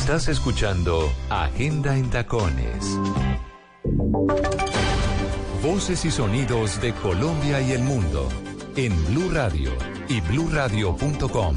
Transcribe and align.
Estás 0.00 0.28
escuchando 0.28 1.12
Agenda 1.28 1.94
en 1.94 2.08
Tacones. 2.08 2.98
Voces 5.62 6.06
y 6.06 6.10
sonidos 6.10 6.80
de 6.80 6.94
Colombia 6.94 7.60
y 7.60 7.72
el 7.72 7.82
mundo 7.82 8.26
en 8.76 8.92
Blue 9.06 9.30
Radio 9.30 9.70
y 10.08 10.22
bluradio.com. 10.22 11.54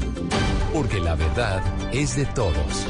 Porque 0.74 1.00
la 1.00 1.14
verdad 1.14 1.62
es 1.90 2.16
de 2.16 2.26
todos. 2.26 2.86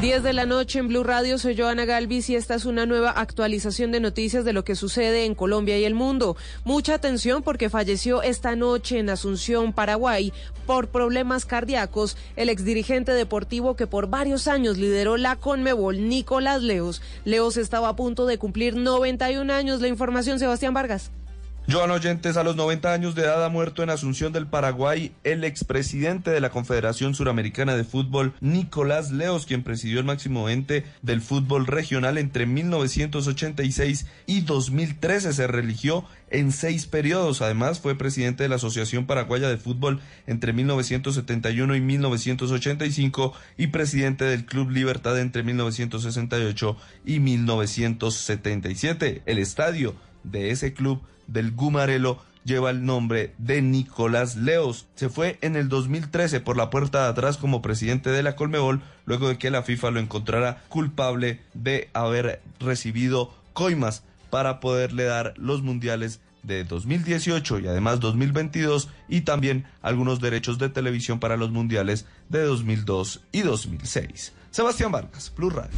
10 0.00 0.22
de 0.22 0.32
la 0.32 0.46
noche 0.46 0.78
en 0.78 0.86
Blue 0.86 1.02
Radio, 1.02 1.38
soy 1.38 1.56
Joana 1.56 1.84
Galvis 1.84 2.30
y 2.30 2.36
esta 2.36 2.54
es 2.54 2.66
una 2.66 2.86
nueva 2.86 3.10
actualización 3.10 3.90
de 3.90 3.98
noticias 3.98 4.44
de 4.44 4.52
lo 4.52 4.62
que 4.62 4.76
sucede 4.76 5.24
en 5.24 5.34
Colombia 5.34 5.76
y 5.76 5.84
el 5.84 5.96
mundo. 5.96 6.36
Mucha 6.64 6.94
atención 6.94 7.42
porque 7.42 7.68
falleció 7.68 8.22
esta 8.22 8.54
noche 8.54 9.00
en 9.00 9.10
Asunción, 9.10 9.72
Paraguay, 9.72 10.32
por 10.66 10.86
problemas 10.86 11.46
cardíacos 11.46 12.16
el 12.36 12.48
exdirigente 12.48 13.10
deportivo 13.10 13.74
que 13.74 13.88
por 13.88 14.08
varios 14.08 14.46
años 14.46 14.78
lideró 14.78 15.16
la 15.16 15.34
Conmebol, 15.34 16.08
Nicolás 16.08 16.62
Leos. 16.62 17.02
Leos 17.24 17.56
estaba 17.56 17.88
a 17.88 17.96
punto 17.96 18.26
de 18.26 18.38
cumplir 18.38 18.76
91 18.76 19.52
años. 19.52 19.80
La 19.80 19.88
información, 19.88 20.38
Sebastián 20.38 20.74
Vargas. 20.74 21.10
Joan 21.70 21.90
Oyentes, 21.90 22.38
a 22.38 22.44
los 22.44 22.56
90 22.56 22.94
años 22.94 23.14
de 23.14 23.24
edad, 23.24 23.44
ha 23.44 23.50
muerto 23.50 23.82
en 23.82 23.90
Asunción 23.90 24.32
del 24.32 24.46
Paraguay 24.46 25.12
el 25.22 25.44
expresidente 25.44 26.30
de 26.30 26.40
la 26.40 26.48
Confederación 26.48 27.14
Suramericana 27.14 27.76
de 27.76 27.84
Fútbol, 27.84 28.32
Nicolás 28.40 29.10
Leos, 29.10 29.44
quien 29.44 29.62
presidió 29.62 29.98
el 29.98 30.06
máximo 30.06 30.48
ente 30.48 30.86
del 31.02 31.20
fútbol 31.20 31.66
regional 31.66 32.16
entre 32.16 32.46
1986 32.46 34.06
y 34.24 34.40
2013. 34.40 35.34
Se 35.34 35.46
religió 35.46 36.06
en 36.30 36.52
seis 36.52 36.86
periodos. 36.86 37.42
Además, 37.42 37.80
fue 37.80 37.98
presidente 37.98 38.44
de 38.44 38.48
la 38.48 38.56
Asociación 38.56 39.04
Paraguaya 39.04 39.50
de 39.50 39.58
Fútbol 39.58 40.00
entre 40.26 40.54
1971 40.54 41.76
y 41.76 41.82
1985 41.82 43.34
y 43.58 43.66
presidente 43.66 44.24
del 44.24 44.46
Club 44.46 44.70
Libertad 44.70 45.20
entre 45.20 45.42
1968 45.42 46.76
y 47.04 47.20
1977. 47.20 49.20
El 49.26 49.36
estadio 49.36 49.94
de 50.24 50.50
ese 50.50 50.72
club 50.72 51.02
del 51.28 51.52
Gumarelo 51.52 52.20
lleva 52.44 52.70
el 52.70 52.84
nombre 52.84 53.34
de 53.38 53.62
Nicolás 53.62 54.36
Leos. 54.36 54.86
Se 54.96 55.08
fue 55.08 55.38
en 55.42 55.54
el 55.54 55.68
2013 55.68 56.40
por 56.40 56.56
la 56.56 56.70
puerta 56.70 57.04
de 57.04 57.10
atrás 57.10 57.36
como 57.36 57.62
presidente 57.62 58.10
de 58.10 58.22
la 58.22 58.34
Colmebol, 58.34 58.82
luego 59.04 59.28
de 59.28 59.38
que 59.38 59.50
la 59.50 59.62
FIFA 59.62 59.92
lo 59.92 60.00
encontrara 60.00 60.64
culpable 60.68 61.40
de 61.54 61.90
haber 61.92 62.42
recibido 62.58 63.32
coimas 63.52 64.02
para 64.30 64.60
poderle 64.60 65.04
dar 65.04 65.34
los 65.36 65.62
mundiales 65.62 66.20
de 66.42 66.64
2018 66.64 67.60
y 67.60 67.66
además 67.68 68.00
2022 68.00 68.88
y 69.08 69.22
también 69.22 69.66
algunos 69.82 70.20
derechos 70.20 70.58
de 70.58 70.68
televisión 70.68 71.20
para 71.20 71.36
los 71.36 71.50
mundiales 71.50 72.06
de 72.28 72.42
2002 72.42 73.20
y 73.32 73.42
2006. 73.42 74.32
Sebastián 74.50 74.92
Vargas, 74.92 75.30
Plus 75.30 75.52
Radio. 75.52 75.76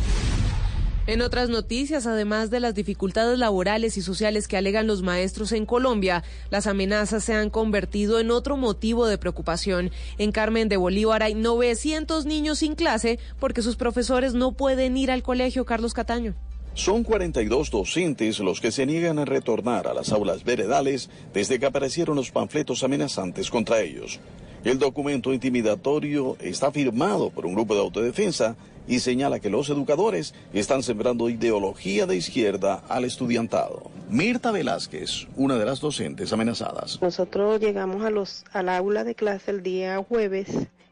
En 1.11 1.23
otras 1.23 1.49
noticias, 1.49 2.07
además 2.07 2.51
de 2.51 2.61
las 2.61 2.73
dificultades 2.73 3.37
laborales 3.37 3.97
y 3.97 4.01
sociales 4.01 4.47
que 4.47 4.57
alegan 4.57 4.87
los 4.87 5.03
maestros 5.03 5.51
en 5.51 5.67
Colombia, 5.67 6.23
las 6.51 6.69
amenazas 6.69 7.25
se 7.25 7.35
han 7.35 7.51
convertido 7.51 8.21
en 8.21 8.31
otro 8.31 8.57
motivo 8.57 9.09
de 9.09 9.19
preocupación. 9.19 9.91
En 10.19 10.31
Carmen 10.31 10.69
de 10.69 10.77
Bolívar 10.77 11.25
hay 11.25 11.35
900 11.35 12.27
niños 12.27 12.61
sin 12.61 12.77
clase 12.77 13.19
porque 13.41 13.61
sus 13.61 13.75
profesores 13.75 14.35
no 14.35 14.53
pueden 14.53 14.97
ir 14.97 15.11
al 15.11 15.25
colegio. 15.25 15.65
Carlos 15.65 15.95
Cataño. 15.95 16.37
Son 16.75 17.03
42 17.03 17.73
docentes 17.73 18.39
los 18.39 18.61
que 18.61 18.71
se 18.71 18.87
niegan 18.87 19.19
a 19.19 19.25
retornar 19.25 19.89
a 19.89 19.95
las 19.95 20.13
aulas 20.13 20.45
veredales 20.45 21.11
desde 21.35 21.59
que 21.59 21.67
aparecieron 21.67 22.15
los 22.15 22.31
panfletos 22.31 22.85
amenazantes 22.85 23.51
contra 23.51 23.81
ellos. 23.81 24.21
El 24.63 24.79
documento 24.79 25.33
intimidatorio 25.33 26.37
está 26.39 26.71
firmado 26.71 27.31
por 27.31 27.47
un 27.47 27.55
grupo 27.55 27.75
de 27.75 27.81
autodefensa 27.81 28.57
y 28.87 29.01
señala 29.01 29.41
que 29.41 29.51
los 29.51 29.69
educadores 29.71 30.35
están 30.53 30.83
sembrando 30.83 31.29
ideología 31.29 32.07
de 32.07 32.17
izquierda 32.17 32.83
al 32.89 33.05
estudiantado. 33.05 33.91
Mirta 34.09 34.51
Velázquez, 34.51 35.27
una 35.37 35.57
de 35.57 35.65
las 35.65 35.81
docentes 35.81 36.33
amenazadas. 36.33 37.01
Nosotros 37.01 37.61
llegamos 37.61 38.05
a 38.05 38.11
los, 38.11 38.45
al 38.53 38.69
aula 38.69 39.05
de 39.05 39.15
clase 39.15 39.51
el 39.51 39.63
día 39.63 40.03
jueves 40.09 40.49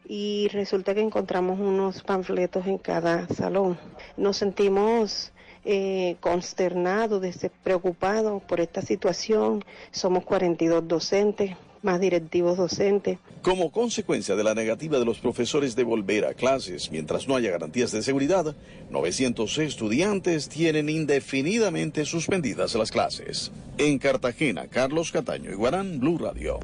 y 0.07 0.47
resulta 0.51 0.95
que 0.95 1.01
encontramos 1.01 1.59
unos 1.59 2.01
panfletos 2.01 2.65
en 2.65 2.77
cada 2.77 3.27
salón. 3.27 3.77
Nos 4.17 4.37
sentimos 4.37 5.31
eh, 5.65 6.15
consternados, 6.19 7.21
preocupados 7.63 8.41
por 8.43 8.59
esta 8.59 8.81
situación. 8.81 9.63
Somos 9.91 10.23
42 10.23 10.87
docentes, 10.87 11.55
más 11.81 11.99
directivos 11.99 12.57
docentes. 12.57 13.17
Como 13.41 13.71
consecuencia 13.71 14.35
de 14.35 14.43
la 14.43 14.53
negativa 14.53 14.99
de 14.99 15.05
los 15.05 15.19
profesores 15.19 15.75
de 15.75 15.83
volver 15.83 16.25
a 16.25 16.33
clases 16.33 16.91
mientras 16.91 17.27
no 17.27 17.35
haya 17.35 17.51
garantías 17.51 17.91
de 17.91 18.01
seguridad, 18.01 18.55
900 18.89 19.57
estudiantes 19.59 20.49
tienen 20.49 20.89
indefinidamente 20.89 22.05
suspendidas 22.05 22.75
las 22.75 22.91
clases. 22.91 23.51
En 23.77 23.97
Cartagena, 23.97 24.67
Carlos 24.67 25.11
Cataño, 25.11 25.51
Iguarán, 25.51 25.99
Blue 25.99 26.17
Radio. 26.17 26.59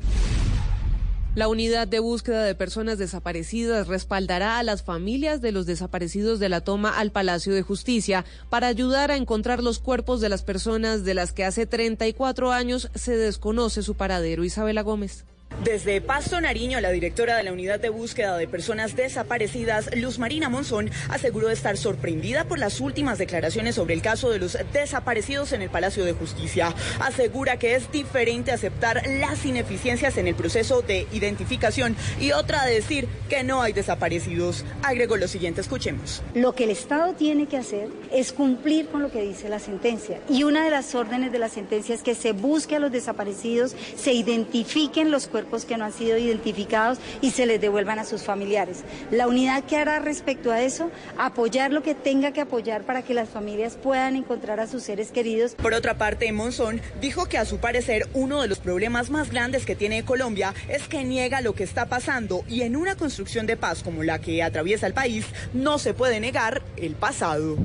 La 1.36 1.50
unidad 1.50 1.86
de 1.86 2.00
búsqueda 2.00 2.46
de 2.46 2.56
personas 2.56 2.98
desaparecidas 2.98 3.88
respaldará 3.88 4.58
a 4.58 4.64
las 4.64 4.84
familias 4.84 5.42
de 5.42 5.52
los 5.52 5.66
desaparecidos 5.66 6.40
de 6.40 6.48
la 6.48 6.62
toma 6.62 6.98
al 6.98 7.12
Palacio 7.12 7.54
de 7.54 7.62
Justicia 7.62 8.24
para 8.50 8.68
ayudar 8.68 9.12
a 9.12 9.18
encontrar 9.18 9.62
los 9.62 9.80
cuerpos 9.80 10.22
de 10.22 10.30
las 10.30 10.44
personas 10.44 11.04
de 11.04 11.14
las 11.14 11.34
que 11.34 11.44
hace 11.44 11.66
34 11.66 12.54
años 12.54 12.90
se 12.96 13.18
desconoce 13.18 13.84
su 13.84 13.96
paradero. 13.96 14.46
Isabela 14.46 14.82
Gómez. 14.82 15.26
Desde 15.64 16.02
Pasto 16.02 16.40
Nariño, 16.42 16.82
la 16.82 16.92
directora 16.92 17.38
de 17.38 17.44
la 17.44 17.54
Unidad 17.54 17.80
de 17.80 17.90
Búsqueda 17.90 18.38
de 18.38 18.48
Personas 18.48 18.96
Desaparecidas, 18.96 19.90
Luz 19.96 20.20
Marina 20.20 20.50
Monzón, 20.50 20.92
aseguró 21.10 21.50
estar 21.50 21.78
sorprendida 21.78 22.44
por 22.44 22.60
las 22.60 22.82
últimas 22.82 23.18
declaraciones 23.18 23.76
sobre 23.76 23.94
el 23.94 24.02
caso 24.02 24.30
de 24.30 24.40
los 24.40 24.58
desaparecidos 24.74 25.54
en 25.54 25.62
el 25.62 25.70
Palacio 25.70 26.04
de 26.04 26.12
Justicia. 26.14 26.76
Asegura 27.00 27.58
que 27.58 27.76
es 27.76 27.90
diferente 27.92 28.52
aceptar 28.52 29.02
las 29.08 29.46
ineficiencias 29.46 30.18
en 30.18 30.28
el 30.28 30.36
proceso 30.36 30.82
de 30.82 31.08
identificación 31.14 31.96
y 32.20 32.34
otra 32.34 32.66
decir 32.66 33.08
que 33.30 33.44
no 33.44 33.62
hay 33.62 33.72
desaparecidos. 33.72 34.66
Agregó 34.84 35.16
lo 35.16 35.28
siguiente, 35.28 35.62
escuchemos. 35.62 36.22
Lo 36.34 36.54
que 36.54 36.66
el 36.66 36.70
Estado 36.70 37.14
tiene 37.14 37.48
que 37.48 37.58
hacer 37.58 37.88
es 38.12 38.34
cumplir 38.34 38.90
con 38.90 39.02
lo 39.02 39.10
que 39.10 39.22
dice 39.22 39.48
la 39.48 39.60
sentencia. 39.60 40.20
Y 40.30 40.44
una 40.44 40.66
de 40.66 40.70
las 40.70 40.94
órdenes 40.96 41.32
de 41.32 41.40
la 41.40 41.50
sentencia 41.50 41.96
es 41.96 42.04
que 42.04 42.14
se 42.14 42.34
busque 42.34 42.76
a 42.76 42.80
los 42.80 42.92
desaparecidos, 42.92 43.74
se 43.96 44.12
identifiquen 44.12 45.12
los 45.12 45.28
cuerpos 45.28 45.45
cuerpos 45.46 45.66
que 45.66 45.78
no 45.78 45.86
han 45.86 45.94
sido 45.94 46.18
identificados 46.18 46.98
y 47.22 47.32
se 47.32 47.46
les 47.46 47.62
devuelvan 47.62 48.00
a 48.00 48.06
sus 48.06 48.24
familiares. 48.24 48.84
La 49.12 49.28
unidad 49.28 49.64
que 49.64 49.78
hará 49.78 50.00
respecto 50.00 50.52
a 50.52 50.62
eso, 50.62 50.92
apoyar 51.18 51.72
lo 51.72 51.84
que 51.84 51.96
tenga 51.96 52.32
que 52.32 52.42
apoyar 52.42 52.84
para 52.84 53.04
que 53.04 53.14
las 53.14 53.30
familias 53.30 53.78
puedan 53.82 54.16
encontrar 54.16 54.60
a 54.60 54.68
sus 54.68 54.84
seres 54.84 55.12
queridos. 55.12 55.56
Por 55.56 55.74
otra 55.74 55.98
parte, 55.98 56.32
Monzón 56.32 56.82
dijo 57.00 57.28
que 57.28 57.38
a 57.38 57.46
su 57.46 57.58
parecer 57.60 58.08
uno 58.14 58.42
de 58.42 58.48
los 58.48 58.60
problemas 58.60 59.10
más 59.10 59.30
grandes 59.30 59.66
que 59.66 59.76
tiene 59.76 60.04
Colombia 60.04 60.54
es 60.68 60.88
que 60.88 61.04
niega 61.04 61.42
lo 61.42 61.54
que 61.54 61.64
está 61.64 61.86
pasando 61.86 62.44
y 62.48 62.62
en 62.62 62.76
una 62.76 62.96
construcción 62.96 63.46
de 63.46 63.58
paz 63.58 63.84
como 63.84 64.04
la 64.04 64.20
que 64.20 64.42
atraviesa 64.42 64.88
el 64.88 64.94
país 64.94 65.26
no 65.54 65.78
se 65.78 65.94
puede 65.94 66.20
negar 66.20 66.64
el 66.78 66.96
pasado. 66.96 67.58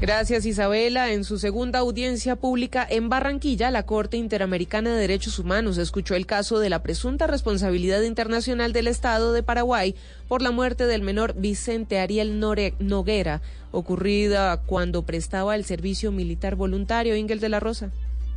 Gracias 0.00 0.46
Isabela. 0.46 1.12
En 1.12 1.24
su 1.24 1.38
segunda 1.38 1.80
audiencia 1.80 2.34
pública 2.34 2.86
en 2.88 3.10
Barranquilla, 3.10 3.70
la 3.70 3.82
Corte 3.82 4.16
Interamericana 4.16 4.94
de 4.94 4.98
Derechos 4.98 5.38
Humanos 5.38 5.76
escuchó 5.76 6.14
el 6.14 6.24
caso 6.24 6.58
de 6.58 6.70
la 6.70 6.82
presunta 6.82 7.26
responsabilidad 7.26 8.00
internacional 8.00 8.72
del 8.72 8.86
Estado 8.86 9.34
de 9.34 9.42
Paraguay 9.42 9.94
por 10.26 10.40
la 10.40 10.52
muerte 10.52 10.86
del 10.86 11.02
menor 11.02 11.34
Vicente 11.36 11.98
Ariel 11.98 12.40
Noguera, 12.40 13.42
ocurrida 13.72 14.62
cuando 14.62 15.02
prestaba 15.02 15.54
el 15.54 15.66
servicio 15.66 16.12
militar 16.12 16.56
voluntario 16.56 17.14
Ingel 17.14 17.38
de 17.38 17.50
la 17.50 17.60
Rosa. 17.60 17.90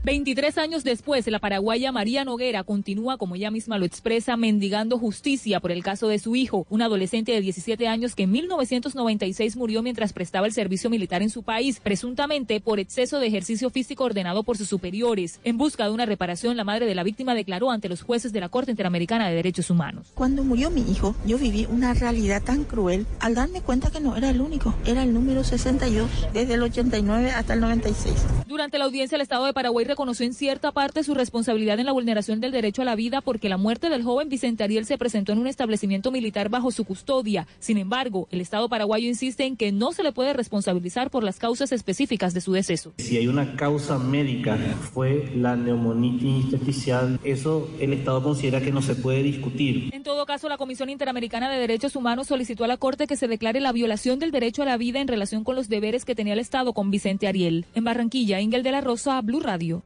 23 0.05 0.57
años 0.57 0.83
después, 0.83 1.25
la 1.27 1.39
paraguaya 1.39 1.93
María 1.93 2.25
Noguera 2.25 2.65
continúa, 2.65 3.17
como 3.17 3.35
ella 3.35 3.51
misma 3.51 3.77
lo 3.77 3.85
expresa, 3.85 4.35
mendigando 4.35 4.99
justicia 4.99 5.61
por 5.61 5.71
el 5.71 5.81
caso 5.81 6.09
de 6.09 6.19
su 6.19 6.35
hijo, 6.35 6.67
un 6.69 6.81
adolescente 6.81 7.31
de 7.31 7.39
17 7.39 7.87
años 7.87 8.13
que 8.13 8.23
en 8.23 8.31
1996 8.31 9.55
murió 9.55 9.81
mientras 9.81 10.11
prestaba 10.11 10.45
el 10.45 10.51
servicio 10.51 10.89
militar 10.89 11.21
en 11.21 11.29
su 11.29 11.43
país, 11.43 11.79
presuntamente 11.79 12.59
por 12.59 12.81
exceso 12.81 13.17
de 13.19 13.27
ejercicio 13.27 13.69
físico 13.69 14.03
ordenado 14.03 14.43
por 14.43 14.57
sus 14.57 14.67
superiores. 14.67 15.39
En 15.45 15.57
busca 15.57 15.85
de 15.85 15.91
una 15.91 16.05
reparación, 16.05 16.57
la 16.57 16.65
madre 16.65 16.85
de 16.85 16.95
la 16.95 17.03
víctima 17.03 17.33
declaró 17.33 17.71
ante 17.71 17.87
los 17.87 18.01
jueces 18.01 18.33
de 18.33 18.41
la 18.41 18.49
Corte 18.49 18.71
Interamericana 18.71 19.29
de 19.29 19.35
Derechos 19.35 19.69
Humanos. 19.69 20.07
Cuando 20.15 20.43
murió 20.43 20.69
mi 20.69 20.81
hijo, 20.81 21.15
yo 21.25 21.37
viví 21.37 21.65
una 21.71 21.93
realidad 21.93 22.43
tan 22.43 22.65
cruel 22.65 23.07
al 23.21 23.35
darme 23.35 23.61
cuenta 23.61 23.89
que 23.89 24.01
no 24.01 24.17
era 24.17 24.31
el 24.31 24.41
único, 24.41 24.75
era 24.85 25.03
el 25.03 25.13
número 25.13 25.45
62, 25.45 26.09
desde 26.33 26.55
el 26.55 26.63
89 26.63 27.31
hasta 27.31 27.53
el 27.53 27.61
96. 27.61 28.15
Durante 28.49 28.77
la 28.77 28.83
audiencia, 28.83 29.15
el 29.15 29.21
Estado 29.21 29.45
de 29.45 29.53
Paraguay 29.53 29.92
reconoció 29.93 30.25
en 30.25 30.33
cierta 30.33 30.71
parte 30.71 31.03
su 31.03 31.13
responsabilidad 31.13 31.79
en 31.79 31.85
la 31.85 31.91
vulneración 31.91 32.39
del 32.39 32.51
derecho 32.51 32.81
a 32.81 32.85
la 32.85 32.95
vida 32.95 33.21
porque 33.21 33.47
la 33.47 33.57
muerte 33.57 33.91
del 33.91 34.01
joven 34.01 34.27
Vicente 34.27 34.63
Ariel 34.63 34.87
se 34.87 34.97
presentó 34.97 35.33
en 35.33 35.37
un 35.37 35.45
establecimiento 35.45 36.09
militar 36.09 36.49
bajo 36.49 36.71
su 36.71 36.83
custodia. 36.83 37.45
Sin 37.59 37.77
embargo, 37.77 38.27
el 38.31 38.41
Estado 38.41 38.67
paraguayo 38.69 39.07
insiste 39.07 39.45
en 39.45 39.55
que 39.55 39.71
no 39.71 39.91
se 39.91 40.01
le 40.01 40.11
puede 40.11 40.33
responsabilizar 40.33 41.11
por 41.11 41.23
las 41.23 41.37
causas 41.37 41.71
específicas 41.71 42.33
de 42.33 42.41
su 42.41 42.53
deceso. 42.53 42.91
Si 42.97 43.17
hay 43.17 43.27
una 43.27 43.55
causa 43.55 43.99
médica, 43.99 44.57
fue 44.93 45.31
la 45.35 45.55
neumonitis 45.55 46.45
intersticial, 46.45 47.19
eso 47.23 47.69
el 47.79 47.93
Estado 47.93 48.23
considera 48.23 48.59
que 48.59 48.71
no 48.71 48.81
se 48.81 48.95
puede 48.95 49.21
discutir. 49.21 49.91
En 49.93 50.01
todo 50.01 50.25
caso, 50.25 50.49
la 50.49 50.57
Comisión 50.57 50.89
Interamericana 50.89 51.51
de 51.51 51.59
Derechos 51.59 51.95
Humanos 51.95 52.25
solicitó 52.25 52.63
a 52.63 52.67
la 52.67 52.77
Corte 52.77 53.05
que 53.05 53.15
se 53.15 53.27
declare 53.27 53.59
la 53.59 53.71
violación 53.71 54.17
del 54.17 54.31
derecho 54.31 54.63
a 54.63 54.65
la 54.65 54.77
vida 54.77 55.01
en 55.01 55.07
relación 55.07 55.43
con 55.43 55.55
los 55.55 55.69
deberes 55.69 56.03
que 56.03 56.15
tenía 56.15 56.33
el 56.33 56.39
Estado 56.39 56.73
con 56.73 56.89
Vicente 56.89 57.27
Ariel. 57.27 57.67
En 57.75 57.83
Barranquilla, 57.83 58.41
Ingel 58.41 58.63
de 58.63 58.71
la 58.71 58.81
Rosa, 58.81 59.21
Blue 59.21 59.39
Radio. 59.39 59.82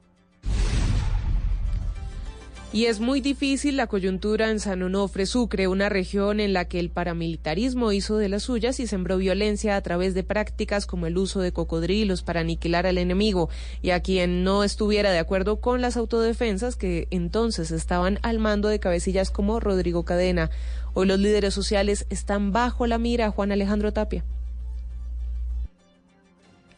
Y 2.73 2.85
es 2.85 2.99
muy 2.99 3.21
difícil 3.21 3.77
la 3.77 3.87
coyuntura 3.87 4.49
en 4.51 4.59
San 4.59 4.83
Onofre, 4.83 5.25
Sucre, 5.25 5.69
una 5.69 5.87
región 5.87 6.41
en 6.41 6.51
la 6.51 6.65
que 6.65 6.81
el 6.81 6.89
paramilitarismo 6.89 7.93
hizo 7.93 8.17
de 8.17 8.27
las 8.27 8.43
suyas 8.43 8.81
y 8.81 8.87
sembró 8.87 9.17
violencia 9.17 9.77
a 9.77 9.81
través 9.81 10.13
de 10.13 10.23
prácticas 10.23 10.85
como 10.85 11.07
el 11.07 11.17
uso 11.17 11.39
de 11.39 11.53
cocodrilos 11.53 12.23
para 12.23 12.41
aniquilar 12.41 12.85
al 12.85 12.97
enemigo 12.97 13.49
y 13.81 13.91
a 13.91 14.01
quien 14.01 14.43
no 14.43 14.65
estuviera 14.65 15.11
de 15.11 15.19
acuerdo 15.19 15.61
con 15.61 15.81
las 15.81 15.95
autodefensas 15.95 16.75
que 16.75 17.07
entonces 17.09 17.71
estaban 17.71 18.19
al 18.21 18.37
mando 18.37 18.67
de 18.67 18.81
cabecillas 18.81 19.31
como 19.31 19.61
Rodrigo 19.61 20.03
Cadena. 20.03 20.49
Hoy 20.93 21.07
los 21.07 21.19
líderes 21.19 21.53
sociales 21.53 22.05
están 22.09 22.51
bajo 22.51 22.85
la 22.85 22.97
mira, 22.97 23.31
Juan 23.31 23.53
Alejandro 23.53 23.93
Tapia. 23.93 24.25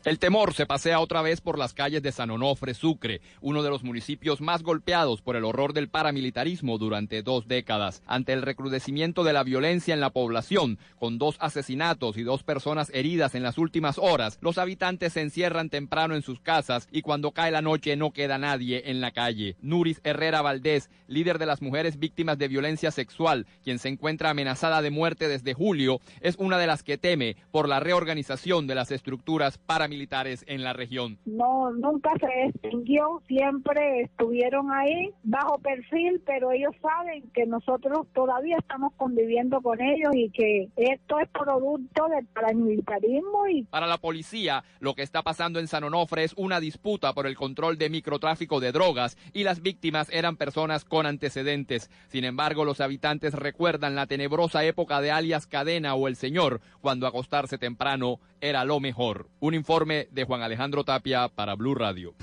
El 0.10 0.18
temor 0.18 0.56
se 0.56 0.66
pasea 0.66 1.02
otra 1.02 1.22
vez 1.22 1.40
por 1.40 1.60
las 1.60 1.76
calles 1.76 2.02
de 2.02 2.12
San 2.12 2.32
Onofre, 2.32 2.74
Sucre, 2.74 3.22
uno 3.42 3.62
de 3.62 3.70
los 3.70 3.84
municipios 3.84 4.42
más 4.42 4.64
golpeados 4.64 5.22
por 5.22 5.36
el 5.36 5.46
horror 5.46 5.72
del 5.74 5.88
paramilitarismo 5.88 6.80
durante 6.80 7.22
dos 7.22 7.48
décadas. 7.48 8.02
Ante 8.08 8.34
el 8.34 8.42
recrudecimiento 8.42 9.24
de 9.24 9.34
la 9.34 9.44
violencia 9.44 9.94
en 9.94 10.00
la 10.00 10.10
población, 10.10 10.80
con 10.98 11.20
dos 11.20 11.36
asesinatos 11.40 12.18
y 12.18 12.24
dos 12.24 12.42
personas 12.42 12.90
heridas 12.92 13.36
en 13.36 13.44
las 13.44 13.60
últimas 13.60 14.00
horas, 14.00 14.40
los 14.42 14.58
habitantes 14.58 15.14
se 15.14 15.22
encierran 15.22 15.70
temprano 15.70 16.16
en 16.16 16.24
sus 16.24 16.40
casas 16.40 16.88
y 16.92 17.04
cuando 17.04 17.30
cae 17.30 17.52
la 17.52 17.62
noche 17.62 17.96
no 17.96 18.10
queda 18.10 18.40
nadie 18.40 18.90
en 18.90 19.02
la 19.02 19.12
calle. 19.12 19.58
Nuris 19.62 20.02
Herrera 20.04 20.42
Valdés, 20.42 20.90
líder 21.06 21.38
de 21.38 21.46
las 21.46 21.62
mujeres 21.62 22.00
víctimas 22.00 22.40
de 22.40 22.48
violencia 22.48 22.90
sexual, 22.90 23.46
quien 23.64 23.78
se 23.78 23.90
encuentra 23.90 24.32
amenazada 24.32 24.82
de 24.82 24.90
muerte 24.90 25.28
desde 25.28 25.54
julio, 25.54 26.02
es 26.22 26.36
una 26.40 26.58
de 26.58 26.66
las 26.66 26.82
que 26.82 26.98
teme 26.98 27.36
por 27.52 27.70
la 27.70 27.80
reorganización 27.80 28.66
de 28.66 28.74
las 28.74 28.90
estructuras 28.90 29.60
paramilitares 29.60 29.99
en 30.48 30.64
la 30.64 30.74
región. 30.74 31.18
No, 31.26 31.72
nunca 31.72 32.12
se 32.20 32.46
extinguió, 32.46 33.22
siempre 33.28 34.02
estuvieron 34.02 34.72
ahí 34.72 35.12
bajo 35.24 35.58
perfil, 35.60 36.22
pero 36.26 36.52
ellos 36.52 36.74
saben 36.82 37.30
que 37.34 37.46
nosotros 37.46 38.08
todavía 38.14 38.58
estamos 38.58 38.94
conviviendo 38.96 39.62
con 39.62 39.82
ellos 39.82 40.12
y 40.14 40.30
que 40.30 40.70
esto 40.78 41.20
es 41.20 41.28
producto 41.30 42.08
del 42.08 42.26
paramilitarismo 42.28 43.48
y 43.48 43.64
Para 43.64 43.88
la 43.88 43.98
policía, 43.98 44.64
lo 44.80 44.94
que 44.96 45.02
está 45.02 45.22
pasando 45.22 45.60
en 45.60 45.68
San 45.68 45.84
Onofre 45.84 46.24
es 46.24 46.34
una 46.38 46.60
disputa 46.60 47.14
por 47.14 47.28
el 47.28 47.36
control 47.36 47.78
de 47.78 47.90
microtráfico 47.90 48.60
de 48.60 48.72
drogas 48.72 49.18
y 49.34 49.44
las 49.44 49.62
víctimas 49.62 50.10
eran 50.12 50.38
personas 50.38 50.86
con 50.86 51.06
antecedentes. 51.06 51.90
Sin 52.08 52.24
embargo, 52.24 52.64
los 52.64 52.82
habitantes 52.82 53.34
recuerdan 53.34 53.96
la 53.96 54.08
tenebrosa 54.08 54.64
época 54.64 55.02
de 55.02 55.12
alias 55.12 55.48
Cadena 55.48 55.96
o 55.96 56.08
El 56.08 56.16
Señor, 56.16 56.62
cuando 56.82 57.08
acostarse 57.08 57.58
temprano 57.58 58.20
era 58.42 58.64
lo 58.66 58.80
mejor. 58.80 59.28
Un 59.40 59.54
informe 59.54 59.79
de 59.86 60.26
Juan 60.28 60.42
Alejandro 60.42 60.84
Tapia 60.84 61.30
para 61.30 61.56
Blue 61.56 61.74
Radio. 61.74 62.16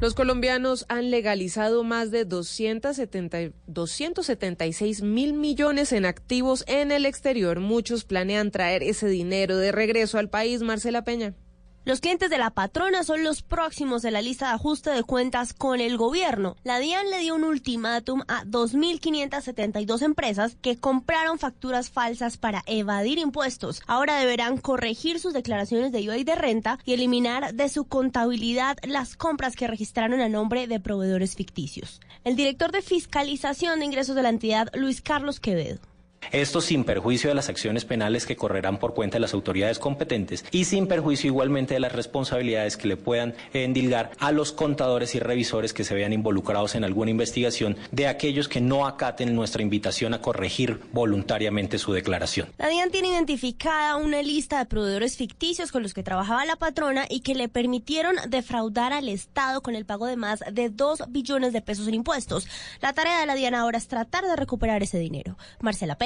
Los 0.00 0.14
colombianos 0.14 0.84
han 0.88 1.10
legalizado 1.10 1.82
más 1.84 2.10
de 2.10 2.24
270 2.24 3.52
276 3.66 5.02
mil 5.02 5.32
millones 5.32 5.92
en 5.92 6.06
activos 6.06 6.64
en 6.68 6.92
el 6.92 7.06
exterior. 7.06 7.60
Muchos 7.60 8.04
planean 8.04 8.50
traer 8.50 8.82
ese 8.82 9.08
dinero 9.08 9.56
de 9.56 9.72
regreso 9.72 10.18
al 10.18 10.28
país. 10.28 10.62
Marcela 10.62 11.02
Peña. 11.02 11.34
Los 11.84 12.00
clientes 12.00 12.28
de 12.28 12.36
la 12.36 12.50
patrona 12.50 13.02
son 13.02 13.24
los 13.24 13.40
próximos 13.40 14.02
de 14.02 14.10
la 14.10 14.20
lista 14.20 14.48
de 14.48 14.54
ajuste 14.54 14.90
de 14.90 15.04
cuentas 15.04 15.54
con 15.54 15.80
el 15.80 15.96
gobierno. 15.96 16.56
La 16.62 16.78
DIAN 16.78 17.08
le 17.08 17.20
dio 17.20 17.34
un 17.34 17.44
ultimátum 17.44 18.22
a 18.28 18.44
2.572 18.44 20.02
empresas 20.02 20.56
que 20.60 20.76
compraron 20.76 21.38
facturas 21.38 21.90
falsas 21.90 22.36
para 22.36 22.62
evadir 22.66 23.18
impuestos. 23.18 23.82
Ahora 23.86 24.18
deberán 24.18 24.58
corregir 24.58 25.18
sus 25.18 25.32
declaraciones 25.32 25.90
de 25.90 26.00
IVA 26.00 26.18
y 26.18 26.24
de 26.24 26.34
renta 26.34 26.78
y 26.84 26.92
eliminar 26.92 27.54
de 27.54 27.68
su 27.70 27.84
contabilidad 27.84 28.76
las 28.82 29.16
compras 29.16 29.56
que 29.56 29.66
registraron 29.66 30.20
a 30.20 30.28
nombre 30.28 30.66
de 30.66 30.80
proveedores 30.80 31.36
ficticios. 31.36 32.00
El 32.24 32.36
director 32.36 32.70
de 32.70 32.82
fiscalización 32.82 33.78
de 33.78 33.86
ingresos 33.86 34.14
de 34.14 34.22
la 34.22 34.28
entidad, 34.28 34.68
Luis 34.74 35.00
Carlos 35.00 35.40
Quevedo. 35.40 35.78
Esto 36.32 36.60
sin 36.60 36.84
perjuicio 36.84 37.30
de 37.30 37.34
las 37.34 37.48
acciones 37.48 37.84
penales 37.84 38.26
que 38.26 38.36
correrán 38.36 38.78
por 38.78 38.94
cuenta 38.94 39.16
de 39.16 39.20
las 39.20 39.34
autoridades 39.34 39.78
competentes 39.78 40.44
y 40.50 40.64
sin 40.64 40.86
perjuicio 40.86 41.28
igualmente 41.28 41.74
de 41.74 41.80
las 41.80 41.92
responsabilidades 41.92 42.76
que 42.76 42.88
le 42.88 42.96
puedan 42.96 43.34
endilgar 43.52 44.10
a 44.18 44.32
los 44.32 44.52
contadores 44.52 45.14
y 45.14 45.20
revisores 45.20 45.72
que 45.72 45.84
se 45.84 45.94
vean 45.94 46.12
involucrados 46.12 46.74
en 46.74 46.84
alguna 46.84 47.10
investigación 47.10 47.76
de 47.92 48.06
aquellos 48.08 48.48
que 48.48 48.60
no 48.60 48.86
acaten 48.86 49.34
nuestra 49.34 49.62
invitación 49.62 50.14
a 50.14 50.20
corregir 50.20 50.80
voluntariamente 50.92 51.78
su 51.78 51.92
declaración. 51.92 52.48
La 52.58 52.68
DIAN 52.68 52.90
tiene 52.90 53.08
identificada 53.08 53.96
una 53.96 54.22
lista 54.22 54.58
de 54.58 54.66
proveedores 54.66 55.16
ficticios 55.16 55.72
con 55.72 55.82
los 55.82 55.94
que 55.94 56.02
trabajaba 56.02 56.44
la 56.44 56.56
patrona 56.56 57.06
y 57.08 57.20
que 57.20 57.34
le 57.34 57.48
permitieron 57.48 58.16
defraudar 58.28 58.92
al 58.92 59.08
Estado 59.08 59.62
con 59.62 59.74
el 59.74 59.86
pago 59.86 60.06
de 60.06 60.16
más 60.16 60.40
de 60.52 60.68
2 60.68 61.04
billones 61.08 61.52
de 61.52 61.62
pesos 61.62 61.88
en 61.88 61.94
impuestos. 61.94 62.46
La 62.82 62.92
tarea 62.92 63.20
de 63.20 63.26
la 63.26 63.34
DIAN 63.34 63.54
ahora 63.54 63.78
es 63.78 63.88
tratar 63.88 64.24
de 64.24 64.36
recuperar 64.36 64.82
ese 64.82 64.98
dinero. 64.98 65.38
Marcela 65.60 65.96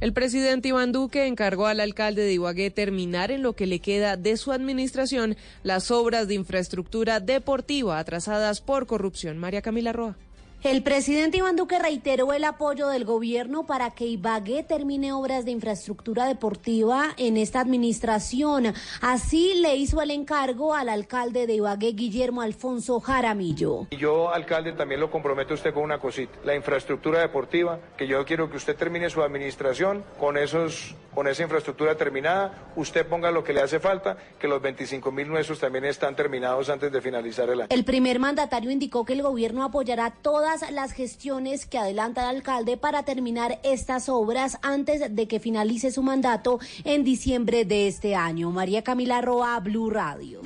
El 0.00 0.12
presidente 0.12 0.68
Iván 0.68 0.90
Duque 0.90 1.26
encargó 1.26 1.66
al 1.66 1.78
alcalde 1.78 2.22
de 2.22 2.32
Ibagué 2.32 2.70
terminar 2.70 3.30
en 3.30 3.42
lo 3.42 3.52
que 3.52 3.66
le 3.66 3.78
queda 3.78 4.16
de 4.16 4.36
su 4.36 4.50
administración 4.50 5.36
las 5.62 5.92
obras 5.92 6.26
de 6.26 6.34
infraestructura 6.34 7.20
deportiva 7.20 8.00
atrasadas 8.00 8.60
por 8.60 8.86
corrupción. 8.86 9.38
María 9.38 9.62
Camila 9.62 9.92
Roa. 9.92 10.16
El 10.62 10.84
presidente 10.84 11.38
Iván 11.38 11.56
Duque 11.56 11.76
reiteró 11.80 12.32
el 12.32 12.44
apoyo 12.44 12.86
del 12.86 13.04
gobierno 13.04 13.66
para 13.66 13.90
que 13.90 14.06
Ibagué 14.06 14.62
termine 14.62 15.12
obras 15.12 15.44
de 15.44 15.50
infraestructura 15.50 16.26
deportiva 16.26 17.14
en 17.16 17.36
esta 17.36 17.58
administración. 17.58 18.72
Así 19.00 19.54
le 19.54 19.74
hizo 19.74 20.00
el 20.00 20.12
encargo 20.12 20.72
al 20.72 20.88
alcalde 20.88 21.48
de 21.48 21.54
Ibagué, 21.54 21.94
Guillermo 21.94 22.42
Alfonso 22.42 23.00
Jaramillo. 23.00 23.88
Y 23.90 23.96
yo, 23.96 24.32
alcalde, 24.32 24.72
también 24.72 25.00
lo 25.00 25.10
comprometo 25.10 25.52
a 25.52 25.54
usted 25.54 25.74
con 25.74 25.82
una 25.82 25.98
cosita, 25.98 26.38
la 26.44 26.54
infraestructura 26.54 27.18
deportiva, 27.18 27.80
que 27.96 28.06
yo 28.06 28.24
quiero 28.24 28.48
que 28.48 28.56
usted 28.56 28.76
termine 28.76 29.10
su 29.10 29.20
administración 29.20 30.04
con 30.20 30.36
esos 30.36 30.94
con 31.12 31.28
esa 31.28 31.42
infraestructura 31.42 31.94
terminada, 31.94 32.72
usted 32.74 33.06
ponga 33.06 33.30
lo 33.30 33.44
que 33.44 33.52
le 33.52 33.60
hace 33.60 33.78
falta, 33.80 34.16
que 34.38 34.48
los 34.48 34.62
25 34.62 35.12
mil 35.12 35.28
nuestros 35.28 35.60
también 35.60 35.84
están 35.84 36.16
terminados 36.16 36.70
antes 36.70 36.90
de 36.90 37.02
finalizar 37.02 37.50
el 37.50 37.60
año. 37.60 37.68
El 37.70 37.84
primer 37.84 38.18
mandatario 38.18 38.70
indicó 38.70 39.04
que 39.04 39.12
el 39.12 39.22
gobierno 39.22 39.62
apoyará 39.62 40.10
todas 40.10 40.51
las 40.70 40.92
gestiones 40.92 41.64
que 41.64 41.78
adelanta 41.78 42.28
el 42.28 42.36
alcalde 42.36 42.76
para 42.76 43.04
terminar 43.04 43.58
estas 43.62 44.10
obras 44.10 44.58
antes 44.60 45.14
de 45.14 45.26
que 45.26 45.40
finalice 45.40 45.90
su 45.90 46.02
mandato 46.02 46.60
en 46.84 47.04
diciembre 47.04 47.64
de 47.64 47.88
este 47.88 48.14
año. 48.14 48.50
María 48.50 48.82
Camila 48.82 49.22
Roa, 49.22 49.58
Blue 49.60 49.88
Radio. 49.88 50.42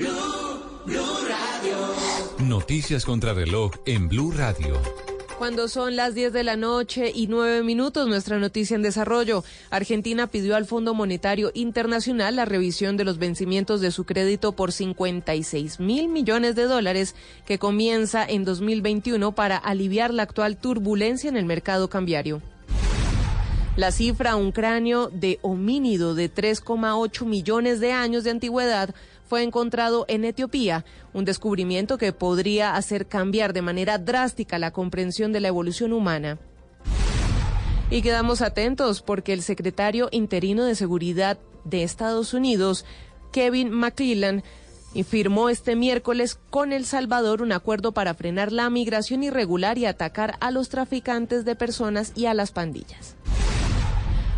Noticias 2.39 3.05
contra 3.05 3.35
reloj 3.35 3.73
en 3.85 4.09
Blue 4.09 4.31
Radio. 4.31 5.16
Cuando 5.39 5.69
son 5.69 5.97
las 5.97 6.15
10 6.15 6.33
de 6.33 6.45
la 6.45 6.57
noche 6.57 7.13
y 7.15 7.27
9 7.27 7.63
minutos, 7.63 8.09
nuestra 8.09 8.39
noticia 8.39 8.75
en 8.75 8.81
desarrollo. 8.81 9.45
Argentina 9.69 10.29
pidió 10.29 10.57
al 10.57 10.65
Fondo 10.65 10.95
Monetario 10.95 11.51
Internacional 11.53 12.37
la 12.37 12.47
revisión 12.47 12.97
de 12.97 13.05
los 13.05 13.19
vencimientos 13.19 13.83
de 13.83 13.91
su 13.91 14.05
crédito 14.05 14.53
por 14.53 14.73
56 14.73 15.79
mil 15.79 16.09
millones 16.09 16.55
de 16.55 16.65
dólares 16.65 17.15
que 17.45 17.59
comienza 17.59 18.25
en 18.25 18.45
2021 18.45 19.33
para 19.33 19.59
aliviar 19.59 20.15
la 20.15 20.23
actual 20.23 20.57
turbulencia 20.57 21.29
en 21.29 21.37
el 21.37 21.45
mercado 21.45 21.91
cambiario. 21.91 22.41
La 23.77 23.93
cifra, 23.93 24.37
un 24.37 24.53
cráneo 24.53 25.11
de 25.13 25.39
homínido 25.43 26.15
de 26.15 26.33
3,8 26.33 27.27
millones 27.27 27.79
de 27.79 27.93
años 27.93 28.25
de 28.25 28.31
antigüedad, 28.31 28.95
fue 29.29 29.43
encontrado 29.43 30.05
en 30.09 30.25
Etiopía, 30.25 30.85
un 31.13 31.25
descubrimiento 31.25 31.99
que 31.99 32.13
podría 32.13 32.77
hacer 32.77 33.07
cambiar 33.07 33.53
de 33.53 33.63
manera 33.63 33.99
drástica 33.99 34.59
la 34.59 34.73
comprensión 34.73 35.33
de 35.33 35.41
la 35.41 35.49
evolución 35.49 35.93
humana. 35.93 36.39
Y 37.91 38.03
quedamos 38.03 38.43
atentos 38.43 39.03
porque 39.03 39.33
el 39.33 39.43
secretario 39.43 40.09
interino 40.11 40.65
de 40.65 40.75
Seguridad 40.75 41.39
de 41.65 41.83
Estados 41.83 42.35
Unidos, 42.35 42.85
Kevin 43.33 43.71
McClellan, 43.71 44.43
firmó 45.05 45.49
este 45.51 45.77
miércoles 45.77 46.39
con 46.51 46.73
El 46.73 46.85
Salvador 46.85 47.43
un 47.43 47.53
acuerdo 47.53 47.93
para 47.93 48.15
frenar 48.15 48.51
la 48.51 48.71
migración 48.71 49.23
irregular 49.23 49.79
y 49.79 49.87
atacar 49.87 50.37
a 50.41 50.51
los 50.51 50.69
traficantes 50.69 51.45
de 51.45 51.55
personas 51.55 52.13
y 52.15 52.27
a 52.27 52.35
las 52.35 52.51
pandillas. 52.51 53.15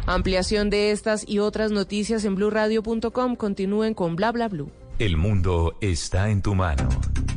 Ampliación 0.09 0.71
de 0.71 0.91
estas 0.91 1.29
y 1.29 1.39
otras 1.39 1.71
noticias 1.71 2.25
en 2.25 2.35
blurradio.com. 2.35 3.37
Continúen 3.37 3.93
con 3.93 4.17
bla 4.17 4.33
bla 4.33 4.49
blue. 4.49 4.71
El 4.99 5.19
mundo 5.19 5.77
está 5.83 6.31
en 6.31 6.41
tu 6.41 6.55
mano. 6.55 6.89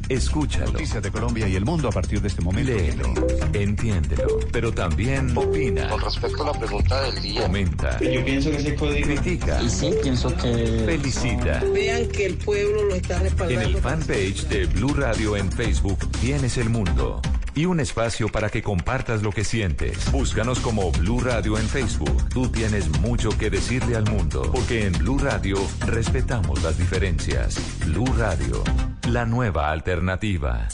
Escúchalo. 0.08 0.72
Noticias 0.72 1.04
de 1.04 1.12
Colombia 1.12 1.50
y 1.50 1.58
el 1.58 1.66
mundo 1.66 1.90
a 1.90 1.92
partir 1.92 2.22
de 2.22 2.30
este 2.30 2.42
momento. 2.42 2.72
Léelo, 2.72 3.14
entiéndelo, 3.52 4.40
pero 4.54 4.72
también 4.74 5.38
opina. 5.38 5.90
Con 5.90 6.00
respecto 6.00 6.44
a 6.44 6.54
la 6.54 6.60
pregunta 6.60 7.02
del 7.02 7.22
día. 7.22 7.42
Comenta. 7.42 8.00
Yo 8.00 8.24
pienso 8.24 8.52
que 8.52 8.60
se 8.62 8.72
puede 8.72 9.02
Critica. 9.02 9.62
Y 9.62 9.70
sí, 9.70 9.92
pienso 10.02 10.34
que. 10.38 10.84
Felicita. 10.86 11.62
Vean 11.74 12.08
que 12.08 12.26
el 12.26 12.38
pueblo 12.38 12.86
lo 12.86 12.96
está 12.96 13.18
En 13.18 13.24
respaldando. 13.24 13.68
el 13.68 13.78
fanpage 13.78 14.48
de 14.48 14.66
Blue 14.68 14.94
Radio 14.94 15.36
en 15.36 15.52
Facebook 15.52 16.00
tienes 16.22 16.58
el 16.58 16.70
mundo 16.70 17.22
y 17.56 17.66
un 17.66 17.80
espacio 17.80 18.30
para 18.30 18.50
que 18.50 18.62
compartas 18.62 19.22
lo 19.22 19.32
que 19.32 19.44
sientes. 19.44 20.12
Búscanos 20.12 20.60
como 20.60 20.92
Blue 20.92 21.20
Radio 21.20 21.58
en 21.58 21.68
Facebook. 21.68 22.30
Tú 22.30 22.48
tienes 22.50 22.90
mucho 23.00 23.30
que 23.38 23.50
decirle 23.50 23.96
al 23.96 24.10
mundo, 24.10 24.50
porque 24.52 24.86
en 24.86 24.94
Blue 24.94 25.18
Radio 25.18 25.58
respetamos 25.86 26.62
las 26.64 26.78
diferencias. 26.78 27.60
Blue 27.86 28.12
Radio, 28.18 28.64
la 29.10 29.26
nueva 29.26 29.72
alternativa. 29.72 30.68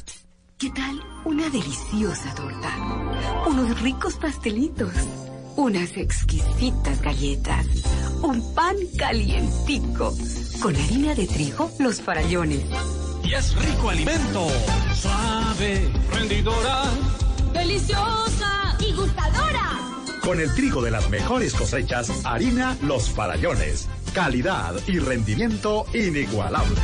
¿Qué 0.57 0.71
tal 0.71 0.99
una 1.23 1.49
deliciosa 1.49 2.33
torta? 2.33 2.75
Unos 3.47 3.79
ricos 3.81 4.15
pastelitos, 4.15 4.91
unas 5.55 5.95
exquisitas 5.97 7.01
galletas, 7.01 7.67
un 8.23 8.55
pan 8.55 8.75
calientico, 8.97 10.15
con 10.61 10.75
harina 10.75 11.13
de 11.13 11.27
trigo, 11.27 11.69
los 11.79 12.01
farallones. 12.01 12.65
Y 13.27 13.33
es 13.33 13.53
rico 13.55 13.89
alimento, 13.89 14.47
suave, 14.93 15.91
rendidora. 16.13 16.83
¡Deliciosa 17.51 18.77
y 18.79 18.93
gustadora! 18.93 19.71
Con 20.21 20.39
el 20.39 20.53
trigo 20.55 20.81
de 20.81 20.91
las 20.91 21.09
mejores 21.09 21.53
cosechas, 21.53 22.09
harina 22.23 22.77
Los 22.81 23.09
Farallones. 23.09 23.89
Calidad 24.13 24.75
y 24.87 24.99
rendimiento 24.99 25.85
inigualable. 25.93 26.77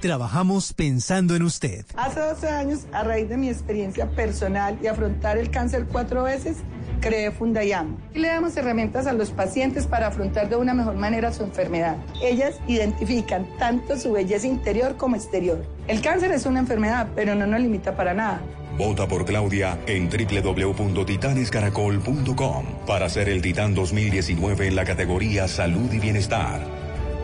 Trabajamos 0.00 0.72
pensando 0.72 1.36
en 1.36 1.44
usted. 1.44 1.86
Hace 1.94 2.20
12 2.20 2.48
años, 2.48 2.80
a 2.92 3.04
raíz 3.04 3.28
de 3.28 3.36
mi 3.36 3.48
experiencia 3.48 4.10
personal 4.10 4.76
y 4.82 4.88
afrontar 4.88 5.38
el 5.38 5.48
cáncer 5.52 5.86
cuatro 5.86 6.24
veces, 6.24 6.56
creé 7.00 7.30
Fundayam. 7.30 7.96
Y 8.14 8.18
le 8.18 8.28
damos 8.28 8.56
herramientas 8.56 9.06
a 9.06 9.12
los 9.12 9.30
pacientes 9.30 9.86
para 9.86 10.08
afrontar 10.08 10.48
de 10.48 10.56
una 10.56 10.74
mejor 10.74 10.96
manera 10.96 11.32
su 11.32 11.44
enfermedad. 11.44 11.96
Ellas 12.22 12.56
identifican 12.66 13.46
tanto 13.58 13.96
su 13.96 14.12
belleza 14.12 14.46
interior 14.46 14.96
como 14.96 15.16
exterior. 15.16 15.64
El 15.86 16.00
cáncer 16.00 16.32
es 16.32 16.46
una 16.46 16.60
enfermedad, 16.60 17.08
pero 17.14 17.34
no 17.34 17.46
nos 17.46 17.60
limita 17.60 17.96
para 17.96 18.14
nada. 18.14 18.40
Vota 18.78 19.08
por 19.08 19.24
Claudia 19.24 19.80
en 19.86 20.08
www.titanescaracol.com 20.08 22.64
para 22.86 23.08
ser 23.08 23.28
el 23.28 23.42
Titán 23.42 23.74
2019 23.74 24.68
en 24.68 24.76
la 24.76 24.84
categoría 24.84 25.48
Salud 25.48 25.92
y 25.92 25.98
Bienestar. 25.98 26.60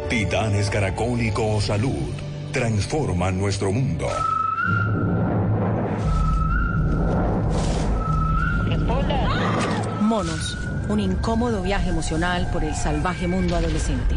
Titanes 0.09 0.69
Caracol 0.69 1.23
y 1.23 1.31
Salud 1.61 2.11
transforman 2.53 3.39
nuestro 3.39 3.71
mundo. 3.73 4.09
Monos, 10.15 10.57
un 10.89 11.01
incómodo 11.01 11.61
viaje 11.61 11.91
emocional 11.91 12.49
por 12.53 12.63
el 12.63 12.77
salvaje 12.77 13.27
mundo 13.27 13.57
adolescente. 13.57 14.15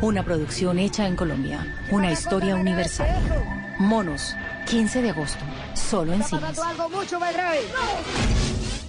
Una 0.00 0.24
producción 0.24 0.78
hecha 0.78 1.08
en 1.08 1.16
Colombia, 1.16 1.66
una 1.90 2.12
historia 2.12 2.54
universal. 2.54 3.08
Monos, 3.80 4.36
15 4.68 5.02
de 5.02 5.10
agosto, 5.10 5.40
solo 5.74 6.12
en 6.12 6.22
cines. 6.22 6.56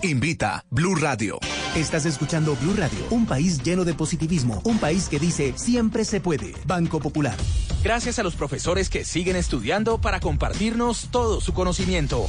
Invita 0.04 0.64
Blue 0.70 0.94
Radio. 0.94 1.40
Estás 1.76 2.06
escuchando 2.06 2.56
Blue 2.58 2.76
Radio, 2.78 3.08
un 3.10 3.26
país 3.26 3.64
lleno 3.64 3.84
de 3.84 3.96
positivismo, 3.96 4.62
un 4.64 4.78
país 4.78 5.10
que 5.10 5.18
dice 5.18 5.54
siempre 5.56 6.06
se 6.06 6.22
puede. 6.22 6.54
Banco 6.68 7.00
Popular. 7.00 7.36
Gracias 7.84 8.20
a 8.20 8.24
los 8.24 8.36
profesores 8.36 8.92
que 8.92 9.04
siguen 9.04 9.36
estudiando 9.36 10.00
para 10.00 10.20
compartirnos 10.20 11.08
todo 11.10 11.42
su 11.42 11.56
conocimiento. 11.56 12.28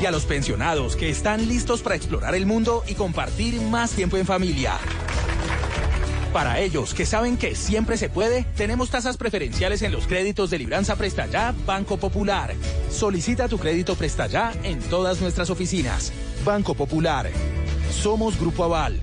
Y 0.00 0.06
a 0.06 0.10
los 0.10 0.24
pensionados 0.26 0.96
que 0.96 1.08
están 1.08 1.48
listos 1.48 1.82
para 1.82 1.96
explorar 1.96 2.34
el 2.34 2.46
mundo 2.46 2.82
y 2.86 2.94
compartir 2.94 3.60
más 3.60 3.92
tiempo 3.92 4.16
en 4.16 4.26
familia. 4.26 4.78
Para 6.34 6.58
ellos 6.58 6.94
que 6.94 7.06
saben 7.06 7.36
que 7.36 7.54
siempre 7.54 7.96
se 7.96 8.08
puede, 8.08 8.44
tenemos 8.56 8.90
tasas 8.90 9.16
preferenciales 9.16 9.82
en 9.82 9.92
los 9.92 10.08
créditos 10.08 10.50
de 10.50 10.58
Libranza 10.58 10.96
Presta 10.96 11.26
Ya 11.26 11.54
Banco 11.64 11.96
Popular. 11.96 12.54
Solicita 12.90 13.46
tu 13.46 13.56
crédito 13.56 13.94
Presta 13.94 14.26
Ya 14.26 14.52
en 14.64 14.80
todas 14.80 15.20
nuestras 15.20 15.48
oficinas. 15.50 16.12
Banco 16.44 16.74
Popular. 16.74 17.30
Somos 17.88 18.38
Grupo 18.38 18.64
Aval. 18.64 19.00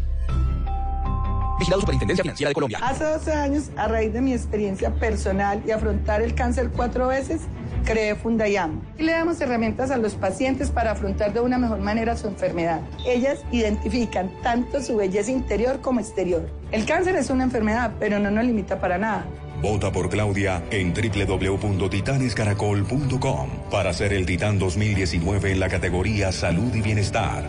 Vigilado 1.58 1.82
Superintendencia 1.82 2.24
Financiera 2.24 2.50
de 2.50 2.54
Colombia. 2.54 2.80
Hace 2.82 3.06
12 3.06 3.32
años, 3.32 3.70
a 3.78 3.88
raíz 3.88 4.12
de 4.12 4.20
mi 4.20 4.34
experiencia 4.34 4.94
personal 4.96 5.64
y 5.66 5.72
afrontar 5.72 6.22
el 6.22 6.36
cáncer 6.36 6.70
cuatro 6.76 7.08
veces, 7.08 7.44
creé 7.84 8.16
Fundayam. 8.16 8.82
Y 8.98 9.04
le 9.04 9.12
damos 9.12 9.40
herramientas 9.42 9.92
a 9.92 9.98
los 9.98 10.16
pacientes 10.16 10.72
para 10.72 10.92
afrontar 10.92 11.34
de 11.34 11.42
una 11.42 11.58
mejor 11.58 11.80
manera 11.80 12.16
su 12.18 12.28
enfermedad. 12.28 12.82
Ellas 13.06 13.40
identifican 13.52 14.32
tanto 14.42 14.82
su 14.82 14.96
belleza 14.98 15.32
interior 15.32 15.82
como 15.82 16.00
exterior. 16.00 16.50
El 16.72 16.86
cáncer 16.86 17.16
es 17.16 17.30
una 17.30 17.44
enfermedad, 17.44 17.92
pero 18.00 18.18
no 18.20 18.32
nos 18.32 18.46
limita 18.46 18.80
para 18.80 18.98
nada. 18.98 19.26
Vota 19.62 19.92
por 19.92 20.10
Claudia 20.10 20.64
en 20.72 20.94
www.titanescaracol.com 20.94 23.50
para 23.70 23.92
ser 23.94 24.14
el 24.14 24.26
Titán 24.26 24.58
2019 24.58 25.52
en 25.52 25.60
la 25.60 25.70
categoría 25.70 26.32
Salud 26.32 26.74
y 26.74 26.82
Bienestar. 26.82 27.44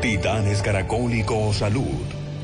Titanes 0.00 0.62
Caracol 0.62 1.14
y 1.14 1.22
Salud 1.52 2.25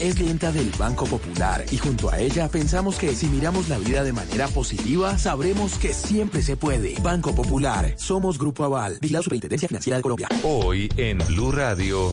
Es 0.00 0.14
clienta 0.14 0.50
del 0.52 0.70
Banco 0.78 1.06
Popular 1.06 1.64
y 1.70 1.76
junto 1.76 2.10
a 2.10 2.18
ella 2.18 2.48
pensamos 2.48 2.98
que 2.98 3.14
si 3.14 3.26
miramos 3.26 3.68
la 3.68 3.78
vida 3.78 4.02
de 4.02 4.12
manera 4.12 4.48
positiva, 4.48 5.18
sabremos 5.18 5.78
que 5.78 5.92
siempre 5.92 6.42
se 6.42 6.56
puede. 6.56 6.94
Banco 7.02 7.34
Popular, 7.34 7.94
somos 7.96 8.38
Grupo 8.38 8.64
Aval, 8.64 8.98
la 9.10 9.22
Superintendencia 9.22 9.68
Financiera 9.68 9.98
de 9.98 10.02
Colombia. 10.02 10.28
Hoy 10.42 10.88
en 10.96 11.18
Blue 11.18 11.52
Radio. 11.52 12.10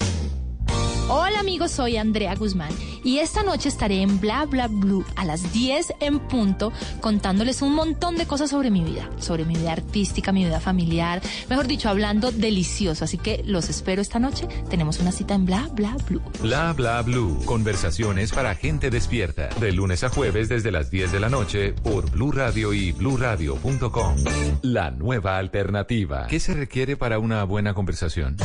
Hola 1.15 1.41
amigos, 1.41 1.69
soy 1.69 1.97
Andrea 1.97 2.33
Guzmán 2.33 2.71
y 3.03 3.19
esta 3.19 3.43
noche 3.43 3.69
estaré 3.69 4.01
en 4.01 4.19
Bla 4.19 4.45
Bla 4.45 4.67
Blue 4.67 5.05
a 5.15 5.25
las 5.25 5.53
10 5.53 5.93
en 5.99 6.17
punto 6.17 6.73
contándoles 7.01 7.61
un 7.61 7.75
montón 7.75 8.17
de 8.17 8.25
cosas 8.25 8.49
sobre 8.49 8.71
mi 8.71 8.83
vida, 8.83 9.07
sobre 9.19 9.45
mi 9.45 9.55
vida 9.55 9.73
artística, 9.73 10.31
mi 10.31 10.43
vida 10.43 10.59
familiar, 10.59 11.21
mejor 11.51 11.67
dicho, 11.67 11.87
hablando 11.87 12.31
delicioso. 12.31 13.03
Así 13.03 13.19
que 13.19 13.43
los 13.45 13.69
espero 13.69 14.01
esta 14.01 14.17
noche. 14.17 14.47
Tenemos 14.71 14.99
una 15.01 15.11
cita 15.11 15.35
en 15.35 15.45
Bla 15.45 15.69
Bla 15.73 15.95
Blue. 16.09 16.23
Bla 16.41 16.73
Bla 16.73 17.03
Blue. 17.03 17.39
Conversaciones 17.45 18.31
para 18.31 18.55
gente 18.55 18.89
despierta. 18.89 19.49
De 19.59 19.71
lunes 19.71 20.03
a 20.03 20.09
jueves 20.09 20.49
desde 20.49 20.71
las 20.71 20.89
10 20.89 21.11
de 21.11 21.19
la 21.19 21.29
noche 21.29 21.73
por 21.73 22.09
Blue 22.09 22.31
Radio 22.31 22.73
y 22.73 22.91
bluradio.com. 22.91 24.15
La 24.63 24.89
nueva 24.89 25.37
alternativa. 25.37 26.25
¿Qué 26.25 26.39
se 26.39 26.55
requiere 26.55 26.97
para 26.97 27.19
una 27.19 27.43
buena 27.43 27.75
conversación? 27.75 28.35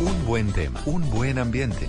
Un 0.00 0.26
buen 0.26 0.52
tema, 0.52 0.80
un 0.86 1.08
buen 1.08 1.38
ambiente, 1.38 1.88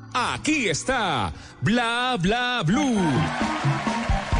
Aquí 0.13 0.69
está 0.69 1.31
Bla 1.61 2.17
Bla 2.19 2.63
Blue. 2.65 2.99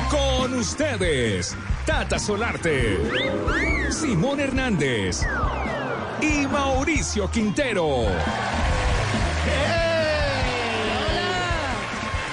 Con 0.10 0.54
ustedes, 0.56 1.56
Tata 1.86 2.20
Solarte, 2.20 3.00
Simón 3.92 4.42
Hernández 4.42 5.22
y 6.22 6.46
Mauricio 6.48 7.32
Quintero. 7.32 8.08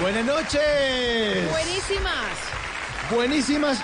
Buenas 0.01 0.25
noches. 0.25 1.51
Buenísimas. 1.51 2.15
Buenísimas. 3.11 3.79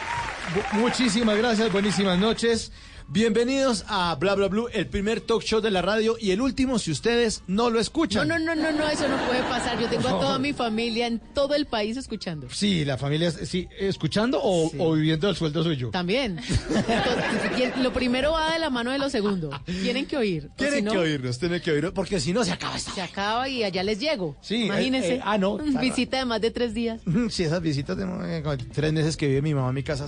Bu- 0.54 0.78
muchísimas 0.80 1.37
gracias. 1.37 1.70
Buenísimas 1.73 2.18
noches. 2.18 2.73
Bienvenidos 3.08 3.84
a 3.87 4.14
Bla 4.16 4.34
Bla 4.34 4.49
Blue, 4.49 4.66
el 4.73 4.87
primer 4.87 5.20
talk 5.20 5.42
show 5.42 5.61
de 5.61 5.70
la 5.70 5.82
radio 5.82 6.16
y 6.18 6.30
el 6.32 6.40
último 6.40 6.78
si 6.78 6.90
ustedes 6.90 7.42
no 7.46 7.68
lo 7.68 7.75
No, 7.75 7.80
escuchan. 7.80 8.26
no, 8.26 8.38
no, 8.38 8.54
no, 8.56 8.73
no, 8.73 8.88
eso 8.88 9.06
no 9.08 9.16
puede 9.26 9.42
pasar. 9.42 9.78
Yo 9.78 9.88
tengo 9.88 10.08
a 10.08 10.12
toda 10.20 10.38
mi 10.38 10.52
familia 10.52 11.06
en 11.06 11.20
todo 11.34 11.54
el 11.54 11.66
país 11.66 11.96
escuchando. 11.96 12.49
Sí, 12.50 12.84
la 12.84 12.96
familia, 12.96 13.30
sí, 13.30 13.68
escuchando 13.78 14.40
o, 14.42 14.70
o 14.78 14.92
viviendo 14.94 15.28
el 15.28 15.37
sueldo 15.37 15.62
suyo. 15.62 15.90
También. 15.90 16.38
Entonces, 16.38 17.76
lo 17.82 17.92
primero 17.92 18.32
va 18.32 18.54
de 18.54 18.58
la 18.58 18.70
mano 18.70 18.90
de 18.90 18.99
lo 18.99 19.08
segundo. 19.11 19.50
Tienen 19.66 20.06
que 20.06 20.16
oír. 20.16 20.50
Tienen 20.56 20.78
si 20.78 20.82
no, 20.82 20.92
que 20.92 20.99
oírnos, 20.99 21.38
tienen 21.38 21.61
que 21.61 21.70
oírnos, 21.73 21.92
porque 21.92 22.18
si 22.18 22.32
no 22.32 22.42
se 22.42 22.52
acaba 22.52 22.76
esta. 22.76 22.92
Se 22.92 23.02
acaba 23.02 23.49
y 23.49 23.62
allá 23.64 23.82
les 23.84 24.00
llego. 24.00 24.37
Sí, 24.40 24.64
Imagínense. 24.64 25.14
eh, 25.14 25.16
eh, 25.16 25.23
ah, 25.25 25.37
no. 25.38 25.58
Visita 25.80 26.18
de 26.18 26.25
más 26.25 26.40
de 26.40 26.50
tres 26.50 26.73
días. 26.75 27.00
Sí, 27.30 27.44
esas 27.44 27.61
visitas 27.61 27.96
de 27.96 28.04
eh, 28.04 28.42
tres 28.73 28.92
meses 28.92 29.16
que 29.16 29.26
vive 29.28 29.42
mi 29.42 29.54
mamá 29.54 29.68
en 29.68 29.75
mi 29.75 29.82
casa. 29.82 30.06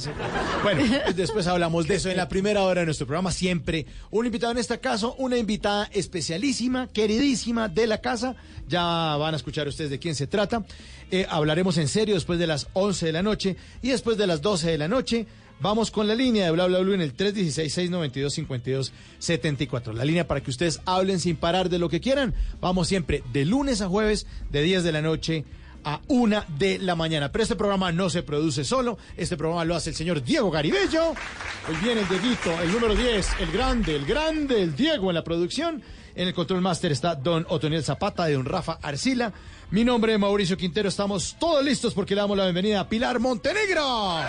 Bueno, 0.63 0.83
después 1.15 1.47
hablamos 1.47 1.87
de 1.87 1.97
eso 1.97 2.09
en 2.11 2.17
la 2.17 2.29
primera 2.29 2.63
hora 2.63 2.86
nuestro 2.87 3.07
programa. 3.07 3.31
Siempre 3.31 3.87
un 4.11 4.27
invitado 4.27 4.53
en 4.53 4.59
este 4.59 4.81
caso, 4.81 5.15
una 5.19 5.37
invitada 5.37 5.91
especialísima, 5.93 6.89
queridísima 6.89 7.69
de 7.69 7.87
la 7.87 8.01
casa. 8.01 8.35
Ya 8.69 8.83
van 9.17 9.35
a 9.35 9.37
escuchar 9.37 9.69
ustedes 9.69 9.91
de 9.91 9.99
quién 9.99 10.15
se 10.15 10.27
trata. 10.27 10.65
Eh, 11.11 11.27
hablaremos 11.29 11.77
en 11.79 11.89
serio 11.89 12.15
después 12.15 12.39
de 12.39 12.47
las 12.47 12.69
11 12.73 13.07
de 13.07 13.13
la 13.13 13.23
noche 13.23 13.57
y 13.83 13.91
después 13.91 14.17
de 14.17 14.27
las 14.27 14.41
12 14.41 14.71
de 14.71 14.79
la 14.79 14.89
noche. 14.89 15.27
Vamos 15.59 15.91
con 15.91 16.07
la 16.07 16.15
línea 16.15 16.45
de 16.45 16.51
Bla 16.51 16.67
Bla 16.67 16.81
Blue 16.81 16.93
en 16.93 17.01
el 17.01 17.17
316-692-5274. 17.17 19.95
La 19.95 20.05
línea 20.05 20.29
para 20.29 20.43
que 20.43 20.51
ustedes 20.51 20.83
hablen 20.85 21.19
sin 21.19 21.37
parar 21.37 21.71
de 21.71 21.79
lo 21.79 21.89
que 21.89 22.01
quieran. 22.01 22.35
Vamos 22.61 22.89
siempre 22.89 23.23
de 23.33 23.47
lunes 23.47 23.81
a 23.81 23.89
jueves, 23.89 24.27
de 24.51 24.61
10 24.63 24.85
de 24.85 24.93
la 24.93 25.01
noche 25.03 25.45
a 25.87 26.01
una 26.09 26.45
de 26.59 26.79
la 26.81 26.97
mañana. 26.97 27.31
Pero 27.31 27.45
este 27.45 27.55
programa 27.55 27.93
no 27.93 28.11
se 28.11 28.25
produce 28.25 28.65
solo, 28.65 28.99
este 29.17 29.37
programa 29.37 29.65
lo 29.65 29.77
hace 29.77 29.91
el 29.91 29.97
señor 29.97 30.23
Diego 30.23 30.51
Garibello. 30.51 31.11
Hoy 31.11 31.77
viene 31.81 32.01
el 32.01 32.09
Dieguito, 32.09 32.61
el 32.61 32.73
número 32.73 32.95
10, 32.95 33.29
el 33.41 33.53
grande, 33.53 33.95
el 33.95 34.05
grande, 34.05 34.63
el 34.63 34.75
Diego 34.75 35.11
en 35.11 35.15
la 35.15 35.25
producción. 35.25 35.83
En 36.17 36.27
el 36.27 36.35
control 36.35 36.61
master 36.61 36.91
está 36.91 37.15
don 37.15 37.47
Otoniel 37.49 37.85
Zapata 37.85 38.25
de 38.25 38.35
don 38.35 38.45
Rafa 38.45 38.79
Arcila. 38.83 39.33
Mi 39.71 39.85
nombre 39.85 40.13
es 40.13 40.19
Mauricio 40.19 40.57
Quintero, 40.57 40.89
estamos 40.89 41.37
todos 41.39 41.65
listos 41.65 41.95
porque 41.95 42.17
le 42.17 42.21
damos 42.21 42.37
la 42.37 42.45
bienvenida 42.45 42.81
a 42.81 42.89
Pilar 42.89 43.21
Montenegro. 43.21 44.23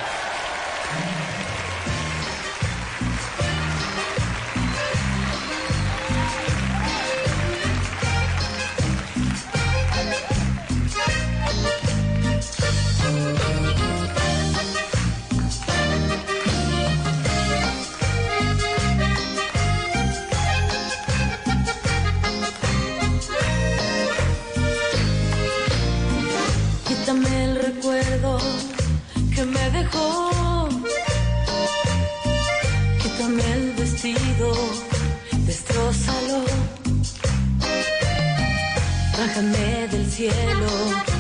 Bájame 39.37 39.87
del 39.89 40.09
cielo 40.09 40.67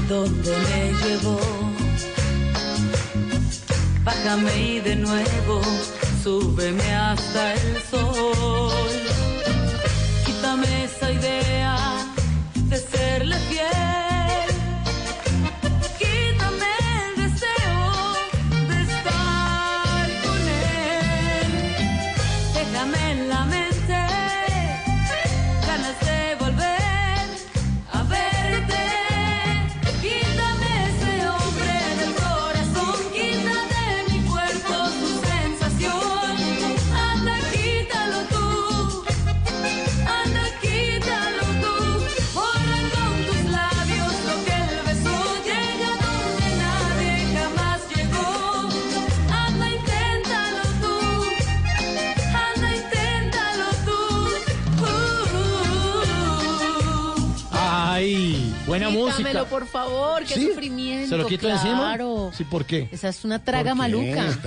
donde 0.09 0.49
me 0.49 0.91
llevó. 1.03 1.39
Bájame 4.03 4.57
y 4.57 4.79
de 4.79 4.95
nuevo 4.95 5.61
súbeme 6.23 6.95
hasta 6.95 7.53
el 7.53 7.77
sol. 7.91 8.71
Quítame 10.25 10.85
esa 10.85 11.11
idea 11.11 11.77
de 12.55 12.77
serle 12.77 13.35
fiel. 13.49 13.86
Buena 58.85 58.89
Quítamelo, 59.17 59.39
música. 59.39 59.45
por 59.49 59.67
favor, 59.67 60.23
qué 60.23 60.35
¿Sí? 60.35 60.47
sufrimiento. 60.47 61.09
¿Se 61.09 61.17
lo 61.17 61.25
quito 61.27 61.49
encima? 61.49 61.77
claro. 61.79 62.31
Sí, 62.37 62.43
¿por 62.43 62.65
qué? 62.65 62.87
Esa 62.91 63.09
es 63.09 63.25
una 63.25 63.43
traga 63.43 63.71
¿Por 63.71 63.77
maluca. 63.79 64.39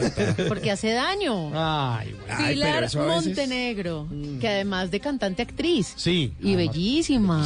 Porque 0.49 0.71
hace 0.71 0.93
daño. 0.93 1.51
Ay, 1.55 2.13
bueno. 2.13 2.35
Ay, 2.39 2.55
Pilar 2.55 2.83
veces- 2.83 2.97
Mm. 3.01 3.07
Montenegro, 3.07 4.09
que 4.41 4.49
además 4.49 4.91
de 4.91 5.01
cantante 5.01 5.43
actriz. 5.43 5.93
Sí. 5.97 6.33
Y 6.41 6.55
bellísima. 6.57 7.45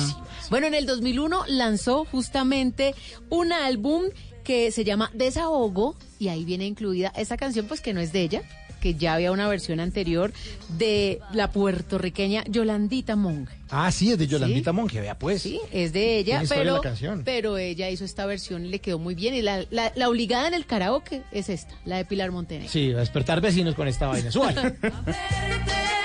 Bueno, 0.51 0.66
en 0.66 0.75
el 0.75 0.87
2001 0.87 1.44
lanzó 1.49 2.05
justamente 2.05 2.94
un 3.31 3.53
álbum 3.53 4.05
que 4.44 4.70
se 4.73 4.85
llama 4.85 5.11
Desahogo 5.14 5.97
y 6.18 6.29
ahí 6.29 6.44
viene 6.44 6.66
incluida 6.66 7.12
esa 7.16 7.37
canción 7.38 7.66
pues 7.66 7.81
que 7.81 7.94
no 7.94 8.01
es 8.01 8.12
de 8.12 8.20
ella, 8.23 8.42
que 8.85 8.94
ya 8.97 9.14
había 9.14 9.33
una 9.33 9.49
versión 9.49 9.81
anterior 9.81 10.31
de 10.77 11.18
la 11.33 11.51
puertorriqueña 11.51 12.44
Yolandita 12.44 13.16
Monge. 13.16 13.55
Ah, 13.70 13.90
sí, 13.90 14.12
es 14.12 14.18
de 14.18 14.27
Yolandita 14.27 14.73
Sí. 14.73 14.77
Monge, 14.77 15.01
vea 15.01 15.18
pues. 15.18 15.40
Sí, 15.40 15.59
es 15.73 15.94
de 15.94 16.18
ella, 16.18 16.42
pero, 16.47 16.75
la 16.75 16.81
canción. 16.83 17.23
pero 17.25 17.57
ella 17.57 17.88
hizo 17.88 18.05
esta 18.05 18.27
versión 18.27 18.66
y 18.66 18.68
le 18.68 18.81
quedó 18.81 18.99
muy 18.99 19.14
bien. 19.14 19.33
Y 19.33 19.40
la, 19.40 19.64
la, 19.70 19.90
la 19.97 20.09
obligada 20.11 20.49
en 20.49 20.53
el 20.53 20.66
karaoke 20.66 21.23
es 21.33 21.49
esta, 21.49 21.75
la 21.87 21.97
de 21.97 22.05
Pilar 22.05 22.31
Montenegro. 22.31 22.70
Sí, 22.70 22.92
a 22.92 22.99
despertar 22.99 23.40
vecinos 23.40 23.75
con 23.75 23.88
esta 23.88 24.07
vaina. 24.07 24.31
Súbale. 24.31 24.75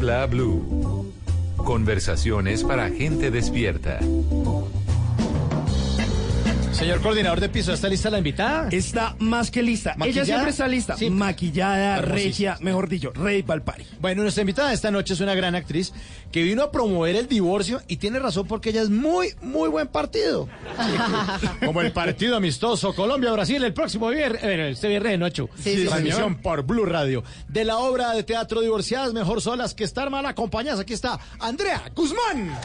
Bla 0.00 0.26
blue. 0.26 1.12
Conversaciones 1.58 2.64
para 2.64 2.88
gente 2.88 3.30
despierta. 3.30 4.00
Señor 6.80 7.02
coordinador 7.02 7.40
de 7.40 7.50
piso, 7.50 7.74
¿está 7.74 7.88
lista 7.90 8.08
la 8.08 8.16
invitada? 8.16 8.68
Está 8.70 9.14
más 9.18 9.50
que 9.50 9.62
lista. 9.62 9.94
Ella 10.02 10.24
siempre 10.24 10.48
está 10.48 10.66
lista. 10.66 10.96
Sí. 10.96 11.10
Maquillada, 11.10 11.98
Hermosísima. 11.98 12.14
regia, 12.14 12.56
mejor 12.60 12.88
dicho, 12.88 13.12
rey 13.12 13.42
palpari. 13.42 13.84
Bueno, 14.00 14.22
nuestra 14.22 14.40
invitada 14.40 14.72
esta 14.72 14.90
noche 14.90 15.12
es 15.12 15.20
una 15.20 15.34
gran 15.34 15.54
actriz 15.54 15.92
que 16.32 16.42
vino 16.42 16.62
a 16.62 16.72
promover 16.72 17.16
el 17.16 17.28
divorcio 17.28 17.82
y 17.86 17.98
tiene 17.98 18.18
razón 18.18 18.46
porque 18.46 18.70
ella 18.70 18.80
es 18.80 18.88
muy, 18.88 19.34
muy 19.42 19.68
buen 19.68 19.88
partido. 19.88 20.48
Como 21.66 21.82
el 21.82 21.92
partido 21.92 22.34
amistoso 22.36 22.94
Colombia-Brasil 22.94 23.62
el 23.62 23.74
próximo 23.74 24.08
viernes, 24.08 24.42
eh, 24.42 24.70
este 24.70 24.88
viernes 24.88 25.12
de 25.12 25.18
noche. 25.18 25.44
Sí, 25.56 25.76
sí, 25.76 25.84
Transmisión 25.84 26.22
señor. 26.22 26.40
por 26.40 26.62
Blue 26.62 26.86
Radio. 26.86 27.22
De 27.46 27.66
la 27.66 27.76
obra 27.76 28.12
de 28.14 28.22
teatro 28.22 28.62
Divorciadas, 28.62 29.12
mejor 29.12 29.42
solas 29.42 29.74
que 29.74 29.84
estar 29.84 30.08
mal 30.08 30.24
acompañadas. 30.24 30.80
Aquí 30.80 30.94
está 30.94 31.20
Andrea 31.40 31.82
Guzmán. 31.94 32.58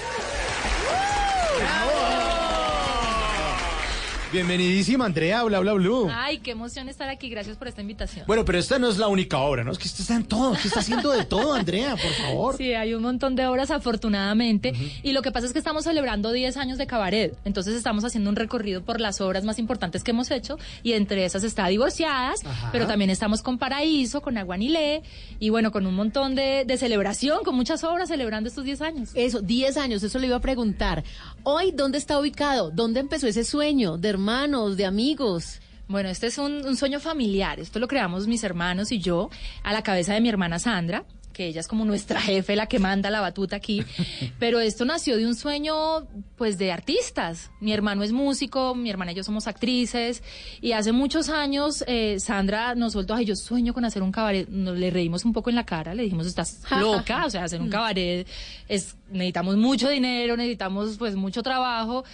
Bienvenidísima 4.35 5.05
Andrea, 5.05 5.43
bla 5.43 5.61
bla 5.61 5.71
blue. 5.71 6.09
Ay, 6.13 6.39
qué 6.39 6.51
emoción 6.51 6.89
estar 6.89 7.07
aquí. 7.07 7.29
Gracias 7.29 7.55
por 7.55 7.69
esta 7.69 7.79
invitación. 7.79 8.25
Bueno, 8.27 8.43
pero 8.43 8.59
esta 8.59 8.77
no 8.77 8.89
es 8.89 8.97
la 8.97 9.07
única 9.07 9.37
obra, 9.39 9.63
¿no? 9.63 9.71
Es 9.71 9.77
que 9.77 9.87
usted 9.87 10.01
está 10.01 10.13
en 10.17 10.25
todo, 10.25 10.51
que 10.61 10.67
está 10.67 10.81
haciendo 10.81 11.11
de 11.11 11.23
todo, 11.23 11.53
Andrea, 11.53 11.91
por 11.95 12.11
favor. 12.11 12.57
Sí, 12.57 12.73
hay 12.73 12.93
un 12.93 13.01
montón 13.01 13.37
de 13.37 13.47
obras 13.47 13.71
afortunadamente. 13.71 14.73
Y 15.03 15.13
lo 15.13 15.21
que 15.21 15.31
pasa 15.31 15.47
es 15.47 15.53
que 15.53 15.59
estamos 15.59 15.85
celebrando 15.85 16.33
10 16.33 16.57
años 16.57 16.77
de 16.77 16.85
cabaret. 16.85 17.33
Entonces 17.45 17.75
estamos 17.75 18.03
haciendo 18.03 18.29
un 18.29 18.35
recorrido 18.35 18.83
por 18.83 18.99
las 18.99 19.21
obras 19.21 19.45
más 19.45 19.57
importantes 19.57 20.03
que 20.03 20.11
hemos 20.11 20.29
hecho. 20.31 20.59
Y 20.83 20.91
entre 20.91 21.23
esas 21.23 21.45
está 21.45 21.67
Divorciadas, 21.67 22.45
Ajá. 22.45 22.71
pero 22.73 22.87
también 22.87 23.11
estamos 23.11 23.41
con 23.41 23.57
Paraíso, 23.57 24.21
con 24.21 24.37
Aguanilé. 24.37 25.01
Y 25.39 25.49
bueno, 25.49 25.71
con 25.71 25.87
un 25.87 25.95
montón 25.95 26.35
de, 26.35 26.65
de 26.67 26.77
celebración, 26.77 27.45
con 27.45 27.55
muchas 27.55 27.85
obras 27.85 28.09
celebrando 28.09 28.49
estos 28.49 28.65
10 28.65 28.81
años. 28.81 29.11
Eso, 29.15 29.39
10 29.41 29.77
años, 29.77 30.03
eso 30.03 30.19
le 30.19 30.27
iba 30.27 30.35
a 30.35 30.41
preguntar. 30.41 31.05
Hoy, 31.47 31.69
¿dónde 31.69 31.99
está 31.99 32.19
ubicado? 32.19 32.71
¿Dónde 32.71 32.99
empezó 32.99 33.27
ese 33.27 33.43
sueño 33.43 33.99
de 33.99 34.09
hermanos, 34.09 34.77
de 34.77 34.85
amigos? 34.87 35.59
Bueno, 35.87 36.09
este 36.09 36.25
es 36.25 36.39
un, 36.39 36.65
un 36.65 36.75
sueño 36.75 36.99
familiar. 36.99 37.59
Esto 37.59 37.77
lo 37.77 37.87
creamos 37.87 38.25
mis 38.25 38.43
hermanos 38.43 38.91
y 38.91 38.97
yo 38.97 39.29
a 39.61 39.71
la 39.71 39.83
cabeza 39.83 40.15
de 40.15 40.21
mi 40.21 40.29
hermana 40.29 40.57
Sandra 40.57 41.05
que 41.35 41.47
ella 41.47 41.59
es 41.59 41.67
como 41.67 41.83
nuestra 41.83 42.21
jefe, 42.21 42.55
la 42.55 42.67
que 42.67 42.79
manda 42.79 43.09
la 43.09 43.19
batuta 43.19 43.57
aquí, 43.57 43.83
pero 44.39 44.61
esto 44.61 44.85
nació 44.85 45.17
de 45.17 45.27
un 45.27 45.35
sueño, 45.35 46.07
pues, 46.37 46.57
de 46.57 46.71
artistas. 46.71 47.51
Mi 47.59 47.73
hermano 47.73 48.03
es 48.03 48.13
músico, 48.13 48.73
mi 48.73 48.89
hermana 48.89 49.11
y 49.11 49.15
yo 49.15 49.23
somos 49.23 49.45
actrices, 49.45 50.23
y 50.61 50.71
hace 50.71 50.93
muchos 50.93 51.29
años 51.29 51.83
eh, 51.87 52.19
Sandra 52.19 52.73
nos 52.73 52.93
soltó, 52.93 53.13
ay, 53.13 53.25
yo 53.25 53.35
sueño 53.35 53.73
con 53.73 53.83
hacer 53.83 54.01
un 54.01 54.11
cabaret, 54.11 54.47
nos 54.47 54.77
le 54.77 54.89
reímos 54.89 55.25
un 55.25 55.33
poco 55.33 55.49
en 55.49 55.57
la 55.57 55.65
cara, 55.65 55.93
le 55.93 56.03
dijimos, 56.03 56.25
estás 56.25 56.61
loca, 56.79 57.25
o 57.25 57.29
sea, 57.29 57.43
hacer 57.43 57.61
un 57.61 57.69
cabaret 57.69 58.25
es, 58.69 58.95
necesitamos 59.11 59.57
mucho 59.57 59.89
dinero, 59.89 60.37
necesitamos, 60.37 60.97
pues, 60.97 61.15
mucho 61.15 61.43
trabajo, 61.43 62.05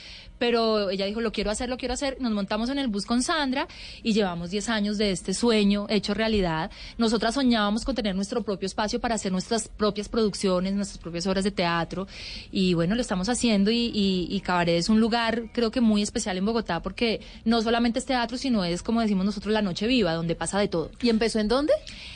pero 0.41 0.89
ella 0.89 1.05
dijo, 1.05 1.21
lo 1.21 1.31
quiero 1.31 1.51
hacer, 1.51 1.69
lo 1.69 1.77
quiero 1.77 1.93
hacer. 1.93 2.17
Nos 2.19 2.31
montamos 2.31 2.71
en 2.71 2.79
el 2.79 2.87
bus 2.87 3.05
con 3.05 3.21
Sandra 3.21 3.67
y 4.01 4.13
llevamos 4.13 4.49
10 4.49 4.69
años 4.69 4.97
de 4.97 5.11
este 5.11 5.35
sueño 5.35 5.85
hecho 5.87 6.15
realidad. 6.15 6.71
Nosotras 6.97 7.35
soñábamos 7.35 7.85
con 7.85 7.93
tener 7.93 8.15
nuestro 8.15 8.41
propio 8.41 8.65
espacio 8.65 8.99
para 8.99 9.13
hacer 9.13 9.31
nuestras 9.31 9.67
propias 9.67 10.09
producciones, 10.09 10.73
nuestras 10.73 10.97
propias 10.97 11.27
obras 11.27 11.43
de 11.43 11.51
teatro. 11.51 12.07
Y 12.51 12.73
bueno, 12.73 12.95
lo 12.95 13.01
estamos 13.01 13.29
haciendo 13.29 13.69
y, 13.69 13.91
y, 13.93 14.29
y 14.31 14.39
Cabaret 14.39 14.79
es 14.79 14.89
un 14.89 14.99
lugar 14.99 15.51
creo 15.53 15.69
que 15.69 15.79
muy 15.79 16.01
especial 16.01 16.39
en 16.39 16.45
Bogotá 16.45 16.81
porque 16.81 17.21
no 17.45 17.61
solamente 17.61 17.99
es 17.99 18.07
teatro, 18.07 18.35
sino 18.35 18.65
es, 18.65 18.81
como 18.81 18.99
decimos 19.01 19.23
nosotros, 19.23 19.53
la 19.53 19.61
noche 19.61 19.85
viva, 19.85 20.13
donde 20.13 20.33
pasa 20.33 20.57
de 20.57 20.67
todo. 20.67 20.89
¿Y 21.03 21.09
empezó 21.09 21.37
en 21.37 21.49
dónde? 21.49 21.73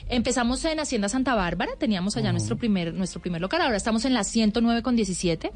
Empezamos 0.09 0.65
en 0.65 0.79
Hacienda 0.79 1.09
SantaÁrbara, 1.09 1.75
teníamos 1.77 2.17
allá 2.17 2.31
nuestro 2.31 2.57
primer 2.57 2.91
nuestro 2.91 3.21
primer 3.21 3.39
local, 3.39 3.61
ahora 3.61 3.77
estamos 3.77 4.03
en 4.05 4.15
la 4.15 4.23
109 4.23 4.81
con 4.81 4.95
17. 4.95 5.51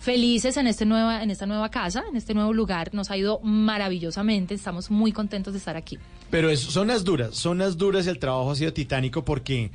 Felices 0.00 0.56
en 0.56 0.66
este 0.66 0.86
nueva 0.86 1.22
en 1.22 1.30
esta 1.30 1.44
nueva 1.44 1.70
casa, 1.70 2.02
en 2.08 2.16
este 2.16 2.32
nuevo 2.32 2.54
lugar, 2.54 2.88
nos 2.94 3.10
ha 3.10 3.18
ido 3.18 3.38
maravillosamente, 3.42 4.54
estamos 4.54 4.90
muy 4.90 5.12
contentos 5.12 5.52
de 5.52 5.58
estar 5.58 5.76
aquí. 5.76 5.98
Pero 6.30 6.48
es 6.48 6.60
zonas 6.60 7.04
duras, 7.04 7.34
zonas 7.36 7.76
duras 7.76 8.06
y 8.06 8.08
el 8.08 8.18
trabajo 8.18 8.50
ha 8.50 8.56
sido 8.56 8.72
titánico 8.72 9.24
porque 9.26 9.70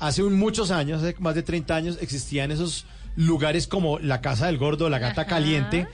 hace 0.00 0.24
un- 0.24 0.36
muchos 0.36 0.72
años, 0.72 1.02
hace 1.02 1.14
más 1.20 1.36
de 1.36 1.44
30 1.44 1.76
años, 1.76 1.98
existían 2.00 2.50
esos 2.50 2.86
lugares 3.14 3.68
como 3.68 4.00
la 4.00 4.20
Casa 4.20 4.46
del 4.46 4.58
Gordo, 4.58 4.88
la 4.88 4.98
Gata 4.98 5.20
Ajá. 5.22 5.30
Caliente. 5.30 5.86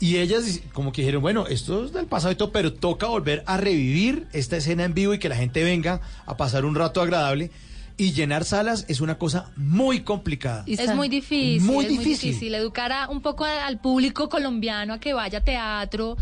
Y 0.00 0.16
ellas 0.18 0.60
como 0.72 0.92
que 0.92 1.02
dijeron, 1.02 1.22
bueno, 1.22 1.46
esto 1.48 1.84
es 1.84 1.92
del 1.92 2.06
pasado 2.06 2.32
y 2.32 2.36
todo, 2.36 2.50
pero 2.52 2.72
toca 2.72 3.06
volver 3.06 3.42
a 3.46 3.56
revivir 3.56 4.26
esta 4.32 4.56
escena 4.56 4.84
en 4.84 4.94
vivo 4.94 5.14
y 5.14 5.18
que 5.18 5.28
la 5.28 5.36
gente 5.36 5.62
venga 5.64 6.00
a 6.26 6.36
pasar 6.36 6.64
un 6.64 6.74
rato 6.74 7.00
agradable. 7.00 7.50
Y 8.00 8.12
llenar 8.12 8.44
salas 8.44 8.84
es 8.86 9.00
una 9.00 9.18
cosa 9.18 9.50
muy 9.56 10.02
complicada. 10.02 10.62
Es 10.68 10.94
muy 10.94 11.08
difícil, 11.08 11.60
Muy 11.62 11.84
es 11.86 11.90
muy 11.90 11.98
difícil. 11.98 12.30
difícil 12.30 12.54
educar 12.54 12.92
a- 12.92 13.08
un 13.08 13.20
poco 13.20 13.44
a- 13.44 13.66
al 13.66 13.80
público 13.80 14.28
colombiano 14.28 14.94
a 14.94 15.00
que 15.00 15.12
vaya 15.14 15.38
a 15.38 15.44
teatro. 15.44 16.16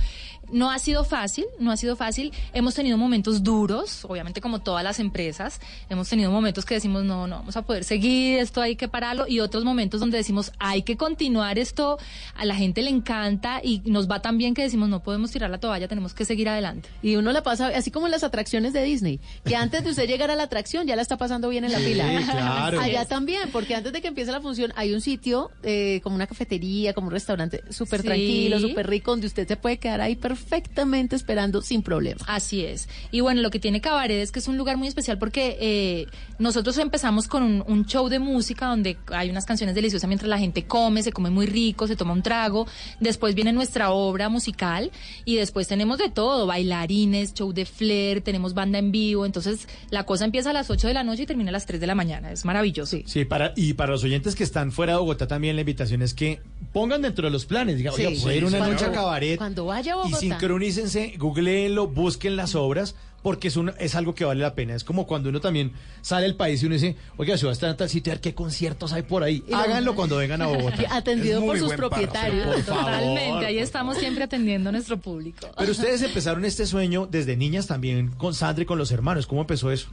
No 0.53 0.71
ha 0.71 0.79
sido 0.79 1.05
fácil, 1.05 1.45
no 1.59 1.71
ha 1.73 1.77
sido 1.77 1.97
fácil. 1.97 2.33
Hemos 2.53 2.75
tenido 2.75 2.97
momentos 2.99 3.43
duros, 3.43 4.05
obviamente 4.05 4.41
como 4.41 4.61
todas 4.61 4.85
las 4.85 5.01
empresas. 5.01 5.61
Hemos 5.89 6.09
tenido 6.09 6.31
momentos 6.31 6.65
que 6.65 6.75
decimos, 6.75 7.05
no, 7.05 7.27
no 7.27 7.37
vamos 7.39 7.57
a 7.57 7.63
poder 7.63 7.85
seguir, 7.85 8.39
esto 8.39 8.61
hay 8.61 8.77
que 8.77 8.89
pararlo. 8.89 9.27
Y 9.29 9.41
otros 9.41 9.65
momentos 9.65 10.01
donde 10.01 10.19
decimos, 10.19 10.53
hay 10.59 10.83
que 10.83 10.97
continuar 10.97 11.59
esto, 11.59 11.99
a 12.37 12.45
la 12.45 12.55
gente 12.55 12.83
le 12.83 12.91
encanta 12.91 13.61
y 13.63 13.83
nos 13.85 14.09
va 14.11 14.23
tan 14.23 14.39
bien 14.39 14.55
que 14.55 14.63
decimos, 14.63 14.89
no 14.89 15.03
podemos 15.03 15.31
tirar 15.31 15.51
la 15.51 15.59
toalla, 15.59 15.89
tenemos 15.89 16.15
que 16.15 16.25
seguir 16.25 16.49
adelante. 16.49 16.89
Y 17.03 17.17
uno 17.17 17.33
la 17.33 17.43
pasa, 17.43 17.69
así 17.69 17.91
como 17.91 18.07
en 18.07 18.13
las 18.13 18.23
atracciones 18.25 18.73
de 18.73 18.83
Disney, 18.83 19.21
que 19.45 19.57
antes 19.57 19.85
de 19.85 19.91
usted 19.91 20.07
llegar 20.07 20.31
a 20.31 20.37
la 20.37 20.45
atracción 20.45 20.87
ya 20.87 20.97
la 20.97 21.03
está 21.03 21.17
pasando 21.17 21.49
bien 21.49 21.65
en 21.65 21.73
la 21.73 21.79
Sí, 21.79 21.85
fila. 21.87 22.05
claro. 22.31 22.81
Allá 22.81 23.05
también, 23.05 23.51
porque 23.53 23.75
antes 23.75 23.93
de 23.93 24.01
que 24.01 24.09
empiece 24.09 24.31
la 24.33 24.41
función 24.41 24.73
hay 24.77 24.95
un 24.95 25.01
sitio 25.01 25.51
eh, 25.63 26.01
como 26.03 26.17
una 26.17 26.27
cafetería, 26.27 26.93
como 26.95 27.09
un 27.09 27.13
restaurante 27.13 27.63
súper 27.71 28.01
Sí. 28.01 28.07
tranquilo, 28.07 28.61
súper 28.61 28.87
rico, 28.89 29.11
donde 29.11 29.27
usted 29.27 29.47
se 29.49 29.57
puede 29.57 29.79
quedar 29.79 30.01
ahí 30.01 30.15
perfectamente 30.37 31.17
esperando 31.17 31.63
sin 31.63 31.83
problema. 31.83 32.21
Así 32.27 32.65
es. 32.65 32.89
Y 33.11 33.21
bueno, 33.21 33.41
lo 33.43 33.51
que 33.51 33.59
tiene 33.59 33.81
Cabaret 33.81 34.23
es 34.23 34.33
que 34.33 34.39
es 34.39 34.49
un 34.49 34.57
lugar 34.59 34.77
muy 34.77 34.89
especial 34.89 35.19
porque 35.19 35.57
eh, 35.61 36.07
nosotros 36.39 36.77
empezamos 36.79 37.27
con 37.27 37.43
un, 37.43 37.65
un 37.67 37.87
show 37.87 38.09
de 38.09 38.19
música 38.19 38.67
donde 38.67 38.97
hay 39.09 39.31
unas 39.31 39.47
canciones 39.47 39.75
deliciosas 39.75 40.07
mientras 40.09 40.29
la 40.29 40.39
gente 40.39 40.65
come, 40.65 41.03
se 41.03 41.13
come 41.13 41.31
muy 41.31 41.47
rico, 41.47 41.87
se 41.87 41.97
toma 41.97 42.13
un 42.13 42.23
trago. 42.23 42.67
Después 43.01 43.35
viene 43.35 43.53
nuestra 43.53 43.91
obra 43.91 44.29
musical 44.29 44.91
y 45.25 45.37
después 45.37 45.69
tenemos 45.69 45.99
de 45.99 46.11
todo, 46.11 46.47
bailarines, 46.47 47.35
show 47.35 47.53
de 47.53 47.65
flair, 47.67 48.21
tenemos 48.21 48.55
banda 48.55 48.79
en 48.79 48.93
vivo. 48.93 49.25
Entonces 49.27 49.69
la 49.91 50.05
cosa 50.05 50.25
empieza 50.25 50.51
a 50.51 50.53
las 50.53 50.71
8 50.71 50.89
de 50.89 50.95
la 50.95 51.03
noche 51.05 51.23
y 51.23 51.27
termina 51.27 51.49
a 51.51 51.53
las 51.53 51.67
3 51.67 51.81
de 51.81 51.87
la 51.87 51.95
mañana. 51.95 52.31
Es 52.33 52.45
maravilloso. 52.45 52.99
Sí, 53.07 53.25
para, 53.25 53.53
y 53.57 53.73
para 53.75 53.93
los 53.93 54.05
oyentes 54.05 54.35
que 54.35 54.45
están 54.45 54.71
fuera 54.73 54.93
de 54.95 54.99
Bogotá 54.99 55.27
también 55.27 55.57
la 55.57 55.63
invitación 55.63 56.03
es 56.03 56.15
que 56.15 56.41
pongan 56.73 57.03
dentro 57.03 57.25
de 57.27 57.31
los 57.31 57.47
planes, 57.47 57.79
digan, 57.79 57.95
Sí. 57.97 58.03
ir 58.03 58.45
una 58.45 58.59
Cuando- 58.59 58.75
noche 58.75 58.85
a 58.87 58.93
cabaret 58.93 59.39
Cuando 59.39 59.65
vaya 59.67 59.95
a 59.95 59.97
y 59.97 60.11
Bogotá. 60.11 60.26
Sincronícense, 60.31 61.15
googleenlo, 61.19 61.87
busquen 61.89 62.37
las 62.37 62.55
obras, 62.55 62.95
porque 63.23 63.49
es, 63.49 63.57
un, 63.57 63.73
es 63.79 63.95
algo 63.95 64.15
que 64.15 64.25
vale 64.25 64.41
la 64.41 64.55
pena. 64.55 64.75
Es 64.75 64.85
como 64.85 65.07
cuando 65.07 65.31
uno 65.31 65.41
también 65.41 65.73
sale 66.01 66.23
del 66.27 66.37
país 66.37 66.63
y 66.63 66.67
uno 66.67 66.75
dice, 66.75 66.97
oiga, 67.17 67.37
si 67.37 67.45
va 67.45 67.51
a 67.51 67.53
estar 67.53 67.69
en 67.71 67.77
tal 67.77 67.89
sitio, 67.89 68.13
a 68.13 68.15
ver 68.15 68.21
qué 68.21 68.35
conciertos 68.35 68.93
hay 68.93 69.03
por 69.03 69.23
ahí. 69.25 69.43
Háganlo 69.53 69.95
cuando 69.95 70.17
vengan 70.17 70.43
a 70.43 70.47
Bogotá. 70.47 70.85
Atendido 70.91 71.41
por 71.45 71.59
sus 71.59 71.69
parche, 71.69 71.77
propietarios. 71.77 72.47
por 72.47 72.63
favor. 72.63 72.85
Totalmente, 72.85 73.47
ahí 73.47 73.59
estamos 73.59 73.99
siempre 73.99 74.25
atendiendo 74.25 74.69
a 74.69 74.73
nuestro 74.73 74.99
público. 74.99 75.49
Pero 75.59 75.73
ustedes 75.73 76.03
empezaron 76.03 76.45
este 76.45 76.67
sueño 76.67 77.09
desde 77.11 77.37
niñas 77.37 77.67
también 77.67 78.11
con 78.11 78.33
Sandra 78.33 78.63
y 78.63 78.67
con 78.67 78.79
los 78.79 78.93
hermanos. 78.93 79.27
¿Cómo 79.27 79.41
empezó 79.41 79.73
eso? 79.73 79.89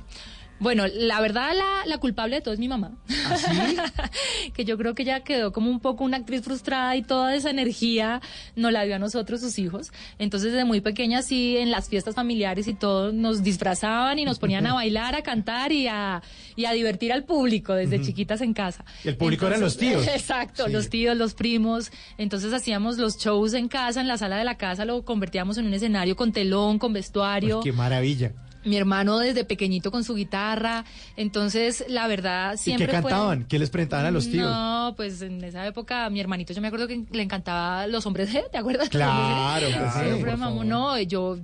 Bueno, 0.59 0.85
la 0.87 1.19
verdad, 1.19 1.51
la, 1.55 1.85
la 1.85 1.97
culpable 1.97 2.37
de 2.37 2.41
todo 2.41 2.53
es 2.53 2.59
mi 2.59 2.67
mamá. 2.67 2.91
que 4.53 4.65
yo 4.65 4.77
creo 4.77 4.95
que 4.95 5.03
ella 5.03 5.21
quedó 5.21 5.51
como 5.51 5.69
un 5.69 5.79
poco 5.79 6.03
una 6.03 6.17
actriz 6.17 6.41
frustrada 6.41 6.95
y 6.95 7.01
toda 7.01 7.35
esa 7.35 7.49
energía 7.49 8.21
no 8.55 8.71
la 8.71 8.83
dio 8.83 8.95
a 8.95 8.99
nosotros, 8.99 9.41
sus 9.41 9.59
hijos. 9.59 9.91
Entonces, 10.19 10.51
desde 10.51 10.65
muy 10.65 10.81
pequeña, 10.81 11.21
sí, 11.21 11.57
en 11.57 11.71
las 11.71 11.89
fiestas 11.89 12.15
familiares 12.15 12.67
y 12.67 12.73
todo, 12.73 13.11
nos 13.11 13.43
disfrazaban 13.43 14.19
y 14.19 14.25
nos 14.25 14.39
ponían 14.39 14.65
a 14.67 14.73
bailar, 14.75 15.15
a 15.15 15.21
cantar 15.21 15.71
y 15.71 15.87
a, 15.87 16.21
y 16.55 16.65
a 16.65 16.71
divertir 16.71 17.11
al 17.11 17.23
público 17.23 17.73
desde 17.73 18.01
chiquitas 18.01 18.41
en 18.41 18.53
casa. 18.53 18.85
Y 19.03 19.09
el 19.09 19.17
público 19.17 19.47
eran 19.47 19.61
los 19.61 19.77
tíos. 19.77 20.07
Exacto, 20.13 20.67
los 20.67 20.89
tíos, 20.89 21.17
los 21.17 21.33
primos. 21.33 21.91
Entonces, 22.17 22.53
hacíamos 22.53 22.97
los 22.97 23.17
shows 23.17 23.53
en 23.53 23.67
casa, 23.67 24.01
en 24.01 24.07
la 24.07 24.17
sala 24.17 24.37
de 24.37 24.43
la 24.43 24.55
casa, 24.55 24.85
lo 24.85 25.03
convertíamos 25.03 25.57
en 25.57 25.65
un 25.67 25.73
escenario 25.73 26.15
con 26.15 26.31
telón, 26.31 26.79
con 26.79 26.93
vestuario 26.93 27.61
Qué 27.61 27.71
maravilla. 27.71 28.33
Mi 28.65 28.77
hermano 28.77 29.19
desde 29.19 29.43
pequeñito 29.45 29.91
con 29.91 30.03
su 30.03 30.15
guitarra. 30.15 30.85
Entonces, 31.17 31.83
la 31.87 32.07
verdad, 32.07 32.53
¿Y 32.53 32.57
siempre 32.57 32.87
qué 32.87 33.01
fue- 33.01 33.11
cantaban? 33.11 33.45
¿Qué 33.45 33.59
les 33.59 33.69
presentaban 33.69 34.05
a 34.05 34.11
los 34.11 34.29
tíos? 34.29 34.49
No, 34.49 34.93
pues 34.95 35.21
en 35.21 35.43
esa 35.43 35.65
época 35.67 36.09
mi 36.09 36.19
hermanito 36.19 36.53
yo 36.53 36.61
me 36.61 36.67
acuerdo 36.67 36.87
que 36.87 37.03
le 37.11 37.23
encantaba 37.23 37.87
Los 37.87 38.05
Hombres 38.05 38.33
G, 38.33 38.43
¿te 38.51 38.57
acuerdas? 38.57 38.89
Claro, 38.89 39.67
sí, 39.67 40.19
por 40.19 40.29
mamó, 40.37 40.45
favor. 40.51 40.65
no, 40.65 40.99
yo 41.01 41.37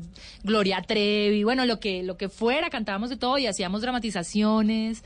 Gloria 0.44 0.82
Trevi, 0.82 1.44
bueno, 1.44 1.66
lo 1.66 1.80
que 1.80 2.04
lo 2.04 2.18
que 2.18 2.30
fuera, 2.30 2.70
cantábamos 2.70 3.10
de 3.10 3.18
todo 3.18 3.38
y 3.38 3.48
hacíamos 3.48 3.82
dramatizaciones. 3.82 5.04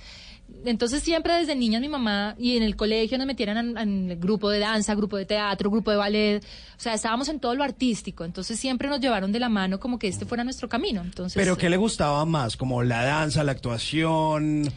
Entonces 0.65 1.04
siempre 1.04 1.34
desde 1.34 1.56
niña 1.56 1.80
mi 1.80 1.89
mamá 1.89 2.36
y 2.38 2.58
en 2.58 2.63
el 2.63 2.76
colegio 2.76 3.17
nos 3.17 3.28
metieran 3.28 3.58
en, 3.58 3.78
en 3.78 4.12
el 4.12 4.17
grupo 4.17 4.49
de 4.49 4.60
danza, 4.60 4.95
grupo 4.95 5.17
de 5.17 5.26
teatro, 5.26 5.69
grupo 5.69 5.91
de 5.91 5.97
ballet, 5.97 6.43
o 6.43 6.80
sea, 6.80 6.93
estábamos 6.93 7.30
en 7.30 7.39
todo 7.39 7.56
lo 7.56 7.63
artístico, 7.63 8.26
entonces 8.26 8.60
siempre 8.60 8.88
nos 8.89 8.99
llevaron 8.99 9.32
de 9.32 9.39
la 9.39 9.49
mano 9.49 9.80
como 9.80 9.99
que 9.99 10.08
este 10.08 10.26
fuera 10.26 10.43
nuestro 10.43 10.69
camino. 10.69 11.02
Entonces, 11.02 11.36
Pero 11.36 11.58
¿qué 11.58 11.69
le 11.69 11.78
gustaba 11.78 12.26
más? 12.26 12.58
Como 12.58 12.84
la 12.84 13.04
danza, 13.04 13.43
la 13.43 13.52
actuación, 13.52 14.71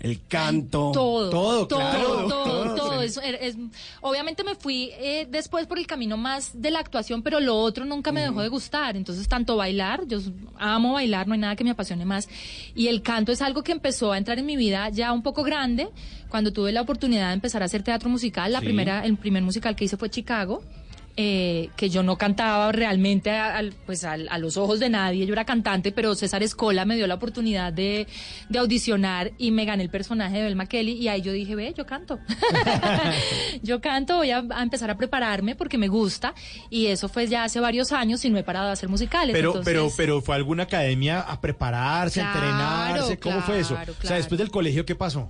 el 0.00 0.20
canto. 0.26 0.92
Todo, 0.92 1.30
Todo, 1.30 1.66
todo, 1.66 1.78
claro. 1.78 2.28
todo, 2.28 2.74
todo. 2.76 3.02
Es- 3.02 3.16
es- 3.40 3.56
obviamente 4.00 4.44
me 4.44 4.54
fui 4.54 4.90
eh, 4.94 5.26
después 5.30 5.66
por 5.66 5.78
el 5.78 5.86
camino 5.86 6.16
más 6.16 6.50
de 6.60 6.70
la 6.70 6.78
actuación, 6.78 7.22
pero 7.22 7.40
lo 7.40 7.56
otro 7.56 7.84
nunca 7.84 8.12
me 8.12 8.20
dejó 8.20 8.40
de 8.42 8.48
gustar. 8.48 8.96
Entonces, 8.96 9.26
tanto 9.28 9.56
bailar, 9.56 10.06
yo 10.06 10.18
amo 10.58 10.92
bailar, 10.94 11.26
no 11.26 11.32
hay 11.34 11.40
nada 11.40 11.56
que 11.56 11.64
me 11.64 11.70
apasione 11.70 12.04
más. 12.04 12.28
Y 12.74 12.88
el 12.88 13.02
canto 13.02 13.32
es 13.32 13.42
algo 13.42 13.62
que 13.62 13.72
empezó 13.72 14.12
a 14.12 14.18
entrar 14.18 14.38
en 14.38 14.46
mi 14.46 14.56
vida 14.56 14.88
ya 14.90 15.12
un 15.12 15.22
poco 15.22 15.42
grande, 15.42 15.88
cuando 16.28 16.52
tuve 16.52 16.70
la 16.72 16.82
oportunidad 16.82 17.28
de 17.28 17.34
empezar 17.34 17.62
a 17.62 17.64
hacer 17.66 17.82
teatro 17.82 18.08
musical. 18.10 18.52
La 18.52 18.60
Sí. 18.60 18.66
primera, 18.66 19.04
el 19.04 19.16
primer 19.16 19.42
musical 19.42 19.74
que 19.74 19.84
hice 19.84 19.96
fue 19.96 20.10
Chicago. 20.10 20.62
Eh, 21.20 21.70
que 21.76 21.90
yo 21.90 22.04
no 22.04 22.16
cantaba 22.16 22.70
realmente 22.70 23.32
a, 23.32 23.60
pues 23.86 24.04
a 24.04 24.16
los 24.38 24.56
ojos 24.56 24.78
de 24.78 24.88
nadie, 24.88 25.26
yo 25.26 25.32
era 25.32 25.44
cantante, 25.44 25.90
pero 25.90 26.14
César 26.14 26.44
Escola 26.44 26.84
me 26.84 26.94
dio 26.94 27.08
la 27.08 27.16
oportunidad 27.16 27.72
de, 27.72 28.06
de 28.48 28.58
audicionar 28.60 29.32
y 29.36 29.50
me 29.50 29.64
gané 29.64 29.82
el 29.82 29.90
personaje 29.90 30.36
de 30.36 30.44
Belma 30.44 30.66
Kelly 30.66 30.92
y 30.92 31.08
ahí 31.08 31.20
yo 31.20 31.32
dije, 31.32 31.56
ve, 31.56 31.74
yo 31.76 31.86
canto. 31.86 32.20
yo 33.64 33.80
canto, 33.80 34.18
voy 34.18 34.30
a, 34.30 34.44
empezar 34.62 34.92
a 34.92 34.96
prepararme 34.96 35.56
porque 35.56 35.76
me 35.76 35.88
gusta 35.88 36.34
y 36.70 36.86
eso 36.86 37.08
fue 37.08 37.26
ya 37.26 37.42
hace 37.42 37.58
varios 37.58 37.90
años 37.90 38.24
y 38.24 38.30
no 38.30 38.38
he 38.38 38.44
parado 38.44 38.66
de 38.66 38.74
hacer 38.74 38.88
musicales. 38.88 39.34
Pero, 39.34 39.48
entonces- 39.50 39.72
pero, 39.72 39.90
pero 39.96 40.22
fue 40.22 40.36
alguna 40.36 40.62
academia 40.62 41.18
a 41.20 41.40
prepararse, 41.40 42.20
a 42.20 42.26
entrenarse. 42.32 43.18
¿Cómo 43.18 43.40
fue 43.42 43.58
eso? 43.58 43.74
claro, 43.74 43.92
O 44.00 44.06
sea, 44.06 44.16
después 44.18 44.38
del 44.38 44.52
colegio, 44.52 44.86
¿qué 44.86 44.94
pasó? 44.94 45.28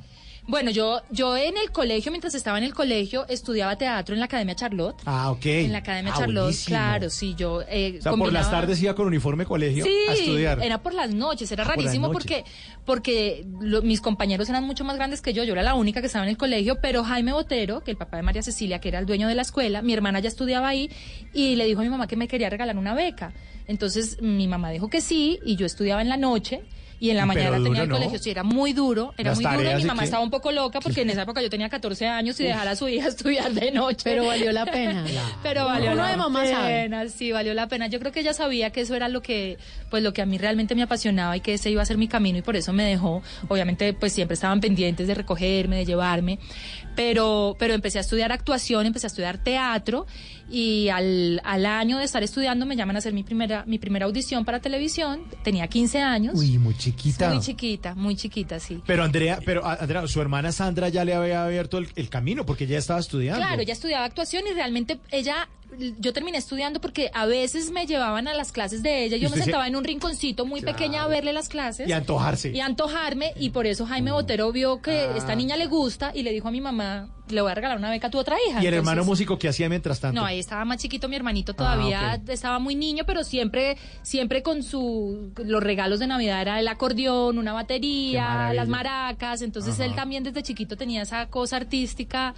Bueno, 0.51 0.71
yo, 0.71 1.03
yo 1.11 1.37
en 1.37 1.59
el 1.59 1.71
colegio, 1.73 2.11
mientras 2.11 2.35
estaba 2.35 2.57
en 2.57 2.65
el 2.65 2.73
colegio, 2.73 3.27
estudiaba 3.29 3.77
teatro 3.77 4.15
en 4.15 4.19
la 4.19 4.25
Academia 4.25 4.55
Charlotte. 4.55 4.97
Ah, 5.05 5.31
ok. 5.31 5.45
En 5.45 5.73
la 5.73 5.79
Academia 5.79 6.11
Ah, 6.15 6.19
Charlotte, 6.19 6.43
buenísimo. 6.45 6.69
claro, 6.75 7.11
sí, 7.11 7.35
yo 7.37 7.61
eh, 7.69 7.97
O 7.99 8.03
sea, 8.03 8.13
por 8.13 8.33
las 8.33 8.47
combinaba- 8.47 8.51
tardes 8.51 8.83
iba 8.83 8.95
con 8.95 9.07
uniforme 9.09 9.45
colegio 9.45 9.85
Sí, 9.85 9.95
a 10.09 10.13
estudiar. 10.15 10.63
era 10.63 10.83
por 10.83 10.95
las 10.95 11.11
noches, 11.13 11.53
era 11.53 11.65
Ah, 11.65 11.69
rarísimo 11.69 12.11
porque 12.11 12.45
porque 12.87 13.45
lo- 13.61 13.83
mis 13.83 14.01
compañeros 14.01 14.49
eran 14.49 14.65
mucho 14.65 14.85
más 14.85 14.97
grandes 14.97 15.21
que 15.21 15.35
yo, 15.35 15.45
yo 15.45 15.53
era 15.53 15.63
la 15.63 15.75
única 15.75 16.01
que 16.01 16.07
estaba 16.07 16.25
en 16.25 16.31
el 16.31 16.39
colegio, 16.39 16.79
pero 16.81 17.05
Jaime 17.05 17.35
Botero, 17.35 17.85
que 17.85 17.91
el 17.91 17.99
papá 17.99 18.17
de 18.17 18.23
María 18.23 18.43
Cecilia, 18.43 18.81
que 18.81 18.89
era 18.89 18.99
el 19.01 19.05
dueño 19.05 19.29
de 19.29 19.35
la 19.35 19.43
escuela, 19.43 19.83
mi 19.83 19.93
hermana 19.93 20.21
ya 20.21 20.29
estudiaba 20.29 20.69
ahí 20.69 20.91
y 21.35 21.57
le 21.57 21.67
dijo 21.67 21.81
a 21.81 21.85
mi 21.85 21.91
mamá 21.91 22.07
que 22.07 22.17
me 22.17 22.27
quería 22.27 22.49
regalar 22.49 22.79
una 22.79 22.95
beca. 22.95 23.35
Entonces 23.67 24.23
mi 24.23 24.49
mamá 24.49 24.71
dijo 24.71 24.89
que 24.89 25.03
sí 25.03 25.39
y 25.45 25.57
yo 25.57 25.67
estudiaba 25.67 26.01
en 26.01 26.09
la 26.09 26.17
noche. 26.17 26.63
Y 27.01 27.11
en 27.11 27.17
la 27.17 27.27
mañana 27.27 27.63
tenía 27.63 27.83
el 27.83 27.89
¿no? 27.89 27.95
colegio, 27.97 28.19
sí, 28.19 28.31
era 28.31 28.43
muy 28.43 28.73
duro, 28.73 29.15
era 29.17 29.31
Las 29.31 29.41
muy 29.41 29.57
duro 29.57 29.71
y 29.71 29.75
mi 29.77 29.85
mamá 29.85 30.05
estaba 30.05 30.23
un 30.23 30.31
poco 30.31 30.51
loca 30.51 30.81
porque 30.81 31.03
en 31.03 31.11
esa 31.11 31.23
época 31.23 31.41
yo 31.43 31.51
tenía 31.51 31.69
14 31.69 32.07
años 32.07 32.39
y 32.41 32.45
dejar 32.45 32.67
a 32.69 32.77
su 32.77 32.89
hija 32.89 33.09
estudiar 33.09 33.53
de 33.53 33.71
noche. 33.71 34.03
Pero 34.05 34.27
valió 34.27 34.51
la 34.53 34.67
pena. 34.67 35.05
Pero 35.43 35.65
valió 35.67 35.93
Uno 35.93 36.03
la 36.03 36.11
de 36.11 36.17
mamá 36.17 36.47
sabe. 36.47 36.83
pena, 36.83 37.09
sí, 37.09 37.33
valió 37.33 37.55
la 37.55 37.69
pena. 37.69 37.87
Yo 37.87 38.01
creo 38.01 38.13
que 38.13 38.21
ella 38.21 38.33
sabía 38.33 38.71
que 38.71 38.81
eso 38.81 38.95
era 38.95 39.09
lo 39.09 39.23
que, 39.23 39.59
pues 39.91 40.03
lo 40.03 40.13
que 40.13 40.23
a 40.23 40.27
mí 40.27 40.39
realmente 40.39 40.75
me 40.75 40.83
apasionaba 40.83 41.37
y 41.37 41.41
que 41.41 41.55
ese 41.55 41.71
iba 41.71 41.83
a 41.83 41.87
ser 41.87 41.99
mi 41.99 42.09
camino 42.09 42.39
y 42.39 42.43
por 42.43 42.57
eso 42.57 42.73
me 42.73 42.85
dejó. 42.85 43.23
Obviamente, 43.49 43.93
pues 43.93 44.13
siempre 44.13 44.35
estaban 44.35 44.61
pendientes 44.61 45.07
de 45.07 45.15
recogerme, 45.15 45.77
de 45.77 45.85
llevarme. 45.85 46.39
Pero, 46.97 47.57
pero 47.59 47.75
empecé 47.75 47.99
a 47.99 48.01
estudiar 48.01 48.33
actuación, 48.33 48.87
empecé 48.87 49.07
a 49.07 49.09
estudiar 49.09 49.39
teatro 49.39 50.07
y 50.51 50.89
al, 50.89 51.41
al 51.45 51.67
año 51.67 51.99
de 51.99 52.05
estar 52.05 52.23
estudiando 52.23 52.67
me 52.67 52.75
llaman 52.75 52.97
a 52.97 52.99
hacer 53.01 53.13
mi 53.13 53.23
primera, 53.23 53.65
mi 53.67 53.79
primera 53.79 54.07
audición 54.07 54.45
para 54.45 54.61
televisión. 54.61 55.23
Tenía 55.45 55.67
15 55.67 56.01
años. 56.01 56.35
Uy, 56.37 56.59
muy 56.59 56.77
chiquita. 56.77 57.29
Muy 57.31 57.41
chiquita, 57.41 57.95
muy 57.95 58.17
chiquita, 58.17 58.59
sí. 58.59 58.83
Pero 58.87 59.05
Andrea, 59.05 59.39
pero 59.45 59.65
Andrea, 59.67 60.07
su 60.07 60.21
hermana 60.21 60.51
Sandra 60.53 60.89
ya 60.89 61.05
le 61.05 61.15
había 61.15 61.45
abierto 61.45 61.79
el, 61.79 61.89
el 61.97 62.09
camino 62.09 62.45
porque 62.47 62.67
ya 62.67 62.79
estaba 62.79 63.01
estudiando. 63.01 63.41
Claro, 63.41 63.63
ella 63.63 63.73
estudiaba 63.73 64.05
actuación 64.05 64.45
y 64.51 64.55
realmente 64.55 64.99
ella, 65.11 65.49
yo 65.99 66.13
terminé 66.13 66.39
estudiando 66.39 66.81
porque 66.81 67.11
a 67.15 67.27
veces 67.27 67.71
me 67.71 67.87
llevaban 67.87 68.27
a 68.29 68.35
las 68.35 68.53
clases 68.53 68.83
de 68.83 69.05
ella. 69.05 69.17
¿Y 69.17 69.21
Yo 69.21 69.31
me 69.31 69.37
se- 69.37 69.43
sentaba 69.45 69.67
en 69.67 69.77
un 69.77 69.85
rinconcito 69.85 70.47
muy 70.47 70.61
pequeña 70.61 71.03
a 71.05 71.09
verle 71.09 71.33
las 71.33 71.49
clases. 71.49 71.89
Y 71.89 71.93
antojarse. 71.93 72.51
Y 72.51 72.61
antojarme. 72.61 73.33
Y 73.39 73.51
por 73.51 73.67
eso 73.67 73.87
Jaime 73.87 74.11
Botero 74.13 74.51
vio 74.53 74.81
que 74.83 74.93
Ah. 74.93 75.15
esta 75.17 75.35
niña 75.35 75.57
le 75.57 75.67
gusta 75.67 76.11
y 76.15 76.23
le 76.23 76.33
dijo 76.33 76.49
a 76.49 76.51
mi 76.51 76.61
mamá, 76.61 77.09
le 77.29 77.43
voy 77.43 77.51
a 77.51 77.55
regalar 77.55 77.77
una 77.77 77.91
beca 77.91 78.07
a 78.07 78.11
tu 78.11 78.19
otra 78.19 78.37
hija. 78.49 78.63
Y 78.63 78.67
el 78.67 78.75
hermano 78.75 79.05
músico 79.05 79.39
que 79.39 79.49
hacía 79.49 79.69
mientras 79.69 80.01
tanto. 80.01 80.19
no, 80.21 80.27
ahí 80.27 80.39
estaba 80.39 80.65
más 80.65 80.79
chiquito 80.79 81.09
mi 81.09 81.17
hermanito 81.17 81.53
todavía, 81.55 82.13
Ah, 82.13 82.19
estaba 82.29 82.59
muy 82.59 82.75
niño, 82.75 83.05
pero 83.07 83.23
siempre, 83.23 83.77
siempre 84.03 84.43
con 84.43 84.63
su 84.63 85.31
los 85.37 85.63
regalos 85.63 85.99
de 85.99 86.07
Navidad 86.07 86.41
era 86.41 86.59
el 86.59 86.67
acordeón, 86.69 87.37
una 87.39 87.53
batería, 87.53 88.53
las 88.55 88.69
maracas, 88.69 89.43
entonces 89.43 89.75
Ajá. 89.75 89.85
él 89.85 89.95
también 89.95 90.25
desde 90.25 90.43
chiquito 90.43 90.77
tenía 90.77 91.03
esa 91.03 91.27
cosa 91.27 91.57
artística, 91.57 92.35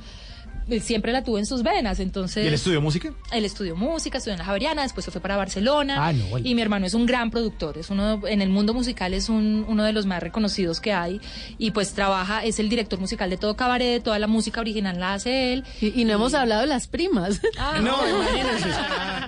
siempre 0.79 1.13
la 1.13 1.25
tuvo 1.25 1.39
en 1.39 1.47
sus 1.47 1.63
venas, 1.65 1.99
entonces 1.99 2.45
¿Y 2.45 2.49
él 2.49 2.55
estudió 2.55 2.81
música? 2.81 3.13
él 3.33 3.45
estudió 3.45 3.75
música, 3.75 4.19
estudió 4.19 4.35
en 4.35 4.39
la 4.39 4.45
Javeriana, 4.45 4.83
después 4.83 5.05
se 5.05 5.11
fue 5.11 5.21
para 5.21 5.37
Barcelona. 5.37 5.97
Ah, 6.09 6.13
no, 6.13 6.25
bueno. 6.27 6.47
Y 6.47 6.55
mi 6.55 6.63
hermano 6.63 6.87
es 6.87 6.95
un 6.95 7.07
gran 7.07 7.31
productor, 7.31 7.79
es 7.79 7.91
uno 7.91 8.27
en 8.29 8.43
el 8.43 8.51
mundo 8.51 8.73
musical 8.75 9.15
es 9.15 9.29
un, 9.29 9.65
uno 9.69 9.83
de 9.85 9.93
los 9.93 10.07
más 10.07 10.23
reconocidos 10.23 10.81
que 10.81 10.93
hay 10.93 11.21
y 11.59 11.73
pues 11.73 11.93
trabaja, 11.95 12.45
es 12.45 12.59
el 12.61 12.69
director 12.69 13.01
musical 13.01 13.31
de 13.31 13.37
todo 13.37 13.57
cabaret, 13.57 14.03
toda 14.03 14.19
la 14.19 14.27
música 14.27 14.61
original 14.61 15.01
la 15.01 15.15
hace 15.15 15.53
él. 15.55 15.65
Y, 15.81 16.01
y 16.01 16.05
no 16.05 16.13
hemos 16.13 16.35
hablado 16.35 16.61
de 16.61 16.67
las 16.69 16.87
primas. 16.87 17.41
Ah, 17.59 17.79
No, 17.83 17.97
imagínense. 18.09 18.69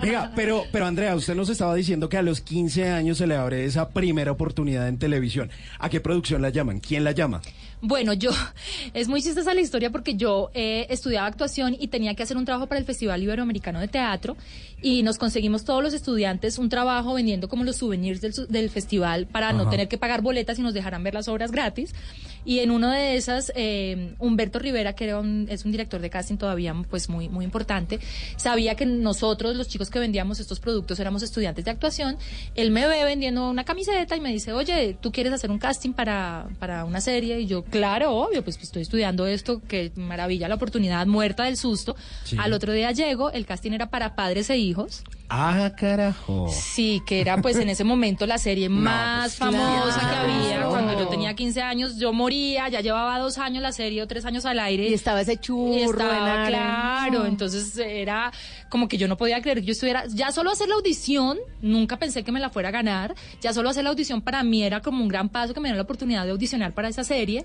Venga, 0.03 0.33
pero, 0.35 0.65
pero 0.73 0.87
Andrea, 0.87 1.15
usted 1.15 1.35
nos 1.35 1.49
estaba 1.49 1.75
diciendo 1.75 2.09
que 2.09 2.17
a 2.17 2.23
los 2.23 2.41
15 2.41 2.91
años 2.91 3.19
se 3.19 3.27
le 3.27 3.37
abre 3.37 3.65
esa 3.65 3.91
primera 3.91 4.33
oportunidad 4.33 4.89
en 4.89 4.99
televisión. 4.99 5.51
¿A 5.79 5.89
qué 5.89 6.01
producción 6.01 6.43
la 6.43 6.51
llaman? 6.51 6.81
¿Quién 6.81 7.05
la 7.05 7.13
llama? 7.13 7.41
Bueno, 7.85 8.13
yo, 8.13 8.31
es 8.95 9.09
muy 9.09 9.21
chistosa 9.21 9.53
la 9.55 9.61
historia 9.61 9.91
porque 9.91 10.15
yo 10.15 10.51
eh, 10.55 10.87
estudiaba 10.89 11.27
actuación 11.27 11.77
y 11.79 11.89
tenía 11.89 12.15
que 12.15 12.23
hacer 12.23 12.37
un 12.37 12.45
trabajo 12.45 12.69
para 12.69 12.79
el 12.79 12.87
Festival 12.87 13.21
Iberoamericano 13.21 13.81
de 13.81 13.89
Teatro 13.89 14.37
y 14.83 15.03
nos 15.03 15.17
conseguimos 15.17 15.65
todos 15.65 15.83
los 15.83 15.95
estudiantes 15.95 16.59
un 16.59 16.69
trabajo 16.69 17.15
vendiendo 17.15 17.49
como 17.49 17.65
los 17.65 17.77
souvenirs 17.77 18.21
del, 18.21 18.35
del 18.49 18.69
festival 18.69 19.27
para 19.27 19.53
no 19.53 19.63
Ajá. 19.63 19.71
tener 19.71 19.89
que 19.89 19.97
pagar 19.97 20.23
boletas 20.23 20.59
y 20.59 20.63
nos 20.63 20.75
dejaran 20.75 21.03
ver 21.03 21.15
las 21.15 21.29
obras 21.29 21.53
gratis. 21.53 21.95
Y 22.45 22.59
en 22.59 22.73
uno 22.73 22.91
de 22.91 23.15
esas, 23.15 23.53
eh, 23.55 24.15
Humberto 24.19 24.59
Rivera, 24.59 24.95
que 24.95 25.05
era 25.05 25.21
un, 25.21 25.47
es 25.49 25.65
un 25.65 25.71
director 25.71 26.01
de 26.01 26.11
casting 26.11 26.37
todavía 26.37 26.75
pues 26.91 27.09
muy, 27.09 27.29
muy 27.29 27.45
importante, 27.45 28.01
sabía 28.37 28.75
que 28.75 28.85
nosotros, 28.85 29.55
los 29.55 29.69
chicos 29.69 29.91
que 29.91 30.01
vendíamos 30.01 30.41
estos 30.41 30.59
productos, 30.59 30.99
éramos 30.99 31.23
estudiantes 31.23 31.65
de 31.65 31.71
actuación. 31.71 32.17
Él 32.57 32.73
me 32.73 32.87
ve 32.89 33.05
vendiendo 33.05 33.49
una 33.49 33.65
camiseta 33.65 34.17
y 34.17 34.21
me 34.21 34.33
dice, 34.33 34.53
oye, 34.53 34.97
¿tú 35.01 35.13
quieres 35.13 35.33
hacer 35.33 35.53
un 35.53 35.59
casting 35.59 35.93
para, 35.93 36.49
para 36.59 36.85
una 36.85 37.01
serie? 37.01 37.39
Y 37.39 37.47
yo, 37.47 37.63
claro, 37.63 38.11
obvio, 38.11 38.43
pues, 38.43 38.57
pues, 38.57 38.65
estoy 38.65 38.83
estudiando 38.83 39.27
esto, 39.27 39.63
qué 39.69 39.93
maravilla 39.95 40.49
la 40.49 40.57
oportunidad, 40.57 41.07
muerta 41.07 41.45
del 41.45 41.57
susto. 41.57 41.95
Sí. 42.25 42.37
Al 42.41 42.53
otro 42.53 42.73
día 42.73 42.91
llego, 42.91 43.31
el 43.31 43.47
casting 43.47 43.71
era 43.71 43.89
para 43.89 44.17
padres 44.17 44.51
e 44.51 44.59
hijos 44.59 44.72
hijos. 44.73 45.05
Ah, 45.35 45.73
carajo. 45.75 46.47
Sí, 46.51 47.03
que 47.07 47.23
era 47.23 47.39
pues 47.39 47.57
en 47.57 47.71
ese 47.71 47.85
momento 47.85 48.27
la 48.27 48.37
serie 48.37 48.69
más 48.69 49.37
pues, 49.37 49.51
famosa 49.51 50.01
que 50.01 50.17
había. 50.17 50.67
Cuando 50.67 50.99
yo 50.99 51.09
tenía 51.09 51.35
15 51.35 51.63
años, 51.63 51.97
yo 51.99 52.13
moría, 52.13 52.69
ya 52.69 52.81
llevaba 52.83 53.19
dos 53.19 53.39
años 53.39 53.63
la 53.63 53.73
serie 53.73 54.03
o 54.03 54.07
tres 54.07 54.27
años 54.27 54.45
al 54.45 54.59
aire. 54.59 54.89
Y 54.89 54.95
estaba 54.95 55.23
ese 55.23 55.39
churro 55.39 55.73
Y 55.73 55.83
estaba, 55.83 56.47
claro, 56.47 57.25
entonces 57.27 57.77
era 57.79 58.31
como 58.69 58.89
que 58.89 58.97
yo 58.99 59.09
no 59.09 59.17
podía 59.17 59.41
creer 59.43 59.61
que 59.61 59.67
yo 59.67 59.73
estuviera, 59.73 60.05
ya 60.09 60.33
solo 60.33 60.51
hacer 60.51 60.69
la 60.69 60.75
audición, 60.77 61.39
nunca 61.61 61.99
pensé 61.99 62.25
que 62.25 62.33
me 62.33 62.41
la 62.41 62.49
fuera 62.51 62.71
a 62.71 62.73
ganar, 62.73 63.15
ya 63.41 63.53
solo 63.53 63.69
hacer 63.69 63.85
la 63.85 63.91
audición 63.91 64.23
para 64.23 64.43
mí 64.43 64.63
era 64.63 64.81
como 64.81 65.03
un 65.03 65.09
gran 65.09 65.29
paso 65.29 65.53
que 65.53 65.61
me 65.61 65.69
dio 65.69 65.77
la 65.77 65.83
oportunidad 65.83 66.25
de 66.25 66.31
audicionar 66.31 66.73
para 66.73 66.89
esa 66.89 67.05
serie 67.05 67.45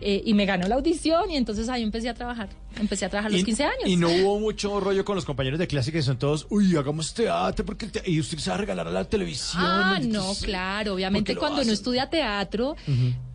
eh, 0.00 0.22
y 0.24 0.34
me 0.34 0.44
ganó 0.44 0.68
la 0.68 0.74
audición 0.74 1.30
y 1.30 1.36
entonces 1.36 1.68
ahí 1.70 1.82
empecé 1.82 2.08
a 2.10 2.14
trabajar, 2.14 2.50
empecé 2.78 3.06
a 3.06 3.08
trabajar 3.08 3.30
a 3.30 3.32
los 3.32 3.40
Y- 3.40 3.44
15 3.44 3.64
años. 3.64 3.86
Y 3.86 3.96
no 3.96 4.08
hubo 4.10 4.38
mucho 4.40 4.78
rollo 4.78 5.04
con 5.06 5.14
los 5.16 5.24
compañeros 5.24 5.58
de 5.58 5.66
clase 5.66 5.90
que 5.90 6.02
son 6.02 6.18
todos, 6.18 6.46
uy, 6.50 6.76
hagamos 6.76 7.14
teatro, 7.22 7.64
porque 7.64 7.84
el 7.86 7.92
te- 7.92 8.10
y 8.10 8.18
usted 8.20 8.38
se 8.38 8.50
va 8.50 8.54
a 8.56 8.58
regalar 8.58 8.86
a 8.88 8.90
la 8.90 9.04
televisión. 9.04 9.62
Ah, 9.64 9.98
no, 10.02 10.32
claro. 10.42 10.94
Obviamente 10.94 11.22
¿por 11.22 11.26
qué 11.26 11.34
lo 11.34 11.40
cuando 11.40 11.62
uno 11.62 11.72
estudia 11.72 12.08
teatro, 12.08 12.76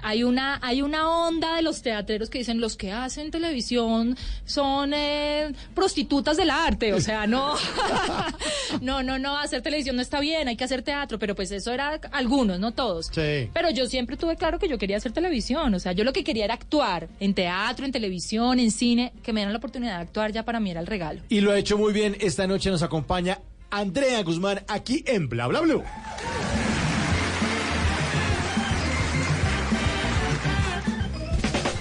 hay 0.02 0.24
una 0.24 0.60
hay 0.62 0.82
una 0.82 1.10
onda 1.10 1.56
de 1.56 1.62
los 1.62 1.82
teatreros 1.82 2.30
que 2.30 2.40
dicen 2.40 2.60
los 2.60 2.76
que 2.76 2.92
hacen 2.92 3.32
televisión 3.32 4.18
son 4.46 4.94
eh, 4.94 5.54
prostitutas 5.76 6.36
del 6.38 6.50
arte. 6.50 6.94
O 6.94 7.00
sea, 7.02 7.28
no, 7.28 7.56
no, 8.82 9.04
no, 9.04 9.20
no. 9.20 9.38
Hacer 9.38 9.62
televisión 9.62 9.96
no 9.96 10.02
está 10.02 10.20
bien. 10.20 10.48
Hay 10.48 10.56
que 10.56 10.64
hacer 10.64 10.82
teatro. 10.84 11.20
Pero 11.20 11.36
pues 11.36 11.52
eso 11.52 11.72
era 11.72 12.00
algunos, 12.12 12.60
no 12.60 12.72
todos. 12.72 13.08
Sí. 13.08 13.50
Pero 13.54 13.70
yo 13.72 13.86
siempre 13.88 14.18
tuve 14.18 14.36
claro 14.36 14.60
que 14.60 14.68
yo 14.68 14.78
quería 14.78 14.98
hacer 14.98 15.12
televisión. 15.12 15.74
O 15.74 15.80
sea, 15.80 15.92
yo 15.92 16.04
lo 16.04 16.14
que 16.14 16.24
quería 16.24 16.46
era 16.46 16.54
actuar 16.54 17.08
en 17.20 17.34
teatro, 17.34 17.86
en 17.86 17.92
televisión, 17.92 18.60
en 18.60 18.72
cine. 18.72 19.14
Que 19.24 19.34
me 19.34 19.42
dieran 19.42 19.54
la 19.54 19.58
oportunidad 19.60 19.98
de 19.98 20.02
actuar 20.04 20.32
ya 20.32 20.44
para 20.44 20.60
mí 20.60 20.72
era 20.72 20.80
el 20.80 20.88
regalo. 20.88 21.22
Y 21.30 21.42
lo 21.42 21.52
ha 21.52 21.58
hecho 21.58 21.78
muy 21.78 21.94
bien. 21.94 22.16
Esta 22.20 22.48
noche 22.48 22.70
nos 22.70 22.82
acompaña 22.84 23.40
Andrea 23.74 24.22
Guzmán 24.22 24.64
aquí 24.68 25.04
en 25.08 25.28
Bla 25.28 25.48
Bla 25.48 25.62
Blue. 25.62 25.84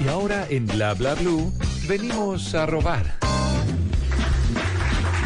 Y 0.02 0.08
ahora 0.08 0.46
en 0.48 0.66
Bla 0.66 0.94
Bla 0.94 1.14
Blue 1.14 1.52
venimos 1.86 2.54
a 2.54 2.64
robar. 2.64 3.18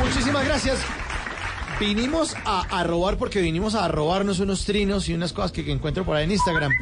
Muchísimas 0.01 0.45
gracias. 0.45 0.81
Vinimos 1.79 2.35
a, 2.47 2.63
a 2.63 2.85
robar 2.85 3.19
porque 3.19 3.41
vinimos 3.43 3.75
a 3.75 3.87
robarnos 3.89 4.41
unos 4.41 4.65
trinos 4.65 5.09
y 5.11 5.15
unas 5.15 5.35
cosas 5.35 5.53
que, 5.53 5.63
que 5.63 5.73
encuentro 5.73 6.05
por 6.05 6.17
ahí 6.17 6.25
en 6.25 6.33
Instagram. 6.33 6.73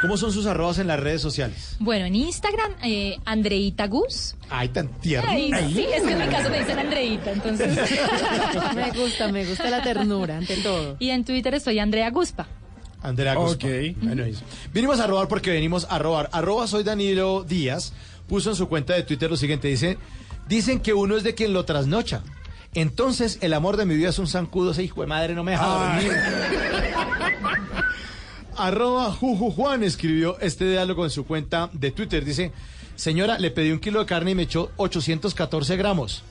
¿Cómo 0.00 0.16
son 0.16 0.32
sus 0.32 0.46
arrobas 0.46 0.78
en 0.78 0.86
las 0.86 0.98
redes 0.98 1.20
sociales? 1.20 1.76
Bueno, 1.80 2.06
en 2.06 2.14
Instagram, 2.14 2.72
eh, 2.82 3.18
Andreita 3.26 3.86
Gus. 3.88 4.36
Ay, 4.48 4.68
tan. 4.68 4.90
Ay, 5.26 5.50
Ay. 5.52 5.74
sí, 5.74 5.86
es 5.92 6.02
que 6.02 6.12
en 6.12 6.18
mi 6.18 6.26
caso 6.28 6.48
me 6.50 6.60
dicen 6.60 6.78
Andreita, 6.78 7.32
entonces. 7.32 7.76
Me 8.74 8.90
gusta, 8.92 9.30
me 9.30 9.44
gusta 9.44 9.68
la 9.70 9.82
ternura, 9.82 10.38
ante 10.38 10.56
todo. 10.58 10.96
Y 10.98 11.10
en 11.10 11.24
Twitter 11.24 11.52
estoy 11.54 11.78
Andrea 11.78 12.10
Guspa. 12.10 12.46
Andrea 13.02 13.34
Guzmán. 13.34 13.96
Bueno, 14.00 14.24
eso. 14.24 14.42
Vinimos 14.72 15.00
a 15.00 15.06
robar 15.06 15.28
porque 15.28 15.50
venimos 15.50 15.86
a 15.90 15.98
robar. 15.98 16.28
Arroba 16.32 16.66
soy 16.66 16.84
Danilo 16.84 17.44
Díaz. 17.44 17.92
Puso 18.28 18.50
en 18.50 18.56
su 18.56 18.68
cuenta 18.68 18.94
de 18.94 19.02
Twitter 19.02 19.30
lo 19.30 19.36
siguiente. 19.36 19.68
Dice, 19.68 19.98
dicen 20.48 20.80
que 20.80 20.94
uno 20.94 21.16
es 21.16 21.22
de 21.22 21.34
quien 21.34 21.52
lo 21.52 21.64
trasnocha. 21.64 22.22
Entonces, 22.74 23.38
el 23.40 23.54
amor 23.54 23.76
de 23.76 23.86
mi 23.86 23.96
vida 23.96 24.10
es 24.10 24.18
un 24.18 24.26
zancudo. 24.26 24.72
Ese 24.72 24.82
hijo 24.82 25.00
de 25.00 25.06
madre 25.06 25.34
no 25.34 25.44
me 25.44 25.52
deja 25.52 25.66
dormir. 25.66 26.12
Arroba 28.56 29.12
Juju 29.12 29.52
Juan 29.52 29.84
escribió 29.84 30.38
este 30.40 30.68
diálogo 30.68 31.04
en 31.04 31.10
su 31.10 31.24
cuenta 31.24 31.70
de 31.72 31.92
Twitter. 31.92 32.24
Dice, 32.24 32.52
señora, 32.96 33.38
le 33.38 33.50
pedí 33.50 33.70
un 33.70 33.78
kilo 33.78 34.00
de 34.00 34.06
carne 34.06 34.32
y 34.32 34.34
me 34.34 34.42
echó 34.42 34.70
814 34.76 35.76
gramos. 35.76 36.24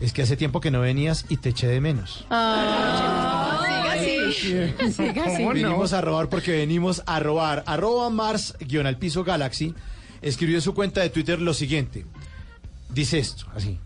Es 0.00 0.12
que 0.12 0.22
hace 0.22 0.36
tiempo 0.36 0.60
que 0.60 0.70
no 0.70 0.80
venías 0.80 1.26
y 1.28 1.36
te 1.38 1.50
eché 1.50 1.66
de 1.68 1.80
menos. 1.80 2.24
siga 2.28 3.92
así. 3.92 4.92
Siga 4.92 5.24
así. 5.24 5.44
Venimos 5.44 5.92
a 5.92 6.00
robar 6.00 6.28
porque 6.28 6.52
venimos 6.52 7.02
a 7.06 7.20
robar. 7.20 7.62
Arroba 7.66 8.10
Mars 8.10 8.54
guion 8.60 8.86
al 8.86 8.98
piso 8.98 9.24
Galaxy 9.24 9.74
escribió 10.22 10.56
en 10.56 10.62
su 10.62 10.74
cuenta 10.74 11.00
de 11.00 11.10
Twitter 11.10 11.40
lo 11.40 11.54
siguiente. 11.54 12.04
Dice 12.88 13.18
esto, 13.18 13.46
así. 13.54 13.78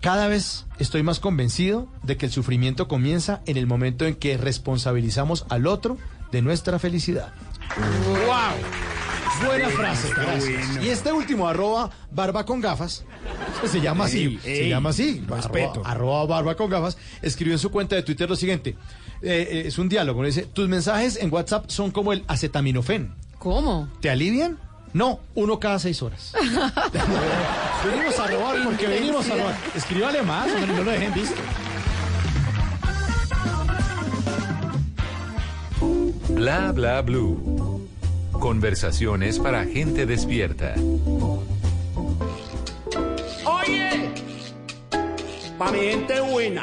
Cada 0.00 0.28
vez 0.28 0.66
estoy 0.78 1.02
más 1.02 1.18
convencido 1.18 1.88
de 2.04 2.16
que 2.16 2.26
el 2.26 2.32
sufrimiento 2.32 2.86
comienza 2.86 3.42
en 3.46 3.56
el 3.56 3.66
momento 3.66 4.06
en 4.06 4.14
que 4.14 4.36
responsabilizamos 4.36 5.44
al 5.48 5.66
otro 5.66 5.98
de 6.30 6.40
nuestra 6.42 6.78
felicidad. 6.78 7.32
¡Wow! 8.26 9.46
Buena 9.46 9.68
frase, 9.68 10.08
gracias. 10.14 10.82
Y 10.82 10.88
este 10.88 11.12
último, 11.12 11.48
arroba 11.48 11.90
barba 12.10 12.44
con 12.44 12.60
gafas, 12.60 13.04
se 13.64 13.80
llama 13.80 14.06
así, 14.06 14.24
Ey, 14.24 14.40
ey, 14.44 14.56
se 14.64 14.68
llama 14.68 14.90
así, 14.90 15.22
respeto. 15.28 15.82
arroba, 15.84 15.90
arroba 16.22 16.26
barba 16.26 16.54
con 16.56 16.70
gafas, 16.70 16.96
escribió 17.22 17.54
en 17.54 17.58
su 17.60 17.70
cuenta 17.70 17.94
de 17.94 18.02
Twitter 18.02 18.28
lo 18.28 18.34
siguiente. 18.36 18.70
Eh, 19.22 19.48
eh, 19.50 19.62
es 19.66 19.78
un 19.78 19.88
diálogo, 19.88 20.24
dice, 20.24 20.42
tus 20.52 20.68
mensajes 20.68 21.16
en 21.16 21.32
WhatsApp 21.32 21.70
son 21.70 21.90
como 21.92 22.12
el 22.12 22.24
acetaminofén. 22.26 23.14
¿Cómo? 23.38 23.88
¿Te 24.00 24.10
alivian? 24.10 24.58
No, 24.92 25.20
uno 25.34 25.58
cada 25.60 25.78
seis 25.78 26.02
horas. 26.02 26.32
venimos 27.84 28.18
a 28.18 28.26
robar 28.26 28.64
porque 28.64 28.86
venimos 28.86 29.28
a 29.30 29.36
robar. 29.36 29.56
Escríbale 29.74 30.22
más, 30.22 30.46
hombre, 30.50 30.72
no 30.72 30.82
lo 30.82 30.90
dejen 30.90 31.14
visto. 31.14 31.40
Bla 36.28 36.72
Bla 36.72 37.02
Blue. 37.02 37.86
Conversaciones 38.32 39.38
para 39.38 39.64
gente 39.64 40.06
despierta. 40.06 40.74
Oye, 43.44 44.10
pa' 45.58 45.72
mi 45.72 45.78
gente 45.78 46.20
buena. 46.20 46.62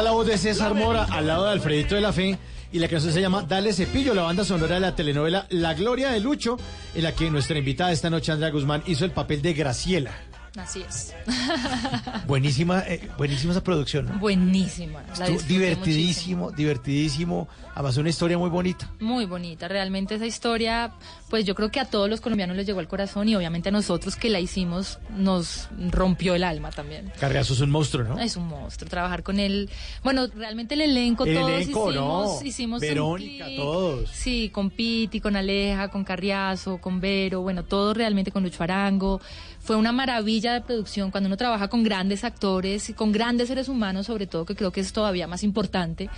Esa 0.00 0.08
es 0.08 0.12
la 0.12 0.16
voz 0.16 0.26
de 0.26 0.38
César 0.38 0.74
Mora 0.74 1.06
al 1.10 1.26
lado 1.26 1.44
de 1.44 1.50
Alfredito 1.50 1.94
de 1.94 2.00
la 2.00 2.10
Fe. 2.10 2.38
Y 2.72 2.78
la 2.78 2.88
canción 2.88 3.12
se 3.12 3.20
llama 3.20 3.42
Dale 3.42 3.74
Cepillo, 3.74 4.14
la 4.14 4.22
banda 4.22 4.46
sonora 4.46 4.76
de 4.76 4.80
la 4.80 4.96
telenovela 4.96 5.46
La 5.50 5.74
Gloria 5.74 6.08
de 6.08 6.20
Lucho, 6.20 6.56
en 6.94 7.02
la 7.02 7.12
que 7.12 7.30
nuestra 7.30 7.58
invitada 7.58 7.92
esta 7.92 8.08
noche, 8.08 8.32
Andrea 8.32 8.50
Guzmán, 8.50 8.82
hizo 8.86 9.04
el 9.04 9.10
papel 9.10 9.42
de 9.42 9.52
Graciela. 9.52 10.29
Así 10.56 10.82
es. 10.82 11.14
Buenísima, 12.26 12.80
eh, 12.80 13.08
buenísima 13.16 13.52
esa 13.52 13.62
producción, 13.62 14.06
¿no? 14.06 14.18
Buenísima. 14.18 15.00
la 15.02 15.08
Estuvo 15.10 15.28
disfruté 15.28 15.52
divertidísimo, 15.52 16.50
divertidísimo. 16.50 17.48
Además, 17.74 17.96
una 17.98 18.08
historia 18.08 18.36
muy 18.36 18.50
bonita. 18.50 18.90
Muy 18.98 19.26
bonita, 19.26 19.68
realmente 19.68 20.16
esa 20.16 20.26
historia, 20.26 20.92
pues 21.28 21.44
yo 21.44 21.54
creo 21.54 21.70
que 21.70 21.78
a 21.80 21.84
todos 21.84 22.10
los 22.10 22.20
colombianos 22.20 22.56
les 22.56 22.66
llegó 22.66 22.80
al 22.80 22.88
corazón 22.88 23.28
y 23.28 23.36
obviamente 23.36 23.68
a 23.68 23.72
nosotros 23.72 24.16
que 24.16 24.28
la 24.28 24.40
hicimos 24.40 24.98
nos 25.16 25.68
rompió 25.90 26.34
el 26.34 26.42
alma 26.42 26.70
también. 26.70 27.12
Cargazo 27.20 27.54
es 27.54 27.60
un 27.60 27.70
monstruo, 27.70 28.04
¿no? 28.04 28.18
Es 28.18 28.36
un 28.36 28.48
monstruo 28.48 28.90
trabajar 28.90 29.22
con 29.22 29.38
él. 29.38 29.70
Bueno, 30.02 30.26
realmente 30.34 30.74
el 30.74 30.80
elenco, 30.82 31.24
El 31.24 31.36
todos 31.36 31.50
elenco, 31.50 31.90
hicimos, 31.90 31.94
no. 31.94 32.46
hicimos 32.46 32.82
un 32.82 32.88
Verónica, 32.88 33.44
clic. 33.46 33.56
todos. 33.56 34.10
Sí, 34.10 34.50
con 34.52 34.70
Piti, 34.70 35.20
con 35.20 35.36
Aleja, 35.36 35.88
con 35.88 36.02
Carriazo, 36.04 36.78
con 36.78 37.00
Vero, 37.00 37.40
bueno, 37.42 37.64
todos 37.64 37.96
realmente 37.96 38.32
con 38.32 38.42
Lucho 38.42 38.62
Arango. 38.64 39.20
Fue 39.62 39.76
una 39.76 39.92
maravilla 39.92 40.54
de 40.54 40.62
producción 40.62 41.10
cuando 41.10 41.26
uno 41.28 41.36
trabaja 41.36 41.68
con 41.68 41.82
grandes 41.84 42.24
actores 42.24 42.88
y 42.88 42.94
con 42.94 43.12
grandes 43.12 43.48
seres 43.48 43.68
humanos, 43.68 44.06
sobre 44.06 44.26
todo, 44.26 44.44
que 44.46 44.56
creo 44.56 44.72
que 44.72 44.80
es 44.80 44.92
todavía 44.92 45.26
más 45.26 45.42
importante. 45.44 46.08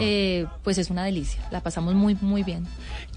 eh, 0.00 0.46
pues 0.64 0.78
es 0.78 0.90
una 0.90 1.04
delicia. 1.04 1.46
La 1.50 1.60
pasamos 1.60 1.94
muy, 1.94 2.16
muy 2.20 2.42
bien. 2.42 2.66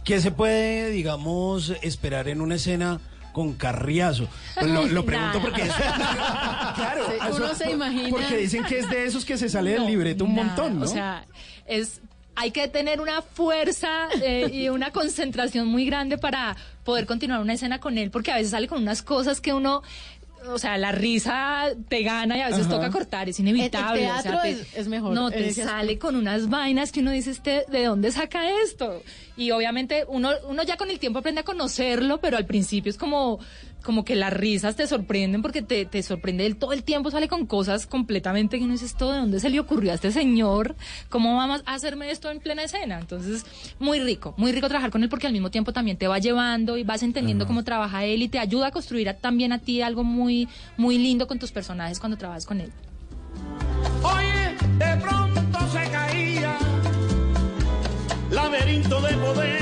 ¿Qué 0.04 0.20
se 0.20 0.32
puede, 0.32 0.89
digamos, 0.89 1.74
esperar 1.82 2.28
en 2.28 2.42
una 2.42 2.56
escena 2.56 3.00
con 3.34 3.54
Carriazo? 3.54 4.28
Lo, 4.62 4.86
lo 4.88 5.06
pregunto 5.06 5.38
Nada. 5.38 5.42
porque 5.42 5.62
es... 5.63 5.72
claro, 6.76 7.06
Sí, 7.10 7.28
uno 7.36 7.56
se 7.56 7.72
imagina. 7.72 8.10
Porque 8.10 8.38
dicen 8.38 8.63
que 8.65 8.80
es 8.80 8.89
de 8.89 9.06
esos 9.06 9.24
que 9.26 9.38
se 9.38 9.50
sale 9.50 9.72
del 9.72 9.86
libreto 9.86 10.26
un 10.26 10.36
nada. 10.36 10.48
montón, 10.48 10.80
¿no? 10.80 10.86
O 10.86 10.88
sea, 10.88 11.26
es 11.65 12.02
hay 12.36 12.52
que 12.52 12.68
tener 12.68 13.02
una 13.02 13.22
fuerza 13.22 14.08
eh, 14.22 14.50
y 14.52 14.70
una 14.70 14.92
concentración 14.92 15.68
muy 15.68 15.86
grande 15.86 16.18
para 16.18 16.56
poder 16.86 17.06
continuar 17.06 17.42
una 17.42 17.54
escena 17.54 17.80
con 17.80 17.98
él, 17.98 18.12
porque 18.12 18.32
a 18.32 18.36
veces 18.36 18.52
sale 18.52 18.68
con 18.68 18.82
unas 18.82 19.02
cosas 19.02 19.42
que 19.42 19.54
uno 19.54 19.82
o 20.48 20.58
sea, 20.58 20.78
la 20.78 20.94
risa 20.94 21.65
te 21.89 22.02
gana 22.02 22.38
y 22.38 22.39
a 22.42 22.48
veces 22.48 22.68
Ajá. 22.68 22.76
toca 22.76 22.89
cortar, 22.92 23.28
es 23.28 23.38
inevitable. 23.42 24.04
El- 24.06 24.10
el 24.10 24.15
o 24.15 24.22
sea, 24.22 24.42
te- 24.42 24.52
es- 24.52 24.74
es 24.74 24.88
mejor 24.88 25.13
No, 25.13 25.30
te 25.30 25.54
sale 25.54 26.00
con 26.00 26.15
unas 26.15 26.48
vainas 26.50 26.94
que 26.94 27.02
uno 27.02 27.12
dice, 27.12 27.32
este, 27.32 27.65
¿de 27.70 27.84
dónde 27.84 28.10
saca 28.13 28.50
esto? 28.63 29.04
Y 29.36 29.52
obviamente 29.52 30.06
uno, 30.08 30.32
uno 30.48 30.63
ya 30.63 30.78
con 30.78 30.89
el 30.89 30.98
tiempo 30.98 31.20
aprende 31.20 31.42
a 31.42 31.44
conocerlo, 31.44 32.22
pero 32.22 32.38
al 32.38 32.46
principio 32.46 32.89
es 32.89 32.98
como, 32.98 33.39
como 33.84 34.04
que 34.06 34.15
las 34.15 34.34
risas 34.34 34.76
te 34.76 34.86
sorprenden 34.88 35.42
porque 35.42 35.62
te, 35.62 35.86
te 35.86 36.04
sorprende 36.04 36.46
él 36.46 36.58
todo 36.58 36.74
el 36.74 36.84
tiempo, 36.84 37.12
sale 37.12 37.28
con 37.28 37.46
cosas 37.46 37.88
completamente 37.88 38.58
que 38.58 38.63
uno 38.65 38.74
dice, 38.74 38.86
¿esto 38.86 39.12
de 39.12 39.20
dónde 39.20 39.39
se 39.39 39.50
le 39.50 39.60
ocurrió 39.60 39.92
a 39.92 39.96
este 39.96 40.12
señor? 40.12 40.76
¿Cómo 41.10 41.36
vamos 41.38 41.62
a 41.65 41.76
hacerme 41.76 42.12
esto 42.12 42.30
en 42.30 42.39
plena 42.39 42.63
escena? 42.63 43.00
Entonces, 43.00 43.46
muy 43.80 44.00
rico, 44.00 44.34
muy 44.38 44.52
rico 44.52 44.68
trabajar 44.68 44.91
con 44.91 45.01
él 45.03 45.10
porque 45.10 45.28
al 45.28 45.34
mismo 45.34 45.49
tiempo 45.49 45.72
también 45.74 45.97
te 45.97 46.08
va 46.08 46.20
llevando 46.20 46.78
y 46.78 46.84
vas 46.84 47.03
entendiendo 47.03 47.47
cómo 47.47 47.64
trabaja 47.64 48.03
él 48.06 48.22
y 48.22 48.28
te 48.28 48.39
ayuda 48.39 48.68
a 48.68 48.72
construir 48.72 49.08
a- 49.10 49.14
también 49.16 49.53
a 49.53 49.60
ti 49.60 49.82
algo 49.82 50.03
muy, 50.03 50.47
muy 50.78 50.97
lindo 50.97 51.28
con 51.28 51.39
tus 51.39 51.51
personajes 51.51 51.99
cuando 51.99 52.18
trabajas 52.18 52.45
con 52.45 52.60
él. 52.62 52.72
Oye, 54.03 54.56
de 54.78 55.01
pronto 55.01 55.60
se 55.72 55.89
caía 55.91 56.58
laberinto 58.32 59.01
de 59.01 59.14
poder 59.18 59.59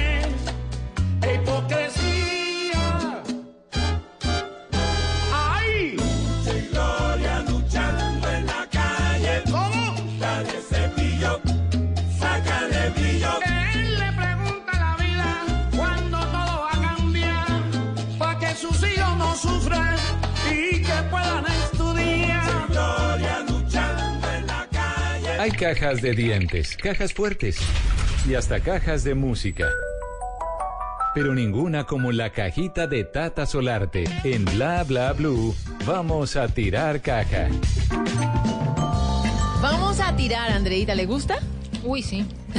cajas 25.58 26.04
de 26.04 26.14
dientes, 26.14 26.78
cajas 26.78 27.14
fuertes 27.14 27.58
y 28.30 28.36
hasta 28.36 28.60
cajas 28.60 29.04
de 29.04 29.16
música. 29.16 29.68
Pero 31.16 31.34
ninguna 31.34 31.86
como 31.86 32.12
la 32.12 32.30
cajita 32.30 32.86
de 32.86 33.04
Tata 33.04 33.48
Solarte. 33.48 34.04
En 34.24 34.46
Bla 34.46 34.84
Bla 34.84 35.14
Blue, 35.14 35.56
vamos 35.84 36.36
a 36.36 36.48
tirar 36.48 37.02
caja. 37.02 37.48
Vamos 39.60 40.00
a 40.00 40.16
tirar, 40.16 40.52
Andreita, 40.52 40.94
¿le 40.94 41.08
gusta? 41.08 41.40
Uy, 41.88 42.02
sí. 42.02 42.26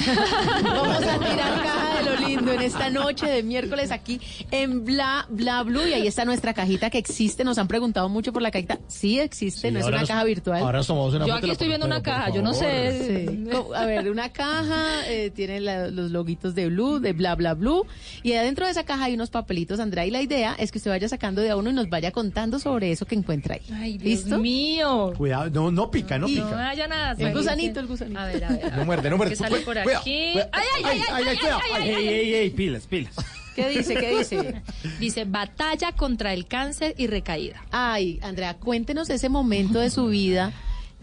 Vamos 0.62 0.96
a 1.02 1.18
tirar 1.18 1.62
caja 1.62 1.98
de 1.98 2.04
lo 2.04 2.28
lindo 2.28 2.52
en 2.52 2.60
esta 2.62 2.88
noche 2.88 3.26
de 3.26 3.42
miércoles 3.42 3.90
aquí 3.90 4.20
en 4.50 4.84
Bla 4.84 5.26
Bla 5.28 5.62
Blue 5.64 5.86
y 5.86 5.92
ahí 5.92 6.06
está 6.06 6.24
nuestra 6.24 6.54
cajita 6.54 6.88
que 6.88 6.98
existe. 6.98 7.44
Nos 7.44 7.58
han 7.58 7.68
preguntado 7.68 8.08
mucho 8.08 8.32
por 8.32 8.40
la 8.42 8.50
cajita. 8.50 8.78
Sí 8.86 9.18
existe, 9.18 9.68
Sí, 9.68 9.74
no 9.74 9.80
es 9.80 9.86
una 9.86 9.98
nos- 10.00 10.08
caja 10.08 10.24
virtual. 10.24 10.62
ahora 10.62 10.78
nos 10.78 10.86
tomamos 10.86 11.14
una 11.14 11.26
Yo 11.26 11.34
aquí 11.34 11.50
estoy 11.50 11.68
viendo 11.68 11.84
una 11.86 12.02
caja, 12.02 12.30
yo 12.30 12.40
no 12.42 12.54
sé. 12.54 13.26
Sí. 13.28 13.48
A 13.76 13.84
ver, 13.86 14.10
una 14.10 14.30
caja, 14.30 15.06
eh, 15.08 15.30
tiene 15.30 15.60
la- 15.60 15.88
los 15.88 16.10
loguitos 16.10 16.54
de 16.54 16.68
Blue, 16.68 17.00
de 17.00 17.12
Bla 17.12 17.34
Bla 17.34 17.54
Blue, 17.54 17.84
y 18.22 18.32
adentro 18.34 18.64
de 18.66 18.72
esa 18.72 18.84
caja 18.84 19.04
hay 19.04 19.14
unos 19.14 19.30
papelitos, 19.30 19.78
Andrea, 19.80 20.06
y 20.06 20.10
la 20.10 20.22
idea 20.22 20.54
es 20.58 20.70
que 20.72 20.78
usted 20.78 20.90
vaya 20.90 21.08
sacando 21.08 21.42
de 21.42 21.50
a 21.50 21.56
uno 21.56 21.70
y 21.70 21.72
nos 21.74 21.88
vaya 21.90 22.12
contando 22.12 22.58
sobre 22.58 22.92
eso 22.92 23.04
que 23.04 23.14
encuentra 23.14 23.56
ahí. 23.56 23.62
Ay, 23.74 23.98
Dios 23.98 24.22
¿Listo? 24.22 24.38
mío. 24.38 25.12
Cuidado, 25.18 25.50
no, 25.50 25.70
no 25.70 25.90
pica, 25.90 26.18
no 26.18 26.28
No 26.28 26.34
pica. 26.34 26.68
haya 26.70 26.86
nada. 26.88 27.14
El 27.18 27.32
gusanito, 27.34 27.80
el 27.80 27.86
gusanito. 27.86 28.18
A 28.20 28.26
ver, 28.26 28.44
a 28.44 28.48
ver. 28.48 28.64
a 28.64 28.68
ver. 28.68 28.78
No 28.78 28.84
muerde, 28.84 29.10
no 29.10 29.17
¿Qué 29.26 29.36
sale 29.36 29.60
por 29.60 29.74
Cuidado, 29.82 30.00
aquí? 30.00 30.32
Ay, 30.52 30.66
ay, 30.84 30.84
ay, 30.84 31.02
ay, 31.72 31.94
ay, 31.94 32.34
ay, 32.34 32.50
pilas, 32.50 32.86
pilas. 32.86 33.14
¿Qué 33.54 33.68
dice? 33.70 33.94
¿Qué 33.94 34.16
dice? 34.18 34.62
Dice, 35.00 35.24
batalla 35.24 35.90
contra 35.92 36.32
el 36.32 36.46
cáncer 36.46 36.94
y 36.96 37.08
recaída. 37.08 37.64
Ay, 37.72 38.20
Andrea, 38.22 38.54
cuéntenos 38.58 39.10
ese 39.10 39.28
momento 39.28 39.80
de 39.80 39.90
su 39.90 40.06
vida 40.06 40.52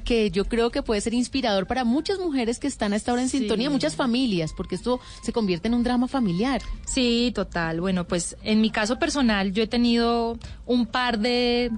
que 0.06 0.30
yo 0.32 0.46
creo 0.46 0.70
que 0.70 0.82
puede 0.84 1.02
ser 1.02 1.14
inspirador 1.16 1.66
para 1.68 1.84
muchas 1.84 2.20
mujeres 2.20 2.60
que 2.60 2.68
están 2.68 2.94
a 2.94 2.96
esta 2.96 3.12
hora 3.12 3.24
en 3.24 3.30
Sí. 3.30 3.40
sintonía, 3.40 3.70
muchas 3.70 3.96
familias, 3.96 4.54
porque 4.56 4.76
esto 4.76 5.00
se 5.24 5.34
convierte 5.34 5.68
en 5.68 5.74
un 5.74 5.84
drama 5.84 6.08
familiar. 6.08 6.62
Sí, 6.86 7.32
total. 7.36 7.82
Bueno, 7.82 8.06
pues 8.08 8.38
en 8.44 8.62
mi 8.62 8.70
caso 8.70 9.00
personal 9.00 9.52
yo 9.52 9.64
he 9.64 9.68
tenido 9.68 10.38
un 10.68 10.86
par 10.86 11.18
de, 11.20 11.72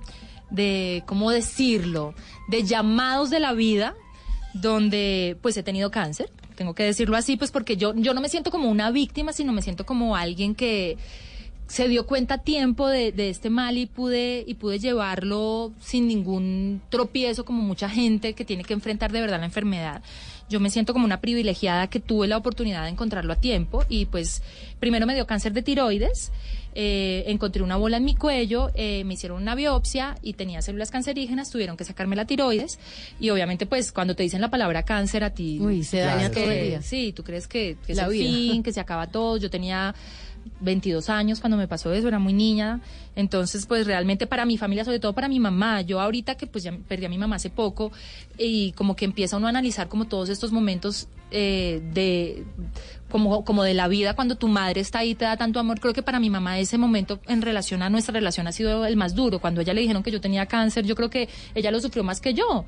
de, 0.51 1.03
¿cómo 1.07 1.31
decirlo? 1.31 2.13
De 2.49 2.63
llamados 2.63 3.29
de 3.29 3.39
la 3.39 3.53
vida 3.53 3.95
donde 4.53 5.37
pues 5.41 5.57
he 5.57 5.63
tenido 5.63 5.91
cáncer. 5.91 6.29
Tengo 6.55 6.73
que 6.73 6.83
decirlo 6.83 7.17
así, 7.17 7.37
pues 7.37 7.51
porque 7.51 7.77
yo, 7.77 7.93
yo 7.95 8.13
no 8.13 8.21
me 8.21 8.29
siento 8.29 8.51
como 8.51 8.69
una 8.69 8.91
víctima, 8.91 9.33
sino 9.33 9.53
me 9.53 9.61
siento 9.61 9.85
como 9.85 10.15
alguien 10.15 10.55
que 10.55 10.97
se 11.67 11.87
dio 11.87 12.07
cuenta 12.07 12.35
a 12.35 12.37
tiempo 12.39 12.87
de, 12.87 13.11
de 13.11 13.29
este 13.29 13.49
mal 13.49 13.77
y 13.77 13.85
pude, 13.85 14.43
y 14.47 14.53
pude 14.55 14.79
llevarlo 14.79 15.73
sin 15.79 16.07
ningún 16.07 16.81
tropiezo 16.89 17.45
como 17.45 17.61
mucha 17.61 17.89
gente 17.89 18.33
que 18.33 18.45
tiene 18.45 18.63
que 18.63 18.73
enfrentar 18.73 19.11
de 19.11 19.21
verdad 19.21 19.39
la 19.39 19.45
enfermedad. 19.45 20.01
Yo 20.49 20.59
me 20.59 20.69
siento 20.69 20.93
como 20.93 21.05
una 21.05 21.19
privilegiada 21.19 21.87
que 21.87 21.99
tuve 21.99 22.27
la 22.27 22.37
oportunidad 22.37 22.83
de 22.83 22.89
encontrarlo 22.89 23.33
a 23.33 23.35
tiempo 23.35 23.83
y 23.89 24.05
pues 24.05 24.41
primero 24.79 25.05
me 25.05 25.13
dio 25.13 25.27
cáncer 25.27 25.51
de 25.53 25.61
tiroides, 25.61 26.31
eh, 26.73 27.23
encontré 27.27 27.63
una 27.63 27.75
bola 27.75 27.97
en 27.97 28.05
mi 28.05 28.15
cuello, 28.15 28.69
eh, 28.75 29.03
me 29.03 29.15
hicieron 29.15 29.41
una 29.41 29.55
biopsia 29.55 30.15
y 30.21 30.33
tenía 30.33 30.61
células 30.61 30.91
cancerígenas, 30.91 31.49
tuvieron 31.49 31.75
que 31.75 31.83
sacarme 31.83 32.15
la 32.15 32.25
tiroides 32.25 32.79
y 33.19 33.29
obviamente 33.31 33.65
pues 33.65 33.91
cuando 33.91 34.15
te 34.15 34.23
dicen 34.23 34.39
la 34.41 34.49
palabra 34.49 34.83
cáncer 34.83 35.23
a 35.23 35.31
ti... 35.31 35.59
Uy, 35.59 35.83
se 35.83 35.99
daña 35.99 36.31
todo 36.31 36.49
el 36.51 36.67
día. 36.67 36.81
Sí, 36.81 37.13
tú 37.13 37.23
crees 37.23 37.47
que, 37.47 37.75
que 37.85 37.91
es 37.93 37.97
La 37.97 38.05
el 38.05 38.11
vida. 38.11 38.29
fin, 38.29 38.63
que 38.63 38.71
se 38.71 38.79
acaba 38.79 39.07
todo. 39.07 39.37
Yo 39.37 39.49
tenía 39.49 39.95
22 40.59 41.09
años 41.09 41.39
cuando 41.39 41.57
me 41.57 41.67
pasó 41.67 41.93
eso, 41.93 42.07
era 42.07 42.19
muy 42.19 42.33
niña. 42.33 42.81
Entonces, 43.15 43.65
pues 43.65 43.87
realmente 43.87 44.27
para 44.27 44.45
mi 44.45 44.57
familia, 44.57 44.85
sobre 44.85 44.99
todo 44.99 45.13
para 45.13 45.27
mi 45.27 45.39
mamá, 45.39 45.81
yo 45.81 45.99
ahorita 45.99 46.35
que 46.35 46.47
pues 46.47 46.63
ya 46.63 46.77
perdí 46.87 47.05
a 47.05 47.09
mi 47.09 47.17
mamá 47.17 47.37
hace 47.37 47.49
poco 47.49 47.91
y 48.37 48.71
como 48.73 48.95
que 48.95 49.05
empieza 49.05 49.37
uno 49.37 49.47
a 49.47 49.49
analizar 49.49 49.87
como 49.87 50.05
todos 50.05 50.29
estos 50.29 50.51
momentos 50.51 51.07
eh, 51.31 51.81
de 51.93 52.45
como, 53.09 53.43
como 53.43 53.63
de 53.63 53.73
la 53.73 53.87
vida 53.87 54.15
cuando 54.15 54.35
tu 54.35 54.47
madre 54.47 54.81
está 54.81 54.99
ahí 54.99 55.13
te 55.15 55.25
da 55.25 55.35
tanto 55.35 55.59
amor, 55.59 55.79
creo 55.79 55.93
que 55.93 56.01
para 56.01 56.19
mi 56.19 56.29
mamá 56.29 56.59
ese 56.59 56.77
momento 56.77 57.19
en 57.27 57.41
relación 57.41 57.81
a 57.81 57.89
nuestra 57.89 58.13
relación 58.13 58.47
ha 58.47 58.51
sido 58.51 58.85
el 58.85 58.95
más 58.95 59.15
duro. 59.15 59.39
Cuando 59.39 59.61
ella 59.61 59.73
le 59.73 59.81
dijeron 59.81 60.03
que 60.03 60.11
yo 60.11 60.21
tenía 60.21 60.45
cáncer, 60.45 60.85
yo 60.85 60.95
creo 60.95 61.09
que 61.09 61.29
ella 61.55 61.71
lo 61.71 61.79
sufrió 61.79 62.03
más 62.03 62.21
que 62.21 62.33
yo. 62.33 62.65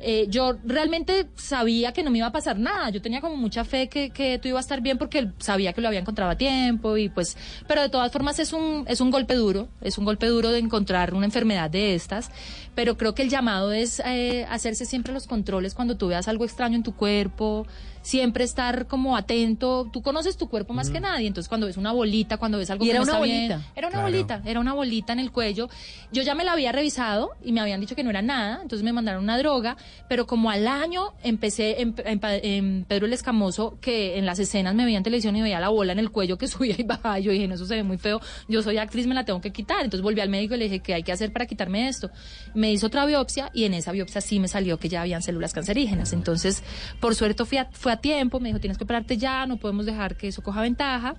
Eh, 0.00 0.26
yo 0.28 0.56
realmente 0.64 1.26
sabía 1.34 1.92
que 1.92 2.02
no 2.02 2.10
me 2.10 2.18
iba 2.18 2.28
a 2.28 2.32
pasar 2.32 2.58
nada. 2.58 2.90
Yo 2.90 3.02
tenía 3.02 3.20
como 3.20 3.36
mucha 3.36 3.64
fe 3.64 3.88
que, 3.88 4.10
que 4.10 4.38
tú 4.38 4.48
ibas 4.48 4.64
a 4.64 4.66
estar 4.66 4.80
bien 4.80 4.98
porque 4.98 5.28
sabía 5.38 5.72
que 5.72 5.80
lo 5.80 5.88
había 5.88 6.00
encontrado 6.00 6.30
a 6.30 6.36
tiempo 6.36 6.96
y 6.96 7.08
pues, 7.08 7.36
pero 7.66 7.82
de 7.82 7.88
todas 7.88 8.12
formas 8.12 8.38
es 8.38 8.52
un, 8.52 8.84
es 8.88 9.00
un 9.00 9.10
golpe 9.10 9.34
duro, 9.34 9.68
es 9.80 9.98
un 9.98 10.04
golpe 10.04 10.26
duro 10.26 10.50
de 10.50 10.58
encontrar 10.58 11.14
una 11.14 11.26
enfermedad 11.26 11.70
de 11.70 11.94
estas, 11.94 12.30
pero 12.74 12.96
creo 12.96 13.14
que 13.14 13.22
el 13.22 13.28
llamado 13.28 13.72
es 13.72 14.00
eh, 14.04 14.46
hacerse 14.48 14.84
siempre 14.84 15.12
los 15.12 15.26
controles 15.26 15.74
cuando 15.74 15.96
tú 15.96 16.08
veas 16.08 16.28
algo 16.28 16.44
extraño 16.44 16.76
en 16.76 16.82
tu 16.82 16.94
cuerpo, 16.94 17.66
siempre 18.08 18.42
estar 18.42 18.86
como 18.86 19.18
atento. 19.18 19.86
Tú 19.92 20.00
conoces 20.00 20.38
tu 20.38 20.48
cuerpo 20.48 20.72
más 20.72 20.88
que 20.88 20.98
nadie, 20.98 21.26
entonces 21.26 21.46
cuando 21.48 21.66
ves 21.66 21.76
una 21.76 21.92
bolita, 21.92 22.38
cuando 22.38 22.56
ves 22.56 22.70
algo 22.70 22.82
Y 22.84 22.86
que 22.86 22.90
era 22.92 23.00
no 23.00 23.04
una 23.04 23.12
está 23.12 23.24
bien- 23.24 23.48
bolita. 23.50 23.70
era 23.76 23.86
una 23.88 23.92
Claro. 23.98 24.06
bolita, 24.10 24.42
era 24.46 24.60
una 24.60 24.72
bolita 24.72 25.12
en 25.12 25.18
el 25.18 25.30
cuello. 25.30 25.68
Yo 26.10 26.22
ya 26.22 26.34
me 26.34 26.42
la 26.44 26.52
había 26.52 26.72
revisado 26.72 27.32
y 27.44 27.52
me 27.52 27.60
habían 27.60 27.80
dicho 27.80 27.94
que 27.94 28.02
no 28.02 28.08
era 28.08 28.22
nada, 28.22 28.60
entonces 28.62 28.82
me 28.82 28.94
mandaron 28.94 29.22
una 29.22 29.36
droga, 29.36 29.76
pero 30.08 30.26
como 30.26 30.48
al 30.50 30.66
año 30.66 31.12
empecé 31.22 31.82
en, 31.82 31.94
en 32.04 32.18
Pa- 32.18 32.36
en 32.36 32.86
Pedro 32.88 33.04
el 33.04 33.12
Escamoso, 33.12 33.76
que 33.82 34.16
en 34.16 34.24
las 34.24 34.38
escenas 34.38 34.74
me 34.74 34.86
veía 34.86 34.96
en 34.96 35.02
televisión 35.04 35.36
y 35.36 35.42
veía 35.42 35.60
la 35.60 35.68
bola 35.68 35.92
en 35.92 35.98
el 35.98 36.10
cuello 36.10 36.38
que 36.38 36.48
subía 36.48 36.76
y 36.78 36.84
bajaba, 36.84 37.20
y 37.20 37.24
yo 37.24 37.32
dije, 37.32 37.46
no, 37.46 37.56
eso 37.56 37.66
se 37.66 37.74
ve 37.74 37.82
muy 37.82 37.98
feo, 37.98 38.22
yo 38.48 38.62
soy 38.62 38.78
actriz, 38.78 39.06
me 39.06 39.14
la 39.14 39.26
tengo 39.26 39.42
que 39.42 39.52
quitar. 39.52 39.84
Entonces 39.84 40.00
volví 40.02 40.22
al 40.22 40.30
médico 40.30 40.54
y 40.54 40.58
le 40.58 40.64
dije, 40.64 40.80
¿qué 40.80 40.94
hay 40.94 41.02
que 41.02 41.12
hacer 41.12 41.30
para 41.30 41.44
quitarme 41.44 41.88
esto? 41.88 42.10
Me 42.54 42.72
hizo 42.72 42.86
otra 42.86 43.04
biopsia 43.04 43.50
y 43.52 43.64
en 43.64 43.74
esa 43.74 43.92
biopsia 43.92 44.22
sí 44.22 44.40
me 44.40 44.48
salió 44.48 44.78
que 44.78 44.88
ya 44.88 45.02
habían 45.02 45.20
células 45.22 45.52
cancerígenas. 45.52 46.14
Entonces, 46.14 46.62
por 47.00 47.14
suerte 47.14 47.44
fui 47.44 47.58
a- 47.58 47.68
fue 47.72 47.92
a 47.92 47.97
tiempo, 48.00 48.40
me 48.40 48.48
dijo, 48.48 48.60
tienes 48.60 48.78
que 48.78 48.84
operarte 48.84 49.16
ya, 49.16 49.46
no 49.46 49.56
podemos 49.56 49.86
dejar 49.86 50.16
que 50.16 50.28
eso 50.28 50.42
coja 50.42 50.62
ventaja 50.62 51.14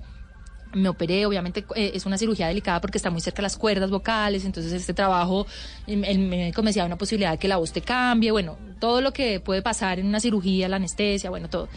me 0.73 0.89
operé, 0.89 1.25
obviamente 1.25 1.65
eh, 1.75 1.91
es 1.93 2.05
una 2.05 2.17
cirugía 2.17 2.47
delicada 2.47 2.79
porque 2.79 2.97
está 2.97 3.09
muy 3.09 3.21
cerca 3.21 3.37
de 3.37 3.43
las 3.43 3.57
cuerdas 3.57 3.89
vocales, 3.89 4.45
entonces 4.45 4.71
este 4.71 4.93
trabajo, 4.93 5.47
el 5.87 6.19
médico 6.19 6.61
me 6.61 6.69
decía, 6.69 6.85
una 6.85 6.97
posibilidad 6.97 7.31
de 7.31 7.37
que 7.37 7.47
la 7.47 7.57
voz 7.57 7.71
te 7.71 7.81
cambie, 7.81 8.31
bueno, 8.31 8.57
todo 8.79 9.01
lo 9.01 9.11
que 9.11 9.39
puede 9.39 9.61
pasar 9.61 9.99
en 9.99 10.07
una 10.07 10.19
cirugía, 10.19 10.67
la 10.69 10.75
anestesia, 10.75 11.29
bueno, 11.29 11.49
todo. 11.49 11.69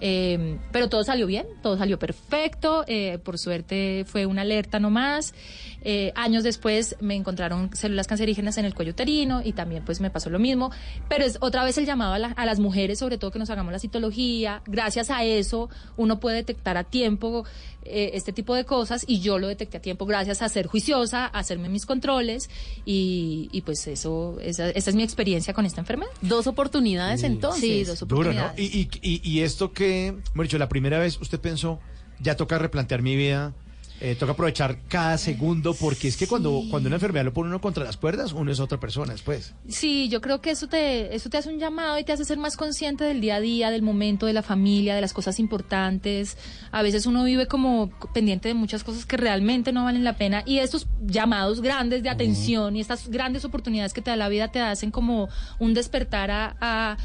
Eh, 0.00 0.58
pero 0.72 0.88
todo 0.88 1.02
salió 1.04 1.26
bien, 1.26 1.46
todo 1.62 1.76
salió 1.76 1.98
perfecto, 1.98 2.84
eh, 2.86 3.18
por 3.22 3.38
suerte 3.38 4.04
fue 4.06 4.26
una 4.26 4.42
alerta 4.42 4.78
nomás. 4.78 5.34
Eh, 5.82 6.12
años 6.16 6.42
después 6.44 6.96
me 7.00 7.14
encontraron 7.14 7.70
células 7.74 8.06
cancerígenas 8.06 8.58
en 8.58 8.64
el 8.64 8.74
cuello 8.74 8.92
uterino 8.92 9.42
y 9.44 9.52
también 9.52 9.84
pues 9.84 10.00
me 10.00 10.10
pasó 10.10 10.28
lo 10.30 10.38
mismo, 10.38 10.70
pero 11.08 11.24
es 11.24 11.38
otra 11.40 11.64
vez 11.64 11.78
el 11.78 11.86
llamado 11.86 12.14
a, 12.14 12.18
la- 12.18 12.28
a 12.32 12.46
las 12.46 12.58
mujeres, 12.58 12.98
sobre 12.98 13.16
todo 13.18 13.30
que 13.30 13.38
nos 13.38 13.50
hagamos 13.50 13.72
la 13.72 13.78
citología, 13.78 14.62
gracias 14.66 15.10
a 15.10 15.24
eso 15.24 15.68
uno 15.96 16.18
puede 16.20 16.36
detectar 16.36 16.76
a 16.76 16.84
tiempo 16.84 17.44
eh, 17.84 18.10
este 18.14 18.32
tipo 18.32 18.54
de 18.54 18.64
cosas 18.64 19.04
y 19.06 19.20
yo 19.20 19.38
lo 19.38 19.46
detecté 19.48 19.78
a 19.78 19.80
tiempo 19.80 20.04
gracias 20.04 20.42
a 20.42 20.48
ser 20.48 20.66
juiciosa, 20.66 21.24
a 21.26 21.38
hacerme 21.38 21.68
mis 21.68 21.86
controles 21.86 22.50
y, 22.84 23.48
y 23.52 23.60
pues 23.62 23.86
eso, 23.86 24.36
esa, 24.42 24.70
esa 24.70 24.90
es 24.90 24.96
mi 24.96 25.02
experiencia 25.04 25.54
con 25.54 25.64
esta 25.64 25.80
enfermedad. 25.80 26.10
Dos 26.20 26.46
oportunidades 26.48 27.22
entonces. 27.22 27.60
Sí, 27.62 27.84
dos 27.84 28.00
Duro, 28.00 28.32
¿no? 28.32 28.40
oportunidades. 28.46 28.98
Y, 29.02 29.20
y 29.30 29.40
esto 29.42 29.72
que, 29.72 29.87
bueno, 30.34 30.42
dicho, 30.42 30.58
la 30.58 30.68
primera 30.68 30.98
vez 30.98 31.20
usted 31.20 31.40
pensó, 31.40 31.80
ya 32.20 32.36
toca 32.36 32.58
replantear 32.58 33.02
mi 33.02 33.16
vida, 33.16 33.54
eh, 34.00 34.14
toca 34.14 34.30
aprovechar 34.30 34.78
cada 34.86 35.18
segundo 35.18 35.74
porque 35.74 36.06
es 36.06 36.16
que 36.16 36.28
cuando, 36.28 36.62
cuando 36.70 36.86
una 36.86 36.96
enfermedad 36.96 37.24
lo 37.24 37.32
pone 37.32 37.48
uno 37.48 37.60
contra 37.60 37.82
las 37.82 37.96
cuerdas, 37.96 38.32
uno 38.32 38.52
es 38.52 38.60
otra 38.60 38.78
persona 38.78 39.12
después. 39.12 39.54
Sí, 39.66 40.08
yo 40.08 40.20
creo 40.20 40.40
que 40.40 40.50
eso 40.50 40.68
te, 40.68 41.16
eso 41.16 41.28
te 41.30 41.36
hace 41.36 41.48
un 41.48 41.58
llamado 41.58 41.98
y 41.98 42.04
te 42.04 42.12
hace 42.12 42.24
ser 42.24 42.38
más 42.38 42.56
consciente 42.56 43.02
del 43.02 43.20
día 43.20 43.36
a 43.36 43.40
día, 43.40 43.70
del 43.72 43.82
momento, 43.82 44.26
de 44.26 44.34
la 44.34 44.42
familia, 44.42 44.94
de 44.94 45.00
las 45.00 45.12
cosas 45.12 45.40
importantes. 45.40 46.38
A 46.70 46.82
veces 46.82 47.06
uno 47.06 47.24
vive 47.24 47.48
como 47.48 47.90
pendiente 48.14 48.46
de 48.46 48.54
muchas 48.54 48.84
cosas 48.84 49.04
que 49.04 49.16
realmente 49.16 49.72
no 49.72 49.82
valen 49.82 50.04
la 50.04 50.16
pena 50.16 50.44
y 50.46 50.58
estos 50.58 50.86
llamados 51.04 51.60
grandes 51.60 52.04
de 52.04 52.10
atención 52.10 52.76
y 52.76 52.80
estas 52.80 53.08
grandes 53.08 53.44
oportunidades 53.44 53.92
que 53.92 54.00
te 54.00 54.10
da 54.10 54.16
la 54.16 54.28
vida 54.28 54.52
te 54.52 54.60
hacen 54.60 54.92
como 54.92 55.28
un 55.58 55.74
despertar 55.74 56.30
a, 56.30 56.56
a 56.60 56.96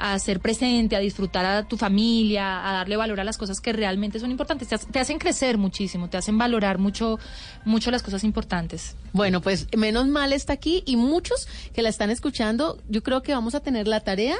a 0.00 0.18
ser 0.18 0.40
presente, 0.40 0.96
a 0.96 0.98
disfrutar 0.98 1.44
a 1.44 1.68
tu 1.68 1.76
familia, 1.76 2.68
a 2.68 2.72
darle 2.72 2.96
valor 2.96 3.20
a 3.20 3.24
las 3.24 3.38
cosas 3.38 3.60
que 3.60 3.72
realmente 3.72 4.18
son 4.18 4.30
importantes. 4.30 4.68
Te, 4.68 4.78
te 4.78 4.98
hacen 4.98 5.18
crecer 5.18 5.58
muchísimo, 5.58 6.08
te 6.08 6.16
hacen 6.16 6.38
valorar 6.38 6.78
mucho, 6.78 7.18
mucho 7.64 7.90
las 7.90 8.02
cosas 8.02 8.24
importantes. 8.24 8.96
Bueno, 9.12 9.40
pues 9.40 9.66
menos 9.76 10.06
mal 10.06 10.32
está 10.32 10.52
aquí 10.52 10.82
y 10.86 10.96
muchos 10.96 11.48
que 11.74 11.82
la 11.82 11.88
están 11.88 12.10
escuchando, 12.10 12.78
yo 12.88 13.02
creo 13.02 13.22
que 13.22 13.32
vamos 13.32 13.54
a 13.54 13.60
tener 13.60 13.88
la 13.88 14.00
tarea 14.00 14.36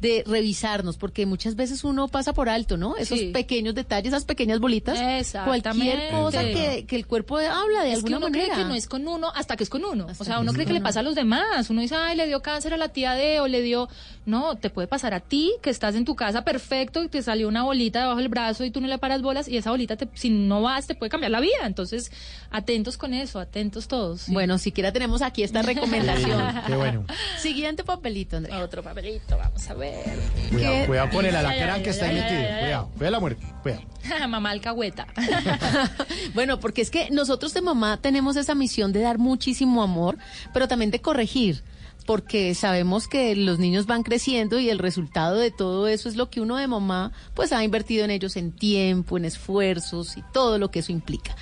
de 0.00 0.22
revisarnos, 0.26 0.96
porque 0.98 1.24
muchas 1.24 1.56
veces 1.56 1.82
uno 1.84 2.08
pasa 2.08 2.32
por 2.34 2.48
alto, 2.48 2.76
¿no? 2.76 2.96
Esos 2.96 3.18
Sí. 3.18 3.26
pequeños 3.32 3.74
detalles, 3.74 4.08
esas 4.12 4.24
pequeñas 4.24 4.58
bolitas, 4.60 4.98
cualquier 5.44 6.10
cosa 6.10 6.42
que, 6.42 6.84
que 6.86 6.96
el 6.96 7.06
cuerpo 7.06 7.38
habla 7.38 7.82
de 7.84 7.92
es 7.92 7.98
que 8.02 8.06
alguna 8.12 8.16
uno 8.18 8.26
manera. 8.28 8.44
cree 8.54 8.58
que 8.64 8.68
no 8.68 8.74
es 8.74 8.86
con 8.86 9.06
uno 9.08 9.30
hasta 9.34 9.56
que 9.56 9.64
es 9.64 9.70
con 9.70 9.84
uno. 9.84 10.06
o 10.18 10.24
sea, 10.24 10.40
uno 10.40 10.52
cree 10.52 10.66
que 10.66 10.72
le 10.72 10.80
pasa 10.80 11.00
a 11.00 11.02
los 11.02 11.14
demás. 11.14 11.70
Uno 11.70 11.80
dice, 11.80 11.94
ay, 11.96 12.16
le 12.16 12.26
dio 12.26 12.42
cáncer 12.42 12.74
a 12.74 12.76
la 12.76 12.88
tía 12.88 13.12
D 13.14 13.40
o 13.40 13.48
le 13.48 13.62
dio... 13.62 13.88
No, 14.26 14.56
te 14.56 14.70
puede 14.70 14.88
pasar 14.88 15.12
a 15.12 15.20
ti, 15.20 15.52
que 15.60 15.68
estás 15.68 15.94
en 15.94 16.06
tu 16.06 16.16
casa 16.16 16.44
perfecto 16.44 17.02
y 17.02 17.08
te 17.08 17.22
salió 17.22 17.46
una 17.46 17.62
bolita 17.62 18.00
debajo 18.00 18.18
del 18.20 18.30
brazo 18.30 18.64
y 18.64 18.70
tú 18.70 18.80
no 18.80 18.86
le 18.88 18.96
paras 18.96 19.20
bolas 19.20 19.48
y 19.48 19.58
esa 19.58 19.70
bolita, 19.70 19.96
te- 19.96 20.08
si 20.14 20.30
no 20.30 20.62
vas, 20.62 20.86
te 20.86 20.94
puede 20.94 21.10
cambiar 21.10 21.30
la 21.30 21.40
vida. 21.40 21.58
Entonces, 21.66 22.10
atentos 22.50 22.96
con 22.96 23.12
eso, 23.12 23.38
atentos 23.38 23.86
todos. 23.86 24.22
sí. 24.22 24.32
Bueno, 24.32 24.56
siquiera 24.56 24.92
tenemos 24.92 25.20
aquí 25.20 25.42
esta 25.42 25.60
recomendación. 25.62 26.40
Qué 26.66 26.74
bueno. 26.74 27.04
Siguiente 27.38 27.84
papelito, 27.84 28.38
Andrea. 28.38 28.64
Otro 28.64 28.82
papelito, 28.82 29.36
vamos 29.36 29.68
a 29.68 29.74
ver. 29.84 30.18
Cuidado, 30.50 30.74
¿Qué? 30.74 30.86
cuidado 30.86 31.10
con 31.10 31.26
el 31.26 31.34
alacrán 31.36 31.82
que 31.82 31.90
está 31.90 32.06
ahí 32.06 32.14
metido. 32.14 32.40
Cuidado, 32.60 32.88
cuidado 32.96 33.10
la 33.10 33.20
muerte. 33.20 33.46
Cuidado. 33.62 33.82
Mamá 34.28 34.50
alcahueta. 34.50 35.06
Bueno, 36.34 36.58
porque 36.58 36.82
es 36.82 36.90
que 36.90 37.10
nosotros 37.10 37.54
de 37.54 37.62
mamá 37.62 37.98
tenemos 38.00 38.36
esa 38.36 38.54
misión 38.54 38.92
de 38.92 39.00
dar 39.00 39.18
muchísimo 39.18 39.82
amor, 39.82 40.18
pero 40.52 40.66
también 40.66 40.90
de 40.90 41.00
corregir, 41.00 41.62
porque 42.06 42.54
sabemos 42.54 43.06
que 43.06 43.36
los 43.36 43.58
niños 43.60 43.86
van 43.86 44.02
creciendo 44.02 44.58
y 44.58 44.68
el 44.68 44.78
resultado 44.78 45.36
de 45.36 45.50
todo 45.52 45.86
eso 45.86 46.08
es 46.08 46.16
lo 46.16 46.30
que 46.30 46.40
uno 46.40 46.56
de 46.56 46.66
mamá 46.66 47.12
pues 47.34 47.52
ha 47.52 47.62
invertido 47.62 48.04
en 48.04 48.10
ellos 48.10 48.36
en 48.36 48.52
tiempo, 48.52 49.16
en 49.16 49.26
esfuerzos 49.26 50.16
y 50.16 50.24
todo 50.32 50.58
lo 50.58 50.70
que 50.70 50.80
eso 50.80 50.90
implica. 50.90 51.36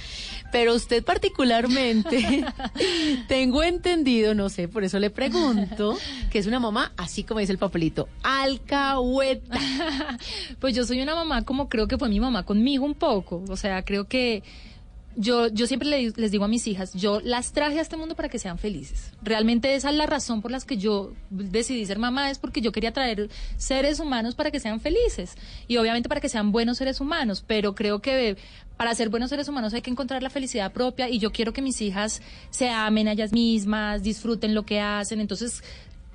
Pero 0.53 0.75
usted 0.75 1.03
particularmente, 1.03 2.45
tengo 3.29 3.63
entendido, 3.63 4.35
no 4.35 4.51
sé, 4.51 4.69
por 4.69 4.85
eso 4.85 4.99
le 4.99 5.09
pregunto, 5.11 5.97
que 6.31 6.39
es 6.39 6.47
una 6.47 6.61
mamá, 6.61 6.93
así 6.99 7.25
como 7.25 7.41
dice 7.41 7.53
el 7.53 7.59
papelito, 7.59 8.09
alcahueta. 8.23 9.59
Pues 10.61 10.75
yo 10.77 10.85
soy 10.85 11.01
una 11.01 11.15
mamá 11.15 11.43
como 11.45 11.69
creo 11.69 11.89
que 11.89 11.99
fue 11.99 12.09
mi 12.09 12.21
mamá 12.21 12.45
conmigo 12.45 12.85
un 12.85 12.95
poco. 12.95 13.43
O 13.49 13.57
sea, 13.57 13.83
creo 13.85 14.07
que 14.07 14.43
yo, 15.17 15.49
yo 15.49 15.67
siempre 15.67 15.89
le- 15.89 16.13
les 16.17 16.31
digo 16.31 16.45
a 16.45 16.49
mis 16.49 16.67
hijas, 16.67 16.95
yo 16.95 17.21
las 17.21 17.53
traje 17.53 17.79
a 17.79 17.83
este 17.83 17.97
mundo 17.97 18.15
para 18.15 18.29
que 18.29 18.39
sean 18.39 18.59
felices. 18.59 19.13
Realmente 19.23 19.75
esa 19.75 19.91
es 19.91 19.97
la 19.97 20.07
razón 20.07 20.41
por 20.43 20.51
la 20.51 20.61
que 20.61 20.77
yo 20.79 21.13
decidí 21.31 21.85
ser 21.87 21.99
mamá, 21.99 22.31
es 22.31 22.39
porque 22.39 22.61
yo 22.61 22.73
quería 22.73 22.93
traer 22.93 23.29
seres 23.57 24.01
humanos 24.01 24.35
para 24.35 24.51
que 24.51 24.61
sean 24.61 24.81
felices. 24.81 25.35
Y 25.69 25.77
obviamente 25.77 26.09
para 26.09 26.21
que 26.21 26.29
sean 26.29 26.53
buenos 26.53 26.79
seres 26.79 27.01
humanos. 27.01 27.45
Pero 27.47 27.75
creo 27.75 28.01
que 28.01 28.37
para 28.77 28.95
ser 28.95 29.09
buenos 29.11 29.31
seres 29.31 29.49
humanos 29.49 29.75
hay 29.75 29.83
que 29.83 29.91
encontrar 29.91 30.23
la 30.23 30.31
felicidad 30.31 30.73
propia 30.73 31.09
y 31.09 31.19
yo 31.19 31.31
quiero 31.33 31.53
que 31.53 31.63
mis 31.63 31.81
hijas 31.83 32.23
se 32.51 32.69
amen 32.71 33.09
a 33.09 33.13
ellas 33.13 33.33
mismas, 33.33 34.03
disfruten 34.03 34.55
lo 34.55 34.65
que 34.65 34.81
hacen. 34.81 35.21
Entonces 35.21 35.63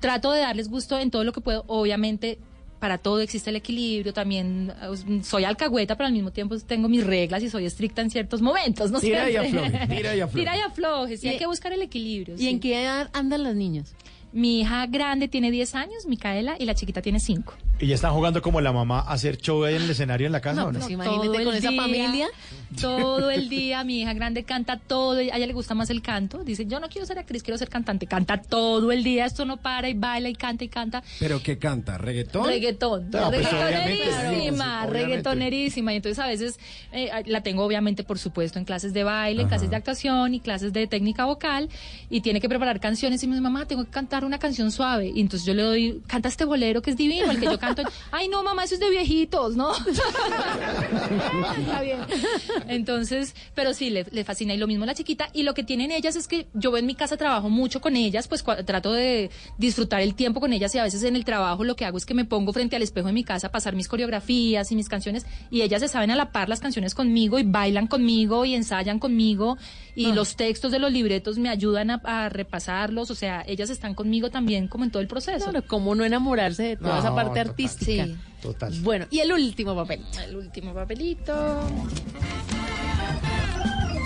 trato 0.00 0.32
de 0.32 0.40
darles 0.40 0.68
gusto 0.68 0.98
en 0.98 1.10
todo 1.10 1.24
lo 1.24 1.32
que 1.32 1.40
puedo. 1.40 1.64
Obviamente 1.66 2.38
para 2.78 2.98
todo 2.98 3.20
existe 3.20 3.50
el 3.50 3.56
equilibrio, 3.56 4.12
también 4.12 4.72
eh, 4.82 5.20
soy 5.22 5.44
alcahueta, 5.44 5.96
pero 5.96 6.06
al 6.06 6.12
mismo 6.12 6.30
tiempo 6.30 6.56
tengo 6.60 6.88
mis 6.88 7.04
reglas 7.04 7.42
y 7.42 7.50
soy 7.50 7.64
estricta 7.66 8.02
en 8.02 8.10
ciertos 8.10 8.40
momentos, 8.42 8.90
¿no? 8.90 9.00
Tira 9.00 9.30
y 9.30 9.36
afloje, 9.36 9.86
tira 9.88 10.14
y 10.16 10.20
afloje. 10.20 10.38
Tira 10.44 10.56
y 10.56 10.60
afloje, 10.60 11.16
sí, 11.16 11.26
Y- 11.26 11.30
hay 11.30 11.38
que 11.38 11.46
buscar 11.46 11.72
el 11.72 11.82
equilibrio. 11.82 12.34
¿Y 12.36 12.38
sí. 12.38 12.48
en 12.48 12.60
qué 12.60 12.82
edad 12.82 13.10
andan 13.12 13.42
las 13.42 13.54
niñas? 13.54 13.94
Mi 14.32 14.60
hija 14.60 14.86
grande 14.86 15.28
tiene 15.28 15.50
10 15.50 15.74
años, 15.74 16.06
Micaela, 16.06 16.56
y 16.58 16.66
la 16.66 16.74
chiquita 16.74 17.00
tiene 17.00 17.18
5. 17.18 17.54
¿Y 17.80 17.86
ya 17.86 17.94
están 17.94 18.12
jugando 18.12 18.42
como 18.42 18.60
la 18.60 18.72
mamá 18.72 19.00
a 19.00 19.12
hacer 19.12 19.38
show 19.38 19.64
ahí 19.64 19.76
en 19.76 19.82
el 19.82 19.90
escenario 19.90 20.26
en 20.26 20.32
la 20.32 20.40
casa 20.40 20.66
o 20.66 20.72
no? 20.72 20.80
pues 20.80 20.90
imagínate 20.90 21.44
con 21.44 21.54
esa 21.54 21.72
familia. 21.72 22.28
Todo 22.80 23.30
el 23.30 23.48
día, 23.48 23.84
mi 23.84 24.00
hija 24.00 24.12
grande 24.14 24.42
canta 24.42 24.78
todo, 24.78 25.18
a 25.18 25.22
ella 25.22 25.46
le 25.46 25.52
gusta 25.52 25.74
más 25.74 25.88
el 25.88 26.02
canto. 26.02 26.42
Dice, 26.42 26.66
yo 26.66 26.80
no 26.80 26.88
quiero 26.88 27.06
ser 27.06 27.18
actriz, 27.18 27.42
quiero 27.42 27.56
ser 27.56 27.68
cantante. 27.68 28.06
Canta 28.06 28.42
todo 28.42 28.90
el 28.90 29.04
día, 29.04 29.26
esto 29.26 29.44
no 29.44 29.58
para 29.58 29.88
y 29.88 29.94
baila 29.94 30.28
y 30.28 30.34
canta 30.34 30.64
y 30.64 30.68
canta. 30.68 31.02
¿Pero 31.20 31.40
qué 31.42 31.56
canta? 31.56 31.96
¿Reggaetón? 31.98 32.46
Reggaetón, 32.46 33.10
No, 33.10 33.30
pues, 33.30 33.48
reggaetonerísima, 33.50 34.86
reggaetonerísima. 34.86 35.92
Y 35.92 35.96
entonces 35.96 36.18
a 36.18 36.26
veces 36.26 36.58
eh, 36.92 37.10
la 37.26 37.42
tengo 37.42 37.64
obviamente, 37.64 38.02
por 38.02 38.18
supuesto, 38.18 38.58
en 38.58 38.64
clases 38.64 38.92
de 38.92 39.04
baile, 39.04 39.42
en 39.42 39.48
clases 39.48 39.70
de 39.70 39.76
actuación 39.76 40.34
y 40.34 40.40
clases 40.40 40.72
de 40.72 40.86
técnica 40.88 41.24
vocal. 41.26 41.68
Y 42.10 42.22
tiene 42.22 42.40
que 42.40 42.48
preparar 42.48 42.80
canciones 42.80 43.22
y 43.22 43.28
me 43.28 43.34
dice, 43.34 43.42
mamá, 43.42 43.66
tengo 43.66 43.84
que 43.84 43.90
cantar 43.90 44.17
una 44.24 44.38
canción 44.38 44.70
suave. 44.72 45.12
Y 45.14 45.20
entonces 45.20 45.46
yo 45.46 45.54
le 45.54 45.62
doy, 45.62 46.02
canta 46.06 46.28
este 46.28 46.44
bolero 46.44 46.82
que 46.82 46.90
es 46.90 46.96
divino, 46.96 47.30
el 47.30 47.38
que 47.38 47.46
yo 47.46 47.58
canto. 47.58 47.82
Ay, 48.10 48.28
no, 48.28 48.42
mamá, 48.42 48.64
eso 48.64 48.74
es 48.74 48.80
de 48.80 48.90
viejitos, 48.90 49.56
¿no? 49.56 49.72
Está 51.58 51.82
bien. 51.82 51.98
Entonces, 52.68 53.34
pero 53.54 53.74
sí, 53.74 53.90
le, 53.90 54.06
le 54.10 54.24
fascina. 54.24 54.54
Y 54.54 54.58
lo 54.58 54.66
mismo 54.66 54.84
la 54.86 54.94
chiquita. 54.94 55.28
Y 55.32 55.42
lo 55.42 55.54
que 55.54 55.62
tienen 55.62 55.90
ellas 55.90 56.16
es 56.16 56.28
que 56.28 56.48
yo 56.54 56.76
en 56.76 56.86
mi 56.86 56.94
casa 56.94 57.16
trabajo 57.16 57.48
mucho 57.50 57.80
con 57.80 57.96
ellas, 57.96 58.28
pues 58.28 58.44
trato 58.64 58.92
de 58.92 59.30
disfrutar 59.58 60.00
el 60.00 60.14
tiempo 60.14 60.40
con 60.40 60.52
ellas 60.52 60.74
y 60.74 60.78
a 60.78 60.82
veces 60.84 61.02
en 61.02 61.16
el 61.16 61.24
trabajo 61.24 61.64
lo 61.64 61.76
que 61.76 61.84
hago 61.84 61.98
es 61.98 62.06
que 62.06 62.14
me 62.14 62.24
pongo 62.24 62.52
frente 62.52 62.76
al 62.76 62.82
espejo 62.82 63.08
en 63.08 63.14
mi 63.14 63.24
casa 63.24 63.48
a 63.48 63.50
pasar 63.50 63.74
mis 63.74 63.88
coreografías 63.88 64.70
y 64.72 64.76
mis 64.76 64.88
canciones 64.88 65.26
y 65.50 65.62
ellas 65.62 65.80
se 65.80 65.88
saben 65.88 66.10
a 66.10 66.16
la 66.16 66.32
par 66.32 66.48
las 66.48 66.60
canciones 66.60 66.94
conmigo 66.94 67.38
y 67.38 67.42
bailan 67.44 67.86
conmigo 67.86 68.44
y 68.44 68.54
ensayan 68.54 68.98
conmigo 68.98 69.56
y 69.94 70.06
Ah. 70.06 70.14
los 70.14 70.36
textos 70.36 70.70
de 70.72 70.78
los 70.78 70.92
libretos 70.92 71.38
me 71.38 71.48
ayudan 71.48 71.90
a, 71.90 72.00
a 72.04 72.28
repasarlos, 72.28 73.10
o 73.10 73.14
sea, 73.14 73.44
ellas 73.46 73.68
están 73.68 73.94
conmigo 73.94 74.07
también 74.30 74.68
como 74.68 74.84
en 74.84 74.90
todo 74.90 75.00
el 75.02 75.08
proceso. 75.08 75.50
Claro, 75.50 75.66
¿cómo 75.66 75.94
no 75.94 76.04
enamorarse 76.04 76.62
de 76.62 76.76
toda 76.76 76.94
No, 76.94 76.98
esa 77.00 77.14
parte 77.14 77.30
total. 77.30 77.48
artística? 77.48 78.04
Sí. 78.06 78.16
Total. 78.42 78.72
Bueno, 78.82 79.06
y 79.10 79.18
el 79.20 79.32
último 79.32 79.74
papel. 79.74 80.00
El 80.24 80.36
último 80.36 80.72
papelito. 80.74 81.60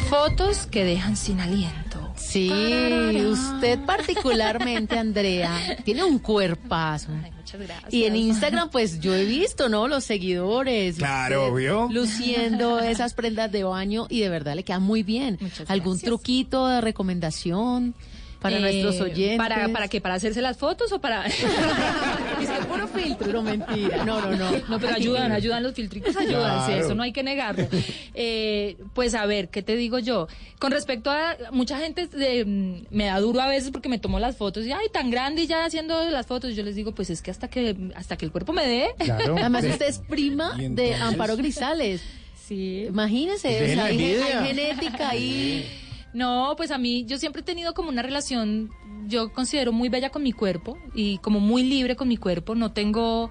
Fotos 0.09 0.67
que 0.67 0.85
dejan 0.85 1.17
sin 1.17 1.41
aliento. 1.41 2.13
Sí, 2.17 2.51
usted 3.27 3.79
particularmente, 3.87 4.99
Andrea, 4.99 5.79
tiene 5.85 6.05
un 6.05 6.19
cuerpazo. 6.19 7.11
Muchas 7.11 7.61
gracias. 7.61 7.93
Y 7.95 8.05
en 8.05 8.17
Instagram, 8.17 8.71
pues 8.71 9.01
yo 9.01 9.15
he 9.15 9.25
visto, 9.25 9.69
¿no? 9.71 9.89
Los 9.89 10.05
seguidores. 10.05 10.97
Claro, 10.97 11.43
usted 11.45 11.53
obvio. 11.55 11.89
Luciendo 11.91 12.81
esas 12.81 13.15
prendas 13.15 13.51
de 13.51 13.65
baño 13.65 14.07
y 14.11 14.21
de 14.21 14.29
verdad 14.29 14.55
le 14.55 14.65
queda 14.65 14.79
muy 14.79 15.03
bien. 15.03 15.39
¿Algún 15.69 15.99
truquito 15.99 16.69
de 16.69 16.81
recomendación 16.83 17.95
para 18.43 18.57
Eh, 18.59 18.61
nuestros 18.61 19.01
oyentes? 19.01 19.39
¿Para, 19.39 19.69
¿Para 19.69 19.89
qué? 19.89 20.01
¿Para 20.01 20.15
hacerse 20.17 20.43
las 20.43 20.57
fotos 20.59 20.93
o 20.93 21.01
para...? 21.01 21.23
Dice, 22.41 22.53
puro 22.69 22.89
filtro, 22.89 23.33
no 23.33 23.43
mentira. 23.43 24.05
No, 24.05 24.21
no, 24.21 24.33
no. 24.37 24.51
No, 24.69 24.79
pero 24.81 24.95
ayudan, 24.95 25.33
ayudan 25.33 25.63
los 25.63 25.75
filtritos, 25.75 26.17
ayudan, 26.17 26.61
sí, 26.67 26.73
Claro. 26.73 26.85
eso 26.87 26.95
no 26.95 27.03
hay 27.03 27.13
que 27.13 27.23
negarlo. 27.23 27.67
Eh, 28.15 28.77
pues 28.95 29.15
a 29.15 29.25
ver, 29.27 29.49
¿qué 29.49 29.63
te 29.63 29.77
digo 29.77 29.99
yo? 29.99 30.27
Con 30.59 30.73
respecto 30.73 31.11
a 31.11 31.37
mucha 31.53 31.79
gente 31.79 32.09
eh, 32.19 32.45
mm, 32.45 32.87
me 32.91 33.07
da 33.07 33.21
duro 33.21 33.41
a 33.41 33.47
veces 33.49 33.71
porque 33.71 33.89
me 33.89 33.99
tomo 33.99 34.19
las 34.19 34.37
fotos 34.37 34.67
y 34.67 34.73
ay, 34.73 34.87
tan 34.93 35.11
grande 35.11 35.43
y 35.43 35.47
ya 35.47 35.65
haciendo 35.65 36.05
las 36.11 36.27
fotos, 36.27 36.55
yo 36.57 36.63
les 36.63 36.75
digo, 36.75 36.93
pues 36.93 37.11
es 37.11 37.23
que 37.23 37.31
hasta 37.31 37.49
que 37.49 37.77
hasta 37.95 38.17
que 38.17 38.25
el 38.25 38.33
cuerpo 38.33 38.53
me 38.53 38.67
dé. 38.67 38.89
Además, 39.39 39.65
usted 39.65 39.87
es 39.89 39.99
prima 39.99 40.55
¿Y 40.59 40.69
de? 40.69 40.95
Amparo 40.97 41.37
Grisales. 41.37 42.03
Sí. 42.47 42.87
Imagínese, 42.89 43.63
o 43.65 43.75
sea, 43.75 43.85
hay 43.87 43.99
genética 44.47 45.11
ahí. 45.11 45.67
No, 46.13 46.55
pues 46.57 46.71
a 46.71 46.79
mí 46.79 47.05
yo 47.07 47.19
siempre 47.19 47.41
he 47.41 47.45
tenido 47.45 47.73
como 47.73 47.89
una 47.89 48.03
relación, 48.03 48.71
yo 49.07 49.33
considero 49.33 49.73
muy 49.73 49.89
bella 49.89 50.11
con 50.11 50.23
mi 50.23 50.33
cuerpo 50.33 50.77
y 50.95 51.19
como 51.19 51.41
muy 51.41 51.63
libre 51.63 51.97
con 51.97 52.09
mi 52.09 52.17
cuerpo. 52.19 52.55
No 52.55 52.73
tengo, 52.73 53.31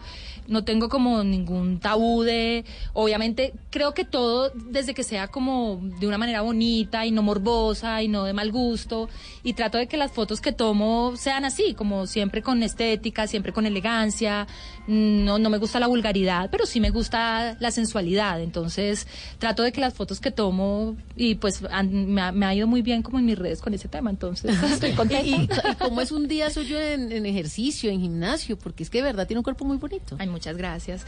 no 0.51 0.63
tengo 0.63 0.87
como 0.89 1.23
ningún 1.23 1.79
tabú 1.79 2.21
de, 2.23 2.63
obviamente 2.93 3.53
creo 3.71 3.93
que 3.95 4.05
todo 4.05 4.51
desde 4.69 4.93
que 4.93 5.03
sea 5.03 5.29
como 5.29 5.79
de 5.99 6.05
una 6.07 6.17
manera 6.19 6.41
bonita 6.41 7.05
y 7.05 7.11
no 7.11 7.23
morbosa 7.23 8.03
y 8.03 8.07
no 8.07 8.25
de 8.25 8.33
mal 8.33 8.51
gusto 8.51 9.09
y 9.43 9.53
trato 9.53 9.79
de 9.79 9.87
que 9.87 9.97
las 9.97 10.11
fotos 10.11 10.41
que 10.41 10.51
tomo 10.51 11.13
sean 11.15 11.45
así, 11.45 11.73
como 11.73 12.05
siempre 12.05 12.41
con 12.43 12.61
estética, 12.61 13.25
siempre 13.27 13.53
con 13.53 13.65
elegancia. 13.65 14.45
No, 14.87 15.39
no 15.39 15.49
me 15.49 15.57
gusta 15.57 15.79
la 15.79 15.87
vulgaridad, 15.87 16.49
pero 16.51 16.65
sí 16.65 16.79
me 16.79 16.89
gusta 16.89 17.55
la 17.59 17.71
sensualidad. 17.71 18.41
Entonces 18.41 19.07
trato 19.39 19.63
de 19.63 19.71
que 19.71 19.79
las 19.81 19.93
fotos 19.93 20.19
que 20.19 20.31
tomo 20.31 20.95
y 21.15 21.35
pues 21.35 21.63
han- 21.71 22.13
me, 22.13 22.21
ha, 22.21 22.31
me 22.31 22.45
ha 22.45 22.53
ido 22.53 22.67
muy 22.67 22.81
bien 22.81 23.01
como 23.03 23.19
en 23.19 23.25
mis 23.25 23.37
redes 23.37 23.61
con 23.61 23.73
ese 23.73 23.87
tema, 23.87 24.09
entonces 24.09 24.51
estoy 24.71 24.91
¿Y, 24.91 24.93
contenta. 24.95 25.25
y- 25.25 25.43
y 25.71 25.75
cómo 25.79 26.01
es 26.01 26.11
un 26.11 26.27
día 26.27 26.49
suyo 26.49 26.79
en, 26.79 27.11
en 27.11 27.25
ejercicio, 27.25 27.89
en 27.89 28.01
gimnasio? 28.01 28.57
Porque 28.57 28.83
es 28.83 28.89
que 28.89 28.97
de 28.99 29.03
verdad 29.05 29.27
tiene 29.27 29.39
un 29.39 29.43
cuerpo 29.43 29.65
muy 29.65 29.77
bonito. 29.77 30.15
Ay, 30.19 30.27
muchas 30.41 30.57
gracias. 30.57 31.05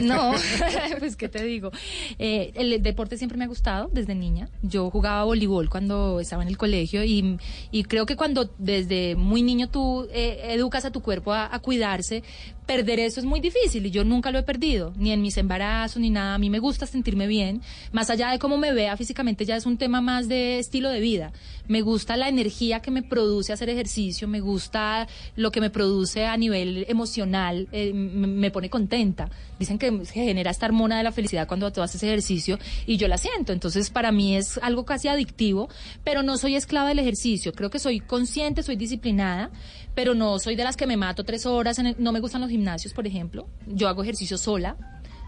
No, 0.00 0.32
pues 1.00 1.14
qué 1.16 1.28
te 1.28 1.44
digo. 1.44 1.70
Eh, 2.18 2.50
el 2.54 2.82
deporte 2.82 3.18
siempre 3.18 3.36
me 3.36 3.44
ha 3.44 3.46
gustado 3.46 3.90
desde 3.92 4.14
niña. 4.14 4.48
Yo 4.62 4.90
jugaba 4.90 5.24
voleibol 5.24 5.68
cuando 5.68 6.18
estaba 6.18 6.42
en 6.42 6.48
el 6.48 6.56
colegio 6.56 7.04
y, 7.04 7.38
y 7.70 7.84
creo 7.84 8.06
que 8.06 8.16
cuando 8.16 8.48
desde 8.56 9.16
muy 9.16 9.42
niño 9.42 9.68
tú 9.68 10.08
eh, 10.12 10.54
educas 10.54 10.86
a 10.86 10.90
tu 10.90 11.02
cuerpo 11.02 11.34
a, 11.34 11.54
a 11.54 11.58
cuidarse, 11.58 12.22
perder 12.70 13.00
eso 13.00 13.18
es 13.18 13.26
muy 13.26 13.40
difícil 13.40 13.84
y 13.86 13.90
yo 13.90 14.04
nunca 14.04 14.30
lo 14.30 14.38
he 14.38 14.44
perdido, 14.44 14.92
ni 14.96 15.10
en 15.10 15.20
mis 15.22 15.36
embarazos 15.38 16.00
ni 16.00 16.08
nada. 16.08 16.36
A 16.36 16.38
mí 16.38 16.50
me 16.50 16.60
gusta 16.60 16.86
sentirme 16.86 17.26
bien, 17.26 17.62
más 17.90 18.10
allá 18.10 18.30
de 18.30 18.38
cómo 18.38 18.58
me 18.58 18.72
vea 18.72 18.96
físicamente 18.96 19.44
ya 19.44 19.56
es 19.56 19.66
un 19.66 19.76
tema 19.76 20.00
más 20.00 20.28
de 20.28 20.60
estilo 20.60 20.88
de 20.88 21.00
vida. 21.00 21.32
Me 21.66 21.82
gusta 21.82 22.16
la 22.16 22.28
energía 22.28 22.78
que 22.78 22.92
me 22.92 23.02
produce 23.02 23.52
hacer 23.52 23.70
ejercicio, 23.70 24.28
me 24.28 24.38
gusta 24.38 25.08
lo 25.34 25.50
que 25.50 25.60
me 25.60 25.70
produce 25.70 26.26
a 26.26 26.36
nivel 26.36 26.86
emocional, 26.88 27.66
eh, 27.72 27.92
me, 27.92 28.28
me 28.28 28.52
pone 28.52 28.70
contenta. 28.70 29.28
Dicen 29.60 29.78
que 29.78 30.04
se 30.06 30.14
genera 30.14 30.50
esta 30.50 30.66
hormona 30.66 30.96
de 30.98 31.04
la 31.04 31.12
felicidad 31.12 31.46
cuando 31.46 31.70
tú 31.70 31.82
haces 31.82 32.02
ejercicio 32.02 32.58
y 32.86 32.96
yo 32.96 33.06
la 33.06 33.18
siento. 33.18 33.52
Entonces 33.52 33.90
para 33.90 34.10
mí 34.10 34.34
es 34.34 34.58
algo 34.62 34.84
casi 34.84 35.06
adictivo, 35.06 35.68
pero 36.02 36.22
no 36.24 36.36
soy 36.38 36.56
esclava 36.56 36.88
del 36.88 36.98
ejercicio. 36.98 37.52
Creo 37.52 37.68
que 37.70 37.78
soy 37.78 38.00
consciente, 38.00 38.62
soy 38.62 38.76
disciplinada, 38.76 39.50
pero 39.94 40.14
no 40.14 40.38
soy 40.38 40.56
de 40.56 40.64
las 40.64 40.76
que 40.76 40.86
me 40.86 40.96
mato 40.96 41.24
tres 41.24 41.44
horas. 41.46 41.78
En 41.78 41.86
el- 41.88 41.96
no 41.98 42.10
me 42.10 42.20
gustan 42.20 42.40
los 42.40 42.48
gimnasios, 42.50 42.94
por 42.94 43.06
ejemplo. 43.06 43.46
Yo 43.66 43.86
hago 43.88 44.02
ejercicio 44.02 44.38
sola. 44.38 44.76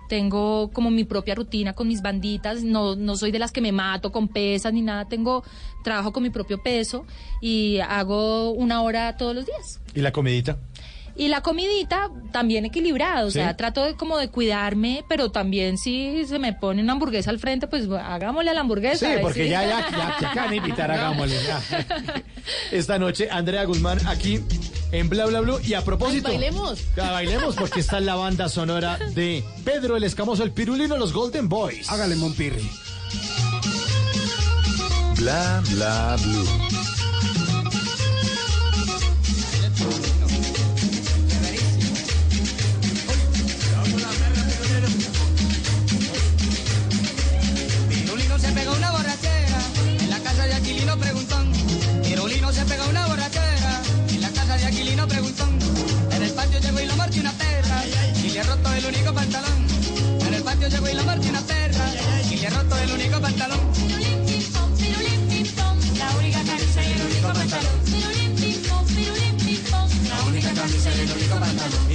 Tengo 0.08 0.70
como 0.72 0.90
mi 0.90 1.04
propia 1.04 1.34
rutina 1.34 1.72
con 1.74 1.88
mis 1.88 2.02
banditas, 2.02 2.62
no, 2.62 2.96
no 2.96 3.16
soy 3.16 3.30
de 3.32 3.38
las 3.38 3.50
que 3.52 3.60
me 3.62 3.72
mato 3.72 4.12
con 4.12 4.28
pesas 4.28 4.72
ni 4.72 4.82
nada, 4.82 5.06
tengo 5.08 5.42
trabajo 5.84 6.12
con 6.12 6.22
mi 6.22 6.28
propio 6.28 6.62
peso 6.62 7.06
y 7.40 7.78
hago 7.80 8.50
una 8.50 8.82
hora 8.82 9.16
todos 9.16 9.34
los 9.34 9.46
días. 9.46 9.80
¿Y 9.94 10.00
la 10.00 10.12
comidita? 10.12 10.58
Y 11.14 11.28
la 11.28 11.42
comidita 11.42 12.10
también 12.32 12.64
equilibrada, 12.64 13.24
o 13.24 13.30
Sí. 13.30 13.34
sea, 13.34 13.54
trato 13.56 13.84
de 13.84 13.94
como 13.96 14.16
de 14.16 14.28
cuidarme, 14.28 15.04
pero 15.08 15.30
también 15.30 15.76
si 15.76 16.24
se 16.26 16.38
me 16.38 16.54
pone 16.54 16.82
una 16.82 16.92
hamburguesa 16.94 17.28
al 17.30 17.38
frente, 17.38 17.66
pues 17.66 17.86
hagámosle 17.90 18.50
a 18.50 18.54
la 18.54 18.60
hamburguesa. 18.60 19.06
Sí, 19.06 19.18
porque 19.20 19.44
si- 19.44 19.50
ya, 19.50 19.62
ya, 19.66 19.90
ya, 19.90 20.30
acaban 20.30 20.50
de 20.50 20.56
invitar, 20.56 20.90
hagámosle. 20.90 21.36
ya. 21.46 21.60
Esta 22.70 22.98
noche, 22.98 23.28
Andrea 23.30 23.64
Guzmán 23.64 23.98
aquí 24.06 24.40
en 24.90 25.08
Bla 25.10 25.26
Bla 25.26 25.40
Blue. 25.40 25.60
Y 25.62 25.74
a 25.74 25.82
propósito. 25.84 26.28
Ay, 26.28 26.38
bailemos. 26.38 26.80
Ya, 26.96 27.10
bailemos 27.12 27.54
porque 27.56 27.80
está 27.80 27.98
en 27.98 28.06
la 28.06 28.14
banda 28.14 28.48
sonora 28.48 28.98
de 29.14 29.44
Pedro 29.64 29.96
el 29.98 30.04
Escamoso, 30.04 30.42
el 30.44 30.50
Pirulino, 30.52 30.96
los 30.96 31.12
Golden 31.12 31.48
Boys. 31.48 31.90
Hágale, 31.90 32.16
Monpirri. 32.16 32.68
Bla 35.18 35.62
bla 35.70 36.16
blue. 36.22 36.81
Una 48.76 48.90
borrachera 48.90 49.58
en 50.00 50.10
la 50.10 50.18
casa 50.20 50.46
de 50.46 50.54
Aquilino 50.54 50.96
Preguntón. 50.98 51.52
Pirulino 52.02 52.52
se 52.52 52.64
pegó 52.64 52.88
una 52.88 53.06
borrachera 53.06 53.82
en 54.08 54.20
la 54.20 54.30
casa 54.30 54.56
de 54.56 54.66
Aquilino 54.66 55.06
Preguntón. 55.08 55.58
En 56.10 56.22
el 56.22 56.32
patio 56.32 56.60
llegó 56.60 56.80
y 56.80 56.86
lo 56.86 56.96
marchó 56.96 57.20
una 57.20 57.32
perra 57.32 57.84
y 58.22 58.30
le 58.30 58.42
roto 58.42 58.72
el 58.72 58.86
único 58.86 59.12
pantalón. 59.12 59.66
En 60.26 60.34
el 60.34 60.42
patio 60.42 60.68
llegó 60.68 60.88
y 60.88 60.94
lo 60.94 61.04
marchó 61.04 61.28
una 61.28 61.40
perra 61.40 61.86
y 62.30 62.36
le 62.36 62.50
roto 62.50 62.78
el 62.78 62.92
único 62.92 63.20
pantalón. 63.20 63.60
La 65.98 66.16
única 66.18 66.38
camisa 66.42 66.82
y 66.82 66.92
el 66.92 67.02
único 67.02 67.32
pantalón. 67.32 67.91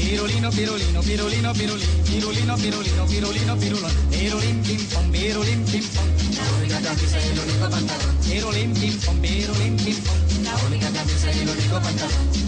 Pirulino, 0.07 0.49
pirulino, 0.51 1.01
pirulino, 1.01 1.53
pirulino, 1.53 1.83
pirulino, 2.05 2.55
pirulino, 2.55 3.05
pirulino, 3.07 3.57
pirulón. 3.57 3.91
Pirulín, 4.09 4.63
pim, 4.63 4.79
pom, 4.87 5.11
pirulín, 5.11 5.65
pim, 5.65 5.83
pom. 5.83 6.05
La 6.37 6.57
única 6.57 6.79
camisa 6.79 7.17
y 7.19 7.27
el 7.33 7.39
único 7.39 7.69
pantalón. 7.69 8.15
Pirulín, 8.25 8.73
pim, 8.73 8.97
pom, 9.01 9.17
pirulín, 9.19 9.75
pim, 9.75 9.95
pom. 9.97 10.15
La 10.45 10.55
única 10.65 10.89
camisa 10.91 11.31
y 11.33 11.39
el 11.39 11.49
único 11.49 11.73
pantalón. 11.81 12.47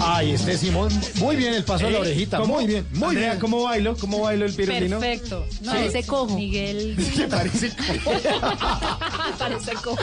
Ay, 0.00 0.32
este 0.32 0.56
Simón, 0.58 0.92
muy 1.16 1.36
bien 1.36 1.54
el 1.54 1.64
paso 1.64 1.86
a 1.86 1.90
la 1.90 1.98
Eh, 1.98 2.00
orejita. 2.00 2.38
¿cómo? 2.38 2.54
Muy 2.54 2.66
bien, 2.66 2.86
muy 2.94 3.08
Andrea, 3.10 3.28
bien. 3.30 3.40
¿cómo 3.40 3.62
bailo? 3.62 3.96
¿Cómo 3.96 4.20
bailo 4.20 4.44
el 4.46 4.54
pirulino? 4.54 4.98
Perfecto. 4.98 5.46
No, 5.62 5.72
Parece 5.72 6.02
cojo. 6.04 6.34
Miguel. 6.36 6.96
Parece 7.30 7.70
Parece 9.38 9.74
cojo. 9.74 9.96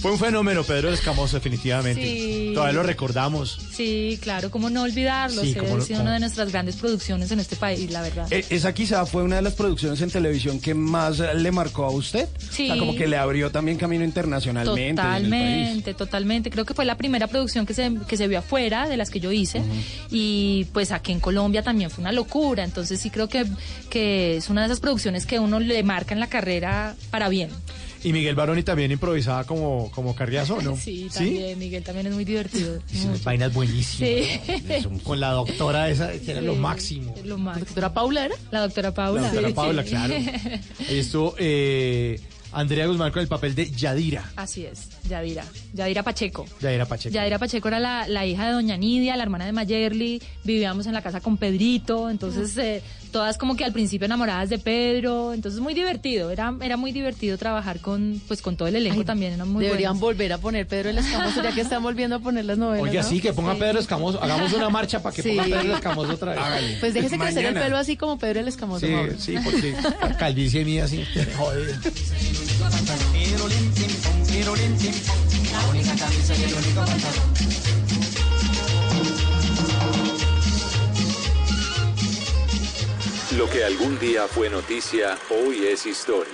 Fue 0.00 0.12
un 0.12 0.18
fenómeno, 0.18 0.62
Pedro 0.64 0.90
Escamoso, 0.92 1.36
definitivamente. 1.36 2.02
Sí. 2.02 2.52
Todavía 2.54 2.74
lo 2.74 2.82
recordamos. 2.82 3.58
Sí, 3.72 4.18
claro, 4.22 4.50
cómo 4.50 4.70
no 4.70 4.82
olvidarlo. 4.82 5.42
Sí, 5.42 5.54
cómo 5.54 5.76
ha 5.76 5.80
sido 5.80 5.98
cómo- 5.98 6.02
una 6.02 6.14
de 6.14 6.20
nuestras 6.20 6.50
grandes 6.52 6.76
producciones 6.76 7.30
en 7.32 7.40
este 7.40 7.56
país, 7.56 7.90
la 7.90 8.02
verdad. 8.02 8.26
Eh, 8.32 8.44
Esa 8.50 8.72
quizá 8.74 9.04
fue 9.06 9.22
una 9.22 9.36
de 9.36 9.42
las 9.42 9.54
producciones 9.54 10.00
en 10.00 10.10
televisión 10.10 10.60
que 10.60 10.74
más 10.74 11.20
eh, 11.20 11.34
le 11.34 11.50
marcó 11.50 11.84
a 11.84 11.90
usted. 11.90 12.28
Sí. 12.50 12.64
O 12.70 12.74
sea, 12.74 12.78
como 12.78 12.94
que 12.94 13.06
le 13.06 13.16
abrió 13.16 13.50
también 13.50 13.76
camino 13.78 14.04
internacionalmente. 14.04 14.80
en 14.80 14.88
el 14.90 14.94
país. 14.96 15.22
Totalmente, 15.24 15.94
totalmente. 15.94 16.50
Creo 16.50 16.64
que 16.64 16.74
fue 16.74 16.84
la 16.84 16.96
primera 16.96 17.26
producción 17.26 17.66
que 17.66 17.74
se, 17.74 17.92
que 18.08 18.16
se 18.16 18.28
vio 18.28 18.38
afuera 18.38 18.88
de 18.88 18.96
las 18.96 19.10
que 19.10 19.20
yo 19.20 19.32
hice. 19.32 19.62
Y 20.10 20.66
pues 20.72 20.92
aquí 20.92 21.12
en 21.12 21.20
Colombia 21.20 21.62
también 21.62 21.90
fue 21.90 22.02
una 22.02 22.12
locura. 22.12 22.64
Entonces 22.64 23.00
sí 23.00 23.10
creo 23.10 23.28
que, 23.28 23.44
que 23.90 24.36
es 24.36 24.48
una 24.48 24.62
de 24.62 24.66
esas 24.68 24.80
producciones 24.80 25.26
que 25.26 25.38
uno 25.38 25.60
le 25.60 25.82
marca 25.82 26.14
en 26.14 26.20
la 26.20 26.28
carrera 26.28 26.94
para 27.10 27.28
bien. 27.28 27.50
Y 28.04 28.12
Miguel 28.12 28.34
Baroni 28.34 28.62
también 28.62 28.90
improvisaba 28.92 29.44
como, 29.44 29.90
como 29.90 30.14
carriazo, 30.14 30.60
¿no? 30.62 30.76
Sí, 30.80 31.08
también. 31.12 31.58
Miguel 31.58 31.82
también 31.82 32.06
es 32.06 32.14
muy 32.14 32.24
divertido. 32.24 32.78
Esas 32.92 33.22
vainas 33.24 33.52
buenísimas. 33.52 34.10
Sí. 34.10 34.88
¿no? 34.90 34.98
Con 35.00 35.20
la 35.20 35.32
doctora 35.32 35.88
esa, 35.90 36.12
que 36.12 36.30
era 36.30 36.40
lo 36.40 36.54
Sí, 36.54 36.58
máximo. 36.60 37.14
Lo 37.24 37.38
máximo. 37.38 37.66
¿Doctora 37.66 37.92
Paula 37.92 38.24
era? 38.26 38.34
La 38.50 38.60
doctora 38.60 38.94
Paula. 38.94 39.20
La 39.22 39.28
doctora 39.28 39.48
Sí, 39.48 39.54
Paula, 39.54 39.82
sí. 39.82 39.88
claro. 39.90 40.14
Ahí 40.88 40.98
estuvo 40.98 41.34
eh, 41.38 42.20
Andrea 42.52 42.86
Guzmán 42.86 43.10
con 43.12 43.20
el 43.20 43.28
papel 43.28 43.54
de 43.54 43.70
Yadira. 43.70 44.30
Así 44.36 44.64
es, 44.64 44.88
Yadira. 45.08 45.44
Yadira 45.74 46.02
Pacheco. 46.02 46.46
Yadira 46.60 46.86
Pacheco. 46.86 47.12
Yadira 47.14 47.38
Pacheco 47.38 47.68
era 47.68 47.78
la, 47.80 48.08
la 48.08 48.24
hija 48.26 48.46
de 48.46 48.52
Doña 48.52 48.76
Nidia, 48.76 49.16
la 49.16 49.22
hermana 49.24 49.44
de 49.44 49.52
Mayerly. 49.52 50.22
Vivíamos 50.44 50.86
en 50.86 50.94
la 50.94 51.02
casa 51.02 51.20
con 51.20 51.36
Pedrito. 51.36 52.08
Entonces, 52.08 52.56
eh, 52.56 52.82
todas 53.08 53.38
como 53.38 53.56
que 53.56 53.64
al 53.64 53.72
principio 53.72 54.06
enamoradas 54.06 54.48
de 54.50 54.58
Pedro. 54.58 55.32
Entonces, 55.32 55.60
muy 55.60 55.74
divertido. 55.74 56.30
Era, 56.30 56.54
era 56.62 56.76
muy 56.76 56.92
divertido 56.92 57.36
trabajar 57.38 57.80
con, 57.80 58.20
pues, 58.28 58.42
con 58.42 58.56
todo 58.56 58.68
el 58.68 58.76
elenco 58.76 59.04
también. 59.04 59.32
Era 59.34 59.44
muy 59.44 59.64
Deberían 59.64 59.98
volver 59.98 60.32
a 60.32 60.38
poner 60.38 60.66
Pedro 60.66 60.90
el 60.90 60.98
Escamoso, 60.98 61.42
ya 61.42 61.52
que 61.52 61.60
están 61.62 61.82
volviendo 61.82 62.16
a 62.16 62.18
poner 62.20 62.44
las 62.44 62.58
novelas. 62.58 62.88
Oye, 62.88 62.98
¿no? 63.02 63.08
sí, 63.08 63.20
que 63.20 63.32
ponga 63.32 63.54
Pedro 63.54 63.78
Escamoso. 63.80 64.22
Hagamos 64.22 64.52
una 64.52 64.68
marcha 64.70 65.02
para 65.02 65.14
que 65.14 65.22
Sí. 65.22 65.30
ponga 65.30 65.44
Pedro 65.44 65.60
el 65.60 65.70
Escamoso 65.72 66.12
otra 66.12 66.34
vez. 66.34 66.76
Pues 66.80 66.94
déjese 66.94 67.18
crecer 67.18 67.38
el 67.46 67.52
Mañana. 67.54 67.64
pelo 67.66 67.76
así 67.78 67.96
como 67.96 68.18
Pedro 68.18 68.40
el 68.40 68.48
Escamoso. 68.48 68.86
Sí, 68.86 68.92
Mauro. 68.92 69.12
sí, 69.18 69.34
porque 69.44 69.74
la 70.00 70.16
calvicie 70.16 70.64
mía 70.64 70.86
sí 70.88 71.04
me 71.14 71.24
jode. 71.34 71.74
Pirulín, 73.12 73.72
pim, 73.74 73.86
pom, 74.02 74.26
pirulín, 74.26 74.76
pim, 74.78 74.92
pom. 74.92 75.16
La 75.52 75.66
única 75.70 75.94
camisa 75.96 76.34
y 76.36 76.42
el 76.44 76.54
único 76.54 76.80
pantalón. 76.84 77.97
Lo 83.36 83.48
que 83.50 83.62
algún 83.62 83.98
día 83.98 84.22
fue 84.26 84.48
noticia, 84.48 85.18
hoy 85.28 85.58
es 85.66 85.84
historia. 85.84 86.32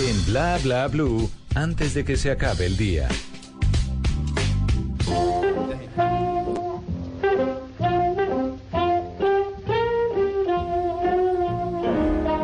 En 0.00 0.26
Bla 0.26 0.58
Bla 0.64 0.88
Blue, 0.88 1.30
antes 1.54 1.94
de 1.94 2.04
que 2.04 2.16
se 2.16 2.32
acabe 2.32 2.66
el 2.66 2.76
día. 2.76 3.08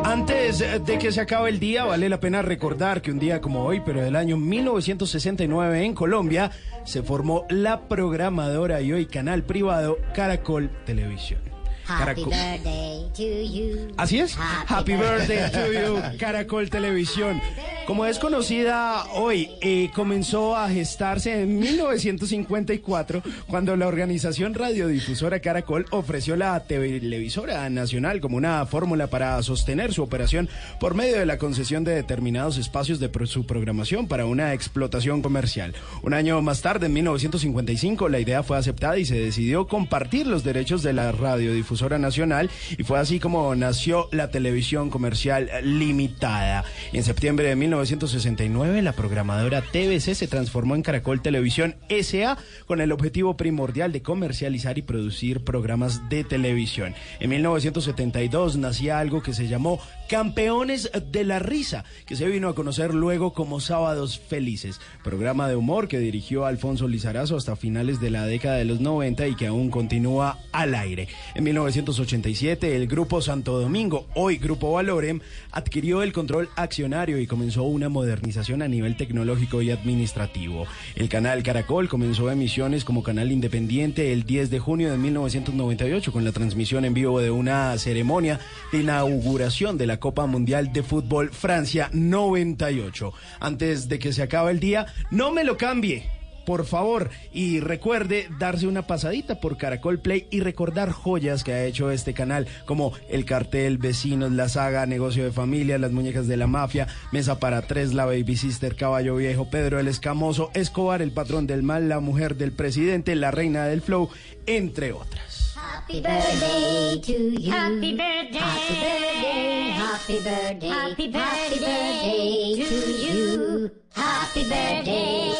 Antes 0.05 0.59
de 0.85 0.97
que 0.97 1.11
se 1.11 1.19
acabe 1.19 1.49
el 1.49 1.59
día, 1.59 1.83
vale 1.83 2.07
la 2.07 2.21
pena 2.21 2.41
recordar 2.41 3.01
que 3.01 3.11
un 3.11 3.19
día 3.19 3.41
como 3.41 3.65
hoy, 3.65 3.81
pero 3.85 4.01
del 4.01 4.15
año 4.15 4.37
1969 4.37 5.83
en 5.83 5.93
Colombia, 5.93 6.49
se 6.85 7.03
formó 7.03 7.45
la 7.49 7.89
programadora 7.89 8.79
y 8.79 8.93
hoy 8.93 9.05
canal 9.05 9.43
privado 9.43 9.97
Caracol 10.13 10.71
Televisión. 10.85 11.54
Happy 11.87 12.21
Caracol- 12.23 12.29
birthday 12.29 13.05
to 13.15 13.53
you. 13.53 13.93
Así 13.97 14.19
es. 14.19 14.35
Happy 14.67 14.93
birthday 14.95 15.51
to 15.51 15.71
you, 15.71 16.17
Caracol 16.17 16.69
Televisión. 16.69 17.41
Como 17.85 18.05
es 18.07 18.17
conocida 18.17 19.03
hoy, 19.13 19.51
eh, 19.61 19.91
comenzó 19.93 20.55
a 20.55 20.67
gestarse 20.69 21.41
en 21.43 21.59
1954 21.59 23.21
cuando 23.47 23.75
la 23.75 23.87
organización 23.87 24.55
radiodifusora 24.55 25.39
Caracol 25.39 25.85
ofreció 25.91 26.35
la 26.35 26.59
televisora 26.65 27.69
nacional 27.69 28.21
como 28.21 28.37
una 28.37 28.65
fórmula 28.65 29.05
para 29.07 29.41
sostener 29.43 29.93
su 29.93 30.01
operación 30.01 30.49
por 30.79 30.95
medio 30.95 31.19
de 31.19 31.27
la 31.27 31.37
concesión 31.37 31.83
de 31.83 31.93
determinados 31.93 32.57
espacios 32.57 32.99
de 32.99 33.09
pro- 33.09 33.27
su 33.27 33.45
programación 33.45 34.07
para 34.07 34.25
una 34.25 34.53
explotación 34.53 35.21
comercial. 35.21 35.75
Un 36.01 36.15
año 36.15 36.41
más 36.41 36.61
tarde, 36.63 36.87
en 36.87 36.93
1955, 36.93 38.09
la 38.09 38.19
idea 38.19 38.41
fue 38.41 38.57
aceptada 38.57 38.97
y 38.97 39.05
se 39.05 39.15
decidió 39.19 39.67
compartir 39.67 40.25
los 40.25 40.43
derechos 40.43 40.81
de 40.81 40.93
la 40.93 41.11
radiodifusora 41.11 41.74
nacional 41.75 42.49
y 42.77 42.83
fue 42.83 42.99
así 42.99 43.19
como 43.19 43.53
nació 43.55 44.07
la 44.11 44.31
televisión 44.31 44.89
comercial 44.89 45.49
limitada. 45.63 46.63
En 46.93 47.03
septiembre 47.03 47.47
de 47.49 47.55
1969, 47.55 48.81
la 48.81 48.93
programadora 48.93 49.61
TBC 49.61 50.13
se 50.13 50.27
transformó 50.27 50.75
en 50.75 50.81
Caracol 50.81 51.21
Televisión 51.21 51.75
SA 51.89 52.37
con 52.65 52.81
el 52.81 52.91
objetivo 52.91 53.37
primordial 53.37 53.91
de 53.91 54.01
comercializar 54.01 54.77
y 54.77 54.81
producir 54.81 55.43
programas 55.43 56.09
de 56.09 56.23
televisión. 56.23 56.95
En 57.19 57.29
1972 57.29 58.57
nacía 58.57 58.99
algo 58.99 59.21
que 59.21 59.33
se 59.33 59.47
llamó 59.47 59.79
Campeones 60.09 60.89
de 61.11 61.23
la 61.23 61.39
Risa, 61.39 61.83
que 62.05 62.15
se 62.15 62.27
vino 62.27 62.47
a 62.47 62.55
conocer 62.55 62.93
luego 62.93 63.33
como 63.33 63.59
Sábados 63.59 64.19
Felices, 64.19 64.79
programa 65.03 65.47
de 65.47 65.55
humor 65.55 65.87
que 65.87 65.99
dirigió 65.99 66.45
Alfonso 66.45 66.87
Lizarazo 66.87 67.37
hasta 67.37 67.55
finales 67.55 67.99
de 67.99 68.11
la 68.11 68.25
década 68.25 68.57
de 68.57 68.65
los 68.65 68.79
90 68.79 69.27
y 69.27 69.35
que 69.35 69.47
aún 69.47 69.69
continúa 69.69 70.39
al 70.51 70.75
aire. 70.75 71.07
En 71.33 71.43
1987, 71.65 72.75
el 72.75 72.85
grupo 72.85 73.21
Santo 73.21 73.59
Domingo, 73.59 74.05
hoy 74.13 74.37
Grupo 74.37 74.73
Valorem, 74.73 75.19
adquirió 75.51 76.03
el 76.03 76.13
control 76.13 76.47
accionario 76.55 77.17
y 77.17 77.25
comenzó 77.25 77.63
una 77.63 77.89
modernización 77.89 78.61
a 78.61 78.67
nivel 78.67 78.95
tecnológico 78.95 79.63
y 79.63 79.71
administrativo. 79.71 80.67
El 80.95 81.09
canal 81.09 81.41
Caracol 81.41 81.89
comenzó 81.89 82.29
emisiones 82.29 82.85
como 82.85 83.01
canal 83.01 83.31
independiente 83.31 84.13
el 84.13 84.25
10 84.25 84.51
de 84.51 84.59
junio 84.59 84.91
de 84.91 84.99
1998 84.99 86.11
con 86.11 86.23
la 86.23 86.31
transmisión 86.31 86.85
en 86.85 86.93
vivo 86.93 87.19
de 87.19 87.31
una 87.31 87.75
ceremonia 87.79 88.39
de 88.71 88.81
inauguración 88.81 89.79
de 89.79 89.87
la 89.87 89.99
Copa 89.99 90.27
Mundial 90.27 90.71
de 90.71 90.83
Fútbol 90.83 91.31
Francia 91.31 91.89
98. 91.93 93.11
Antes 93.39 93.89
de 93.89 93.97
que 93.97 94.13
se 94.13 94.21
acabe 94.21 94.51
el 94.51 94.59
día, 94.59 94.85
no 95.09 95.31
me 95.31 95.43
lo 95.43 95.57
cambie 95.57 96.15
por 96.45 96.65
favor. 96.65 97.09
Y 97.33 97.59
recuerde 97.59 98.27
darse 98.39 98.67
una 98.67 98.87
pasadita 98.87 99.39
por 99.39 99.57
Caracol 99.57 99.99
Play 99.99 100.27
y 100.29 100.39
recordar 100.39 100.91
joyas 100.91 101.43
que 101.43 101.53
ha 101.53 101.65
hecho 101.65 101.91
este 101.91 102.13
canal, 102.13 102.47
como 102.65 102.93
El 103.09 103.25
Cartel, 103.25 103.77
Vecinos, 103.77 104.31
La 104.31 104.49
Saga, 104.49 104.85
Negocio 104.85 105.23
de 105.23 105.31
Familia, 105.31 105.77
Las 105.77 105.91
Muñecas 105.91 106.27
de 106.27 106.37
la 106.37 106.47
Mafia, 106.47 106.87
Mesa 107.11 107.39
para 107.39 107.61
Tres, 107.63 107.93
La 107.93 108.05
Baby 108.05 108.37
Sister, 108.37 108.75
Caballo 108.75 109.15
Viejo, 109.15 109.49
Pedro 109.49 109.79
el 109.79 109.87
Escamoso, 109.87 110.51
Escobar, 110.53 111.01
El 111.01 111.11
Patrón 111.11 111.47
del 111.47 111.63
Mal, 111.63 111.89
La 111.89 111.99
Mujer 111.99 112.35
del 112.35 112.51
Presidente, 112.51 113.15
La 113.15 113.31
Reina 113.31 113.65
del 113.65 113.81
Flow, 113.81 114.09
entre 114.45 114.93
otras. 114.93 115.55
Happy 115.55 116.01
birthday 116.01 116.99
to 116.99 117.13
you. 117.39 117.51
Happy 117.51 117.95
birthday. 117.95 118.39
Happy 118.39 118.73
birthday. 118.75 119.69
Happy 119.71 120.19
birthday. 120.19 120.67
Happy 120.69 121.07
birthday 121.09 122.55
to 122.55 122.75
you. 123.03 123.71
Happy 123.93 124.43
birthday 124.43 124.83
to 124.83 125.29
you. 125.29 125.34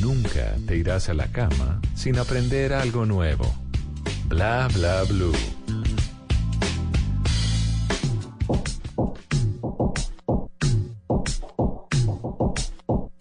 Nunca 0.00 0.54
te 0.66 0.76
irás 0.76 1.08
a 1.08 1.14
la 1.14 1.26
cama 1.28 1.80
sin 1.94 2.18
aprender 2.18 2.72
algo 2.72 3.04
nuevo. 3.04 3.44
Bla 4.26 4.68
bla 4.74 5.02
blue. 5.04 5.32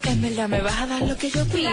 En 0.04 0.22
verdad 0.22 0.50
me 0.50 0.62
vas 0.62 0.78
a 0.80 0.88
dar 0.88 1.02
lo 1.02 1.16
que 1.18 1.30
yo 1.30 1.46
pido. 1.46 1.72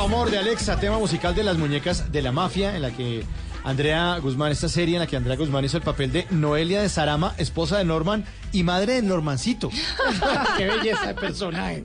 Amor 0.00 0.30
de 0.30 0.38
Alexa, 0.38 0.78
tema 0.80 0.98
musical 0.98 1.34
de 1.34 1.44
las 1.44 1.56
muñecas 1.56 2.10
de 2.10 2.20
la 2.20 2.32
mafia, 2.32 2.74
en 2.74 2.82
la 2.82 2.90
que 2.90 3.24
Andrea 3.62 4.18
Guzmán, 4.18 4.50
esta 4.50 4.68
serie 4.68 4.96
en 4.96 5.00
la 5.00 5.06
que 5.06 5.16
Andrea 5.16 5.36
Guzmán 5.36 5.64
hizo 5.64 5.76
el 5.76 5.82
papel 5.82 6.12
de 6.12 6.26
Noelia 6.30 6.82
de 6.82 6.88
Sarama, 6.88 7.34
esposa 7.38 7.78
de 7.78 7.84
Norman 7.84 8.24
y 8.52 8.64
madre 8.64 8.94
de 8.94 9.02
Normancito. 9.02 9.70
Qué 10.58 10.66
belleza 10.66 11.06
de 11.06 11.14
personaje. 11.14 11.84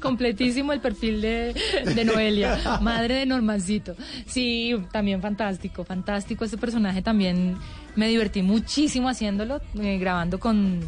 Completísimo 0.00 0.72
el 0.72 0.80
perfil 0.80 1.20
de, 1.20 1.54
de 1.84 2.04
Noelia, 2.04 2.78
madre 2.80 3.16
de 3.16 3.26
Normancito. 3.26 3.96
Sí, 4.26 4.74
también 4.92 5.20
fantástico, 5.20 5.84
fantástico 5.84 6.44
este 6.44 6.56
personaje 6.56 7.02
también. 7.02 7.56
Me 7.96 8.08
divertí 8.08 8.42
muchísimo 8.42 9.08
haciéndolo, 9.08 9.60
eh, 9.80 9.98
grabando 9.98 10.38
con, 10.38 10.80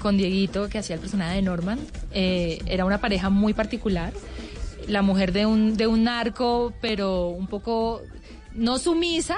con 0.00 0.16
Dieguito, 0.16 0.68
que 0.68 0.78
hacía 0.78 0.94
el 0.94 1.00
personaje 1.00 1.36
de 1.36 1.42
Norman. 1.42 1.78
Eh, 2.12 2.58
era 2.66 2.84
una 2.84 2.98
pareja 2.98 3.30
muy 3.30 3.54
particular. 3.54 4.12
La 4.88 5.02
mujer 5.02 5.32
de 5.32 5.46
un, 5.46 5.76
de 5.76 5.86
un 5.86 6.04
narco, 6.04 6.72
pero 6.80 7.28
un 7.28 7.46
poco 7.46 8.02
no 8.54 8.78
sumisa. 8.78 9.36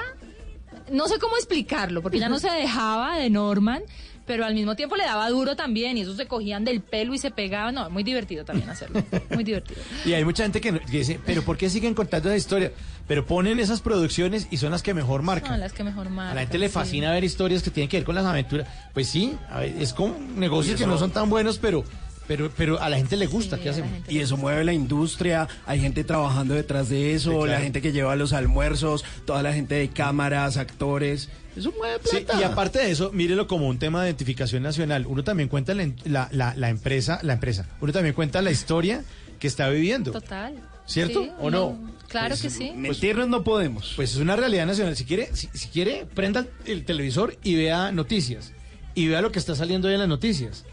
No 0.91 1.07
sé 1.07 1.19
cómo 1.19 1.35
explicarlo, 1.37 2.01
porque 2.01 2.17
ella 2.17 2.29
no 2.29 2.39
se 2.39 2.49
dejaba 2.61 3.17
de 3.17 3.29
Norman, 3.29 3.83
pero 4.25 4.45
al 4.45 4.53
mismo 4.53 4.75
tiempo 4.75 4.95
le 4.95 5.05
daba 5.05 5.27
duro 5.29 5.55
también, 5.55 5.97
y 5.97 6.01
esos 6.01 6.15
se 6.15 6.27
cogían 6.27 6.63
del 6.63 6.81
pelo 6.81 7.15
y 7.15 7.17
se 7.17 7.31
pegaban. 7.31 7.73
No, 7.73 7.89
muy 7.89 8.03
divertido 8.03 8.45
también 8.45 8.69
hacerlo. 8.69 9.03
Muy 9.31 9.43
divertido. 9.43 9.81
Y 10.05 10.13
hay 10.13 10.23
mucha 10.23 10.43
gente 10.43 10.61
que, 10.61 10.71
dice, 10.89 11.19
pero 11.25 11.41
¿por 11.41 11.57
qué 11.57 11.69
siguen 11.69 11.95
contando 11.95 12.29
esa 12.29 12.37
historia? 12.37 12.71
Pero 13.07 13.25
ponen 13.25 13.59
esas 13.59 13.81
producciones 13.81 14.47
y 14.51 14.57
son 14.57 14.69
las 14.69 14.83
que 14.83 14.93
mejor 14.93 15.23
marcan. 15.23 15.49
Son 15.49 15.59
las 15.59 15.73
que 15.73 15.83
mejor 15.83 16.09
marcan. 16.09 16.31
A 16.31 16.35
la 16.35 16.41
gente 16.41 16.59
le 16.59 16.69
fascina 16.69 17.11
ver 17.11 17.23
historias 17.23 17.63
que 17.63 17.71
tienen 17.71 17.89
que 17.89 17.97
ver 17.97 18.05
con 18.05 18.13
las 18.13 18.25
aventuras. 18.25 18.67
Pues 18.93 19.07
sí, 19.07 19.35
a 19.49 19.61
ver, 19.61 19.75
es 19.79 19.93
como 19.93 20.15
negocios 20.35 20.79
que 20.79 20.85
no 20.85 20.99
son 20.99 21.09
tan 21.09 21.27
buenos, 21.27 21.57
pero, 21.57 21.83
pero, 22.29 22.49
pero 22.55 22.79
a 22.81 22.87
la 22.89 22.95
gente 22.97 23.17
le 23.17 23.25
gusta. 23.25 23.57
¿Qué 23.59 23.67
hacemos? 23.69 23.91
Y 24.07 24.19
eso 24.19 24.37
mueve 24.37 24.63
la 24.63 24.71
industria, 24.71 25.47
hay 25.65 25.81
gente 25.81 26.03
trabajando 26.05 26.53
detrás 26.53 26.87
de 26.87 27.13
eso, 27.15 27.31
Sí, 27.31 27.35
claro. 27.37 27.51
la 27.51 27.59
gente 27.59 27.81
que 27.81 27.91
lleva 27.91 28.15
los 28.15 28.31
almuerzos, 28.31 29.03
toda 29.25 29.43
la 29.43 29.51
gente 29.51 29.75
de 29.75 29.89
cámaras, 29.89 30.55
actores. 30.57 31.27
Eso 31.57 31.73
mueve 31.77 31.99
Sí, 32.05 32.17
plata. 32.21 32.39
y 32.39 32.43
aparte 32.43 32.79
de 32.79 32.91
eso, 32.91 33.11
mírelo 33.11 33.47
como 33.47 33.67
un 33.67 33.79
tema 33.79 34.01
de 34.03 34.09
identificación 34.09 34.63
nacional. 34.63 35.05
Uno 35.07 35.23
también 35.25 35.49
cuenta 35.49 35.73
la, 35.73 35.91
la, 36.05 36.29
la- 36.31 36.55
la 36.55 36.69
empresa, 36.69 37.19
la 37.23 37.33
empresa. 37.33 37.65
Uno 37.81 37.91
también 37.91 38.13
cuenta 38.15 38.41
la 38.41 38.51
historia 38.51 39.03
que 39.39 39.47
está 39.47 39.67
viviendo. 39.69 40.11
Total. 40.11 40.53
¿Cierto 40.85 41.23
Sí, 41.23 41.31
o 41.39 41.51
no? 41.51 41.77
Claro 42.07 42.29
Pues, 42.29 42.41
que 42.41 42.49
sí. 42.49 42.71
Mentirnos 42.75 43.27
no 43.27 43.43
podemos. 43.43 43.93
Pues 43.95 44.11
es 44.11 44.17
una 44.17 44.35
realidad 44.35 44.65
nacional. 44.65 44.95
Si 44.95 45.03
quiere, 45.05 45.29
si, 45.35 45.49
si 45.53 45.67
quiere, 45.67 46.05
prenda 46.15 46.45
el 46.65 46.85
televisor 46.85 47.35
y 47.43 47.55
vea 47.55 47.91
noticias. 47.91 48.53
Y 48.95 49.07
vea 49.07 49.21
lo 49.21 49.31
que 49.31 49.37
está 49.39 49.53
saliendo 49.55 49.87
hoy 49.87 49.93
en 49.95 49.99
las 49.99 50.09
noticias. 50.09 50.65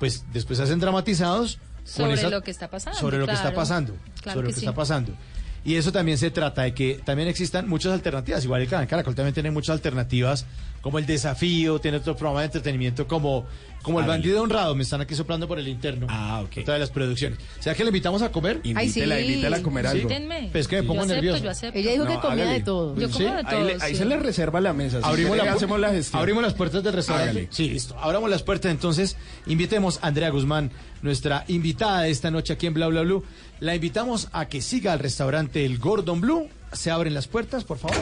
Pues 0.00 0.24
después 0.32 0.58
hacen 0.58 0.80
dramatizados 0.80 1.58
con 1.76 1.86
Sobre 1.86 2.14
esa- 2.14 2.30
lo 2.30 2.42
que 2.42 2.50
está 2.50 2.68
pasando, 2.68 2.98
Sobre 2.98 3.18
lo 3.18 3.26
que 3.26 3.32
está 3.34 3.54
pasando. 3.54 3.94
Claro 4.22 4.34
sobre 4.38 4.42
lo 4.42 4.48
que 4.48 4.54
que 4.54 4.60
sí. 4.60 4.66
está 4.66 4.74
pasando. 4.74 5.12
Y 5.64 5.74
eso 5.74 5.92
también 5.92 6.16
se 6.16 6.30
trata 6.30 6.62
de 6.62 6.72
que 6.72 7.00
también 7.04 7.28
existan 7.28 7.68
muchas 7.68 7.92
alternativas. 7.92 8.42
Igual 8.44 8.62
el 8.62 8.68
canal 8.68 8.86
Caracol 8.86 9.14
también 9.14 9.34
tiene 9.34 9.50
muchas 9.50 9.74
alternativas, 9.74 10.46
como 10.80 10.98
el 10.98 11.04
desafío, 11.04 11.78
tiene 11.80 11.98
otro 11.98 12.16
programa 12.16 12.40
de 12.40 12.46
entretenimiento 12.46 13.06
como, 13.06 13.44
como 13.82 14.00
el 14.00 14.06
bandido 14.06 14.40
honrado. 14.42 14.74
Me 14.74 14.82
están 14.84 15.02
aquí 15.02 15.14
soplando 15.14 15.46
por 15.46 15.58
el 15.58 15.68
interno. 15.68 16.06
Ah, 16.08 16.40
ok. 16.42 16.58
Otra 16.62 16.74
de 16.74 16.80
las 16.80 16.88
producciones. 16.90 17.38
O 17.58 17.62
sea 17.62 17.74
que 17.74 17.84
le 17.84 17.90
invitamos 17.90 18.22
a 18.22 18.32
comer. 18.32 18.62
Ay, 18.74 18.88
sí. 18.88 19.00
Invítela, 19.00 19.20
invítela 19.20 19.56
a 19.58 19.62
comer 19.62 19.86
algo. 19.88 20.02
Invítenme. 20.02 20.48
Pues 20.50 20.62
es 20.62 20.68
que 20.68 20.76
me 20.76 20.82
pongo 20.84 21.00
acepto, 21.02 21.14
nervioso. 21.16 21.44
yo 21.44 21.50
acepto. 21.50 21.78
Ella 21.78 21.92
dijo 21.92 22.06
que 22.06 22.14
comía 22.14 22.44
hágale. 22.44 22.58
de 22.58 22.60
todo. 22.64 22.96
Yo 22.98 23.08
Sí, 23.08 23.12
como 23.24 23.24
de 23.26 23.30
Ahí, 23.40 23.44
todo. 23.50 23.64
le- 23.64 23.72
ahí 23.82 23.92
sí. 23.92 23.96
se 23.96 24.04
le 24.06 24.16
reserva 24.16 24.60
la 24.62 24.72
mesa. 24.72 25.00
Si 25.02 25.06
Abrimos, 25.06 25.32
quiere, 25.34 25.46
la 25.50 25.54
hacemos 25.56 25.78
la 25.80 25.90
gestión. 25.90 26.20
abrimos 26.20 26.42
las 26.42 26.54
puertas 26.54 26.82
del 26.82 26.92
restaurante. 26.94 27.30
Hágale. 27.32 27.48
Sí, 27.50 27.68
listo. 27.68 27.98
Abramos 27.98 28.30
las 28.30 28.42
puertas. 28.42 28.72
Entonces, 28.72 29.18
invitemos 29.46 29.98
a 30.02 30.06
Andrea 30.06 30.30
Guzmán, 30.30 30.70
nuestra 31.02 31.44
invitada 31.48 32.02
de 32.02 32.10
esta 32.10 32.30
noche 32.30 32.54
aquí 32.54 32.66
en 32.66 32.72
Bla 32.72 32.86
Bla 32.88 33.02
Blue. 33.02 33.22
La 33.60 33.74
invitamos 33.74 34.28
a 34.32 34.48
que 34.48 34.62
siga 34.62 34.94
al 34.94 34.98
restaurante 34.98 35.66
El 35.66 35.78
Gordon 35.78 36.22
Blue. 36.22 36.48
Se 36.72 36.90
abren 36.90 37.12
las 37.12 37.28
puertas, 37.28 37.64
por 37.64 37.76
favor. 37.76 37.96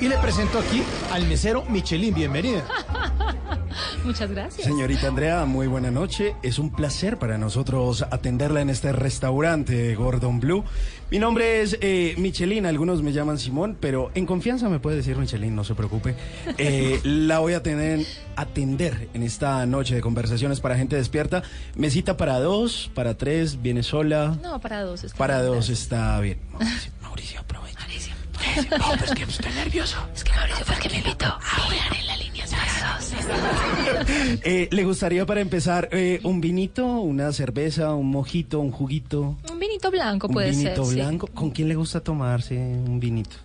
Y 0.00 0.06
le 0.08 0.16
presento 0.18 0.58
aquí 0.60 0.82
al 1.10 1.26
mesero 1.26 1.64
Michelin. 1.68 2.14
Bienvenida. 2.14 2.64
Muchas 4.04 4.30
gracias. 4.30 4.66
Señorita 4.66 5.08
Andrea, 5.08 5.44
muy 5.44 5.66
buena 5.66 5.90
noche. 5.90 6.34
Es 6.42 6.58
un 6.58 6.70
placer 6.70 7.18
para 7.18 7.36
nosotros 7.36 8.02
atenderla 8.10 8.60
en 8.60 8.70
este 8.70 8.92
restaurante 8.92 9.94
Gordon 9.96 10.38
Blue. 10.40 10.64
Mi 11.10 11.18
nombre 11.18 11.62
es 11.62 11.76
eh, 11.80 12.14
Michelin, 12.16 12.64
algunos 12.66 13.02
me 13.02 13.12
llaman 13.12 13.38
Simón, 13.38 13.76
pero 13.80 14.10
en 14.14 14.24
confianza 14.26 14.68
me 14.68 14.78
puede 14.78 14.96
decir 14.96 15.16
Michelin, 15.16 15.54
no 15.54 15.64
se 15.64 15.74
preocupe. 15.74 16.14
Eh, 16.58 17.00
la 17.04 17.40
voy 17.40 17.54
a 17.54 17.62
tener, 17.62 18.04
atender 18.36 19.08
en 19.14 19.22
esta 19.24 19.64
noche 19.66 19.94
de 19.96 20.00
conversaciones 20.00 20.60
para 20.60 20.76
gente 20.76 20.96
despierta. 20.96 21.42
Mesita 21.76 22.16
para 22.16 22.38
dos, 22.38 22.90
para 22.94 23.16
tres, 23.16 23.62
viene 23.62 23.82
sola. 23.82 24.38
No, 24.42 24.60
para 24.60 24.82
dos. 24.82 25.02
está 25.04 25.18
Para 25.18 25.34
bien, 25.40 25.46
dos 25.46 25.56
gracias. 25.56 25.80
está 25.80 26.20
bien. 26.20 26.38
Mauricio, 26.52 26.92
Mauricio, 27.02 27.44
No, 28.78 28.94
es 28.94 29.10
que 29.12 29.22
estoy 29.24 29.52
nervioso. 29.52 29.96
Es 30.14 30.24
que 30.24 30.32
Mauricio 30.32 30.64
fue 30.64 30.74
el 30.74 30.80
que 30.80 30.88
me 30.90 30.96
invitó 30.98 31.26
a 31.26 31.40
jugar 31.40 31.96
en 32.00 32.06
la 32.06 32.16
línea. 32.16 32.28
Eh, 34.42 34.68
¿Le 34.70 34.84
gustaría 34.84 35.26
para 35.26 35.40
empezar 35.40 35.88
eh, 35.92 36.20
un 36.22 36.40
vinito, 36.40 36.86
una 36.86 37.32
cerveza, 37.32 37.94
un 37.94 38.10
mojito, 38.10 38.60
un 38.60 38.70
juguito? 38.70 39.36
Un 39.50 39.58
vinito 39.58 39.90
blanco 39.90 40.26
un 40.28 40.32
puede 40.32 40.50
vinito 40.50 40.84
ser. 40.84 40.94
sí. 40.94 41.00
blanco. 41.00 41.26
¿Con 41.28 41.50
quién 41.50 41.68
le 41.68 41.74
gusta 41.74 42.00
tomarse 42.00 42.56
un 42.56 42.98
vinito? 43.00 43.36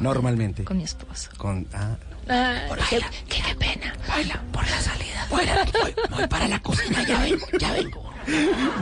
Normalmente. 0.00 0.64
Con 0.64 0.76
mi 0.78 0.84
esposo. 0.84 1.30
Con, 1.36 1.66
ah, 1.72 1.96
qué, 2.90 3.00
qué, 3.28 3.42
qué 3.42 3.54
pena. 3.56 3.94
Baila 4.08 4.42
por 4.52 4.68
la 4.68 4.80
salida. 4.80 5.26
Voy, 5.30 5.44
voy 6.10 6.26
para 6.28 6.48
la 6.48 6.60
cocina, 6.60 7.06
ya 7.06 7.20
vengo, 7.20 7.46
ya 7.58 7.72
vengo. 7.72 8.02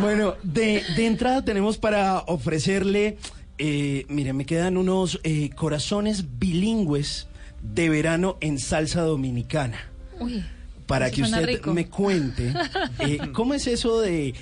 Bueno, 0.00 0.34
de, 0.42 0.82
de 0.96 1.06
entrada 1.06 1.44
tenemos 1.44 1.76
para 1.78 2.20
ofrecerle, 2.26 3.18
eh, 3.64 4.06
mire, 4.08 4.32
me 4.32 4.44
quedan 4.44 4.76
unos 4.76 5.20
eh, 5.22 5.50
corazones 5.50 6.40
bilingües 6.40 7.28
de 7.62 7.88
verano 7.88 8.36
en 8.40 8.58
salsa 8.58 9.02
dominicana. 9.02 9.78
Uy. 10.18 10.44
Para 10.88 11.12
que 11.12 11.22
usted 11.22 11.46
rico. 11.46 11.72
me 11.72 11.86
cuente, 11.88 12.52
eh, 12.98 13.20
¿cómo 13.32 13.54
es 13.54 13.68
eso 13.68 14.00
de, 14.00 14.34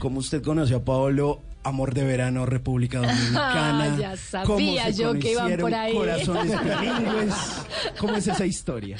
como 0.00 0.18
usted 0.18 0.42
conoció 0.42 0.78
a 0.78 0.84
Pablo, 0.84 1.40
amor 1.62 1.94
de 1.94 2.02
verano, 2.02 2.46
República 2.46 2.98
Dominicana? 2.98 3.96
Ya 3.96 4.42
¿Cómo 4.42 4.58
sabía 4.58 4.86
se 4.86 5.02
yo 5.02 5.14
que 5.20 5.30
iban 5.30 5.56
por 5.58 5.72
ahí. 5.72 5.92
Corazones 5.92 6.58
bilingües. 6.60 7.34
¿Cómo 8.00 8.16
es 8.16 8.26
esa 8.26 8.44
historia? 8.54 8.96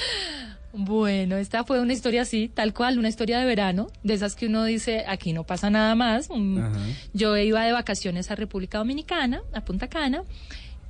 Bueno, 0.81 1.37
esta 1.39 1.65
fue 1.65 1.81
una 1.81 1.93
historia 1.93 2.23
así, 2.23 2.49
tal 2.49 2.73
cual, 2.73 3.01
una 3.01 3.09
historia 3.09 3.41
de 3.41 3.45
verano, 3.45 3.89
de 4.05 4.15
esas 4.15 4.37
que 4.37 4.47
uno 4.47 4.63
dice, 4.63 5.05
aquí 5.09 5.33
no 5.33 5.43
pasa 5.43 5.71
nada 5.71 5.97
más. 5.97 6.31
Un- 6.31 6.57
Ajá. 6.61 6.79
Yo 7.13 7.37
iba 7.37 7.65
de 7.65 7.73
vacaciones 7.73 8.31
a 8.31 8.37
República 8.37 8.79
Dominicana, 8.79 9.43
a 9.53 9.65
Punta 9.65 9.89
Cana, 9.89 10.23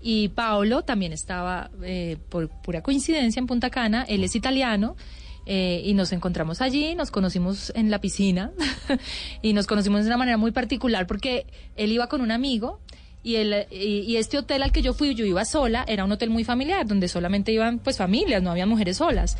y 0.02 0.28
Paolo 0.28 0.82
también 0.82 1.14
estaba, 1.14 1.70
eh, 1.82 2.18
por 2.28 2.50
pura 2.50 2.82
coincidencia, 2.82 3.40
en 3.40 3.46
Punta 3.46 3.70
Cana. 3.70 4.04
Él 4.06 4.22
es 4.24 4.36
italiano. 4.36 4.94
eh, 5.50 5.80
y 5.82 5.94
nos 5.94 6.12
encontramos 6.12 6.60
allí, 6.60 6.94
nos 6.94 7.10
conocimos 7.10 7.72
en 7.74 7.90
la 7.90 8.02
piscina 8.02 8.52
y 9.40 9.54
nos 9.54 9.66
conocimos 9.66 10.02
de 10.02 10.08
una 10.08 10.18
manera 10.18 10.36
muy 10.36 10.50
particular 10.50 11.06
porque 11.06 11.46
él 11.74 11.90
iba 11.90 12.06
con 12.06 12.20
un 12.20 12.30
amigo 12.30 12.80
y, 13.22 13.36
el, 13.36 13.66
y, 13.70 14.00
y 14.00 14.16
este 14.18 14.36
hotel 14.36 14.62
al 14.62 14.72
que 14.72 14.82
yo 14.82 14.92
fui, 14.92 15.14
yo 15.14 15.24
iba 15.24 15.46
sola, 15.46 15.86
era 15.88 16.04
un 16.04 16.12
hotel 16.12 16.28
muy 16.28 16.44
familiar 16.44 16.86
donde 16.86 17.08
solamente 17.08 17.50
iban 17.50 17.78
pues 17.78 17.96
familias, 17.96 18.42
no 18.42 18.50
había 18.50 18.66
mujeres 18.66 18.98
solas. 18.98 19.38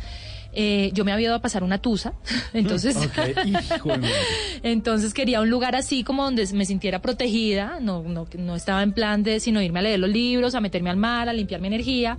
Eh, 0.51 0.89
yo 0.93 1.05
me 1.05 1.11
había 1.11 1.27
ido 1.27 1.35
a 1.35 1.41
pasar 1.41 1.63
una 1.63 1.77
tusa, 1.79 2.13
entonces... 2.53 2.95
Ok, 2.97 3.45
hijo 3.45 3.89
de 3.89 3.97
madre. 3.97 4.13
Entonces 4.63 5.13
quería 5.13 5.41
un 5.41 5.49
lugar 5.49 5.75
así 5.75 6.03
como 6.03 6.23
donde 6.23 6.45
me 6.53 6.65
sintiera 6.65 7.01
protegida, 7.01 7.79
no, 7.79 8.03
no, 8.03 8.27
no 8.37 8.55
estaba 8.55 8.83
en 8.83 8.93
plan 8.93 9.23
de 9.23 9.39
sino 9.39 9.61
irme 9.61 9.79
a 9.79 9.81
leer 9.83 9.99
los 9.99 10.09
libros, 10.09 10.55
a 10.55 10.59
meterme 10.59 10.89
al 10.89 10.97
mar, 10.97 11.29
a 11.29 11.33
limpiar 11.33 11.61
mi 11.61 11.67
energía. 11.67 12.17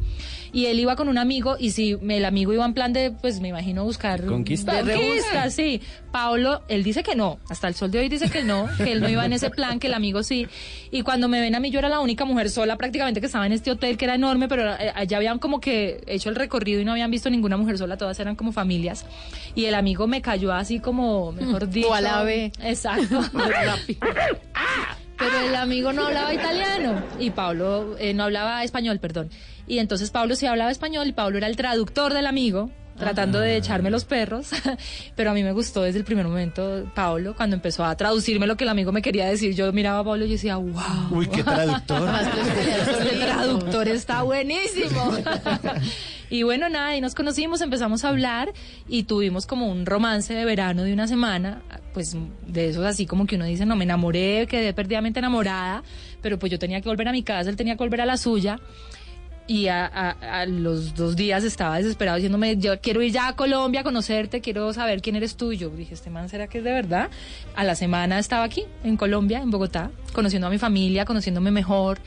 Y 0.53 0.66
él 0.66 0.80
iba 0.80 0.96
con 0.96 1.09
un 1.09 1.18
amigo 1.18 1.57
y 1.59 1.70
si 1.70 1.98
el 2.09 2.24
amigo 2.24 2.53
iba 2.53 2.64
en 2.64 2.74
plan 2.74 2.92
de, 2.92 3.11
pues 3.11 3.40
me 3.40 3.48
imagino 3.48 3.84
buscar... 3.84 4.24
Conquista. 4.24 4.80
Conquista, 4.80 5.51
sí. 5.51 5.80
Pablo, 6.11 6.62
él 6.68 6.82
dice 6.82 7.03
que 7.03 7.14
no, 7.14 7.38
hasta 7.48 7.68
el 7.68 7.74
sol 7.74 7.90
de 7.90 8.01
hoy 8.01 8.09
dice 8.09 8.30
que 8.30 8.42
no, 8.42 8.68
que 8.76 8.92
él 8.92 9.01
no 9.01 9.09
iba 9.09 9.24
en 9.24 9.32
ese 9.32 9.51
plan, 9.51 9.78
que 9.78 9.86
el 9.86 9.94
amigo 9.94 10.22
sí. 10.22 10.48
Y 10.90 11.03
cuando 11.03 11.28
me 11.28 11.40
ven 11.40 11.55
a 11.55 11.61
mí, 11.61 11.70
yo 11.70 11.78
era 11.78 11.88
la 11.88 12.01
única 12.01 12.24
mujer 12.24 12.51
sola 12.51 12.76
prácticamente 12.76 13.20
que 13.20 13.26
estaba 13.26 13.46
en 13.46 13.53
este 13.53 13.70
hotel 13.70 13.96
que 13.96 14.07
era 14.07 14.14
enorme, 14.16 14.48
pero 14.48 14.72
eh, 14.74 14.92
allá 14.94 15.16
habían 15.18 15.38
como 15.38 15.61
que 15.61 16.03
hecho 16.07 16.28
el 16.28 16.36
recorrido 16.36 16.80
y 16.80 16.84
no 16.84 16.92
habían 16.92 17.11
visto 17.11 17.30
ninguna 17.30 17.57
mujer 17.57 17.78
sola, 17.78 17.96
todas 17.96 18.18
eran 18.18 18.36
como 18.36 18.53
familias. 18.53 19.07
Y 19.55 19.66
el 19.66 19.74
amigo 19.74 20.07
me 20.07 20.20
cayó 20.20 20.53
así 20.53 20.80
como, 20.80 21.32
mejor 21.32 21.68
dicho... 21.68 21.88
Tú 21.88 21.94
a 21.94 22.01
la 22.01 22.20
ave. 22.20 22.53
Exacto. 22.62 23.20
Rápido. 23.32 24.01
Pero 25.20 25.38
el 25.38 25.54
amigo 25.54 25.92
no 25.92 26.06
hablaba 26.06 26.32
italiano 26.32 27.02
y 27.18 27.30
Pablo 27.30 27.94
eh, 27.98 28.14
no 28.14 28.24
hablaba 28.24 28.64
español, 28.64 28.98
perdón. 29.00 29.28
Y 29.66 29.78
entonces 29.78 30.10
Pablo 30.10 30.34
sí 30.34 30.46
hablaba 30.46 30.70
español 30.70 31.08
y 31.08 31.12
Pablo 31.12 31.36
era 31.36 31.46
el 31.46 31.56
traductor 31.56 32.14
del 32.14 32.26
amigo 32.26 32.70
tratando 33.01 33.40
de 33.40 33.57
echarme 33.57 33.90
los 33.90 34.05
perros, 34.05 34.51
pero 35.16 35.30
a 35.30 35.34
mí 35.34 35.42
me 35.42 35.53
gustó 35.53 35.82
desde 35.82 35.98
el 35.98 36.05
primer 36.05 36.26
momento 36.26 36.88
Pablo 36.94 37.34
cuando 37.34 37.57
empezó 37.57 37.84
a 37.84 37.96
traducirme 37.96 38.46
lo 38.46 38.57
que 38.57 38.64
el 38.64 38.70
amigo 38.70 38.92
me 38.92 39.03
quería 39.03 39.26
decir. 39.26 39.55
Yo 39.55 39.72
miraba 39.72 40.01
a 40.01 40.05
Pablo 40.05 40.24
y 40.26 40.30
decía, 40.30 40.57
wow. 40.57 41.09
Uy, 41.11 41.26
qué 41.26 41.42
traductor. 41.42 42.09
Este 43.01 43.16
traductor 43.16 43.88
está 43.88 44.22
buenísimo. 44.22 45.12
Y 46.32 46.44
bueno, 46.44 46.68
nada, 46.68 46.96
y 46.96 47.01
nos 47.01 47.16
conocimos, 47.16 47.61
empezamos 47.61 48.05
a 48.05 48.09
hablar 48.09 48.53
y 48.88 49.03
tuvimos 49.03 49.46
como 49.46 49.66
un 49.66 49.84
romance 49.84 50.32
de 50.32 50.44
verano 50.44 50.84
de 50.84 50.92
una 50.92 51.09
semana, 51.09 51.61
pues 51.92 52.16
de 52.46 52.68
esos 52.68 52.84
así 52.86 53.05
como 53.05 53.26
que 53.26 53.34
uno 53.34 53.46
dice, 53.46 53.66
no, 53.66 53.74
me 53.74 53.82
enamoré, 53.82 54.46
quedé 54.48 54.72
perdidamente 54.72 55.18
enamorada, 55.18 55.82
pero 56.22 56.38
pues 56.38 56.53
yo 56.53 56.59
tenía 56.61 56.80
que 56.80 56.88
volver 56.88 57.09
a 57.09 57.12
mi 57.12 57.24
casa, 57.24 57.51
él 57.51 57.57
tenía 57.57 57.74
que 57.74 57.82
volver 57.82 58.03
a 58.03 58.07
la 58.07 58.16
suya. 58.16 58.61
Y 59.51 59.66
a, 59.66 59.84
a- 59.86 60.46
los 60.46 60.94
dos 60.94 61.16
días 61.16 61.42
estaba 61.42 61.76
desesperado 61.78 62.16
diciéndome, 62.18 62.57
yo 62.57 62.80
quiero 62.80 63.03
ir 63.03 63.11
ya 63.12 63.26
a 63.26 63.34
Colombia 63.34 63.80
a 63.80 63.82
conocerte, 63.82 64.40
quiero 64.40 64.72
saber 64.72 65.03
quién 65.03 65.16
eres 65.16 65.34
tú. 65.36 65.53
Yo 65.53 65.70
dije, 65.70 65.92
este 65.92 66.09
man, 66.09 66.28
¿será 66.28 66.46
que 66.46 66.59
es 66.59 66.64
de 66.64 66.70
verdad? 66.70 67.11
A 67.57 67.64
la 67.64 67.74
semana 67.74 68.20
estaba 68.20 68.44
aquí, 68.44 68.62
en 68.84 68.96
Colombia, 68.96 69.40
en 69.40 69.51
Bogotá, 69.51 69.90
conociendo 70.12 70.46
a 70.46 70.50
mi 70.50 70.58
familia, 70.58 71.04
conociéndome 71.04 71.50
mejor. 71.50 71.98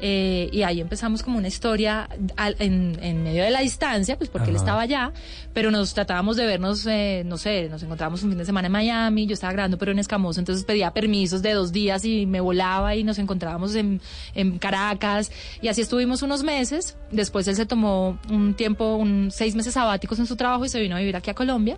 eh, 0.00 0.50
y 0.52 0.62
ahí 0.64 0.80
empezamos 0.80 1.22
como 1.22 1.38
una 1.38 1.46
historia 1.48 2.08
al- 2.36 2.56
en, 2.58 2.98
en 3.00 3.22
medio 3.22 3.42
de 3.44 3.50
la 3.50 3.60
distancia, 3.60 4.18
pues 4.18 4.28
porque 4.28 4.50
él 4.50 4.56
Ajá. 4.56 4.64
estaba 4.64 4.80
allá, 4.82 5.12
pero 5.54 5.70
nos 5.70 5.94
tratábamos 5.94 6.36
de 6.36 6.44
vernos, 6.46 6.84
eh, 6.86 7.22
no 7.24 7.38
sé, 7.38 7.68
nos 7.70 7.82
encontrábamos 7.82 8.22
un 8.24 8.30
fin 8.30 8.38
de 8.38 8.44
semana 8.44 8.66
en 8.66 8.72
Miami, 8.72 9.26
yo 9.26 9.34
estaba 9.34 9.52
grabando 9.52 9.78
pero 9.78 9.92
en 9.92 10.00
Escamoso, 10.00 10.40
entonces 10.40 10.64
pedía 10.64 10.90
permisos 10.90 11.40
de 11.42 11.52
dos 11.52 11.72
días 11.72 12.04
y 12.04 12.26
me 12.26 12.40
volaba 12.40 12.96
y 12.96 13.04
nos 13.04 13.18
encontrábamos 13.18 13.76
en, 13.76 14.00
en 14.34 14.58
Caracas 14.58 15.30
y 15.62 15.68
así 15.68 15.80
estuvimos 15.80 16.22
unos 16.22 16.42
meses. 16.42 16.96
Después 17.12 17.46
él 17.48 17.54
se 17.56 17.64
tomó 17.64 18.18
un 18.30 18.54
tiempo, 18.54 18.96
un 18.96 19.30
seis 19.30 19.54
meses 19.54 19.74
sabáticos 19.74 20.18
en 20.18 20.26
su 20.26 20.34
trabajo 20.36 20.64
y 20.64 20.68
se 20.68 20.80
vino 20.80 20.96
a 20.96 20.98
vivir 20.98 21.16
aquí 21.16 21.30
a 21.30 21.34
Colombia. 21.34 21.76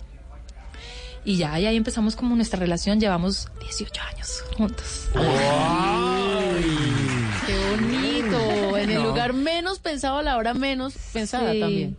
Y 1.27 1.37
ya, 1.37 1.59
y 1.59 1.67
ahí 1.67 1.77
empezamos 1.77 2.15
como 2.17 2.35
nuestra 2.37 2.59
relación, 2.59 2.99
llevamos 3.01 3.49
18 3.61 4.01
años 4.15 4.45
juntos. 4.57 5.09
Qué 7.47 7.59
bonito. 7.71 8.77
En 8.79 8.91
el 8.91 9.03
No. 9.03 9.09
lugar 9.09 9.33
menos 9.33 9.79
pensado 9.81 10.19
a 10.19 10.23
la 10.23 10.37
hora 10.37 10.55
menos 10.55 10.95
pensada 11.13 11.53
Sí. 11.53 11.61
también. 11.61 11.97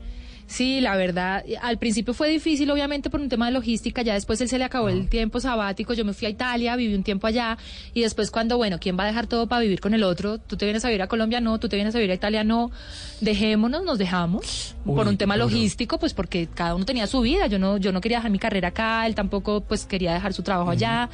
Sí, 0.47 0.79
la 0.79 0.95
verdad, 0.95 1.43
al 1.61 1.77
principio 1.77 2.13
fue 2.13 2.29
difícil, 2.29 2.71
obviamente, 2.71 3.09
por 3.09 3.19
un 3.19 3.27
tema 3.27 3.47
de 3.47 3.51
logística, 3.51 4.01
ya 4.01 4.13
después 4.13 4.39
él 4.39 4.47
se 4.47 4.57
le 4.57 4.63
acabó 4.63 4.87
el 4.87 5.09
tiempo 5.09 5.41
sabático, 5.41 5.93
yo 5.93 6.05
me 6.05 6.13
fui 6.13 6.25
a 6.25 6.29
Italia, 6.29 6.77
viví 6.77 6.95
un 6.95 7.03
tiempo 7.03 7.27
allá, 7.27 7.57
y 7.93 8.01
después 8.01 8.31
cuando, 8.31 8.55
bueno, 8.55 8.79
¿quién 8.79 8.97
va 8.97 9.03
a 9.03 9.07
dejar 9.07 9.27
todo 9.27 9.47
para 9.47 9.61
vivir 9.61 9.81
con 9.81 9.93
el 9.93 10.03
otro? 10.03 10.37
¿Tú 10.37 10.55
te 10.55 10.63
vienes 10.63 10.85
a 10.85 10.87
vivir 10.87 11.01
a 11.01 11.07
Colombia? 11.07 11.41
No, 11.41 11.59
¿tú 11.59 11.67
te 11.67 11.75
vienes 11.75 11.93
a 11.95 11.97
vivir 11.97 12.11
a 12.11 12.13
Italia? 12.13 12.45
No, 12.45 12.71
dejémonos, 13.19 13.83
nos 13.83 13.97
dejamos, 13.97 14.73
Uy, 14.85 14.95
por 14.95 15.09
un 15.09 15.17
tema 15.17 15.35
logístico, 15.35 15.99
pues 15.99 16.13
porque 16.13 16.47
cada 16.47 16.75
uno 16.75 16.85
tenía 16.85 17.07
su 17.07 17.19
vida, 17.19 17.47
yo 17.47 17.59
no, 17.59 17.75
yo 17.75 17.91
no 17.91 17.99
quería 17.99 18.19
dejar 18.19 18.31
mi 18.31 18.39
carrera 18.39 18.69
acá, 18.69 19.05
él 19.05 19.15
tampoco, 19.15 19.59
pues 19.59 19.85
quería 19.85 20.13
dejar 20.13 20.31
su 20.31 20.43
trabajo 20.43 20.71
allá, 20.71 21.09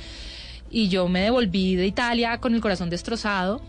y 0.69 0.89
yo 0.89 1.07
me 1.07 1.21
devolví 1.21 1.75
de 1.75 1.87
Italia 1.87 2.37
con 2.37 2.53
el 2.53 2.61
corazón 2.61 2.91
destrozado 2.91 3.61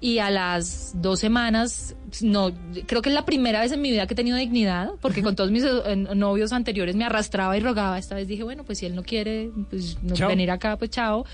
y 0.00 0.18
a 0.18 0.30
las 0.30 0.92
dos 1.00 1.20
semanas, 1.20 1.96
no, 2.20 2.50
creo 2.86 3.00
que 3.00 3.08
es 3.08 3.14
la 3.14 3.24
primera 3.24 3.60
vez 3.60 3.72
en 3.72 3.80
mi 3.80 3.90
vida 3.90 4.06
que 4.06 4.12
he 4.12 4.16
tenido 4.16 4.36
dignidad, 4.36 4.90
porque 5.00 5.22
con 5.22 5.34
todos 5.34 5.50
mis 5.50 5.64
eh, 5.64 5.96
novios 5.96 6.52
anteriores 6.52 6.96
me 6.96 7.04
arrastraba 7.04 7.56
y 7.56 7.60
rogaba. 7.60 7.98
Esta 7.98 8.14
vez 8.14 8.28
dije, 8.28 8.42
bueno, 8.42 8.64
pues 8.64 8.78
si 8.78 8.86
él 8.86 8.94
no 8.94 9.02
quiere 9.02 9.50
pues, 9.70 9.98
no 10.02 10.28
venir 10.28 10.50
acá, 10.50 10.76
pues 10.76 10.90
chao. 10.90 11.24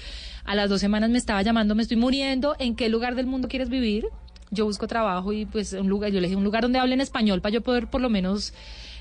A 0.44 0.54
las 0.54 0.70
dos 0.70 0.80
semanas 0.80 1.10
me 1.10 1.18
estaba 1.18 1.42
llamando, 1.42 1.74
me 1.74 1.82
estoy 1.82 1.96
muriendo, 1.96 2.54
¿en 2.58 2.76
qué 2.76 2.88
lugar 2.88 3.16
del 3.16 3.26
mundo 3.26 3.48
quieres 3.48 3.68
vivir? 3.68 4.06
Yo 4.50 4.64
busco 4.64 4.86
trabajo 4.86 5.32
y 5.32 5.44
pues 5.44 5.72
un 5.72 5.88
lugar, 5.88 6.12
yo 6.12 6.20
le 6.20 6.28
dije, 6.28 6.36
un 6.36 6.44
lugar 6.44 6.62
donde 6.62 6.78
hablen 6.78 7.00
español 7.00 7.40
para 7.40 7.54
yo 7.54 7.62
poder 7.62 7.88
por 7.88 8.00
lo 8.00 8.10
menos, 8.10 8.52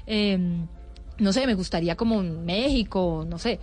eh, 0.08 0.40
no 1.20 1.34
sé, 1.34 1.46
me 1.46 1.54
gustaría 1.54 1.96
como 1.96 2.24
México, 2.24 3.26
no 3.30 3.38
sé. 3.38 3.60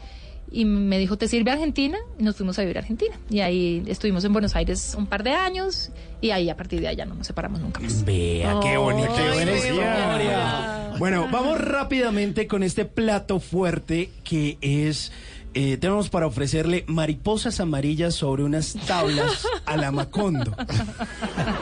Y 0.50 0.64
me 0.64 0.98
dijo, 0.98 1.18
¿te 1.18 1.28
sirve 1.28 1.50
Argentina? 1.50 1.98
Y 2.18 2.22
nos 2.22 2.36
fuimos 2.36 2.58
a 2.58 2.62
vivir 2.62 2.78
a 2.78 2.80
Argentina. 2.80 3.14
Y 3.28 3.40
ahí 3.40 3.82
estuvimos 3.86 4.24
en 4.24 4.32
Buenos 4.32 4.56
Aires 4.56 4.94
un 4.96 5.06
par 5.06 5.22
de 5.22 5.32
años 5.32 5.90
y 6.20 6.30
ahí 6.30 6.48
a 6.48 6.56
partir 6.56 6.80
de 6.80 6.88
allá 6.88 7.04
no 7.04 7.14
nos 7.14 7.26
separamos 7.26 7.60
nunca 7.60 7.80
más. 7.80 8.04
Vea, 8.04 8.58
qué 8.62 8.76
bonita 8.76 9.10
buena 9.34 9.52
qué 9.52 9.58
historia. 9.58 10.92
Bueno, 10.98 11.28
vamos 11.30 11.60
rápidamente 11.60 12.46
con 12.46 12.62
este 12.62 12.84
plato 12.84 13.40
fuerte 13.40 14.10
que 14.24 14.58
es. 14.60 15.12
Eh, 15.54 15.76
tenemos 15.78 16.08
para 16.08 16.26
ofrecerle 16.26 16.84
mariposas 16.86 17.60
amarillas 17.60 18.14
sobre 18.14 18.42
unas 18.44 18.74
tablas 18.86 19.46
a 19.66 19.76
la 19.76 19.90
Macondo. 19.90 20.54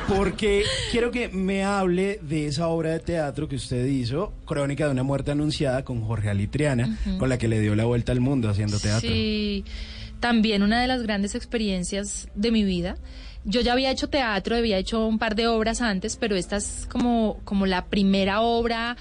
Porque 0.09 0.65
quiero 0.91 1.11
que 1.11 1.29
me 1.29 1.65
hable 1.65 2.19
de 2.23 2.47
esa 2.47 2.69
obra 2.69 2.91
de 2.91 3.01
teatro 3.01 3.49
que 3.49 3.57
usted 3.57 3.87
hizo, 3.87 4.33
Crónica 4.45 4.87
de 4.87 4.93
una 4.93 5.03
muerte 5.03 5.31
anunciada, 5.31 5.85
con 5.85 6.03
Jorge 6.03 6.31
Alitriana, 6.31 6.99
con 7.19 7.29
la 7.29 7.39
que 7.39 7.49
le 7.49 7.61
dio 7.61 7.75
la 7.75 7.85
vuelta 7.85 8.13
al 8.13 8.21
mundo 8.21 8.49
haciendo 8.49 8.79
teatro. 8.79 9.09
Sí, 9.09 9.65
también 10.21 10.63
una 10.63 10.81
de 10.81 10.87
las 10.87 11.03
grandes 11.03 11.35
experiencias 11.35 12.29
de 12.35 12.51
mi 12.51 12.65
vida. 12.65 12.97
Yo 13.45 13.61
ya 13.61 13.75
había 13.75 13.93
hecho 13.93 14.09
teatro, 14.09 14.57
había 14.57 14.77
hecho 14.77 15.07
un 15.07 15.21
par 15.21 15.37
de 15.37 15.47
obras 15.47 15.81
antes, 15.81 16.17
pero 16.17 16.35
esta 16.35 16.57
es 16.57 16.87
como, 16.91 17.39
como 17.45 17.67
la 17.67 17.85
primera 17.87 18.41
obra 18.41 18.97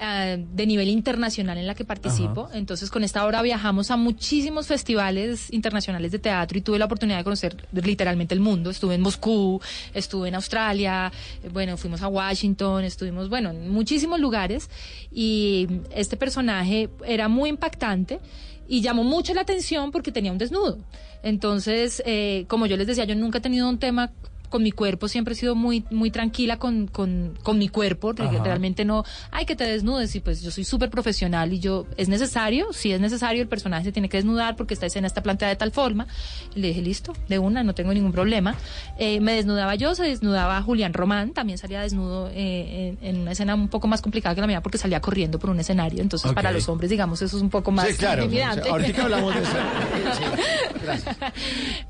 eh, 0.00 0.44
de 0.52 0.66
nivel 0.66 0.88
internacional 0.88 1.58
en 1.58 1.66
la 1.66 1.74
que 1.74 1.84
participo. 1.84 2.48
Entonces, 2.52 2.90
con 2.90 3.04
esta 3.04 3.26
obra 3.26 3.42
viajamos 3.42 3.90
a 3.90 3.96
muchísimos 3.96 4.66
festivales 4.66 5.52
internacionales 5.52 6.12
de 6.12 6.18
teatro 6.18 6.58
y 6.58 6.60
tuve 6.60 6.78
la 6.78 6.84
oportunidad 6.84 7.18
de 7.18 7.24
conocer 7.24 7.56
literalmente 7.72 8.34
el 8.34 8.40
mundo. 8.40 8.70
Estuve 8.70 8.94
en 8.94 9.00
Moscú, 9.00 9.60
estuve 9.94 10.28
en 10.28 10.34
Australia, 10.34 11.10
eh, 11.42 11.48
bueno, 11.52 11.76
fuimos 11.76 12.02
a 12.02 12.08
Washington, 12.08 12.84
estuvimos, 12.84 13.28
bueno, 13.28 13.50
en 13.50 13.70
muchísimos 13.70 14.20
lugares 14.20 14.68
y 15.10 15.66
este 15.94 16.16
personaje 16.16 16.90
era 17.06 17.28
muy 17.28 17.48
impactante 17.48 18.20
y 18.68 18.80
llamó 18.80 19.04
mucho 19.04 19.34
la 19.34 19.42
atención 19.42 19.92
porque 19.92 20.12
tenía 20.12 20.32
un 20.32 20.38
desnudo. 20.38 20.78
Entonces, 21.22 22.02
eh, 22.06 22.44
como 22.48 22.66
yo 22.66 22.76
les 22.76 22.86
decía, 22.86 23.04
yo 23.04 23.14
nunca 23.14 23.38
he 23.38 23.40
tenido 23.40 23.68
un 23.68 23.78
tema 23.78 24.12
con 24.56 24.62
mi 24.62 24.72
cuerpo 24.72 25.06
siempre 25.06 25.34
he 25.34 25.36
sido 25.36 25.54
muy, 25.54 25.84
muy 25.90 26.10
tranquila 26.10 26.58
con, 26.58 26.86
con, 26.86 27.34
con 27.42 27.58
mi 27.58 27.68
cuerpo. 27.68 28.14
Ajá. 28.18 28.42
Realmente 28.42 28.86
no, 28.86 29.04
ay, 29.30 29.44
que 29.44 29.54
te 29.54 29.64
desnudes. 29.64 30.16
Y 30.16 30.20
pues 30.20 30.40
yo 30.40 30.50
soy 30.50 30.64
súper 30.64 30.88
profesional 30.88 31.52
y 31.52 31.58
yo, 31.58 31.86
¿es 31.98 32.08
necesario? 32.08 32.72
Sí 32.72 32.90
es 32.90 33.00
necesario, 33.00 33.42
el 33.42 33.48
personaje 33.48 33.84
se 33.84 33.92
tiene 33.92 34.08
que 34.08 34.16
desnudar 34.16 34.56
porque 34.56 34.72
esta 34.72 34.86
escena 34.86 35.08
está 35.08 35.22
planteada 35.22 35.50
de 35.52 35.58
tal 35.58 35.72
forma. 35.72 36.06
Y 36.54 36.60
le 36.60 36.68
dije, 36.68 36.80
listo, 36.80 37.12
de 37.28 37.38
una, 37.38 37.62
no 37.62 37.74
tengo 37.74 37.92
ningún 37.92 38.12
problema. 38.12 38.54
Eh, 38.98 39.20
me 39.20 39.34
desnudaba 39.34 39.74
yo, 39.74 39.94
se 39.94 40.04
desnudaba 40.04 40.62
Julián 40.62 40.94
Román, 40.94 41.34
también 41.34 41.58
salía 41.58 41.82
desnudo 41.82 42.30
eh, 42.32 42.96
en, 43.02 43.16
en 43.16 43.20
una 43.20 43.32
escena 43.32 43.54
un 43.54 43.68
poco 43.68 43.88
más 43.88 44.00
complicada 44.00 44.34
que 44.34 44.40
la 44.40 44.46
mía 44.46 44.62
porque 44.62 44.78
salía 44.78 45.02
corriendo 45.02 45.38
por 45.38 45.50
un 45.50 45.60
escenario. 45.60 46.00
Entonces, 46.00 46.32
para 46.32 46.50
los 46.50 46.66
hombres, 46.70 46.88
digamos, 46.88 47.20
eso 47.20 47.36
es 47.36 47.42
un 47.42 47.50
poco 47.50 47.72
más 47.72 47.88
Sí, 47.88 47.94
claro. 47.96 48.24
intimidante. 48.24 48.70
Ahorita 48.70 49.02
hablamos 49.02 49.34
de 49.34 49.42
eso. 49.42 49.52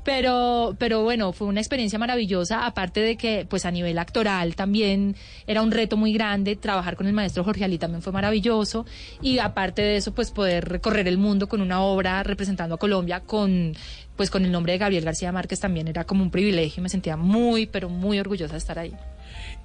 pero, 0.03 0.75
pero 0.77 1.03
bueno, 1.03 1.31
fue 1.31 1.47
una 1.47 1.61
experiencia 1.61 1.97
maravillosa, 1.99 2.56
aparte 2.65 2.99
de 3.01 3.17
que, 3.17 3.45
pues 3.49 3.65
a 3.65 3.71
nivel 3.71 3.97
actoral 3.99 4.55
también 4.55 5.15
era 5.45 5.61
un 5.61 5.71
reto 5.71 5.97
muy 5.97 6.13
grande, 6.13 6.55
trabajar 6.55 6.95
con 6.95 7.07
el 7.07 7.13
maestro 7.13 7.43
Jorge 7.43 7.63
Ali 7.63 7.77
también 7.77 8.01
fue 8.01 8.13
maravilloso, 8.13 8.85
y 9.21 9.39
aparte 9.39 9.81
de 9.81 9.97
eso, 9.97 10.13
pues 10.13 10.31
poder 10.31 10.67
recorrer 10.67 11.07
el 11.07 11.17
mundo 11.17 11.47
con 11.47 11.61
una 11.61 11.81
obra 11.81 12.23
representando 12.23 12.75
a 12.75 12.77
Colombia 12.77 13.21
con, 13.21 13.73
pues 14.15 14.29
con 14.29 14.45
el 14.45 14.51
nombre 14.51 14.73
de 14.73 14.79
Gabriel 14.79 15.05
García 15.05 15.31
Márquez 15.31 15.59
también 15.59 15.87
era 15.87 16.03
como 16.03 16.23
un 16.23 16.31
privilegio 16.31 16.81
me 16.81 16.89
sentía 16.89 17.17
muy, 17.17 17.65
pero 17.65 17.89
muy 17.89 18.19
orgullosa 18.19 18.53
de 18.53 18.59
estar 18.59 18.79
ahí. 18.79 18.93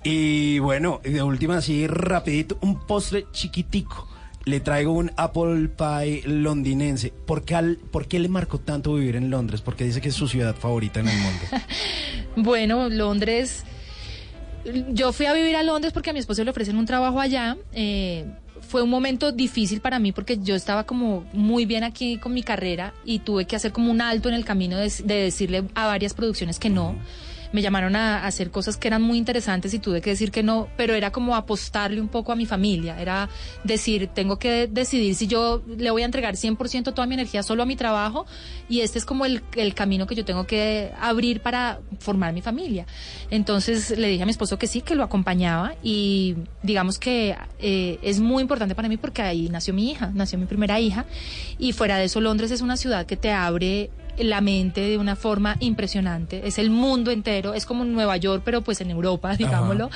Y 0.03 0.59
bueno, 0.59 1.01
de 1.05 1.23
última 1.23 1.59
así 1.59 1.87
rapidito, 1.87 2.59
un 2.61 2.87
postre 2.87 3.27
chiquitico. 3.33 4.12
Le 4.45 4.61
traigo 4.61 4.93
un 4.93 5.11
apple 5.17 5.69
pie 5.69 6.23
londinense. 6.27 7.13
¿Por 7.27 7.45
qué, 7.45 7.55
al- 7.55 7.77
¿Por 7.91 8.09
qué 8.09 8.19
le 8.19 8.29
marcó 8.29 8.59
tanto 8.59 8.95
vivir 8.95 9.17
en 9.17 9.31
Londres? 9.31 9.61
Porque 9.61 9.85
dice 9.85 10.01
que 10.01 10.09
es 10.09 10.15
su 10.15 10.27
ciudad 10.29 10.55
favorita 10.57 11.01
en 11.01 11.09
el 11.09 11.17
mundo. 11.19 11.41
Bueno, 12.37 12.89
Londres. 12.89 13.63
Yo 14.91 15.13
fui 15.13 15.27
a 15.27 15.35
vivir 15.35 15.55
a 15.57 15.63
Londres 15.63 15.93
porque 15.93 16.11
a 16.11 16.13
mi 16.13 16.19
esposo 16.21 16.43
le 16.45 16.51
ofrecen 16.51 16.77
un 16.77 16.87
trabajo 16.87 17.21
allá. 17.21 17.57
eh, 17.73 18.25
fue 18.69 18.81
un 18.83 18.91
momento 18.91 19.33
difícil 19.33 19.81
para 19.81 19.99
mí 19.99 20.13
porque 20.13 20.39
yo 20.39 20.55
estaba 20.55 20.85
como 20.85 21.25
muy 21.33 21.67
bien 21.67 21.83
aquí 21.85 22.17
con 22.19 22.33
mi 22.33 22.43
carrera 22.45 22.95
y 23.05 23.19
tuve 23.19 23.45
que 23.45 23.57
hacer 23.57 23.73
como 23.73 23.91
un 23.91 24.01
alto 24.01 24.29
en 24.29 24.35
el 24.37 24.45
camino 24.45 24.77
de, 24.79 24.91
de 25.05 25.15
decirle 25.25 25.65
a 25.75 25.87
varias 25.87 26.15
producciones 26.15 26.59
que 26.61 26.71
no. 26.71 26.95
Me 27.53 27.63
llamaron 27.63 27.97
a, 27.97 28.27
hacer 28.27 28.51
cosas 28.51 28.77
que 28.77 28.89
eran 28.89 29.03
muy 29.03 29.19
interesantes 29.19 29.75
y 29.75 29.79
tuve 29.79 30.01
que 30.01 30.11
decir 30.11 30.31
que 30.31 30.43
no, 30.43 30.69
pero 30.77 30.95
era 30.95 31.13
como 31.13 31.37
apostarle 31.37 32.01
un 32.01 32.09
poco 32.09 32.33
a 32.33 32.37
mi 32.37 32.47
familia. 32.47 33.01
Era 33.01 33.29
decir, 33.65 34.09
tengo 34.09 34.39
que 34.39 34.67
decidir 34.67 35.15
si 35.15 35.27
yo 35.27 35.63
le 35.67 35.91
voy 35.91 36.03
a 36.03 36.05
entregar 36.05 36.35
100% 36.35 36.95
toda 36.95 37.07
mi 37.07 37.15
energía 37.15 37.43
solo 37.43 37.63
a 37.63 37.67
mi 37.67 37.77
trabajo 37.77 38.27
y 38.69 38.81
este 38.81 38.99
es 38.99 39.05
como 39.05 39.25
el, 39.27 39.43
el 39.57 39.75
camino 39.75 40.07
que 40.07 40.15
yo 40.15 40.25
tengo 40.25 40.47
que 40.47 40.93
abrir 41.01 41.41
para 41.41 41.81
formar 41.99 42.33
mi 42.33 42.43
familia. 42.43 42.87
Entonces 43.31 43.97
le 43.97 44.09
dije 44.09 44.23
a 44.23 44.27
mi 44.27 44.31
esposo 44.33 44.59
que 44.59 44.67
sí, 44.67 44.81
que 44.81 44.95
lo 44.95 45.03
acompañaba 45.05 45.75
y 45.83 46.37
digamos 46.63 46.99
que 46.99 47.37
eh, 47.59 47.99
es 48.03 48.21
muy 48.21 48.43
importante 48.43 48.75
para 48.75 48.89
mí 48.89 48.97
porque 48.97 49.23
ahí 49.23 49.49
nació 49.49 49.75
mi 49.75 49.91
hija, 49.91 50.11
nació 50.15 50.39
mi 50.39 50.47
primera 50.47 50.81
hija 50.81 51.07
y 51.59 51.73
fuera 51.73 51.97
de 51.97 52.05
eso 52.05 52.21
Londres 52.21 52.51
es 52.51 52.61
una 52.61 52.77
ciudad 52.77 53.07
que 53.07 53.17
te 53.17 53.33
abre 53.33 53.91
la 54.19 54.41
mente 54.41 54.81
de 54.81 54.99
una 54.99 55.17
forma 55.17 55.57
impresionante. 55.61 56.47
Es 56.47 56.59
el 56.59 56.71
mundo 56.71 57.11
entero, 57.11 57.55
es 57.55 57.67
como 57.67 57.85
Nueva 57.85 58.17
York, 58.17 58.43
pero 58.45 58.63
pues 58.63 58.81
en 58.81 58.91
Europa, 58.91 59.37
digámoslo, 59.39 59.91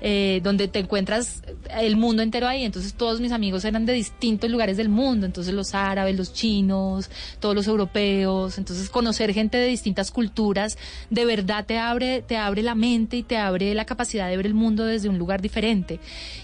eh, 0.00 0.40
donde 0.42 0.68
te 0.68 0.80
encuentras 0.80 1.42
el 1.78 1.96
mundo 1.96 2.22
entero 2.22 2.48
ahí. 2.48 2.64
Entonces 2.64 2.94
todos 2.94 3.20
mis 3.20 3.32
amigos 3.32 3.64
eran 3.64 3.86
de 3.86 3.92
distintos 3.92 4.50
lugares 4.50 4.76
del 4.76 4.88
mundo, 4.88 5.26
entonces 5.26 5.54
los 5.54 5.74
árabes, 5.74 6.16
los 6.16 6.32
chinos, 6.32 7.10
todos 7.38 7.54
los 7.54 7.66
europeos. 7.66 8.58
Entonces 8.58 8.90
conocer 8.90 9.32
gente 9.32 9.58
de 9.58 9.66
distintas 9.66 10.10
culturas 10.10 10.76
de 11.10 11.24
verdad 11.24 11.64
te 11.66 11.78
abre, 11.78 12.22
te 12.22 12.36
abre 12.36 12.62
la 12.62 12.74
mente 12.74 13.18
y 13.18 13.22
te 13.22 13.36
abre 13.36 13.74
la 13.74 13.84
capacidad 13.84 14.28
de 14.28 14.36
ver 14.36 14.46
el 14.46 14.54
mundo 14.54 14.84
desde 14.84 15.08
un 15.08 15.18
lugar 15.18 15.40
diferente. 15.40 16.00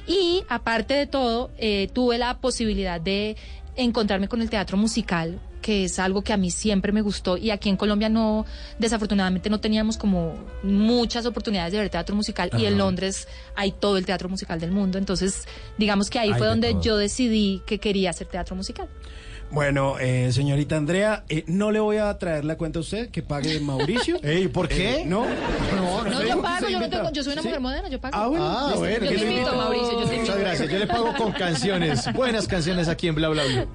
Y 0.07 0.43
aparte 0.49 0.95
de 0.95 1.07
todo, 1.07 1.51
eh, 1.59 1.89
tuve 1.93 2.18
la 2.18 2.39
posibilidad 2.39 3.01
de 3.01 3.37
encontrarme 3.77 4.29
con 4.29 4.41
el 4.41 4.51
teatro 4.51 4.77
musical 4.77 5.39
que 5.66 5.82
es 5.82 5.98
algo 5.98 6.22
que 6.22 6.32
a 6.32 6.36
mí 6.36 6.52
siempre 6.52 6.92
me 6.92 7.00
gustó 7.02 7.36
y 7.36 7.50
aquí 7.50 7.68
en 7.68 7.76
Colombia 7.76 8.08
no, 8.08 8.46
desafortunadamente 8.78 9.50
no 9.50 9.58
teníamos 9.58 9.98
como 9.98 10.34
muchas 10.62 11.26
oportunidades 11.26 11.72
de 11.72 11.80
ver 11.80 11.90
teatro 11.90 12.14
musical 12.14 12.50
y 12.56 12.66
en. 12.66 12.78
Londres 12.78 13.26
hay 13.56 13.72
todo 13.72 13.96
el 13.98 14.06
teatro 14.06 14.28
musical 14.28 14.60
del 14.60 14.70
mundo, 14.70 14.96
entonces 14.96 15.42
digamos 15.76 16.08
que 16.08 16.20
ahí 16.20 16.28
Hay 16.30 16.38
fue 16.38 16.46
de 16.46 16.50
donde 16.50 16.70
todo. 16.70 16.82
yo 16.82 16.96
decidí 16.98 17.62
que 17.66 17.80
quería 17.80 18.10
hacer 18.10 18.28
teatro 18.28 18.54
musical. 18.54 18.86
Bueno, 19.50 19.98
eh, 19.98 20.30
señorita 20.32 20.76
Andrea, 20.76 21.24
eh, 21.28 21.42
no 21.48 21.72
le 21.72 21.80
voy 21.80 21.96
a 21.96 22.16
traer 22.18 22.44
la 22.44 22.56
cuenta 22.56 22.78
a 22.78 22.82
usted, 22.82 23.10
que 23.10 23.22
pague 23.22 23.58
Mauricio. 23.58 24.18
Ey, 24.22 24.46
¿por 24.48 24.68
qué? 24.68 25.00
Eh, 25.00 25.04
no, 25.04 25.24
no, 25.74 26.04
No, 26.04 26.22
yo 26.22 26.42
pago, 26.42 26.68
yo, 26.68 26.78
no 26.78 26.88
tengo- 26.88 27.10
yo 27.12 27.24
soy 27.24 27.32
una 27.32 27.42
¿Sí? 27.42 27.48
mujer 27.48 27.60
moderna, 27.60 27.88
yo 27.88 28.00
pago. 28.00 28.16
Ah, 28.16 28.26
bueno, 28.28 28.44
Ah, 28.44 28.74
bueno, 28.76 29.04
yo 29.04 29.10
¿qué 29.10 29.16
te 29.18 29.24
le 29.24 29.30
invito, 29.30 29.40
invito? 29.50 29.56
Mauricio, 29.56 29.92
yo 29.92 29.98
te 29.98 30.14
invito. 30.14 30.20
Muchas 30.20 30.38
gracias. 30.38 30.70
Yo 30.70 30.78
le 30.78 30.86
pago 30.86 31.12
con 31.16 31.32
canciones, 31.32 32.12
buenas 32.12 32.46
canciones 32.48 32.86
aquí 32.88 33.08
en 33.08 33.14
Bla 33.16 33.28
Bla 33.30 33.44
Bla. 33.44 33.66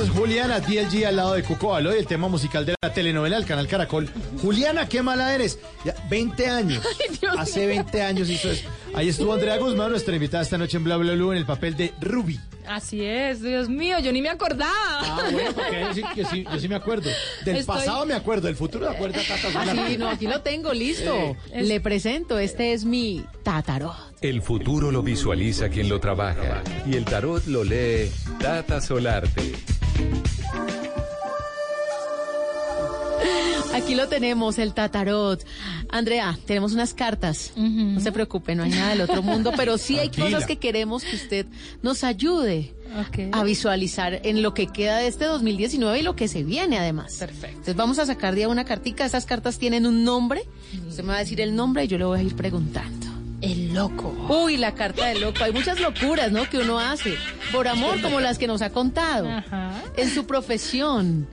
Esto 0.00 0.12
es 0.14 0.18
Juliana 0.18 0.60
DLG 0.60 1.04
al 1.06 1.16
lado 1.16 1.34
de 1.34 1.42
Cuco 1.42 1.74
Aloy, 1.74 1.98
el 1.98 2.06
tema 2.06 2.26
musical 2.28 2.64
de 2.64 2.74
la 2.80 2.92
telenovela 2.92 3.36
del 3.36 3.44
canal 3.44 3.66
Caracol. 3.68 4.08
Juliana, 4.40 4.88
qué 4.88 5.02
mala 5.02 5.34
eres. 5.34 5.58
Ya, 5.84 5.94
20 6.08 6.46
años. 6.48 6.82
Hace 7.38 7.66
20 7.66 8.00
años 8.02 8.30
hizo 8.30 8.50
eso. 8.50 8.66
Ahí 8.94 9.08
estuvo 9.10 9.34
Andrea 9.34 9.58
Guzmán, 9.58 9.90
nuestra 9.90 10.14
invitada 10.14 10.42
esta 10.42 10.56
noche 10.56 10.78
en 10.78 10.84
Bla 10.84 10.96
Bla 10.96 11.12
Blue 11.12 11.32
en 11.32 11.38
el 11.38 11.44
papel 11.44 11.76
de 11.76 11.92
Ruby. 12.00 12.40
Así 12.66 13.04
es, 13.04 13.42
Dios 13.42 13.68
mío, 13.68 13.98
yo 13.98 14.12
ni 14.12 14.22
me 14.22 14.28
acordaba. 14.30 14.70
Ah, 14.72 15.28
bueno, 15.32 15.52
porque 15.52 15.80
yo 15.80 15.94
sí, 15.94 16.02
que 16.14 16.24
sí, 16.24 16.44
yo 16.50 16.58
sí 16.60 16.68
me 16.68 16.76
acuerdo. 16.76 17.10
Del 17.44 17.56
Estoy- 17.56 17.76
pasado 17.76 18.06
me 18.06 18.14
acuerdo, 18.14 18.46
del 18.46 18.56
futuro 18.56 18.88
me 18.88 18.94
acuerdo. 18.96 19.18
Ah, 19.54 19.74
sí, 19.88 19.96
no, 19.98 20.08
aquí 20.08 20.26
lo 20.26 20.40
tengo 20.40 20.72
listo. 20.72 21.36
Es- 21.52 21.66
Le 21.68 21.80
presento, 21.80 22.38
este 22.38 22.72
es 22.72 22.84
mi 22.84 23.24
tátaro. 23.42 23.94
El 24.22 24.40
futuro 24.40 24.90
lo 24.92 25.02
visualiza 25.02 25.68
quien 25.68 25.88
lo 25.88 25.98
trabaja 26.00 26.62
y 26.86 26.94
el 26.96 27.04
tarot 27.04 27.44
lo 27.46 27.64
lee 27.64 28.10
Tata 28.40 28.80
Solarte. 28.80 29.52
Aquí 33.74 33.94
lo 33.94 34.08
tenemos, 34.08 34.58
el 34.58 34.74
tatarot. 34.74 35.44
Andrea, 35.90 36.38
tenemos 36.44 36.72
unas 36.72 36.92
cartas. 36.92 37.52
No 37.56 38.00
se 38.00 38.12
preocupe, 38.12 38.54
no 38.54 38.62
hay 38.64 38.70
nada 38.70 38.90
del 38.90 39.00
otro 39.02 39.22
mundo, 39.22 39.52
pero 39.56 39.78
sí 39.78 39.98
hay 39.98 40.08
Tranquila. 40.08 40.36
cosas 40.38 40.46
que 40.48 40.56
queremos 40.58 41.04
que 41.04 41.16
usted 41.16 41.46
nos 41.82 42.04
ayude 42.04 42.74
a 43.32 43.44
visualizar 43.44 44.20
en 44.24 44.42
lo 44.42 44.54
que 44.54 44.66
queda 44.66 44.98
de 44.98 45.06
este 45.06 45.24
2019 45.24 46.00
y 46.00 46.02
lo 46.02 46.16
que 46.16 46.28
se 46.28 46.42
viene 46.42 46.78
además. 46.78 47.16
Perfecto. 47.18 47.48
Entonces 47.48 47.76
vamos 47.76 47.98
a 47.98 48.06
sacar 48.06 48.34
de 48.34 48.44
a 48.44 48.48
una 48.48 48.64
cartica. 48.64 49.04
Estas 49.06 49.24
cartas 49.24 49.58
tienen 49.58 49.86
un 49.86 50.04
nombre. 50.04 50.42
Usted 50.88 51.02
me 51.04 51.10
va 51.10 51.16
a 51.16 51.20
decir 51.20 51.40
el 51.40 51.54
nombre 51.54 51.84
y 51.84 51.88
yo 51.88 51.96
le 51.96 52.04
voy 52.04 52.18
a 52.18 52.22
ir 52.22 52.34
preguntando. 52.34 53.06
El 53.40 53.72
loco. 53.74 54.14
Uy, 54.28 54.56
la 54.56 54.74
carta 54.74 55.06
del 55.06 55.20
loco. 55.20 55.42
Hay 55.42 55.52
muchas 55.52 55.80
locuras, 55.80 56.30
¿no? 56.30 56.48
Que 56.48 56.58
uno 56.58 56.78
hace 56.78 57.14
por 57.52 57.68
amor, 57.68 58.00
como 58.02 58.20
las 58.20 58.38
que 58.38 58.46
nos 58.46 58.62
ha 58.62 58.70
contado. 58.70 59.28
Ajá. 59.28 59.72
En 59.96 60.10
su 60.10 60.26
profesión. 60.26 61.26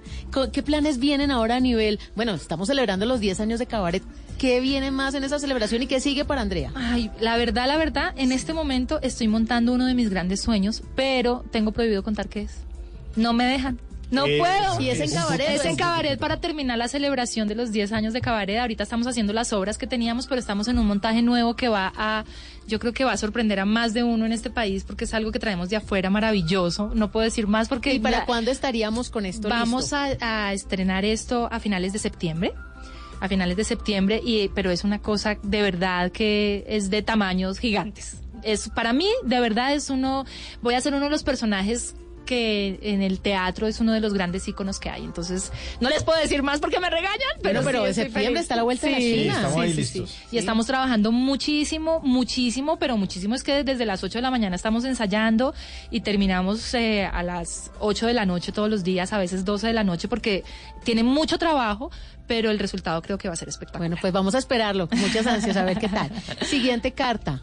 ¿Qué 0.53 0.63
planes 0.63 0.99
vienen 0.99 1.31
ahora 1.31 1.55
a 1.55 1.59
nivel? 1.59 1.99
Bueno, 2.15 2.33
estamos 2.33 2.67
celebrando 2.67 3.05
los 3.05 3.19
10 3.19 3.39
años 3.39 3.59
de 3.59 3.65
Cabaret. 3.65 4.03
¿Qué 4.37 4.59
viene 4.59 4.91
más 4.91 5.15
en 5.15 5.23
esa 5.23 5.39
celebración 5.39 5.81
y 5.81 5.87
qué 5.87 5.99
sigue 5.99 6.23
para 6.23 6.41
Andrea? 6.41 6.71
Ay, 6.75 7.09
la 7.19 7.37
verdad, 7.37 7.67
la 7.67 7.77
verdad, 7.77 8.13
en 8.17 8.31
este 8.31 8.53
momento 8.53 8.99
estoy 9.01 9.27
montando 9.27 9.73
uno 9.73 9.85
de 9.87 9.95
mis 9.95 10.09
grandes 10.09 10.41
sueños, 10.41 10.83
pero 10.95 11.43
tengo 11.51 11.71
prohibido 11.71 12.03
contar 12.03 12.29
qué 12.29 12.41
es. 12.41 12.57
No 13.15 13.33
me 13.33 13.45
dejan. 13.45 13.79
No 14.09 14.25
Eh, 14.25 14.37
puedo. 14.39 14.77
sí, 14.77 14.89
es 14.89 14.99
en 15.01 15.11
cabaret, 15.11 15.49
Es 15.49 15.65
en 15.65 15.75
cabaret 15.75 16.17
para 16.19 16.39
terminar 16.39 16.77
la 16.77 16.87
celebración 16.87 17.47
de 17.47 17.55
los 17.55 17.71
10 17.73 17.91
años 17.91 18.13
de 18.13 18.21
cabaret. 18.21 18.57
Ahorita 18.59 18.83
estamos 18.83 19.05
haciendo 19.07 19.33
las 19.33 19.51
obras 19.51 19.77
que 19.77 19.85
teníamos, 19.87 20.27
pero 20.27 20.39
estamos 20.39 20.67
en 20.69 20.77
un 20.79 20.87
montaje 20.87 21.21
nuevo 21.21 21.55
que 21.55 21.67
va 21.67 21.91
a, 21.95 22.23
yo 22.67 22.79
creo 22.79 22.93
que 22.93 23.03
va 23.03 23.11
a 23.11 23.17
sorprender 23.17 23.59
a 23.59 23.65
más 23.65 23.93
de 23.93 24.03
uno 24.03 24.25
en 24.25 24.31
este 24.31 24.49
país 24.49 24.85
porque 24.85 25.03
es 25.03 25.13
algo 25.13 25.31
que 25.33 25.39
traemos 25.39 25.69
de 25.69 25.75
afuera 25.75 26.09
maravilloso. 26.09 26.91
No 26.95 27.11
puedo 27.11 27.25
decir 27.25 27.47
más 27.47 27.67
porque 27.67 27.93
¿Y 27.93 27.99
para 27.99 28.25
cuándo 28.25 28.49
estaríamos 28.51 29.09
con 29.09 29.25
esto 29.25 29.49
Vamos 29.49 29.91
listo? 29.91 29.97
a, 30.21 30.47
a 30.47 30.53
estrenar 30.53 31.03
esto 31.03 31.49
a 31.51 31.59
finales 31.59 31.91
de 31.91 31.99
septiembre. 31.99 32.53
A 33.19 33.27
finales 33.27 33.57
de 33.57 33.63
septiembre, 33.63 34.21
y, 34.23 34.49
pero 34.49 34.69
es 34.69 34.83
una 34.83 34.99
cosa 34.99 35.37
de 35.41 35.61
verdad 35.63 36.11
que 36.11 36.63
es 36.67 36.91
de 36.91 37.01
tamaños 37.01 37.57
gigantes. 37.59 38.17
Es, 38.43 38.69
para 38.69 38.93
mí, 38.93 39.07
de 39.23 39.39
verdad, 39.39 39.73
es 39.73 39.89
uno. 39.89 40.23
Voy 40.61 40.75
a 40.75 40.81
ser 40.81 40.93
uno 40.93 41.05
de 41.05 41.09
los 41.09 41.23
personajes 41.23 41.95
que 42.27 42.77
en 42.83 43.01
el 43.01 43.19
teatro 43.19 43.65
es 43.65 43.79
uno 43.79 43.91
de 43.93 43.99
los 44.01 44.13
grandes 44.13 44.47
íconos 44.47 44.79
que 44.79 44.91
hay. 44.91 45.03
Entonces, 45.03 45.51
no 45.81 45.89
les 45.89 46.03
puedo 46.03 46.19
decir 46.19 46.43
más 46.43 46.59
porque 46.59 46.79
me 46.79 46.91
regañan, 46.91 47.17
pero, 47.41 47.63
Bueno, 47.63 47.79
pero 47.81 47.87
sí, 47.87 47.95
septiembre 47.95 48.25
feliz. 48.25 48.41
está 48.41 48.55
la 48.55 48.61
vuelta 48.63 48.85
de 48.85 48.91
la 48.93 48.97
Sí, 48.99 49.05
esquina. 49.13 49.33
sí, 49.33 49.39
Estamos 49.39 49.57
ahí 49.63 49.73
sí, 49.73 49.83
sí. 49.83 49.99
listos. 50.01 50.15
Y 50.31 50.37
estamos 50.37 50.65
trabajando 50.67 51.11
muchísimo, 51.11 51.99
muchísimo, 52.01 52.77
pero 52.77 52.97
muchísimo 52.97 53.33
es 53.33 53.41
que 53.43 53.63
desde 53.63 53.87
las 53.87 54.03
8 54.03 54.19
de 54.19 54.21
la 54.21 54.29
mañana 54.29 54.55
estamos 54.55 54.85
ensayando 54.85 55.55
y 55.89 56.01
terminamos 56.01 56.73
eh, 56.75 57.05
a 57.11 57.23
las 57.23 57.71
8 57.79 58.05
de 58.05 58.13
la 58.13 58.25
noche 58.27 58.51
todos 58.51 58.69
los 58.69 58.83
días, 58.83 59.11
a 59.13 59.17
veces 59.17 59.43
12 59.45 59.65
de 59.67 59.73
la 59.73 59.83
noche, 59.83 60.07
porque 60.07 60.43
tiene 60.83 61.01
mucho 61.03 61.37
trabajo, 61.39 61.89
pero 62.27 62.51
el 62.51 62.59
resultado 62.59 63.01
creo 63.01 63.17
que 63.17 63.29
va 63.29 63.33
a 63.33 63.37
ser 63.37 63.47
espectacular. 63.47 63.87
Bueno, 63.89 63.97
pues 64.01 64.11
vamos 64.11 64.35
a 64.35 64.37
esperarlo. 64.37 64.89
Muchas 64.91 65.25
ansias 65.27 65.55
a 65.55 65.63
ver 65.63 65.77
qué 65.79 65.87
tal. 65.87 66.11
Siguiente 66.45 66.91
carta. 66.91 67.39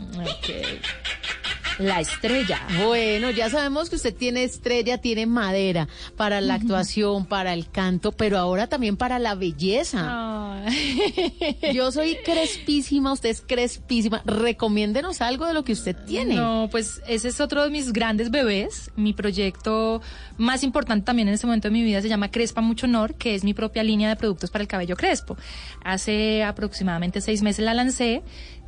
La 1.79 2.01
estrella. 2.01 2.61
Bueno, 2.87 3.31
ya 3.31 3.51
sabemos 3.51 3.91
que 3.91 3.97
usted 3.97 4.15
tiene 4.15 4.45
estrella, 4.45 4.99
tiene 4.99 5.27
madera 5.27 5.89
para 6.17 6.41
la 6.41 6.55
actuación, 6.55 7.27
para 7.27 7.53
el 7.53 7.71
canto, 7.71 8.13
pero 8.13 8.39
ahora 8.39 8.69
también 8.69 8.97
para 8.97 9.19
la 9.19 9.35
belleza. 9.35 10.65
Yo 11.73 11.91
soy 11.91 12.17
crespísima, 12.25 13.13
usted 13.13 13.31
es 13.31 13.41
crespísima. 13.41 14.23
Recomiéndenos 14.25 15.21
algo 15.21 15.47
de 15.47 15.55
lo 15.55 15.65
que 15.65 15.73
usted 15.73 15.97
tiene. 16.07 16.37
No, 16.37 16.69
pues 16.71 17.03
ese 17.09 17.29
es 17.29 17.41
otro 17.41 17.65
de 17.65 17.71
mis 17.71 17.93
grandes 17.93 18.31
bebés. 18.31 18.91
Mi 18.97 19.13
proyecto 19.13 20.01
más 20.37 20.63
importante 20.63 21.05
también 21.05 21.29
en 21.29 21.35
este 21.35 21.47
momento 21.47 21.69
de 21.69 21.73
mi 21.73 21.83
vida 21.83 22.01
se 22.03 22.09
llama 22.09 22.31
Crespa 22.31 22.61
Mucho 22.61 22.87
Honor, 22.87 23.15
que 23.15 23.35
es 23.35 23.45
mi 23.45 23.55
propia 23.55 23.83
línea 23.83 24.09
de 24.09 24.17
productos 24.17 24.51
para 24.51 24.63
el 24.63 24.69
cabello 24.69 24.97
crespo. 24.97 25.37
Hace 25.85 26.45
aproximadamente 26.45 27.21
seis 27.21 27.43
meses 27.43 27.65
la 27.65 27.75
lancé. 27.75 28.23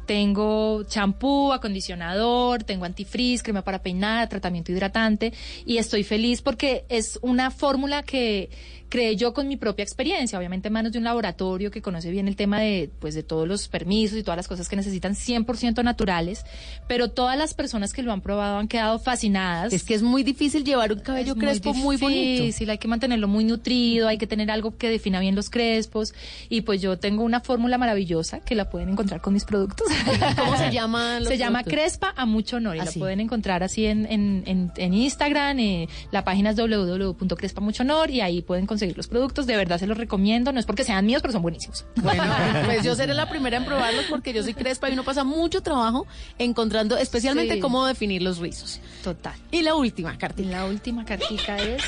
Tengo 0.07 0.85
champú, 0.85 1.53
acondicionador, 1.53 2.63
tengo 2.63 2.85
antifrizz, 2.85 3.43
crema 3.43 3.63
para 3.63 3.83
peinar, 3.83 4.29
tratamiento 4.29 4.73
hidratante 4.73 5.33
y 5.67 5.79
estoy 5.79 6.05
feliz 6.05 6.43
porque 6.43 6.85
es 6.89 7.19
una 7.23 7.51
fórmula 7.51 8.03
que 8.03 8.49
creé 8.89 9.17
yo 9.17 9.35
con 9.35 9.49
mi 9.49 9.57
propia 9.57 9.83
experiencia, 9.83 10.39
obviamente 10.39 10.69
en 10.69 10.75
manos 10.75 10.93
de 10.93 10.99
un 10.99 11.05
laboratorio 11.05 11.71
que 11.71 11.83
conoce 11.83 12.11
bien 12.11 12.29
el 12.29 12.37
tema 12.37 12.61
de 12.61 12.91
pues 12.99 13.15
de 13.15 13.23
todos 13.23 13.47
los 13.49 13.69
permisos 13.69 14.19
y 14.19 14.23
todas 14.23 14.37
las 14.37 14.49
cosas 14.49 14.69
que 14.69 14.77
necesitan 14.77 15.15
100% 15.15 15.83
naturales, 15.83 16.45
pero 16.89 17.11
todas 17.11 17.37
las 17.37 17.55
personas 17.55 17.93
que 17.93 18.03
lo 18.03 18.13
han 18.13 18.21
probado 18.21 18.59
han 18.59 18.69
quedado 18.69 18.99
fascinadas. 18.99 19.73
Es 19.73 19.85
que 19.85 19.95
es 19.95 20.03
muy 20.03 20.23
difícil 20.23 20.65
llevar 20.65 20.93
un 20.93 21.01
cabello 21.01 21.33
Es 21.33 21.39
crespo 21.39 21.75
muy 21.75 21.97
bonito. 21.97 22.43
difícil, 22.43 22.71
hay 22.71 22.79
que 22.79 22.89
mantenerlo 22.89 23.29
muy 23.29 23.45
nutrido, 23.45 24.09
hay 24.09 24.19
que 24.19 24.27
tener 24.27 24.51
algo 24.51 24.77
que 24.77 24.89
defina 24.89 25.21
bien 25.21 25.35
los 25.35 25.51
crespos 25.51 26.15
y 26.49 26.63
pues 26.63 26.81
yo 26.81 26.99
tengo 26.99 27.23
una 27.25 27.41
fórmula 27.41 27.79
maravillosa 27.79 28.41
que 28.41 28.55
la 28.55 28.71
pueden 28.71 28.91
encontrar 28.91 29.21
con 29.21 29.33
mis 29.35 29.45
productos. 29.45 29.87
¿Cómo 30.37 30.57
se 30.57 30.71
llaman 30.71 31.21
los 31.21 31.29
Se 31.29 31.39
llama 31.39 31.61
productos? 31.63 31.83
Crespa 31.85 32.15
a 32.17 32.27
mucho 32.27 32.57
honor 32.57 32.77
y 32.77 32.81
Así. 32.81 32.99
la 32.99 33.03
pueden 33.05 33.21
encontrar 33.21 33.63
así 33.63 33.87
en, 33.87 34.07
en, 34.07 34.43
en, 34.47 34.73
en 34.77 34.95
Instagram, 34.95 35.59
eh, 35.59 35.89
la 36.13 36.25
página 36.25 36.51
es 36.51 36.57
www.crespamuchohonor 36.57 38.11
y 38.11 38.21
ahí 38.21 38.43
pueden 38.43 38.67
conseguir 38.77 38.97
los 38.97 39.09
productos, 39.09 39.47
de 39.47 39.57
verdad 39.57 39.79
se 39.79 39.87
los 39.87 39.97
recomiendo, 39.97 40.53
no 40.53 40.61
es 40.61 40.67
porque 40.67 40.85
sean 40.85 41.07
míos, 41.07 41.23
pero 41.23 41.33
son 41.33 41.43
buenísimos. 41.43 41.85
Bueno, 41.97 42.23
pues 42.67 42.83
yo 42.85 42.95
seré 42.95 43.15
la 43.15 43.29
primera 43.29 43.57
en 43.57 43.65
probarlos 43.65 44.05
porque 44.11 44.33
yo 44.33 44.43
soy 44.43 44.55
crespa 44.55 44.89
y 44.91 44.93
uno 44.93 45.03
pasa 45.03 45.25
mucho 45.25 45.63
trabajo 45.63 46.07
encontrando 46.39 46.97
especialmente 46.99 47.55
Sí. 47.55 47.61
cómo 47.61 47.87
definir 47.87 48.23
los 48.23 48.39
rizos. 48.39 48.81
Total. 49.03 49.35
Y 49.51 49.63
la 49.63 49.75
última 49.75 50.17
cartita. 50.19 50.51
La 50.51 50.65
última 50.67 51.05
cartica 51.05 51.57
es 51.57 51.83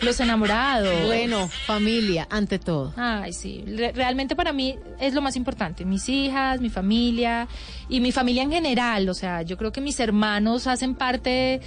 los 0.00 0.18
enamorados. 0.20 1.06
Bueno, 1.06 1.48
familia, 1.66 2.26
ante 2.30 2.58
todo. 2.58 2.92
Ay, 2.96 3.32
sí. 3.32 3.64
Re- 3.66 3.92
realmente 3.92 4.36
para 4.36 4.52
mí 4.52 4.76
es 5.00 5.14
lo 5.14 5.20
más 5.22 5.34
importante. 5.36 5.84
Mis 5.84 6.08
hijas, 6.08 6.60
mi 6.60 6.70
familia 6.70 7.48
y 7.88 8.00
mi 8.00 8.12
familia 8.12 8.42
en 8.42 8.52
general. 8.52 9.08
O 9.08 9.14
sea, 9.14 9.42
yo 9.42 9.56
creo 9.56 9.72
que 9.72 9.80
mis 9.80 9.98
hermanos 10.00 10.66
hacen 10.66 10.94
parte 10.94 11.60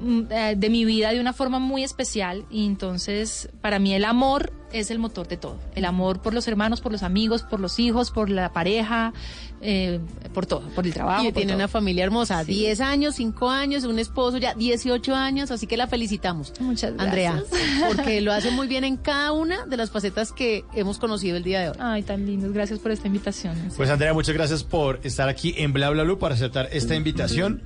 de 0.00 0.70
mi 0.70 0.84
vida 0.84 1.12
de 1.12 1.20
una 1.20 1.32
forma 1.32 1.58
muy 1.58 1.84
especial. 1.84 2.44
Y 2.50 2.66
entonces, 2.66 3.48
para 3.60 3.78
mí 3.78 3.94
el 3.94 4.04
amor 4.04 4.52
es 4.72 4.90
el 4.90 4.98
motor 4.98 5.28
de 5.28 5.36
todo. 5.36 5.56
El 5.74 5.84
amor 5.84 6.20
por 6.20 6.34
los 6.34 6.46
hermanos, 6.48 6.80
por 6.80 6.92
los 6.92 7.02
amigos, 7.02 7.42
por 7.42 7.60
los 7.60 7.78
hijos, 7.78 8.10
por 8.10 8.30
la 8.30 8.52
pareja, 8.52 9.12
eh, 9.60 10.00
por 10.34 10.46
todo, 10.46 10.60
por 10.74 10.86
el 10.86 10.92
trabajo. 10.94 11.24
Y 11.24 11.32
tiene 11.32 11.52
todo. 11.52 11.56
una 11.56 11.68
familia 11.68 12.04
hermosa, 12.04 12.44
Sí. 12.44 12.52
10 12.52 12.80
años, 12.80 13.14
5 13.16 13.50
años, 13.50 13.84
un 13.84 13.98
esposo 13.98 14.38
ya 14.38 14.54
18 14.54 15.14
años, 15.14 15.50
así 15.50 15.66
que 15.66 15.76
la 15.76 15.86
felicitamos. 15.86 16.52
Muchas 16.60 16.92
Andrea, 16.98 17.42
gracias. 17.48 17.60
porque 17.96 18.20
lo 18.20 18.32
hace 18.32 18.50
muy 18.50 18.66
bien 18.68 18.84
en 18.84 18.96
cada 18.96 19.32
una 19.32 19.66
de 19.66 19.76
las 19.76 19.90
facetas 19.90 20.32
que 20.32 20.64
hemos 20.74 20.98
conocido 20.98 21.36
el 21.36 21.42
día 21.42 21.60
de 21.60 21.70
hoy. 21.70 21.76
Ay, 21.80 22.02
tan 22.02 22.26
lindos. 22.26 22.52
Gracias 22.52 22.78
por 22.78 22.90
esta 22.92 23.06
invitación. 23.06 23.56
Pues 23.76 23.90
Andrea, 23.90 24.12
muchas 24.14 24.34
gracias 24.34 24.64
por 24.64 25.00
estar 25.02 25.28
aquí 25.28 25.54
en 25.56 25.72
Bla 25.72 25.90
Bla 25.90 26.02
Blue 26.04 26.18
para 26.18 26.34
aceptar 26.34 26.68
esta 26.72 26.94
invitación. 26.94 27.62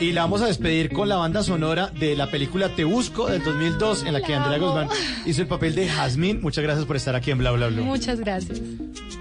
Y 0.00 0.12
la 0.12 0.22
vamos 0.22 0.42
a 0.42 0.46
despedir 0.46 0.92
con 0.92 1.08
la 1.08 1.16
banda 1.16 1.42
sonora 1.44 1.88
de 1.88 2.16
la 2.16 2.28
película 2.30 2.74
Te 2.74 2.82
Busco 2.82 3.28
del 3.28 3.42
2002 3.44 4.04
en 4.04 4.12
la 4.14 4.20
que 4.20 4.34
Andrea 4.34 4.58
Guzmán 4.58 4.88
hizo 5.26 5.42
el 5.42 5.46
papel 5.48 5.74
de 5.76 5.86
Jazmín. 5.88 6.40
Muchas 6.42 6.64
gracias 6.64 6.84
por 6.86 6.96
estar 6.96 7.14
aquí 7.14 7.30
en 7.30 7.38
Bla 7.38 7.52
Bla 7.52 7.68
Blue. 7.68 7.84
Muchas 7.84 8.18
gracias. 8.18 8.60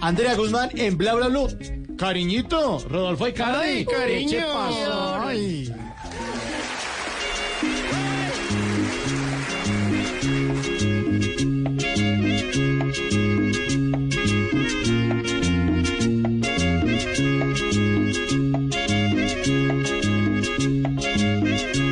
Andrea 0.02 0.36
Guzmán 0.36 0.72
en 0.74 0.98
Bla 0.98 1.14
Bla 1.14 1.28
Blue. 1.28 1.48
Cariñito, 1.96 2.80
Rodolfo 2.90 3.28
y 3.28 3.34
Cardi. 3.34 3.62
Ay, 3.62 3.86
cariño. 3.86 4.32
¿Qué 4.32 4.42
pasó? 4.42 5.20
Ay. 5.22 5.72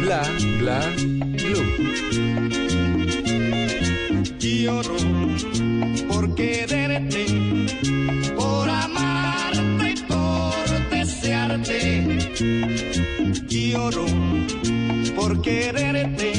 Bla 0.01 0.23
bla 0.59 1.18
quererte, 6.39 7.25
por 8.37 8.69
amarte 8.69 9.89
y 9.91 9.95
por 10.03 10.89
desearte. 10.89 11.83
Lloro 13.47 14.05
por 15.17 15.41
quererte, 15.41 16.38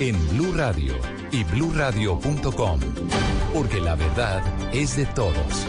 en 0.00 0.28
Blue 0.30 0.52
Radio 0.54 0.94
y 1.32 1.44
bluradio.com, 1.44 2.80
porque 3.52 3.80
la 3.80 3.96
verdad 3.96 4.42
es 4.72 4.96
de 4.96 5.06
todos. 5.06 5.66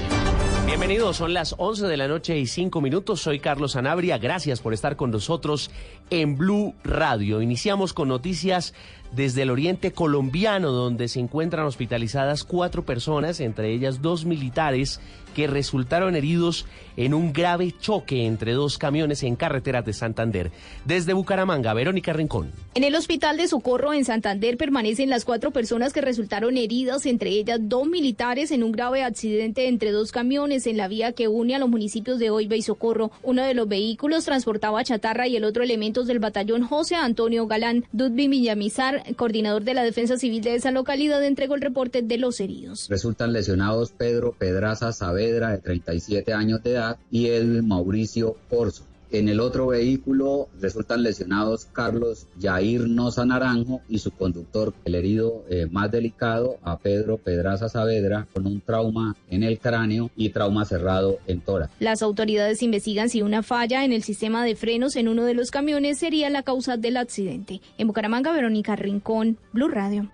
Bienvenidos, 0.66 1.18
son 1.18 1.34
las 1.34 1.56
11 1.58 1.88
de 1.88 1.98
la 1.98 2.08
noche 2.08 2.38
y 2.38 2.46
5 2.46 2.80
minutos. 2.80 3.22
Soy 3.22 3.40
Carlos 3.40 3.72
Sanabria. 3.72 4.20
Gracias 4.20 4.62
por 4.62 4.74
estar 4.74 4.96
con 4.96 5.10
nosotros 5.10 5.72
en 6.12 6.38
Blue 6.38 6.76
Radio. 6.84 7.42
Iniciamos 7.42 7.94
con 7.94 8.08
noticias 8.08 8.76
desde 9.12 9.44
el 9.44 9.50
oriente 9.50 9.92
colombiano, 9.92 10.72
donde 10.72 11.08
se 11.08 11.20
encuentran 11.20 11.66
hospitalizadas 11.66 12.44
cuatro 12.44 12.86
personas, 12.86 13.40
entre 13.40 13.74
ellas 13.74 14.02
dos 14.02 14.26
militares, 14.26 15.00
que 15.36 15.48
resultaron 15.48 16.16
heridos 16.16 16.66
en 16.98 17.14
un 17.14 17.32
grave 17.32 17.74
choque 17.80 18.26
entre 18.26 18.54
dos 18.54 18.78
camiones 18.78 19.24
en 19.24 19.36
carreteras 19.36 19.86
de 19.86 19.94
Santander. 19.94 20.52
Desde 20.86 21.14
Bucaramanga, 21.14 21.74
Verónica 21.74 22.14
Rincón. 22.14 22.52
En 22.76 22.84
el 22.84 22.96
hospital 22.96 23.38
de 23.38 23.48
Socorro 23.48 23.94
en 23.94 24.06
Santander 24.06 24.58
permanecen 24.58 25.10
las 25.10 25.26
cuatro 25.26 25.52
personas 25.52 25.94
que 25.94 26.02
resultaron 26.02 26.58
heridas, 26.58 27.06
entre 27.06 27.30
ellas 27.30 27.60
dos 27.62 27.88
militares 27.88 28.52
en 28.52 28.64
un 28.64 28.72
grave 28.72 29.04
accidente 29.04 29.68
entre 29.68 29.92
dos 29.92 30.12
camiones 30.12 30.68
en 30.68 30.78
la 30.78 30.88
vía 30.88 31.14
que 31.14 31.28
une 31.28 31.56
a 31.56 31.60
los 31.60 31.70
municipios 31.70 32.20
de 32.20 32.32
Oiva 32.32 32.56
y 32.56 32.62
Socorro. 32.62 33.12
Uno 33.24 33.44
de 33.44 33.54
los 33.54 33.68
vehículos 33.68 34.26
transportaba 34.26 34.84
chatarra 34.84 35.28
y 35.28 35.36
el 35.36 35.44
otro 35.44 35.64
elementos 35.64 36.08
del 36.08 36.20
batallón 36.20 36.64
José 36.64 36.96
Antonio 36.96 37.48
Galán. 37.48 37.86
Dudby 37.92 38.28
Villamizar, 38.28 38.99
Coordinador 39.16 39.64
de 39.64 39.74
la 39.74 39.84
Defensa 39.84 40.18
Civil 40.18 40.42
de 40.42 40.56
esa 40.56 40.72
localidad, 40.72 41.24
entregó 41.24 41.56
el 41.56 41.62
reporte 41.62 42.02
de 42.02 42.18
los 42.18 42.40
heridos. 42.40 42.88
Resultan 42.90 43.34
lesionados 43.34 43.92
Pedro 43.92 44.34
Pedraza 44.34 44.92
Saavedra, 44.92 45.52
de 45.52 45.60
37 45.60 46.34
años 46.34 46.64
de 46.64 46.72
edad, 46.72 46.98
y 47.12 47.28
Edwin 47.28 47.68
Mauricio 47.68 48.36
Corso. 48.50 48.89
En 49.12 49.28
el 49.28 49.40
otro 49.40 49.68
vehículo 49.68 50.50
resultan 50.62 51.02
lesionados 51.02 51.66
Carlos 51.66 52.28
Yair 52.38 52.88
Noza 52.88 53.26
Naranjo 53.26 53.82
y 53.90 53.98
su 53.98 54.12
conductor, 54.12 54.72
el 54.86 54.94
herido 54.94 55.44
eh, 55.50 55.68
más 55.72 55.90
delicado, 55.90 56.58
a 56.62 56.78
Pedro 56.78 57.18
Pedraza 57.18 57.70
Saavedra, 57.70 58.28
con 58.34 58.46
un 58.46 58.62
trauma 58.62 59.16
en 59.32 59.42
el 59.42 59.58
cráneo 59.58 60.12
y 60.16 60.30
trauma 60.30 60.64
cerrado 60.64 61.18
en 61.26 61.42
tórax. 61.42 61.74
Las 61.80 62.04
autoridades 62.04 62.62
investigan 62.62 63.10
si 63.10 63.24
una 63.24 63.42
falla 63.42 63.84
en 63.84 63.94
el 63.94 64.04
sistema 64.04 64.46
de 64.46 64.56
frenos 64.56 64.96
en 64.96 65.08
uno 65.08 65.26
de 65.26 65.34
los 65.34 65.50
camiones 65.50 65.98
sería 65.98 66.30
la 66.30 66.44
causa 66.44 66.78
del 66.78 66.98
accidente. 66.98 67.62
En 67.80 67.88
Bucaramanga, 67.88 68.32
Verónica 68.32 68.76
Rincón, 68.76 69.38
Blue 69.54 69.70
Radio. 69.70 70.08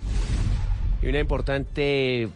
Y 1.02 1.08
una 1.08 1.20
importante 1.20 2.30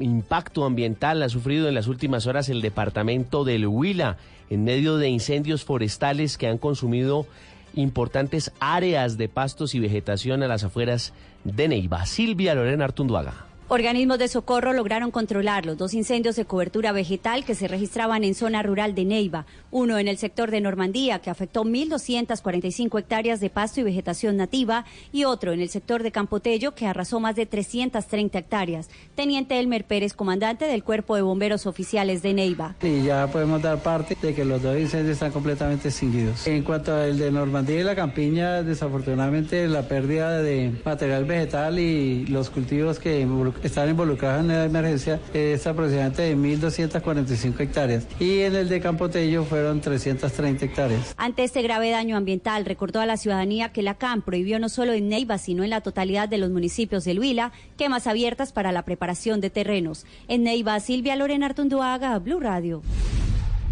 impacto 0.00 0.64
ambiental 0.64 1.22
ha 1.22 1.28
sufrido 1.28 1.68
en 1.68 1.74
las 1.74 1.86
últimas 1.86 2.26
horas 2.26 2.48
el 2.48 2.60
departamento 2.60 3.44
del 3.44 3.66
Huila 3.66 4.18
en 4.50 4.64
medio 4.64 4.98
de 4.98 5.08
incendios 5.08 5.64
forestales 5.64 6.36
que 6.36 6.48
han 6.48 6.58
consumido 6.58 7.26
importantes 7.74 8.52
áreas 8.60 9.16
de 9.16 9.28
pastos 9.28 9.74
y 9.74 9.80
vegetación 9.80 10.42
a 10.42 10.48
las 10.48 10.64
afueras 10.64 11.12
de 11.44 11.68
Neiva. 11.68 12.04
Silvia 12.04 12.54
Lorena 12.54 12.84
Artunduaga. 12.84 13.49
Organismos 13.72 14.18
de 14.18 14.26
socorro 14.26 14.72
lograron 14.72 15.12
controlar 15.12 15.64
los 15.64 15.78
dos 15.78 15.94
incendios 15.94 16.34
de 16.34 16.44
cobertura 16.44 16.90
vegetal 16.90 17.44
que 17.44 17.54
se 17.54 17.68
registraban 17.68 18.24
en 18.24 18.34
zona 18.34 18.64
rural 18.64 18.96
de 18.96 19.04
Neiva, 19.04 19.46
uno 19.70 19.96
en 20.00 20.08
el 20.08 20.18
sector 20.18 20.50
de 20.50 20.60
Normandía 20.60 21.20
que 21.20 21.30
afectó 21.30 21.62
1.245 21.62 22.98
hectáreas 22.98 23.38
de 23.38 23.48
pasto 23.48 23.78
y 23.78 23.84
vegetación 23.84 24.36
nativa 24.36 24.86
y 25.12 25.22
otro 25.22 25.52
en 25.52 25.60
el 25.60 25.68
sector 25.68 26.02
de 26.02 26.10
Campotello 26.10 26.74
que 26.74 26.88
arrasó 26.88 27.20
más 27.20 27.36
de 27.36 27.46
330 27.46 28.40
hectáreas. 28.40 28.90
Teniente 29.14 29.60
Elmer 29.60 29.84
Pérez, 29.84 30.14
comandante 30.14 30.64
del 30.64 30.82
Cuerpo 30.82 31.14
de 31.14 31.22
Bomberos 31.22 31.66
Oficiales 31.66 32.22
de 32.22 32.34
Neiva. 32.34 32.74
Y 32.82 33.04
ya 33.04 33.28
podemos 33.28 33.62
dar 33.62 33.80
parte 33.84 34.16
de 34.20 34.34
que 34.34 34.44
los 34.44 34.60
dos 34.62 34.76
incendios 34.80 35.12
están 35.12 35.30
completamente 35.30 35.90
extinguidos. 35.90 36.44
En 36.44 36.64
cuanto 36.64 36.92
al 36.92 37.16
de 37.16 37.30
Normandía 37.30 37.78
y 37.78 37.84
la 37.84 37.94
campiña, 37.94 38.64
desafortunadamente 38.64 39.68
la 39.68 39.86
pérdida 39.86 40.42
de 40.42 40.72
material 40.84 41.24
vegetal 41.24 41.78
y 41.78 42.26
los 42.26 42.50
cultivos 42.50 42.98
que 42.98 43.24
están 43.66 43.88
involucrados 43.88 44.40
en 44.40 44.48
la 44.48 44.64
emergencia 44.64 45.20
es 45.34 45.66
aproximadamente 45.66 46.22
de 46.22 46.36
1.245 46.36 47.60
hectáreas. 47.60 48.06
Y 48.18 48.40
en 48.40 48.54
el 48.54 48.68
de 48.68 48.80
Campotello 48.80 49.44
fueron 49.44 49.80
330 49.80 50.64
hectáreas. 50.64 51.14
Ante 51.16 51.44
este 51.44 51.62
grave 51.62 51.90
daño 51.90 52.16
ambiental, 52.16 52.64
recordó 52.64 53.00
a 53.00 53.06
la 53.06 53.16
ciudadanía 53.16 53.72
que 53.72 53.82
la 53.82 53.94
CAM 53.94 54.22
prohibió 54.22 54.58
no 54.58 54.68
solo 54.68 54.92
en 54.92 55.08
Neiva, 55.08 55.38
sino 55.38 55.64
en 55.64 55.70
la 55.70 55.80
totalidad 55.80 56.28
de 56.28 56.38
los 56.38 56.50
municipios 56.50 57.04
del 57.04 57.18
Huila 57.18 57.52
quemas 57.76 58.06
abiertas 58.06 58.52
para 58.52 58.72
la 58.72 58.84
preparación 58.84 59.40
de 59.40 59.50
terrenos. 59.50 60.06
En 60.28 60.42
Neiva, 60.42 60.78
Silvia 60.80 61.16
Lorena 61.16 61.46
Artunduaga, 61.46 62.18
Blue 62.18 62.40
Radio. 62.40 62.82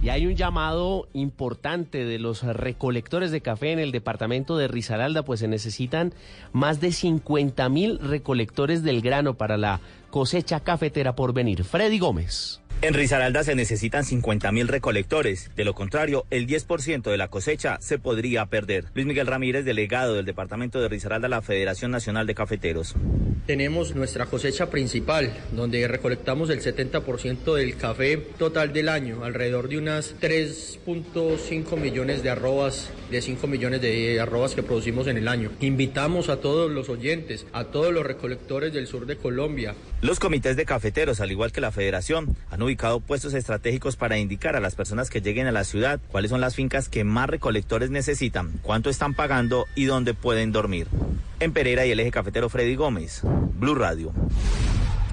Y 0.01 0.11
hay 0.11 0.27
un 0.27 0.37
llamado 0.37 1.09
importante 1.13 2.05
de 2.05 2.21
los 2.21 2.45
recolectores 2.45 3.33
de 3.33 3.41
café 3.41 3.73
en 3.73 3.81
el 3.81 3.91
departamento 3.91 4.57
de 4.57 4.69
Risaralda, 4.69 5.25
pues 5.25 5.41
se 5.41 5.49
necesitan 5.49 6.15
más 6.53 6.81
de 6.81 6.93
50 6.93 7.69
mil 7.69 7.99
recolectores 7.99 8.85
del 8.85 9.01
grano 9.01 9.35
para 9.35 9.57
la 9.57 9.81
cosecha 10.11 10.61
cafetera 10.61 11.17
por 11.17 11.33
venir. 11.33 11.65
Freddy 11.65 11.99
Gómez. 11.99 12.61
En 12.81 12.95
Risaralda 12.95 13.43
se 13.43 13.57
necesitan 13.57 14.05
50.000 14.05 14.69
recolectores. 14.69 15.51
De 15.57 15.65
lo 15.65 15.75
contrario, 15.75 16.27
el 16.31 16.47
10% 16.47 17.11
de 17.11 17.17
la 17.17 17.27
cosecha 17.27 17.79
se 17.81 17.99
podría 17.99 18.47
perder. 18.47 18.85
Luis 18.95 19.05
Miguel 19.05 19.27
Ramírez, 19.27 19.65
delegado 19.65 20.15
del 20.15 20.25
departamento 20.25 20.81
de 20.81 20.89
Risaralda, 20.89 21.27
la 21.27 21.43
Federación 21.43 21.91
Nacional 21.91 22.29
de 22.29 22.37
Cafeteros. 22.37 22.95
Tenemos 23.47 23.97
nuestra 23.97 24.27
cosecha 24.27 24.71
principal, 24.71 25.33
donde 25.51 25.89
recolectamos 25.89 26.51
el 26.51 26.61
70% 26.61 27.55
del 27.57 27.77
café 27.77 28.17
total 28.17 28.73
del 28.73 28.89
año, 28.89 29.25
alrededor 29.25 29.69
de 29.69 29.79
unas 29.79 30.15
3.5 30.21 31.77
millones 31.79 32.23
de 32.23 32.31
arrobas, 32.31 32.91
de 33.11 33.21
5 33.21 33.47
millones 33.49 33.81
de 33.81 34.21
arrobas 34.21 34.55
que 34.55 34.63
producimos 34.63 35.09
en 35.09 35.17
el 35.17 35.27
año. 35.27 35.51
Invitamos 35.61 36.29
a 36.29 36.37
todos 36.37 36.71
los 36.71 36.89
oyentes, 36.91 37.45
a 37.53 37.65
todos 37.65 37.93
los 37.93 38.07
recolectores 38.07 38.73
del 38.73 38.87
sur 38.87 39.07
de 39.07 39.17
Colombia. 39.17 39.75
Los 40.01 40.21
comités 40.21 40.57
de 40.57 40.65
cafeteros, 40.65 41.21
al 41.21 41.33
igual 41.33 41.51
que 41.51 41.61
la 41.61 41.73
Federación, 41.73 42.37
han 42.51 42.63
ubicado 42.69 43.01
puestos 43.01 43.33
estratégicos 43.33 43.97
para 43.97 44.19
indicar 44.19 44.55
a 44.55 44.61
las 44.61 44.75
personas 44.75 45.09
que 45.09 45.23
lleguen 45.23 45.47
a 45.47 45.53
la 45.53 45.65
ciudad 45.65 46.01
cuáles 46.13 46.31
son 46.31 46.43
las 46.43 46.55
fincas 46.55 46.89
que 46.89 47.03
más 47.03 47.29
recolectores 47.29 47.91
necesitan, 47.91 48.61
cuánto 48.63 48.91
están 48.91 49.15
pagando 49.15 49.65
y 49.75 49.87
dónde 49.87 50.13
pueden 50.13 50.53
dormir. 50.53 50.87
En 51.41 51.53
Pereira 51.53 51.87
y 51.87 51.93
el 51.93 52.01
eje 52.01 52.11
cafetero 52.11 52.51
Freddy 52.51 52.75
Gómez, 52.75 53.23
Blue 53.59 53.75
Radio. 53.75 54.13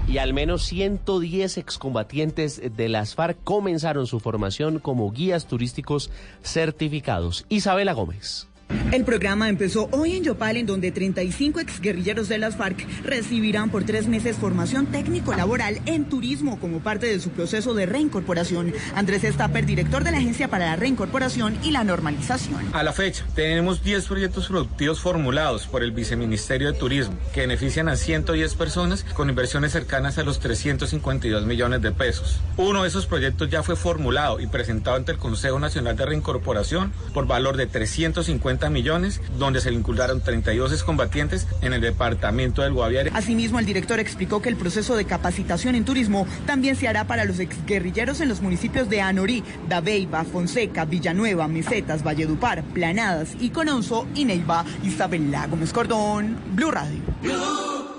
Y 0.06 0.18
al 0.18 0.34
menos 0.34 0.64
110 0.66 1.56
excombatientes 1.56 2.60
de 2.76 2.88
las 2.88 3.14
FARC 3.14 3.42
comenzaron 3.42 4.06
su 4.06 4.20
formación 4.20 4.78
como 4.78 5.10
guías 5.10 5.46
turísticos 5.46 6.10
certificados. 6.42 7.46
Isabela 7.48 7.94
Gómez. 7.94 8.48
El 8.92 9.04
programa 9.04 9.48
empezó 9.48 9.88
hoy 9.90 10.16
en 10.16 10.22
Yopal, 10.22 10.56
en 10.56 10.66
donde 10.66 10.92
35 10.92 11.60
exguerrilleros 11.60 12.28
de 12.28 12.38
las 12.38 12.56
FARC 12.56 12.86
recibirán 13.04 13.68
por 13.68 13.84
tres 13.84 14.06
meses 14.06 14.36
formación 14.36 14.86
técnico-laboral 14.86 15.80
en 15.86 16.04
turismo 16.04 16.58
como 16.60 16.78
parte 16.80 17.06
de 17.06 17.20
su 17.20 17.30
proceso 17.30 17.74
de 17.74 17.86
reincorporación. 17.86 18.72
Andrés 18.94 19.24
Estapper, 19.24 19.66
director 19.66 20.04
de 20.04 20.12
la 20.12 20.18
Agencia 20.18 20.48
para 20.48 20.66
la 20.66 20.76
Reincorporación 20.76 21.58
y 21.62 21.72
la 21.72 21.84
Normalización. 21.84 22.70
A 22.72 22.82
la 22.82 22.92
fecha, 22.92 23.24
tenemos 23.34 23.82
10 23.82 24.06
proyectos 24.06 24.46
productivos 24.46 25.00
formulados 25.00 25.66
por 25.66 25.82
el 25.82 25.90
Viceministerio 25.90 26.72
de 26.72 26.78
Turismo 26.78 27.14
que 27.34 27.40
benefician 27.40 27.88
a 27.88 27.96
110 27.96 28.54
personas 28.54 29.04
con 29.14 29.28
inversiones 29.28 29.72
cercanas 29.72 30.16
a 30.18 30.22
los 30.22 30.38
352 30.38 31.44
millones 31.44 31.82
de 31.82 31.92
pesos. 31.92 32.40
Uno 32.56 32.82
de 32.82 32.88
esos 32.88 33.06
proyectos 33.06 33.50
ya 33.50 33.62
fue 33.62 33.76
formulado 33.76 34.40
y 34.40 34.46
presentado 34.46 34.96
ante 34.96 35.12
el 35.12 35.18
Consejo 35.18 35.58
Nacional 35.58 35.96
de 35.96 36.06
Reincorporación 36.06 36.92
por 37.12 37.26
valor 37.26 37.56
de 37.56 37.66
350 37.66 38.55
millones, 38.70 39.20
donde 39.38 39.60
se 39.60 39.70
vincularon 39.70 40.20
32 40.20 40.72
excombatientes 40.72 41.46
en 41.62 41.72
el 41.72 41.80
departamento 41.80 42.62
del 42.62 42.72
Guaviare. 42.72 43.10
Asimismo, 43.14 43.58
el 43.58 43.66
director 43.66 44.00
explicó 44.00 44.42
que 44.42 44.48
el 44.48 44.56
proceso 44.56 44.96
de 44.96 45.04
capacitación 45.04 45.74
en 45.74 45.84
turismo 45.84 46.26
también 46.46 46.76
se 46.76 46.88
hará 46.88 47.06
para 47.06 47.24
los 47.24 47.38
exguerrilleros 47.38 48.20
en 48.20 48.28
los 48.28 48.40
municipios 48.40 48.88
de 48.88 49.00
Anorí, 49.00 49.44
Dabeiba, 49.68 50.24
Fonseca, 50.24 50.84
Villanueva, 50.84 51.48
Mesetas, 51.48 52.02
Valledupar, 52.02 52.62
Planadas, 52.64 53.30
Icononso 53.40 54.06
y 54.14 54.24
Neiva. 54.24 54.64
Isabela 54.82 55.46
Gómez 55.46 55.72
Cordón, 55.72 56.36
Blue 56.54 56.70
Radio. 56.70 57.95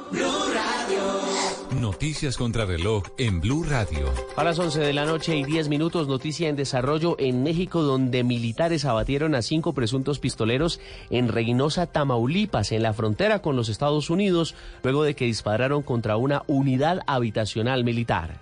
Noticias 1.80 2.38
contra 2.38 2.66
reloj 2.66 3.04
en 3.18 3.42
Blue 3.42 3.64
Radio. 3.64 4.12
A 4.36 4.44
las 4.44 4.58
11 4.58 4.80
de 4.80 4.94
la 4.94 5.06
noche 5.06 5.36
y 5.36 5.44
10 5.44 5.68
minutos, 5.68 6.08
noticia 6.08 6.48
en 6.48 6.56
desarrollo 6.56 7.16
en 7.20 7.44
México, 7.44 7.82
donde 7.82 8.24
militares 8.24 8.86
abatieron 8.86 9.36
a 9.36 9.42
cinco 9.42 9.74
presuntos 9.74 10.20
pistoleros 10.20 10.80
en 11.10 11.28
Reynosa, 11.28 11.88
Tamaulipas, 11.88 12.72
en 12.72 12.84
la 12.84 12.94
frontera 12.94 13.42
con 13.42 13.56
los 13.56 13.70
Estados 13.70 14.10
Unidos, 14.10 14.56
luego 14.84 15.04
de 15.04 15.16
que 15.16 15.26
dispararon 15.26 15.84
contra 15.84 16.18
una 16.18 16.44
unidad 16.48 17.02
habitacional 17.06 17.84
militar. 17.84 18.40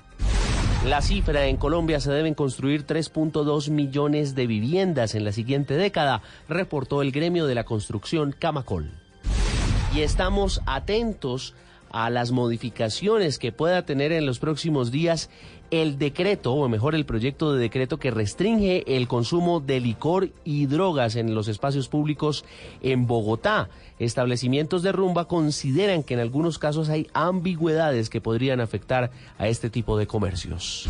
La 0.86 1.02
cifra 1.02 1.48
en 1.48 1.58
Colombia 1.58 2.00
se 2.00 2.12
deben 2.12 2.36
construir 2.36 2.86
3.2 2.86 3.70
millones 3.72 4.36
de 4.36 4.46
viviendas 4.46 5.16
en 5.16 5.24
la 5.24 5.32
siguiente 5.32 5.76
década, 5.76 6.22
reportó 6.48 7.02
el 7.02 7.12
gremio 7.12 7.48
de 7.48 7.56
la 7.56 7.64
construcción 7.64 8.36
Camacol. 8.38 9.05
Y 9.96 10.02
estamos 10.02 10.62
atentos 10.66 11.54
a 11.90 12.10
las 12.10 12.32
modificaciones 12.32 13.40
que 13.40 13.54
pueda 13.54 13.86
tener 13.86 14.12
en 14.12 14.26
los 14.26 14.40
próximos 14.40 14.92
días 14.92 15.30
el 15.72 15.98
decreto, 15.98 16.52
o 16.52 16.68
mejor 16.68 16.96
el 16.96 17.06
proyecto 17.06 17.54
de 17.54 17.62
decreto 17.62 17.98
que 17.98 18.12
restringe 18.12 18.84
el 18.98 19.08
consumo 19.08 19.62
de 19.62 19.80
licor 19.80 20.32
y 20.44 20.66
drogas 20.66 21.16
en 21.16 21.34
los 21.34 21.48
espacios 21.48 21.88
públicos 21.88 22.44
en 22.82 23.08
Bogotá. 23.08 23.70
Establecimientos 23.98 24.84
de 24.84 24.92
rumba 24.92 25.30
consideran 25.30 26.04
que 26.04 26.16
en 26.16 26.20
algunos 26.20 26.60
casos 26.60 26.90
hay 26.90 27.08
ambigüedades 27.14 28.10
que 28.10 28.20
podrían 28.20 28.60
afectar 28.60 29.12
a 29.38 29.48
este 29.48 29.70
tipo 29.70 29.98
de 29.98 30.08
comercios. 30.08 30.90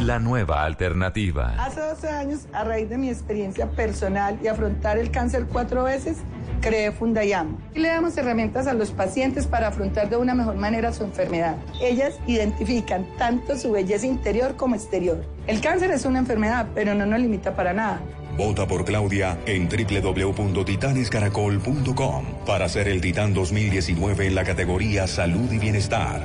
la 0.00 0.18
nueva 0.18 0.64
alternativa. 0.64 1.54
Hace 1.58 1.80
12 1.80 2.08
años, 2.08 2.46
a 2.52 2.64
raíz 2.64 2.88
de 2.88 2.96
mi 2.98 3.08
experiencia 3.08 3.70
personal 3.70 4.38
y 4.42 4.46
afrontar 4.46 4.98
el 4.98 5.10
cáncer 5.10 5.46
cuatro 5.50 5.84
veces, 5.84 6.18
creé 6.60 6.92
Fundayamo. 6.92 7.58
Y 7.74 7.80
le 7.80 7.88
damos 7.88 8.14
herramientas 8.16 8.66
a 8.66 8.74
los 8.74 8.90
pacientes 8.90 9.46
para 9.46 9.68
afrontar 9.68 10.10
de 10.10 10.16
una 10.16 10.34
mejor 10.34 10.56
manera 10.56 10.92
su 10.92 11.04
enfermedad. 11.04 11.56
Ellas 11.80 12.18
identifican 12.26 13.06
tanto 13.18 13.56
su 13.56 13.72
belleza 13.72 14.06
interior 14.06 14.56
como 14.56 14.74
exterior. 14.74 15.24
El 15.46 15.60
cáncer 15.60 15.90
es 15.90 16.04
una 16.04 16.18
enfermedad, 16.20 16.66
pero 16.74 16.94
no 16.94 17.06
nos 17.06 17.20
limita 17.20 17.56
para 17.56 17.72
nada. 17.72 18.00
Vota 18.36 18.66
por 18.68 18.84
Claudia 18.84 19.38
en 19.46 19.68
www.titanescaracol.com 19.68 22.24
para 22.46 22.68
ser 22.68 22.88
el 22.88 23.00
Titán 23.00 23.34
2019 23.34 24.28
en 24.28 24.36
la 24.36 24.44
categoría 24.44 25.08
Salud 25.08 25.50
y 25.50 25.58
Bienestar. 25.58 26.22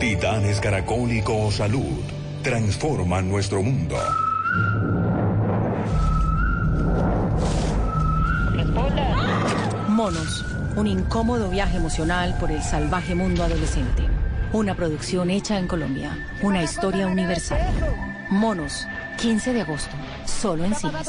Titanes 0.00 0.60
Caracólico 0.60 1.52
Salud. 1.52 2.23
Transforma 2.44 3.22
nuestro 3.22 3.62
mundo. 3.62 3.96
Monos, 9.88 10.44
un 10.76 10.86
incómodo 10.86 11.48
viaje 11.48 11.78
emocional 11.78 12.36
por 12.38 12.50
el 12.50 12.62
salvaje 12.62 13.14
mundo 13.14 13.44
adolescente. 13.44 14.02
Una 14.52 14.76
producción 14.76 15.30
hecha 15.30 15.58
en 15.58 15.66
Colombia, 15.66 16.18
una 16.42 16.62
historia 16.62 17.06
universal. 17.06 17.62
Monos, 18.28 18.86
15 19.16 19.54
de 19.54 19.62
agosto, 19.62 19.96
solo 20.26 20.66
en 20.66 20.74
cines. 20.74 21.08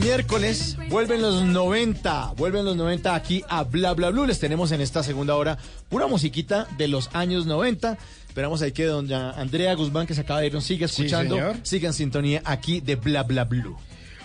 Miércoles 0.00 0.76
vuelven 0.88 1.22
los 1.22 1.42
90, 1.42 2.34
vuelven 2.36 2.64
los 2.64 2.76
90 2.76 3.14
aquí 3.14 3.44
a 3.48 3.64
Bla 3.64 3.92
Bla 3.92 4.10
Blue. 4.10 4.26
Les 4.26 4.38
tenemos 4.38 4.72
en 4.72 4.80
esta 4.80 5.02
segunda 5.02 5.36
hora 5.36 5.58
pura 5.88 6.06
musiquita 6.06 6.66
de 6.78 6.88
los 6.88 7.10
años 7.12 7.46
90. 7.46 7.98
Esperamos 8.26 8.62
ahí 8.62 8.72
que 8.72 8.84
doña 8.84 9.32
Andrea 9.32 9.74
Guzmán, 9.74 10.06
que 10.06 10.14
se 10.14 10.22
acaba 10.22 10.40
de 10.40 10.46
ir, 10.46 10.54
nos 10.54 10.64
siga 10.64 10.86
escuchando. 10.86 11.36
siga 11.62 11.88
en 11.88 11.94
sintonía 11.94 12.42
aquí 12.44 12.80
de 12.80 12.96
Bla 12.96 13.22
Bla 13.24 13.44
Blue. 13.44 13.76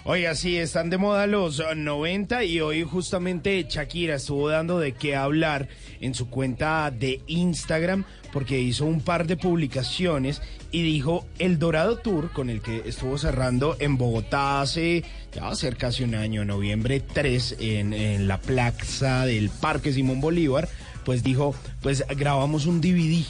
Oiga, 0.07 0.35
sí, 0.35 0.55
están 0.57 0.91
de 0.91 0.97
moda 0.97 1.25
los 1.25 1.59
eh, 1.59 1.75
90 1.75 2.43
y 2.43 2.61
hoy 2.61 2.83
justamente 2.83 3.65
Shakira 3.67 4.15
estuvo 4.15 4.49
dando 4.49 4.79
de 4.79 4.91
qué 4.91 5.15
hablar 5.15 5.67
en 5.99 6.13
su 6.13 6.29
cuenta 6.29 6.91
de 6.91 7.21
Instagram 7.25 8.05
porque 8.35 8.59
hizo 8.59 8.83
un 8.83 8.99
par 8.99 9.27
de 9.27 9.37
publicaciones 9.37 10.41
y 10.69 10.83
dijo 10.83 11.25
el 11.39 11.57
Dorado 11.57 11.99
Tour 11.99 12.33
con 12.33 12.49
el 12.49 12.61
que 12.61 12.83
estuvo 12.85 13.17
cerrando 13.17 13.77
en 13.79 13.95
Bogotá 13.97 14.59
hace 14.59 15.05
ya 15.33 15.43
va 15.43 15.51
a 15.51 15.55
ser 15.55 15.77
casi 15.77 16.03
un 16.03 16.15
año, 16.15 16.43
noviembre 16.43 16.99
3, 16.99 17.55
en, 17.59 17.93
en 17.93 18.27
la 18.27 18.41
plaza 18.41 19.25
del 19.25 19.49
Parque 19.49 19.93
Simón 19.93 20.19
Bolívar, 20.19 20.67
pues 21.05 21.23
dijo, 21.23 21.55
pues 21.81 22.03
grabamos 22.09 22.65
un 22.65 22.81
DVD. 22.81 23.23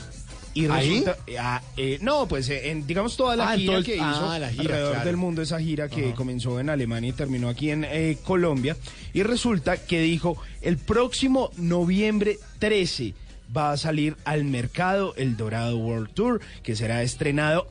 Y 0.56 0.66
¿Ahí? 0.70 0.90
resulta, 0.90 1.18
ah, 1.40 1.62
eh, 1.78 2.00
no, 2.02 2.28
pues 2.28 2.50
eh, 2.50 2.72
en, 2.72 2.88
digamos 2.88 3.16
toda 3.16 3.36
la 3.36 3.52
Ah, 3.52 3.58
gira 3.58 3.84
que 3.84 3.98
hizo 3.98 4.04
ah, 4.32 4.40
la 4.40 4.50
gira, 4.50 4.62
alrededor 4.64 4.92
claro. 4.94 5.06
del 5.06 5.18
mundo, 5.18 5.42
esa 5.44 5.60
gira 5.60 5.88
que 5.88 6.08
Ajá. 6.08 6.16
comenzó 6.16 6.60
en 6.60 6.72
Alemania 6.72 7.12
y 7.12 7.14
terminó 7.14 7.50
aquí 7.50 7.70
en 7.70 7.84
eh, 7.84 8.18
Colombia. 8.24 8.76
Y 9.14 9.22
resulta 9.22 9.78
que 9.78 10.00
dijo, 10.02 10.36
el 10.62 10.80
próximo 10.80 11.52
noviembre 11.58 12.40
13 12.58 13.14
va 13.56 13.72
a 13.72 13.78
salir 13.78 14.16
al 14.26 14.44
mercado 14.44 15.14
el 15.18 15.38
Dorado 15.38 15.78
World 15.78 16.14
Tour, 16.14 16.42
que 16.64 16.76
será 16.76 17.02
estrenado, 17.04 17.68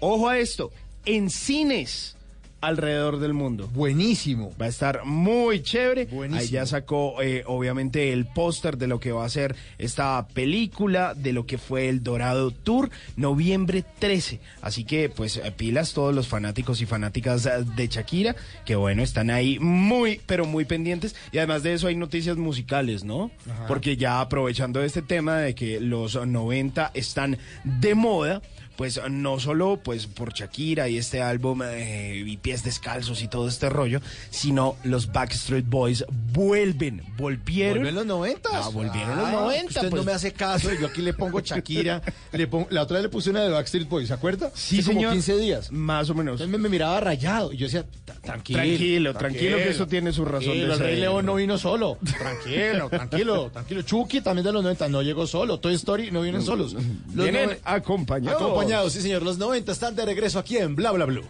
ojo 0.00 0.28
a 0.28 0.38
esto, 0.38 0.72
en 1.04 1.30
cines 1.30 2.17
alrededor 2.60 3.18
del 3.20 3.34
mundo. 3.34 3.68
Buenísimo. 3.72 4.52
Va 4.60 4.66
a 4.66 4.68
estar 4.68 5.04
muy 5.04 5.62
chévere. 5.62 6.06
Buenísimo. 6.06 6.40
Ahí 6.40 6.48
ya 6.48 6.66
sacó 6.66 7.22
eh, 7.22 7.44
obviamente 7.46 8.12
el 8.12 8.26
póster 8.26 8.76
de 8.78 8.86
lo 8.86 8.98
que 8.98 9.12
va 9.12 9.24
a 9.24 9.28
ser 9.28 9.54
esta 9.78 10.26
película, 10.28 11.14
de 11.14 11.32
lo 11.32 11.46
que 11.46 11.58
fue 11.58 11.88
el 11.88 12.02
Dorado 12.02 12.50
Tour, 12.50 12.90
noviembre 13.16 13.84
13. 13.98 14.40
Así 14.60 14.84
que 14.84 15.08
pues 15.08 15.36
eh, 15.36 15.52
pilas 15.56 15.92
todos 15.92 16.14
los 16.14 16.26
fanáticos 16.26 16.80
y 16.80 16.86
fanáticas 16.86 17.46
eh, 17.46 17.64
de 17.76 17.88
Shakira, 17.88 18.34
que 18.64 18.76
bueno, 18.76 19.02
están 19.02 19.30
ahí 19.30 19.58
muy, 19.58 20.20
pero 20.26 20.44
muy 20.44 20.64
pendientes. 20.64 21.14
Y 21.32 21.38
además 21.38 21.62
de 21.62 21.74
eso 21.74 21.86
hay 21.86 21.96
noticias 21.96 22.36
musicales, 22.36 23.04
¿no? 23.04 23.30
Ajá. 23.48 23.66
Porque 23.68 23.96
ya 23.96 24.20
aprovechando 24.20 24.82
este 24.82 25.02
tema 25.02 25.38
de 25.38 25.54
que 25.54 25.80
los 25.80 26.14
90 26.26 26.90
están 26.94 27.38
de 27.64 27.94
moda, 27.94 28.42
pues 28.78 29.00
no 29.10 29.40
solo 29.40 29.80
pues 29.82 30.06
por 30.06 30.32
Shakira 30.32 30.88
y 30.88 30.98
este 30.98 31.20
álbum 31.20 31.62
eh, 31.64 32.22
y 32.24 32.36
pies 32.36 32.62
descalzos 32.62 33.22
y 33.22 33.26
todo 33.26 33.48
este 33.48 33.68
rollo, 33.68 34.00
sino 34.30 34.76
los 34.84 35.10
Backstreet 35.10 35.66
Boys 35.68 36.04
vuelven, 36.32 37.02
volvieron. 37.16 37.78
¿Vuelven 37.78 37.94
los 37.96 38.06
90? 38.06 38.48
Ah, 38.52 38.68
volvieron 38.72 39.18
los 39.18 39.30
90. 39.32 39.66
Usted 39.66 39.80
pues. 39.90 39.92
no 39.94 40.04
me 40.04 40.12
hace 40.12 40.32
caso 40.32 40.70
yo 40.80 40.86
aquí 40.86 41.02
le 41.02 41.12
pongo 41.12 41.40
Shakira. 41.40 42.00
le 42.30 42.46
pongo- 42.46 42.68
la 42.70 42.82
otra 42.82 42.98
vez 42.98 43.02
le 43.02 43.08
puse 43.08 43.30
una 43.30 43.42
de 43.42 43.50
Backstreet 43.50 43.88
Boys, 43.88 44.06
¿se 44.08 44.14
acuerda? 44.14 44.52
Sí, 44.54 44.78
Hace 44.78 44.86
como 44.90 45.00
señor. 45.00 45.12
15 45.14 45.36
días. 45.38 45.72
Más 45.72 46.08
o 46.10 46.14
menos. 46.14 46.34
Entonces 46.34 46.48
me, 46.48 46.58
me 46.58 46.68
miraba 46.68 47.00
rayado 47.00 47.52
y 47.52 47.56
yo 47.56 47.66
decía, 47.66 47.84
"Ta- 48.04 48.14
tranquilo. 48.14 48.58
Tranquilo, 48.60 49.14
tranquilo, 49.14 49.56
que 49.56 49.70
eso 49.70 49.88
tiene 49.88 50.12
su 50.12 50.24
razón 50.24 50.52
de 50.52 50.62
el 50.62 50.78
Rey. 50.78 51.00
León 51.00 51.26
no 51.26 51.34
vino 51.34 51.58
solo. 51.58 51.98
Tranquilo, 52.16 52.88
tranquilo, 52.88 53.50
tranquilo. 53.50 53.82
Chucky 53.82 54.20
también 54.20 54.44
de 54.44 54.52
los 54.52 54.62
90 54.62 54.88
no 54.88 55.02
llegó 55.02 55.26
solo. 55.26 55.58
Toy 55.58 55.74
Story 55.74 56.12
no 56.12 56.22
vienen 56.22 56.42
solos. 56.42 56.74
Los 56.74 56.84
Vienen 57.14 57.58
acompañados. 57.64 58.38
Sí 58.68 59.00
señor. 59.00 59.22
Los 59.22 59.38
90 59.38 59.72
están 59.72 59.96
de 59.96 60.04
regreso 60.04 60.38
aquí 60.38 60.58
en 60.58 60.76
Bla 60.76 60.92
Bla 60.92 61.06
Blue. 61.06 61.24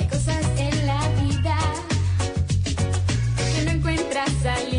Hay 0.00 0.08
cosas 0.08 0.44
en 0.58 0.86
la 0.86 1.08
vida 1.22 1.56
que 3.54 3.64
no 3.64 3.70
encuentras 3.70 4.28
salida 4.42 4.73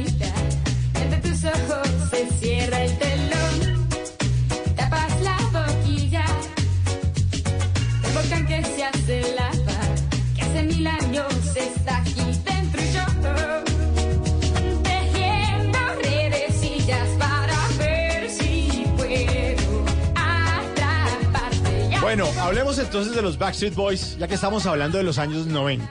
Bueno, 22.06 22.30
hablemos 22.40 22.78
entonces 22.78 23.16
de 23.16 23.24
los 23.24 23.40
Backstreet 23.40 23.74
Boys, 23.74 24.16
ya 24.20 24.28
que 24.28 24.36
estamos 24.36 24.68
hablando 24.68 25.00
de 25.00 25.04
los 25.04 25.18
años 25.18 25.48
90. 25.48 25.90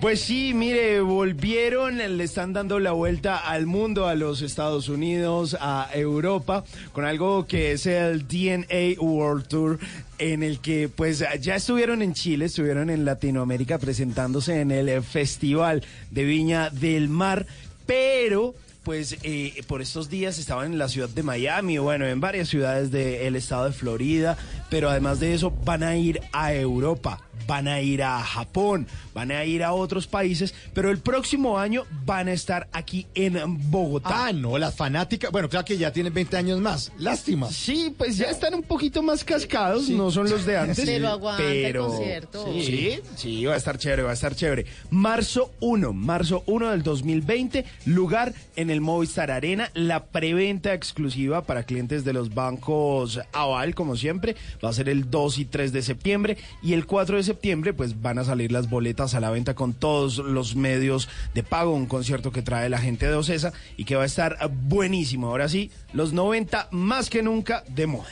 Pues 0.00 0.20
sí, 0.20 0.54
mire, 0.54 1.00
volvieron, 1.00 1.98
le 1.98 2.22
están 2.22 2.52
dando 2.52 2.78
la 2.78 2.92
vuelta 2.92 3.36
al 3.36 3.66
mundo, 3.66 4.06
a 4.06 4.14
los 4.14 4.40
Estados 4.40 4.88
Unidos, 4.88 5.56
a 5.60 5.88
Europa, 5.92 6.62
con 6.92 7.04
algo 7.04 7.48
que 7.48 7.72
es 7.72 7.86
el 7.86 8.28
DNA 8.28 9.00
World 9.00 9.48
Tour, 9.48 9.80
en 10.20 10.44
el 10.44 10.60
que 10.60 10.88
pues 10.88 11.24
ya 11.40 11.56
estuvieron 11.56 12.02
en 12.02 12.14
Chile, 12.14 12.44
estuvieron 12.44 12.88
en 12.88 13.04
Latinoamérica 13.04 13.78
presentándose 13.78 14.60
en 14.60 14.70
el 14.70 15.02
Festival 15.02 15.82
de 16.12 16.22
Viña 16.22 16.70
del 16.70 17.08
Mar, 17.08 17.46
pero 17.84 18.54
pues 18.88 19.18
eh, 19.22 19.62
por 19.66 19.82
estos 19.82 20.08
días 20.08 20.38
estaban 20.38 20.72
en 20.72 20.78
la 20.78 20.88
ciudad 20.88 21.10
de 21.10 21.22
Miami, 21.22 21.76
bueno, 21.76 22.06
en 22.06 22.22
varias 22.22 22.48
ciudades 22.48 22.90
del 22.90 23.36
estado 23.36 23.66
de 23.66 23.72
Florida, 23.72 24.38
pero 24.70 24.88
además 24.88 25.20
de 25.20 25.34
eso 25.34 25.50
van 25.50 25.82
a 25.82 25.94
ir 25.94 26.22
a 26.32 26.54
Europa, 26.54 27.20
van 27.48 27.66
a 27.66 27.80
ir 27.80 28.02
a 28.02 28.20
Japón, 28.22 28.86
van 29.14 29.32
a 29.32 29.42
ir 29.46 29.64
a 29.64 29.72
otros 29.72 30.06
países, 30.06 30.54
pero 30.74 30.90
el 30.90 30.98
próximo 30.98 31.58
año 31.58 31.84
van 32.04 32.28
a 32.28 32.32
estar 32.32 32.68
aquí 32.72 33.06
en 33.14 33.38
Bogotá. 33.70 34.26
Ah, 34.26 34.32
no, 34.34 34.58
las 34.58 34.76
fanáticas, 34.76 35.32
bueno, 35.32 35.48
claro 35.48 35.64
que 35.64 35.78
ya 35.78 35.90
tienen 35.90 36.12
20 36.12 36.36
años 36.36 36.60
más, 36.60 36.92
lástima. 36.98 37.50
Sí, 37.50 37.94
pues 37.96 38.18
ya 38.18 38.26
están 38.26 38.54
un 38.54 38.62
poquito 38.62 39.02
más 39.02 39.24
cascados, 39.24 39.86
Sí. 39.86 39.94
no 39.96 40.10
son 40.10 40.28
los 40.28 40.44
de 40.44 40.58
antes. 40.58 40.84
Pero 40.84 41.08
aguanta 41.08 41.42
el 41.50 41.76
concierto. 41.78 42.44
Sí, 42.52 43.00
sí, 43.16 43.44
va 43.46 43.54
a 43.54 43.56
estar 43.56 43.78
chévere, 43.78 44.02
va 44.02 44.10
a 44.10 44.14
estar 44.14 44.36
chévere. 44.36 44.66
Marzo 44.90 45.50
1, 45.60 45.94
marzo 45.94 46.42
1 46.46 46.70
del 46.70 46.82
2020, 46.82 47.64
lugar 47.86 48.34
en 48.56 48.68
el 48.68 48.82
Movistar 48.82 49.30
Arena, 49.30 49.70
la 49.72 50.04
preventa 50.04 50.74
exclusiva 50.74 51.42
para 51.44 51.62
clientes 51.62 52.04
de 52.04 52.12
los 52.12 52.34
bancos 52.34 53.20
Aval, 53.32 53.74
como 53.74 53.96
siempre, 53.96 54.36
va 54.62 54.68
a 54.68 54.72
ser 54.74 54.90
el 54.90 55.10
2 55.10 55.38
y 55.38 55.44
3 55.46 55.72
de 55.72 55.80
septiembre 55.80 56.36
y 56.62 56.74
el 56.74 56.84
4 56.84 57.16
de 57.16 57.22
septiembre 57.22 57.37
pues 57.76 58.00
van 58.02 58.18
a 58.18 58.24
salir 58.24 58.52
las 58.52 58.68
boletas 58.68 59.14
a 59.14 59.20
la 59.20 59.30
venta 59.30 59.54
con 59.54 59.72
todos 59.72 60.18
los 60.18 60.56
medios 60.56 61.08
de 61.34 61.42
pago, 61.42 61.72
un 61.72 61.86
concierto 61.86 62.32
que 62.32 62.42
trae 62.42 62.68
la 62.68 62.78
gente 62.78 63.06
de 63.06 63.14
Ocesa 63.14 63.52
y 63.76 63.84
que 63.84 63.96
va 63.96 64.02
a 64.02 64.06
estar 64.06 64.36
buenísimo. 64.68 65.28
Ahora 65.28 65.48
sí, 65.48 65.70
los 65.92 66.12
90 66.12 66.68
más 66.72 67.10
que 67.10 67.22
nunca 67.22 67.64
de 67.68 67.86
moda. 67.86 68.08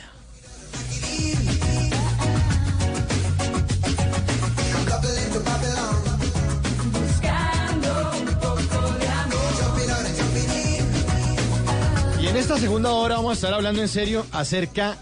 Y 12.21 12.27
en 12.27 12.37
esta 12.37 12.57
segunda 12.57 12.91
hora 12.91 13.17
vamos 13.17 13.31
a 13.31 13.33
estar 13.33 13.53
hablando 13.53 13.81
en 13.81 13.87
serio 13.87 14.25
acerca 14.31 14.97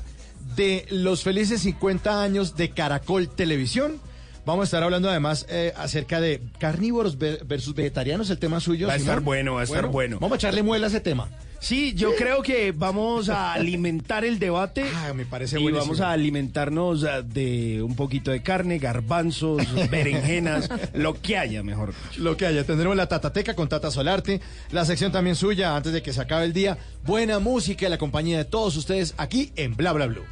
de 0.55 0.85
los 0.89 1.23
felices 1.23 1.61
50 1.61 2.21
años 2.21 2.55
de 2.55 2.69
Caracol 2.69 3.29
Televisión. 3.29 3.99
Vamos 4.45 4.61
a 4.61 4.65
estar 4.65 4.83
hablando 4.83 5.09
además 5.09 5.45
eh, 5.49 5.73
acerca 5.75 6.21
de 6.21 6.41
carnívoros 6.59 7.17
ve- 7.17 7.39
versus 7.45 7.73
vegetarianos, 7.73 8.29
el 8.29 8.37
tema 8.37 8.59
suyo. 8.59 8.87
Va 8.87 8.93
a 8.93 8.97
estar 8.97 9.19
bueno, 9.21 9.55
va 9.55 9.61
a 9.61 9.63
estar 9.63 9.87
bueno. 9.87 10.17
Vamos 10.19 10.33
a 10.33 10.37
echarle 10.37 10.61
muela 10.63 10.85
a 10.87 10.89
ese 10.89 10.99
tema. 10.99 11.29
Sí, 11.59 11.93
yo 11.95 12.13
creo 12.15 12.43
que 12.43 12.71
vamos 12.73 13.29
a 13.29 13.53
alimentar 13.53 14.23
el 14.23 14.37
debate. 14.37 14.85
Ah, 14.93 15.13
me 15.15 15.25
parece 15.25 15.57
Y 15.59 15.63
buenísimo. 15.63 15.83
vamos 15.85 16.01
a 16.01 16.11
alimentarnos 16.11 17.03
ah, 17.05 17.23
de 17.23 17.81
un 17.81 17.95
poquito 17.95 18.29
de 18.29 18.43
carne, 18.43 18.77
garbanzos, 18.77 19.63
berenjenas, 19.89 20.69
lo 20.93 21.19
que 21.19 21.37
haya, 21.39 21.63
mejor. 21.63 21.95
Lo 22.17 22.37
que 22.37 22.45
haya, 22.45 22.63
tendremos 22.65 22.95
la 22.95 23.07
Tatateca 23.07 23.55
con 23.55 23.67
Tata 23.67 23.89
Solarte, 23.89 24.41
la 24.71 24.85
sección 24.85 25.11
también 25.11 25.35
suya 25.35 25.75
antes 25.75 25.91
de 25.91 26.03
que 26.03 26.13
se 26.13 26.21
acabe 26.21 26.45
el 26.45 26.53
día. 26.53 26.77
Buena 27.03 27.39
música 27.39 27.87
y 27.87 27.89
la 27.89 27.97
compañía 27.97 28.37
de 28.37 28.45
todos 28.45 28.75
ustedes 28.77 29.15
aquí 29.17 29.51
en 29.55 29.75
Bla 29.75 29.91
Bla 29.93 30.05
Blue. 30.05 30.23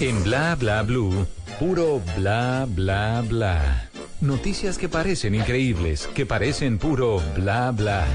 En 0.00 0.24
Bla 0.24 0.54
Bla 0.54 0.82
Blue, 0.82 1.26
puro 1.58 2.00
bla 2.16 2.66
bla 2.66 3.22
bla. 3.28 3.90
Noticias 4.22 4.78
que 4.78 4.88
parecen 4.88 5.34
increíbles, 5.34 6.06
que 6.14 6.24
parecen 6.24 6.78
puro 6.78 7.22
bla 7.36 7.70
bla. 7.70 8.06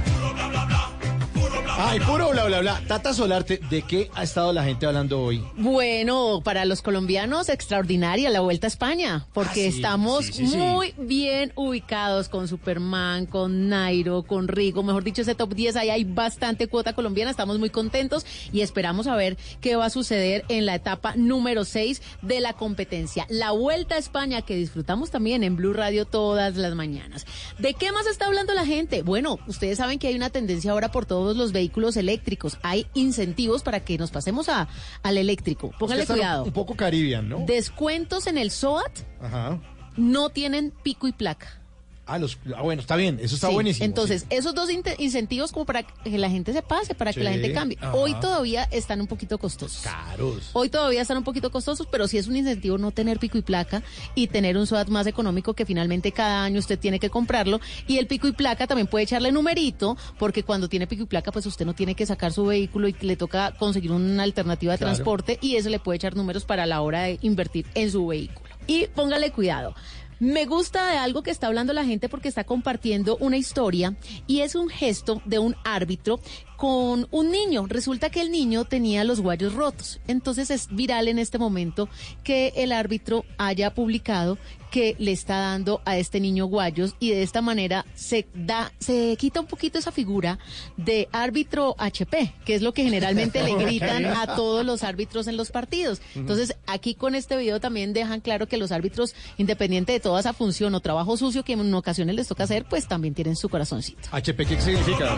Ay, 1.78 2.00
puro 2.00 2.30
bla 2.32 2.46
bla 2.46 2.62
bla. 2.62 2.82
Tata 2.88 3.14
Solarte, 3.14 3.60
¿de 3.70 3.82
qué 3.82 4.10
ha 4.16 4.24
estado 4.24 4.54
la 4.54 4.64
gente 4.64 4.86
hablando 4.86 5.22
hoy? 5.22 5.44
Bueno, 5.58 6.40
para 6.42 6.64
los 6.64 6.82
colombianos, 6.82 7.50
extraordinaria 7.50 8.30
la 8.30 8.40
Vuelta 8.40 8.68
a 8.68 8.70
España, 8.70 9.28
porque 9.34 9.68
Ah, 9.68 9.72
sí, 9.72 9.76
estamos 9.78 10.26
sí, 10.26 10.32
sí, 10.34 10.48
sí. 10.48 10.56
muy 10.58 10.94
bien 10.98 11.52
ubicados 11.56 12.30
con 12.30 12.48
Superman, 12.48 13.26
con 13.26 13.68
Nairo, 13.68 14.24
con 14.24 14.48
Rigo, 14.48 14.84
mejor 14.84 15.04
dicho, 15.04 15.22
ese 15.22 15.36
top 15.36 15.54
10, 15.54 15.76
ahí 15.76 15.90
hay 15.90 16.06
bastante 16.06 16.68
cuota 16.68 16.94
colombiana, 16.94 17.30
estamos 17.30 17.60
muy 17.60 17.70
contentos 17.70 18.26
y 18.54 18.62
esperamos 18.62 19.08
a 19.08 19.16
ver 19.18 19.36
qué 19.60 19.76
va 19.76 19.88
a 19.88 19.90
suceder 19.90 20.46
en 20.48 20.66
la 20.66 20.76
etapa 20.76 21.14
número 21.18 21.66
6 21.66 22.02
de 22.22 22.40
la 22.40 22.54
competencia. 22.54 23.26
La 23.30 23.52
Vuelta 23.52 23.96
a 23.96 23.98
España 23.98 24.42
que 24.44 24.56
disfrutamos 24.56 25.12
también 25.12 25.44
en 25.44 25.58
Blue 25.58 25.74
Radio 25.74 26.06
todas 26.06 26.56
las 26.56 26.74
mañanas. 26.74 27.26
¿De 27.60 27.74
qué 27.74 27.92
más 27.92 28.08
está 28.08 28.28
hablando 28.28 28.54
la 28.54 28.66
gente? 28.66 29.02
Bueno, 29.02 29.40
ustedes 29.48 29.78
saben 29.80 30.00
que 30.00 30.08
hay 30.08 30.16
una 30.16 30.30
tendencia 30.30 30.72
ahora 30.72 30.90
por 30.90 31.06
todos 31.06 31.36
los 31.36 31.52
vehículos 31.52 31.65
eléctricos, 31.98 32.58
hay 32.64 32.88
incentivos 32.94 33.64
para 33.64 33.82
que 33.82 33.98
nos 33.98 34.12
pasemos 34.12 34.50
a, 34.50 34.68
al 35.04 35.18
eléctrico. 35.18 35.72
Póngale 35.80 36.06
cuidado. 36.06 36.44
Un 36.44 36.52
poco 36.52 36.76
Caribbean, 36.76 37.30
¿no? 37.30 37.40
Descuentos 37.46 38.28
en 38.28 38.38
el 38.38 38.52
SOAT 38.52 38.92
Ajá. 39.22 39.60
no 39.98 40.30
tienen 40.30 40.72
pico 40.84 41.08
y 41.08 41.12
placa. 41.12 41.62
Ah, 42.08 42.20
los, 42.20 42.38
ah, 42.56 42.62
bueno, 42.62 42.82
está 42.82 42.96
bien, 42.96 43.20
eso 43.22 43.34
está 43.34 43.48
Sí, 43.48 43.54
buenísimo. 43.56 43.84
Entonces, 43.86 44.28
esos 44.30 44.54
dos 44.54 44.70
incentivos 45.00 45.52
como 45.52 45.66
para 45.66 45.82
que 45.84 46.18
la 46.20 46.30
gente 46.30 46.54
se 46.54 46.62
pase, 46.62 46.94
para 46.94 47.12
que 47.12 47.24
la 47.24 47.32
gente 47.32 47.52
cambie. 47.52 47.78
ajá. 47.82 47.96
Hoy 47.96 48.14
todavía 48.22 48.64
están 48.72 49.02
un 49.02 49.08
poquito 49.08 49.38
costosos. 49.40 49.82
Caros. 49.82 50.50
Hoy 50.54 50.70
todavía 50.70 51.02
están 51.02 51.18
un 51.18 51.24
poquito 51.24 51.50
costosos, 51.52 51.88
pero 51.92 52.08
sí 52.08 52.18
es 52.20 52.28
un 52.28 52.36
incentivo 52.36 52.78
no 52.78 52.92
tener 52.92 53.18
pico 53.18 53.38
y 53.38 53.42
placa 53.42 53.82
y 54.14 54.28
tener 54.28 54.56
un 54.58 54.68
SOAT 54.68 54.90
más 54.90 55.08
económico 55.08 55.54
que 55.56 55.66
finalmente 55.66 56.12
cada 56.12 56.44
año 56.44 56.60
usted 56.60 56.78
tiene 56.78 57.00
que 57.00 57.10
comprarlo. 57.10 57.60
Y 57.88 57.98
el 57.98 58.06
pico 58.08 58.28
y 58.28 58.34
placa 58.34 58.68
también 58.68 58.86
puede 58.88 59.06
echarle 59.06 59.32
numerito, 59.32 59.98
porque 60.20 60.44
cuando 60.44 60.70
tiene 60.70 60.86
pico 60.86 61.04
y 61.04 61.08
placa, 61.08 61.32
pues 61.32 61.46
usted 61.48 61.66
no 61.66 61.74
tiene 61.74 61.96
que 61.96 62.06
sacar 62.06 62.32
su 62.32 62.46
vehículo 62.46 62.88
y 62.88 62.96
le 63.02 63.16
toca 63.16 63.54
conseguir 63.58 63.92
una 63.92 64.22
alternativa 64.24 64.74
de 64.74 64.78
Claro. 64.78 64.94
transporte 64.94 65.40
y 65.42 65.56
eso 65.56 65.70
le 65.70 65.80
puede 65.80 65.98
echar 65.98 66.16
números 66.16 66.46
para 66.46 66.68
la 66.68 66.82
hora 66.82 67.02
de 67.04 67.18
invertir 67.24 67.66
en 67.74 67.90
su 67.90 68.06
vehículo. 68.06 68.46
Y 68.68 68.88
póngale 68.88 69.32
cuidado. 69.32 69.74
Me 70.20 70.46
gusta 70.46 70.92
de 70.92 70.98
algo 70.98 71.24
que 71.24 71.32
está 71.32 71.48
hablando 71.48 71.74
la 71.74 71.84
gente 71.84 72.08
porque 72.08 72.30
está 72.30 72.46
compartiendo 72.46 73.18
una 73.20 73.38
historia 73.38 73.96
y 74.28 74.42
es 74.42 74.56
un 74.56 74.70
gesto 74.70 75.22
de 75.26 75.40
un 75.40 75.56
árbitro 75.66 76.20
con 76.66 77.08
un 77.12 77.30
niño. 77.30 77.68
Resulta 77.68 78.10
que 78.10 78.22
el 78.22 78.32
niño 78.32 78.66
tenía 78.66 79.04
los 79.04 79.22
guayos 79.22 79.54
rotos. 79.54 80.00
Entonces 80.08 80.50
es 80.50 80.68
viral 80.72 81.08
en 81.08 81.20
este 81.20 81.38
momento 81.38 81.88
que 82.24 82.54
el 82.56 82.72
árbitro 82.72 83.24
haya 83.38 83.76
publicado 83.76 84.40
que 84.76 84.94
le 85.00 85.14
está 85.14 85.38
dando 85.38 85.82
a 85.86 85.98
este 85.98 86.20
niño 86.20 86.48
guayos 86.48 86.96
y 87.00 87.12
de 87.12 87.24
esta 87.24 87.42
manera 87.42 87.86
se 87.96 88.28
da 88.34 88.74
se 88.78 89.16
quita 89.16 89.40
un 89.40 89.46
poquito 89.46 89.80
esa 89.80 89.94
figura 89.94 90.38
de 90.76 91.08
árbitro 91.14 91.76
HP, 91.78 92.34
que 92.44 92.56
es 92.56 92.62
lo 92.62 92.74
que 92.74 92.84
generalmente 92.84 93.42
le 93.42 93.56
gritan 93.64 94.06
a 94.06 94.36
todos 94.36 94.66
los 94.66 94.84
árbitros 94.84 95.28
en 95.28 95.38
los 95.38 95.52
partidos. 95.52 96.02
Entonces, 96.14 96.58
aquí 96.68 96.94
con 96.94 97.16
este 97.16 97.38
video 97.38 97.62
también 97.62 97.94
dejan 97.94 98.20
claro 98.20 98.50
que 98.50 98.58
los 98.58 98.74
árbitros, 98.74 99.16
independiente 99.38 99.94
de 99.94 100.02
toda 100.02 100.20
esa 100.20 100.34
función 100.34 100.76
o 100.76 100.82
trabajo 100.82 101.16
sucio 101.16 101.46
que 101.46 101.54
en 101.54 101.74
ocasiones 101.74 102.16
les 102.16 102.28
toca 102.28 102.44
hacer, 102.44 102.66
pues 102.66 102.86
también 102.86 103.14
tienen 103.14 103.38
su 103.38 103.48
corazoncito. 103.48 104.10
HP, 104.12 104.46
¿qué 104.46 104.60
significa? 104.60 105.18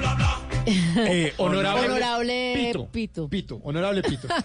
Eh, 0.68 1.34
honorable, 1.38 1.86
Honorable 1.86 2.54
Pito. 2.56 2.88
Pito. 2.88 3.30
Pito, 3.30 3.62
honorable 3.64 4.02
Pito. 4.04 4.28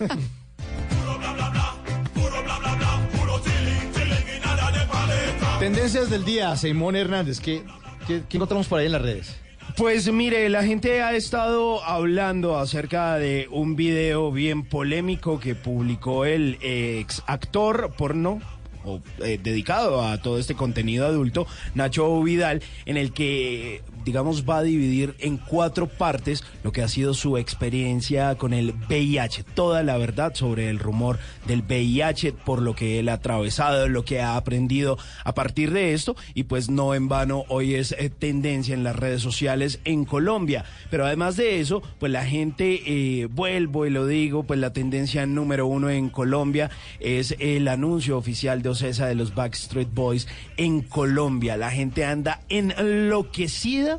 Tendencias 5.59 6.11
del 6.11 6.25
día, 6.25 6.57
Simón 6.57 6.97
Hernández, 6.97 7.39
¿qué, 7.39 7.63
qué, 8.07 8.23
qué 8.29 8.37
encontramos 8.37 8.67
por 8.67 8.81
ahí 8.81 8.87
en 8.87 8.93
las 8.93 9.03
redes? 9.03 9.37
Pues 9.77 10.13
mire, 10.13 10.49
la 10.51 10.65
gente 10.65 11.03
ha 11.03 11.15
estado 11.15 11.83
hablando 11.85 12.59
acerca 12.59 13.17
de 13.17 13.49
un 13.51 13.75
video 13.75 14.31
bien 14.31 14.65
polémico 14.65 15.41
que 15.41 15.55
publicó 15.55 16.27
el 16.27 16.59
ex 16.61 17.23
actor 17.27 17.95
porno 17.97 18.41
o 18.85 19.01
eh, 19.25 19.39
dedicado 19.43 20.03
a 20.03 20.21
todo 20.21 20.39
este 20.39 20.55
contenido 20.55 21.07
adulto, 21.07 21.47
Nacho 21.75 22.23
Vidal, 22.23 22.63
en 22.85 22.97
el 22.97 23.13
que 23.13 23.83
digamos 24.05 24.49
va 24.49 24.59
a 24.59 24.63
dividir 24.63 25.15
en 25.19 25.37
cuatro 25.37 25.87
partes 25.87 26.45
lo 26.63 26.73
que 26.73 26.83
ha 26.83 26.89
sido 26.89 27.15
su 27.15 27.39
experiencia 27.39 28.35
con 28.37 28.53
el 28.53 28.73
VIH, 28.89 29.45
toda 29.55 29.83
la 29.83 29.97
verdad 29.97 30.35
sobre 30.35 30.71
el 30.71 30.79
rumor 30.79 31.19
del 31.47 31.63
VIH, 31.63 32.33
por 32.33 32.63
lo 32.63 32.75
que 32.75 32.99
él 32.99 33.09
ha 33.09 33.15
atravesado, 33.15 33.89
lo 33.89 34.05
que 34.05 34.21
ha 34.21 34.37
aprendido 34.37 34.99
a 35.25 35.35
partir 35.35 35.73
de 35.73 35.95
esto 35.95 36.17
y 36.35 36.45
pues 36.45 36.71
no 36.71 36.95
en 36.95 37.09
vano 37.09 37.45
hoy 37.49 37.75
es 37.75 37.93
eh, 37.93 38.11
tendencia 38.11 38.75
en 38.75 38.85
las 38.85 38.97
redes 38.97 39.23
sociales 39.23 39.81
en 39.85 40.05
Colombia, 40.05 40.65
pero 40.91 41.07
además 41.07 41.37
de 41.37 41.61
eso, 41.61 41.83
pues 41.99 42.13
la 42.13 42.25
gente 42.25 42.83
eh, 42.87 43.27
vuelvo 43.27 43.87
y 43.87 43.91
lo 43.91 44.07
digo, 44.07 44.43
pues 44.45 44.61
la 44.61 44.73
tendencia 44.73 45.27
número 45.27 45.67
uno 45.67 45.91
en 45.91 46.09
Colombia 46.09 46.71
es 47.01 47.35
el 47.39 47.69
anuncio 47.69 48.17
oficial 48.17 48.63
de 48.63 48.71
Ocesa 48.71 49.07
de 49.07 49.15
los 49.15 49.35
Backstreet 49.35 49.93
Boys 49.93 50.29
en 50.57 50.83
Colombia. 50.83 51.57
La 51.57 51.71
gente 51.71 52.05
anda 52.05 52.41
enloquecida 52.49 53.92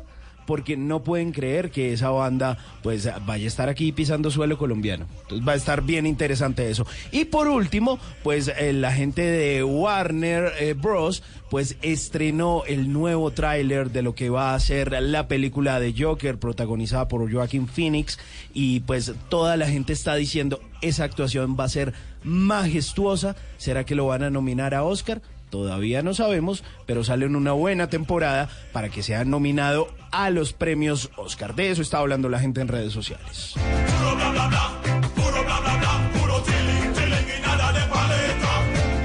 porque 0.46 0.76
no 0.76 1.02
pueden 1.02 1.32
creer 1.32 1.70
que 1.70 1.92
esa 1.92 2.10
banda 2.10 2.58
pues 2.82 3.08
vaya 3.26 3.44
a 3.44 3.48
estar 3.48 3.68
aquí 3.68 3.92
pisando 3.92 4.30
suelo 4.30 4.58
colombiano. 4.58 5.06
Entonces 5.22 5.46
va 5.46 5.52
a 5.52 5.56
estar 5.56 5.82
bien 5.82 6.06
interesante 6.06 6.70
eso. 6.70 6.86
Y 7.12 7.26
por 7.26 7.48
último, 7.48 7.98
pues 8.22 8.48
eh, 8.48 8.72
la 8.72 8.92
gente 8.92 9.22
de 9.22 9.64
Warner 9.64 10.52
eh, 10.58 10.74
Bros. 10.74 11.22
pues 11.50 11.76
estrenó 11.82 12.62
el 12.66 12.92
nuevo 12.92 13.30
tráiler 13.30 13.90
de 13.90 14.02
lo 14.02 14.14
que 14.14 14.30
va 14.30 14.54
a 14.54 14.60
ser 14.60 15.00
la 15.02 15.28
película 15.28 15.80
de 15.80 15.94
Joker 15.96 16.38
protagonizada 16.38 17.08
por 17.08 17.30
Joaquin 17.32 17.68
Phoenix 17.68 18.18
y 18.52 18.80
pues 18.80 19.12
toda 19.28 19.56
la 19.56 19.66
gente 19.66 19.92
está 19.92 20.14
diciendo 20.14 20.60
esa 20.82 21.04
actuación 21.04 21.56
va 21.58 21.64
a 21.64 21.68
ser 21.68 21.94
majestuosa. 22.24 23.36
¿Será 23.56 23.84
que 23.84 23.94
lo 23.94 24.06
van 24.06 24.22
a 24.22 24.30
nominar 24.30 24.74
a 24.74 24.84
Oscar? 24.84 25.22
Todavía 25.54 26.02
no 26.02 26.14
sabemos, 26.14 26.64
pero 26.84 27.04
sale 27.04 27.26
en 27.26 27.36
una 27.36 27.52
buena 27.52 27.88
temporada 27.88 28.48
para 28.72 28.88
que 28.88 29.04
sea 29.04 29.24
nominado 29.24 29.86
a 30.10 30.28
los 30.30 30.52
premios 30.52 31.10
Oscar. 31.14 31.54
De 31.54 31.70
eso 31.70 31.80
está 31.80 31.98
hablando 31.98 32.28
la 32.28 32.40
gente 32.40 32.60
en 32.60 32.66
redes 32.66 32.92
sociales. 32.92 33.54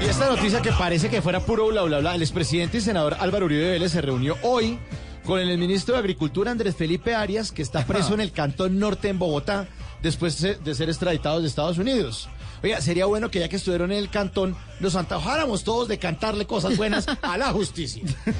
Y 0.02 0.08
esta 0.08 0.28
noticia 0.28 0.60
que 0.60 0.72
parece 0.72 1.08
que 1.08 1.22
fuera 1.22 1.38
puro 1.38 1.68
bla 1.68 1.82
bla 1.82 2.00
bla, 2.00 2.16
el 2.16 2.22
expresidente 2.22 2.78
y 2.78 2.80
senador 2.80 3.16
Álvaro 3.20 3.46
Uribe 3.46 3.70
Vélez 3.70 3.92
se 3.92 4.00
reunió 4.00 4.36
hoy 4.42 4.76
con 5.24 5.38
el 5.38 5.56
ministro 5.56 5.94
de 5.94 6.00
Agricultura 6.00 6.50
Andrés 6.50 6.74
Felipe 6.74 7.14
Arias, 7.14 7.52
que 7.52 7.62
está 7.62 7.86
preso 7.86 8.14
en 8.14 8.22
el 8.22 8.32
Cantón 8.32 8.80
Norte 8.80 9.08
en 9.08 9.20
Bogotá 9.20 9.68
después 10.02 10.40
de 10.40 10.74
ser 10.74 10.88
extraditado 10.88 11.40
de 11.40 11.46
Estados 11.46 11.78
Unidos. 11.78 12.28
Oiga, 12.62 12.80
sería 12.80 13.06
bueno 13.06 13.30
que 13.30 13.40
ya 13.40 13.48
que 13.48 13.56
estuvieron 13.56 13.90
en 13.92 13.98
el 13.98 14.10
cantón, 14.10 14.54
nos 14.80 14.94
antojáramos 14.94 15.64
todos 15.64 15.88
de 15.88 15.98
cantarle 15.98 16.46
cosas 16.46 16.76
buenas 16.76 17.06
a 17.22 17.38
la 17.38 17.52
justicia. 17.52 18.02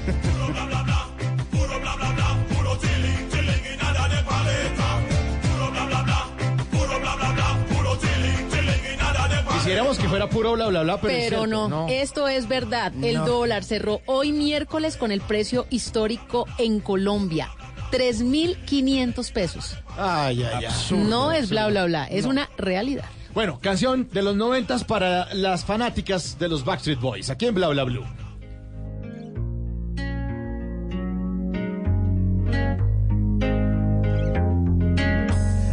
Quisiéramos 9.53 9.97
que 9.99 10.07
fuera 10.09 10.27
puro 10.29 10.53
bla 10.53 10.67
bla 10.67 10.81
bla, 10.83 10.99
pero, 10.99 11.13
es 11.13 11.29
Pero 11.29 11.47
no, 11.47 11.87
esto 11.87 12.27
es 12.27 12.47
verdad. 12.47 12.91
El 13.03 13.15
No. 13.17 13.25
dólar 13.25 13.63
cerró 13.63 14.01
hoy 14.05 14.31
miércoles 14.31 14.97
con 14.97 15.11
el 15.11 15.21
precio 15.21 15.67
histórico 15.69 16.47
en 16.57 16.79
Colombia. 16.79 17.49
3.500 17.91 19.31
pesos. 19.31 19.77
Ay, 19.97 20.43
ay, 20.43 20.65
ay. 20.65 20.97
no 20.97 21.31
es 21.31 21.49
bla, 21.49 21.67
bla, 21.67 21.85
bla. 21.85 22.05
Es 22.05 22.23
No. 22.23 22.31
una 22.31 22.49
realidad. 22.57 23.05
Bueno, 23.33 23.59
canción 23.61 24.09
de 24.11 24.23
los 24.23 24.35
noventas 24.35 24.83
para 24.83 25.33
las 25.33 25.63
fanáticas 25.63 26.37
de 26.37 26.49
los 26.49 26.65
Backstreet 26.65 26.99
Boys, 26.99 27.29
aquí 27.29 27.45
en 27.45 27.55
Bla 27.55 27.69
Bla 27.69 27.85
Blue. 27.85 28.05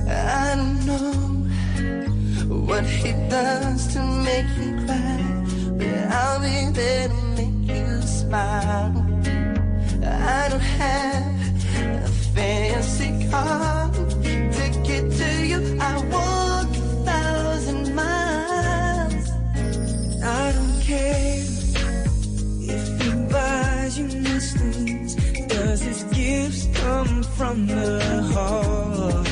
I 0.07 0.55
don't 0.55 0.87
know 0.87 1.49
what 2.65 2.85
he 2.85 3.13
does 3.29 3.93
to 3.93 4.03
make 4.03 4.47
you 4.57 4.77
cry, 4.87 5.19
but 5.77 6.13
I'll 6.13 6.41
be 6.41 6.73
there 6.73 7.09
to 7.09 7.15
make 7.37 7.77
you 7.77 8.03
smile. 8.03 9.05
I 10.05 10.49
don't 10.49 10.61
have 10.61 12.05
a 12.05 12.09
fancy 12.35 13.29
car 13.29 13.91
to 13.91 14.81
get 14.85 15.11
to 15.11 15.47
you. 15.47 15.77
I 15.81 15.99
thousand 16.09 16.48
miles. 17.99 19.27
I 20.41 20.53
don't 20.57 20.81
care 20.91 21.45
if 22.75 22.85
he 23.01 23.11
buys 23.35 23.93
you 23.99 24.09
nice 24.29 24.51
things. 24.61 25.11
Does 25.55 25.81
his 25.89 26.01
gifts 26.19 26.63
come 26.83 27.23
from 27.37 27.57
the 27.67 27.95
heart? 28.33 29.29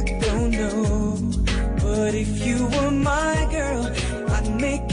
I 0.00 0.02
don't 0.26 0.50
know. 0.60 1.16
But 1.84 2.12
if 2.24 2.30
you 2.46 2.58
were 2.74 2.94
my 3.12 3.36
girl, 3.56 3.82
I'd 4.34 4.48
make 4.66 4.89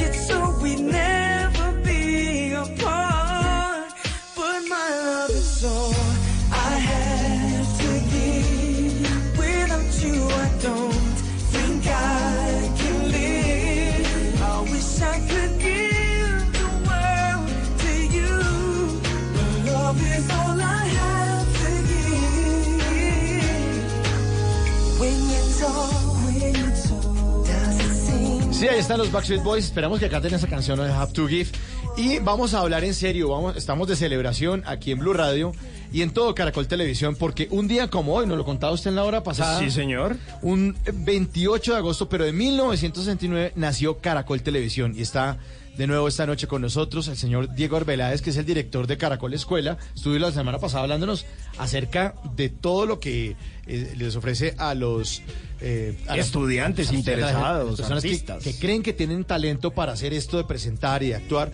Sí, 28.58 28.68
ahí 28.68 28.80
están 28.80 28.98
los 28.98 29.12
Backstreet 29.12 29.44
Boys. 29.44 29.66
Esperamos 29.66 30.00
que 30.00 30.10
canten 30.10 30.34
esa 30.34 30.48
canción 30.48 30.80
de 30.80 30.92
Have 30.92 31.14
to 31.14 31.28
Give. 31.28 31.48
Y 31.96 32.18
vamos 32.18 32.56
a 32.56 32.62
hablar 32.62 32.84
en 32.84 32.96
serio. 32.96 33.30
Vamos, 33.30 33.56
estamos 33.56 33.88
de 33.88 33.96
celebración 33.96 34.64
aquí 34.66 34.92
en 34.92 34.98
Blue 34.98 35.14
Radio 35.14 35.52
y 35.94 36.02
en 36.02 36.10
todo 36.10 36.34
Caracol 36.34 36.68
Televisión, 36.68 37.16
porque 37.16 37.48
un 37.52 37.68
día 37.68 37.92
como 37.92 38.16
hoy, 38.16 38.26
nos 38.26 38.36
lo 38.36 38.46
contaba 38.46 38.74
usted 38.74 38.90
en 38.90 38.96
la 38.96 39.04
hora 39.04 39.22
pasada. 39.22 39.60
Sí, 39.60 39.70
señor. 39.70 40.18
Un 40.42 40.76
28 40.92 41.74
de 41.74 41.78
agosto, 41.78 42.10
pero 42.10 42.26
de 42.26 42.34
1969, 42.34 43.54
nació 43.56 44.00
Caracol 44.00 44.42
Televisión 44.42 44.94
y 44.98 45.04
está 45.04 45.38
de 45.78 45.88
nuevo 45.88 46.08
esta 46.08 46.26
noche 46.26 46.48
con 46.48 46.62
nosotros 46.62 47.08
el 47.08 47.18
señor 47.18 47.54
Diego 47.54 47.78
Arbeláez, 47.78 48.22
que 48.22 48.32
es 48.32 48.38
el 48.38 48.46
director 48.46 48.88
de 48.88 48.98
Caracol 48.98 49.34
Escuela. 49.34 49.78
Estuvo 49.96 50.16
la 50.18 50.32
semana 50.32 50.58
pasada 50.60 50.84
hablándonos 50.84 51.26
acerca 51.58 52.16
de 52.36 52.50
todo 52.50 52.86
lo 52.86 53.00
que 53.00 53.36
eh, 53.68 53.94
les 53.98 54.16
ofrece 54.16 54.56
a 54.58 54.74
los 54.74 55.22
eh, 55.62 55.98
a 56.08 56.18
Estudiantes 56.18 56.90
a 56.90 56.94
interesados, 56.96 57.44
a 57.44 57.64
las 57.66 57.76
personas 57.78 58.04
que- 58.04 58.10
artistas. 58.10 58.44
que 58.44 58.56
creen 58.58 58.82
que 58.84 58.94
tienen 58.94 59.24
talento 59.24 59.72
para 59.72 59.92
hacer 59.94 60.14
esto 60.14 60.38
de 60.38 60.44
presentar 60.46 61.04
y 61.04 61.10
de 61.10 61.16
actuar. 61.16 61.52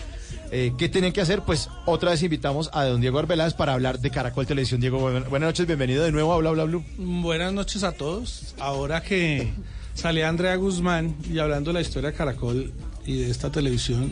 Eh, 0.52 0.72
¿Qué 0.78 0.88
tienen 0.88 1.12
que 1.14 1.22
hacer? 1.22 1.42
Pues 1.42 1.70
otra 1.86 2.12
vez 2.12 2.22
invitamos 2.24 2.70
a 2.74 2.86
don 2.86 3.02
Diego 3.02 3.18
Arbeláez 3.20 3.54
para 3.56 3.74
hablar 3.74 4.00
de 4.00 4.10
Caracol 4.12 4.46
Televisión. 4.46 4.80
Diego, 4.80 5.00
buenas 5.00 5.30
buenas 5.30 5.48
noches, 5.48 5.66
bienvenido 5.68 6.04
de 6.04 6.12
nuevo 6.12 6.32
a 6.34 6.38
Bla 6.38 6.52
Bla 6.52 6.64
Blue. 6.66 6.84
Buenas 6.98 7.52
noches 7.54 7.84
a 7.84 7.92
todos. 7.94 8.54
Ahora 8.60 9.02
que 9.02 9.52
sale 9.96 10.24
Andrea 10.24 10.56
Guzmán 10.56 11.16
y 11.30 11.40
hablando 11.40 11.70
de 11.72 11.74
la 11.76 11.82
historia 11.82 12.12
de 12.12 12.16
Caracol 12.16 12.72
y 13.06 13.18
de 13.20 13.32
esta 13.32 13.52
televisión, 13.52 14.12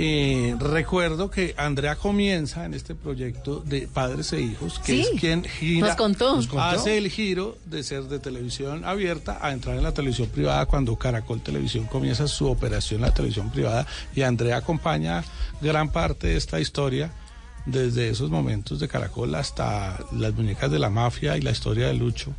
eh, 0.00 0.54
recuerdo 0.60 1.28
que 1.30 1.54
Andrea 1.56 1.96
comienza 1.96 2.64
en 2.64 2.74
este 2.74 2.94
proyecto 2.94 3.60
de 3.66 3.88
Padres 3.88 4.32
e 4.32 4.40
Hijos, 4.40 4.78
que 4.78 4.92
Sí, 4.92 5.00
es 5.00 5.20
quien 5.20 5.42
gira, 5.42 5.88
nos 5.88 5.96
contó. 5.96 6.36
Nos 6.36 6.46
contó. 6.46 6.62
hace 6.62 6.98
el 6.98 7.10
giro 7.10 7.58
de 7.64 7.82
ser 7.82 8.04
de 8.04 8.20
televisión 8.20 8.84
abierta 8.84 9.38
a 9.42 9.50
entrar 9.52 9.76
en 9.76 9.82
la 9.82 9.92
televisión 9.92 10.28
privada 10.28 10.66
cuando 10.66 10.94
Caracol 10.96 11.40
Televisión 11.40 11.86
comienza 11.86 12.28
su 12.28 12.46
operación 12.46 13.00
en 13.00 13.08
la 13.08 13.14
televisión 13.14 13.50
privada 13.50 13.86
y 14.14 14.22
Andrea 14.22 14.58
acompaña 14.58 15.24
gran 15.60 15.90
parte 15.90 16.28
de 16.28 16.36
esta 16.36 16.60
historia 16.60 17.10
desde 17.66 18.08
esos 18.08 18.30
momentos 18.30 18.80
de 18.80 18.88
Caracol 18.88 19.34
hasta 19.34 19.98
las 20.12 20.32
muñecas 20.34 20.70
de 20.70 20.78
la 20.78 20.90
mafia 20.90 21.36
y 21.36 21.42
la 21.42 21.50
historia 21.50 21.88
de 21.88 21.94
Lucho. 21.94 22.32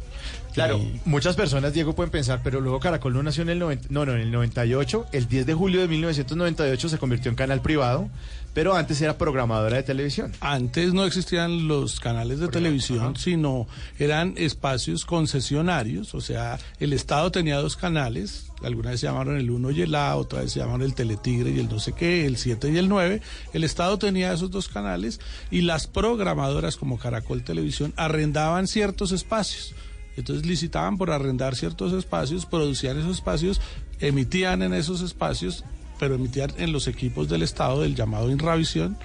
Claro, 0.54 0.80
muchas 1.06 1.36
personas, 1.36 1.74
Diego, 1.74 1.94
pueden 1.94 2.12
pensar, 2.12 2.42
pero 2.44 2.60
luego 2.60 2.80
Caracol 2.80 3.14
no 3.14 3.24
nació 3.24 3.44
en 3.44 3.50
el 3.50 3.60
90, 3.60 3.88
no, 3.92 4.06
no, 4.06 4.14
en 4.14 4.22
el 4.22 4.32
98, 4.32 5.08
el 5.12 5.28
10 5.28 5.46
de 5.46 5.54
julio 5.54 5.82
de 5.82 5.88
1998 5.88 6.90
se 6.90 6.98
convirtió 6.98 7.30
en 7.30 7.36
canal 7.36 7.62
privado, 7.62 8.10
pero 8.54 8.76
antes 8.76 9.00
era 9.02 9.18
programadora 9.18 9.78
de 9.78 9.84
televisión. 9.84 10.32
Antes 10.40 10.94
no 10.94 11.06
existían 11.06 11.68
los 11.68 12.00
canales 12.00 12.40
de 12.40 12.48
televisión, 12.48 13.16
sino 13.16 13.68
eran 14.00 14.34
espacios 14.38 15.06
concesionarios, 15.06 16.16
o 16.16 16.22
sea, 16.22 16.58
el 16.80 16.94
Estado 16.94 17.32
tenía 17.32 17.58
dos 17.58 17.76
canales, 17.76 18.48
alguna 18.64 18.90
vez 18.92 19.02
se 19.02 19.08
llamaron 19.08 19.38
el 19.38 19.52
1 19.52 19.72
y 19.72 19.84
el 19.84 19.96
A, 19.96 20.16
otra 20.16 20.42
vez 20.42 20.52
se 20.52 20.60
llamaron 20.60 20.82
el 20.82 20.96
Teletigre 20.96 21.52
y 21.52 21.60
el 21.60 21.70
no 21.70 21.80
sé 21.80 21.94
qué, 21.94 22.26
el 22.26 22.38
7 22.38 22.72
y 22.72 22.78
el 22.78 22.90
9, 22.90 23.22
el 23.54 23.64
Estado 23.64 23.98
tenía 24.00 24.34
esos 24.34 24.50
dos 24.50 24.68
canales 24.68 25.20
y 25.52 25.62
las 25.62 25.88
programadoras 25.88 26.76
como 26.76 26.98
Caracol 26.98 27.44
Televisión 27.44 27.94
arrendaban 27.96 28.68
ciertos 28.68 29.12
espacios. 29.12 29.76
Entonces 30.20 30.46
licitaban 30.46 30.98
por 30.98 31.12
arrendar 31.12 31.56
ciertos 31.56 31.94
espacios, 31.94 32.46
producían 32.46 33.00
esos 33.00 33.16
espacios, 33.16 33.62
emitían 34.00 34.62
en 34.62 34.74
esos 34.74 35.02
espacios 35.02 35.64
pero 36.00 36.16
emitían 36.16 36.52
en 36.58 36.72
los 36.72 36.88
equipos 36.88 37.28
del 37.28 37.44
Estado 37.44 37.82
del 37.82 37.94
llamado 37.94 38.32
Inravisión 38.32 38.98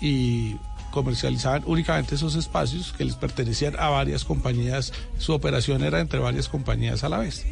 y 0.00 0.54
comercializaban 0.92 1.62
únicamente 1.66 2.14
esos 2.14 2.36
espacios 2.36 2.92
que 2.96 3.04
les 3.04 3.16
pertenecían 3.16 3.74
a 3.78 3.88
varias 3.88 4.24
compañías. 4.24 4.92
Su 5.18 5.32
operación 5.32 5.82
era 5.82 5.98
entre 6.00 6.20
varias 6.20 6.48
compañías 6.48 7.02
a 7.02 7.08
la 7.08 7.18
vez. 7.18 7.44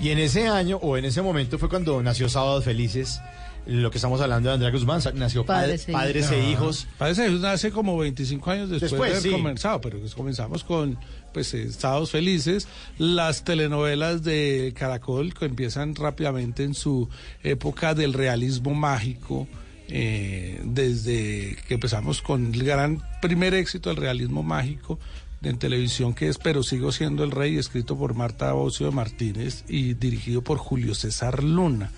Y 0.00 0.10
en 0.10 0.18
ese 0.18 0.48
año 0.48 0.78
o 0.82 0.96
en 0.96 1.04
ese 1.04 1.22
momento 1.22 1.58
fue 1.58 1.68
cuando 1.68 2.02
nació 2.02 2.28
Sábados 2.28 2.64
Felices, 2.64 3.20
lo 3.64 3.90
que 3.90 3.96
estamos 3.96 4.20
hablando 4.20 4.48
de 4.48 4.54
Andrea 4.56 4.72
Guzmán, 4.72 5.00
nació 5.14 5.46
Padres, 5.46 5.86
padres 5.90 6.30
e 6.32 6.50
Hijos. 6.50 6.86
Padres 6.98 7.18
e 7.20 7.28
Hijos 7.28 7.40
nace 7.40 7.70
como 7.70 7.96
25 7.96 8.50
años 8.50 8.68
después, 8.68 8.90
Después, 8.90 9.10
de 9.12 9.18
haber 9.18 9.30
sí. 9.30 9.30
comenzado, 9.30 9.80
pero 9.80 10.00
pues 10.00 10.14
comenzamos 10.14 10.64
con 10.64 10.98
pues 11.34 11.52
eh, 11.52 11.64
Estados 11.64 12.12
Felices, 12.12 12.66
las 12.96 13.44
telenovelas 13.44 14.22
de 14.22 14.72
Caracol 14.74 15.34
que 15.34 15.44
empiezan 15.44 15.94
rápidamente 15.94 16.62
en 16.62 16.72
su 16.72 17.10
época 17.42 17.94
del 17.94 18.14
realismo 18.14 18.72
mágico, 18.72 19.46
eh, 19.88 20.62
desde 20.64 21.58
que 21.68 21.74
empezamos 21.74 22.22
con 22.22 22.54
el 22.54 22.64
gran 22.64 23.02
primer 23.20 23.52
éxito 23.52 23.90
del 23.90 23.98
realismo 23.98 24.42
mágico 24.42 24.98
en 25.42 25.58
televisión 25.58 26.14
que 26.14 26.28
es 26.28 26.38
Pero 26.38 26.62
sigo 26.62 26.90
siendo 26.90 27.22
el 27.22 27.30
rey, 27.30 27.58
escrito 27.58 27.98
por 27.98 28.14
Marta 28.14 28.54
Ocio 28.54 28.90
Martínez 28.92 29.64
y 29.68 29.92
dirigido 29.92 30.40
por 30.42 30.56
Julio 30.56 30.94
César 30.94 31.44
Luna, 31.44 31.90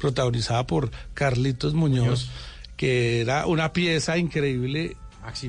protagonizada 0.00 0.66
por 0.66 0.90
Carlitos 1.14 1.74
Muñoz, 1.74 2.30
que 2.76 3.20
era 3.20 3.46
una 3.46 3.72
pieza 3.72 4.18
increíble 4.18 4.96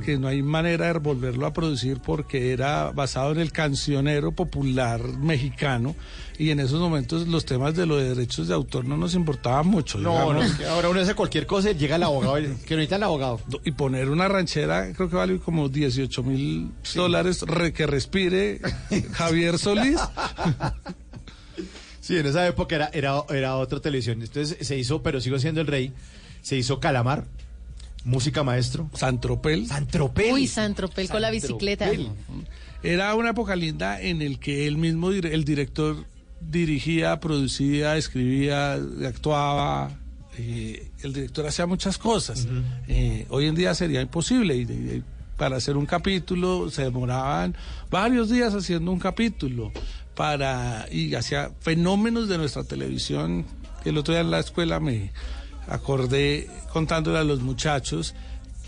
que 0.04 0.18
no 0.18 0.28
hay 0.28 0.42
manera 0.44 0.92
de 0.94 1.00
volverlo 1.00 1.46
a 1.46 1.54
producir 1.54 2.00
porque 2.02 2.52
era 2.52 2.92
basado 2.92 3.32
en 3.32 3.40
el 3.40 3.52
cancionero 3.52 4.32
popular 4.32 5.02
mexicano 5.02 5.96
y 6.38 6.50
en 6.50 6.60
esos 6.60 6.80
momentos 6.80 7.28
los 7.28 7.46
temas 7.46 7.76
de 7.76 7.86
los 7.86 8.02
derechos 8.02 8.48
de 8.48 8.54
autor 8.54 8.86
no 8.86 8.98
nos 8.98 9.16
importaban 9.16 9.68
mucho. 9.68 9.98
No, 9.98 10.34
no, 10.34 10.42
es 10.44 10.54
que 10.54 10.66
ahora 10.66 10.90
uno 10.90 11.00
hace 11.00 11.16
cualquier 11.16 11.46
cosa 11.48 11.72
y 11.72 11.76
llega 11.76 11.96
el 11.96 12.04
abogado, 12.04 12.36
que 12.36 12.76
necesita 12.76 12.98
el 12.98 13.04
abogado. 13.04 13.40
Y 13.64 13.72
poner 13.72 14.10
una 14.10 14.28
ranchera 14.28 14.92
creo 14.94 15.10
que 15.10 15.16
vale 15.16 15.40
como 15.40 15.70
18 15.70 16.24
mil 16.24 16.72
dólares 16.94 17.42
re- 17.44 17.72
que 17.74 17.88
respire 17.88 18.60
Javier 19.14 19.58
Solís. 19.58 20.00
Sí, 22.00 22.18
en 22.18 22.26
esa 22.26 22.48
época 22.48 22.76
era, 22.76 22.90
era, 22.94 23.24
era 23.30 23.56
otra 23.58 23.80
televisión. 23.80 24.22
Entonces 24.24 24.58
se 24.66 24.76
hizo, 24.78 25.04
pero 25.04 25.22
sigo 25.22 25.38
siendo 25.38 25.62
el 25.62 25.68
rey, 25.68 25.94
se 26.42 26.58
hizo 26.58 26.80
Calamar, 26.80 27.26
Música 28.04 28.44
Maestro. 28.44 28.90
Santropel. 28.94 29.68
Santropel. 29.68 30.34
Uy, 30.34 30.48
Santropel 30.48 31.10
con 31.10 31.22
la 31.22 31.30
bicicleta. 31.32 31.90
Era 32.84 33.14
una 33.16 33.30
época 33.32 33.56
linda 33.56 34.02
en 34.02 34.22
el 34.22 34.40
que 34.40 34.66
él 34.68 34.78
mismo, 34.78 35.12
el 35.12 35.44
director, 35.46 36.06
dirigía, 36.40 37.20
producía, 37.20 37.98
escribía, 37.98 38.74
actuaba. 39.08 39.92
eh, 40.38 40.88
el 41.04 41.12
director 41.14 41.46
hacía 41.46 41.66
muchas 41.68 41.98
cosas. 41.98 42.48
Eh, 42.88 43.26
hoy 43.30 43.48
en 43.48 43.56
día 43.56 43.76
sería 43.76 44.02
imposible. 44.02 44.56
y- 44.56 44.62
y- 44.62 45.04
para 45.38 45.58
hacer 45.58 45.76
un 45.76 45.88
capítulo 45.88 46.70
se 46.70 46.84
demoraban 46.84 47.56
varios 47.90 48.30
días 48.30 48.54
haciendo 48.54 48.92
un 48.92 49.00
capítulo. 49.00 49.72
Para, 50.16 50.86
y 50.92 51.16
hacía 51.16 51.52
fenómenos 51.62 52.30
de 52.30 52.38
nuestra 52.38 52.64
televisión. 52.64 53.46
El 53.86 53.98
otro 53.98 54.14
día 54.14 54.22
en 54.22 54.30
la 54.32 54.40
escuela 54.40 54.80
me 54.80 55.12
acordé 55.68 56.50
contándole 56.72 57.20
a 57.20 57.24
los 57.24 57.42
muchachos 57.42 58.14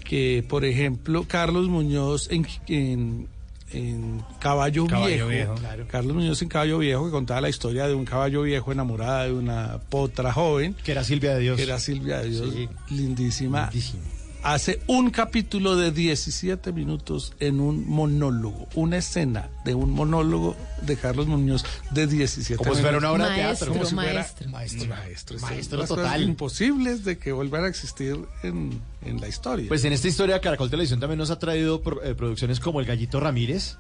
que, 0.03 0.43
por 0.47 0.65
ejemplo, 0.65 1.25
Carlos 1.27 1.67
Muñoz 1.69 2.29
en, 2.29 2.45
en, 2.67 3.27
en 3.71 4.21
Caballo, 4.39 4.85
Caballo 4.87 5.07
Viejo, 5.27 5.27
Viejo, 5.29 5.55
claro. 5.55 5.85
Carlos 5.89 6.15
Muñoz 6.15 6.41
en 6.41 6.49
Caballo 6.49 6.77
Viejo, 6.79 7.05
que 7.05 7.11
contaba 7.11 7.41
la 7.41 7.49
historia 7.49 7.87
de 7.87 7.93
un 7.93 8.05
caballo 8.05 8.41
viejo 8.43 8.71
enamorada 8.71 9.25
de 9.25 9.33
una 9.33 9.79
potra 9.89 10.33
joven. 10.33 10.75
Que 10.83 10.91
era 10.91 11.03
Silvia 11.03 11.33
de 11.35 11.39
Dios. 11.41 11.57
Que 11.57 11.63
era 11.63 11.79
Silvia 11.79 12.19
de 12.19 12.29
Dios, 12.29 12.53
Sí. 12.53 12.69
lindísima. 12.93 13.69
Lindísima. 13.71 14.03
Hace 14.43 14.81
un 14.87 15.09
capítulo 15.09 15.77
de 15.77 15.91
17 15.93 16.73
minutos 16.73 17.31
en 17.39 17.61
un 17.61 17.87
monólogo, 17.89 18.67
una 18.75 18.97
escena 18.97 19.49
de 19.63 19.73
un 19.73 19.91
monólogo 19.91 20.57
de 20.81 20.97
Carlos 20.97 21.27
Muñoz 21.27 21.63
de 21.91 22.07
17 22.07 22.57
Como 22.57 22.75
si 22.75 22.81
fuera 22.81 22.97
una 22.97 23.11
obra 23.13 23.29
de 23.29 23.35
teatro. 23.35 23.71
Como 23.71 23.85
si 23.85 23.95
fuera- 23.95 24.13
maestro. 24.15 24.49
Maestro. 24.49 24.87
Maestro, 24.89 25.39
sí. 25.39 25.45
Maestro 25.45 25.79
cosas 25.79 25.95
total. 25.95 26.23
imposibles 26.23 27.05
de 27.05 27.17
que 27.17 27.31
vuelvan 27.31 27.63
a 27.63 27.67
existir 27.69 28.17
en, 28.43 28.81
en 29.05 29.21
la 29.21 29.29
historia. 29.29 29.69
Pues 29.69 29.85
en 29.85 29.93
esta 29.93 30.09
historia 30.09 30.41
Caracol 30.41 30.69
Televisión 30.69 30.99
también 30.99 31.19
nos 31.19 31.31
ha 31.31 31.39
traído 31.39 31.81
pro- 31.81 32.03
eh, 32.03 32.13
producciones 32.13 32.59
como 32.59 32.81
El 32.81 32.85
Gallito 32.85 33.21
Ramírez, 33.21 33.77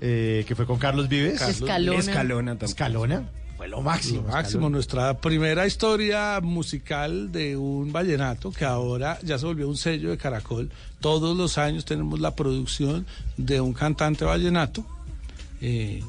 eh, 0.00 0.46
que 0.48 0.54
fue 0.56 0.64
con 0.64 0.78
Carlos 0.78 1.10
Vives. 1.10 1.38
Carlos 1.38 1.60
Escalona. 1.60 1.98
Escalona 1.98 2.50
también. 2.52 2.70
Escalona. 2.70 3.28
Fue 3.62 3.68
lo 3.68 3.80
máximo. 3.80 4.22
Lo 4.22 4.32
máximo, 4.32 4.70
nuestra 4.70 5.16
primera 5.18 5.64
historia 5.68 6.40
musical 6.42 7.30
de 7.30 7.56
un 7.56 7.92
vallenato 7.92 8.50
que 8.50 8.64
ahora 8.64 9.20
ya 9.22 9.38
se 9.38 9.46
volvió 9.46 9.68
un 9.68 9.76
sello 9.76 10.10
de 10.10 10.18
Caracol. 10.18 10.68
Todos 10.98 11.36
los 11.36 11.58
años 11.58 11.84
tenemos 11.84 12.18
la 12.18 12.34
producción 12.34 13.06
de 13.36 13.60
un 13.60 13.72
cantante 13.72 14.24
vallenato, 14.24 14.84
eh, 15.60 16.02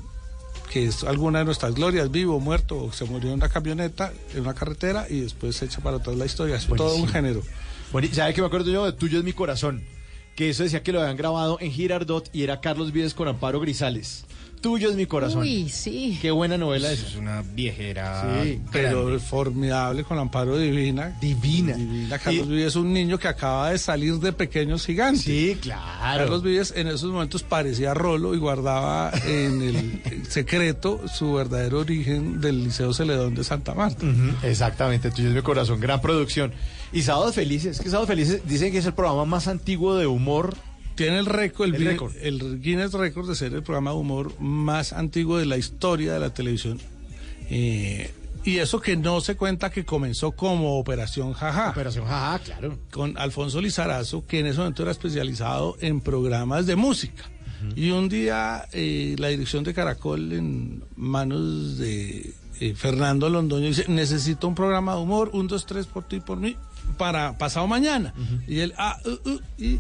que 0.71 0.85
es 0.85 1.03
alguna 1.03 1.39
de 1.39 1.45
nuestras 1.45 1.75
glorias, 1.75 2.09
vivo, 2.09 2.39
muerto, 2.39 2.85
o 2.85 2.91
se 2.91 3.05
murió 3.05 3.29
en 3.29 3.35
una 3.35 3.49
camioneta, 3.49 4.11
en 4.33 4.41
una 4.41 4.55
carretera 4.55 5.05
y 5.07 5.19
después 5.19 5.55
se 5.55 5.65
echa 5.65 5.79
para 5.79 5.97
atrás 5.97 6.17
la 6.17 6.25
historia. 6.25 6.55
Es 6.55 6.65
todo 6.65 6.95
un 6.95 7.07
género. 7.07 7.43
Bueno, 7.91 8.07
y 8.11 8.15
¿sabe 8.15 8.33
qué 8.33 8.41
me 8.41 8.47
acuerdo 8.47 8.71
yo? 8.71 8.83
De 8.83 8.93
Tuyo 8.93 9.19
es 9.19 9.23
mi 9.23 9.33
corazón. 9.33 9.83
Que 10.35 10.49
eso 10.49 10.63
decía 10.63 10.81
que 10.81 10.91
lo 10.91 11.01
habían 11.01 11.17
grabado 11.17 11.59
en 11.61 11.71
Girardot 11.71 12.31
y 12.33 12.41
era 12.41 12.61
Carlos 12.61 12.91
Vives 12.91 13.13
con 13.13 13.27
Amparo 13.27 13.59
Grisales. 13.59 14.25
Tuyo 14.63 14.89
es 14.89 14.95
mi 14.95 15.05
corazón. 15.05 15.41
Uy, 15.41 15.67
sí. 15.67 16.17
Qué 16.21 16.31
buena 16.31 16.57
novela 16.57 16.89
esa. 16.89 17.05
Es 17.05 17.15
una 17.17 17.41
viejera. 17.41 18.41
Sí, 18.43 18.61
Pero 18.71 19.19
formidable 19.19 20.05
con 20.05 20.17
Amparo 20.17 20.57
Divina. 20.57 21.15
Divina. 21.19 21.73
Divina. 21.75 22.17
Carlos 22.17 22.47
Y- 22.47 22.49
Vives 22.49 22.67
es 22.67 22.75
un 22.77 22.93
niño 22.93 23.19
que 23.19 23.27
acaba 23.27 23.71
de 23.71 23.77
salir 23.77 24.15
de 24.19 24.31
Pequeños 24.31 24.85
Gigantes. 24.85 25.23
Sí, 25.23 25.57
claro. 25.61 26.19
Carlos 26.23 26.43
Vives 26.43 26.73
en 26.77 26.87
esos 26.87 27.11
momentos 27.11 27.43
parecía 27.43 27.93
Rolo 27.93 28.33
y 28.33 28.37
guardaba 28.39 29.11
en 29.27 29.61
el 29.61 30.23
secreto 30.29 31.01
su 31.13 31.33
verdadero 31.33 31.79
origen 31.79 32.39
del 32.39 32.63
Liceo 32.63 32.93
Celedón 32.93 33.35
de 33.35 33.43
Santa 33.43 33.73
Marta. 33.73 34.05
Exactamente, 34.43 35.11
Tuyo 35.11 35.27
es 35.27 35.35
mi 35.35 35.41
corazón. 35.41 35.81
Gran 35.81 35.99
producción. 35.99 36.53
Y 36.93 37.01
Sábados 37.01 37.35
Felices, 37.35 37.79
que 37.81 37.89
Sábados 37.89 38.07
Felices 38.07 38.41
dicen 38.47 38.71
que 38.71 38.77
es 38.77 38.85
el 38.85 38.93
programa 38.93 39.25
más 39.25 39.49
antiguo 39.49 39.97
de 39.97 40.07
humor. 40.07 40.55
Tiene 40.95 41.19
el 41.19 41.25
récord, 41.25 41.69
el, 41.69 41.75
El 41.75 41.85
récord. 41.85 42.13
el 42.21 42.61
Guinness 42.61 42.93
Record 42.93 43.27
de 43.27 43.35
ser 43.35 43.53
el 43.53 43.63
programa 43.63 43.91
de 43.91 43.97
humor 43.97 44.39
más 44.39 44.93
antiguo 44.93 45.37
de 45.37 45.45
la 45.45 45.57
historia 45.57 46.13
de 46.13 46.19
la 46.19 46.33
televisión. 46.33 46.79
Eh, 47.49 48.11
y 48.43 48.57
eso 48.57 48.81
que 48.81 48.97
no 48.97 49.21
se 49.21 49.35
cuenta 49.35 49.71
que 49.71 49.85
comenzó 49.85 50.33
como 50.33 50.77
Operación 50.77 51.33
Jaja. 51.33 51.69
Operación 51.69 52.05
Jaja, 52.05 52.39
claro. 52.39 52.77
con 52.91 53.17
Alfonso 53.17 53.61
Lizarazo, 53.61 54.25
que 54.25 54.39
en 54.39 54.47
ese 54.47 54.59
momento 54.59 54.83
era 54.83 54.91
especializado 54.91 55.77
en 55.79 56.01
programas 56.01 56.65
de 56.65 56.75
música. 56.75 57.23
Y 57.77 57.91
un 57.91 58.09
día 58.09 58.67
eh, 58.73 59.15
la 59.17 59.29
dirección 59.29 59.63
de 59.63 59.73
Caracol 59.73 60.33
en 60.33 60.83
manos 60.97 61.77
de 61.77 62.33
eh, 62.59 62.73
Fernando 62.75 63.29
Londoño 63.29 63.67
dice, 63.67 63.85
necesito 63.87 64.49
un 64.49 64.55
programa 64.55 64.95
de 64.95 65.01
humor, 65.01 65.29
un, 65.31 65.47
dos, 65.47 65.65
tres 65.65 65.85
por 65.85 66.03
ti 66.03 66.17
y 66.17 66.19
por 66.19 66.39
mí, 66.39 66.57
para 66.97 67.37
pasado 67.37 67.65
mañana. 67.65 68.13
Y 68.49 68.59
él, 68.59 68.73
ah, 68.77 68.97
uh, 69.05 69.29
uh, 69.29 69.39
y 69.57 69.79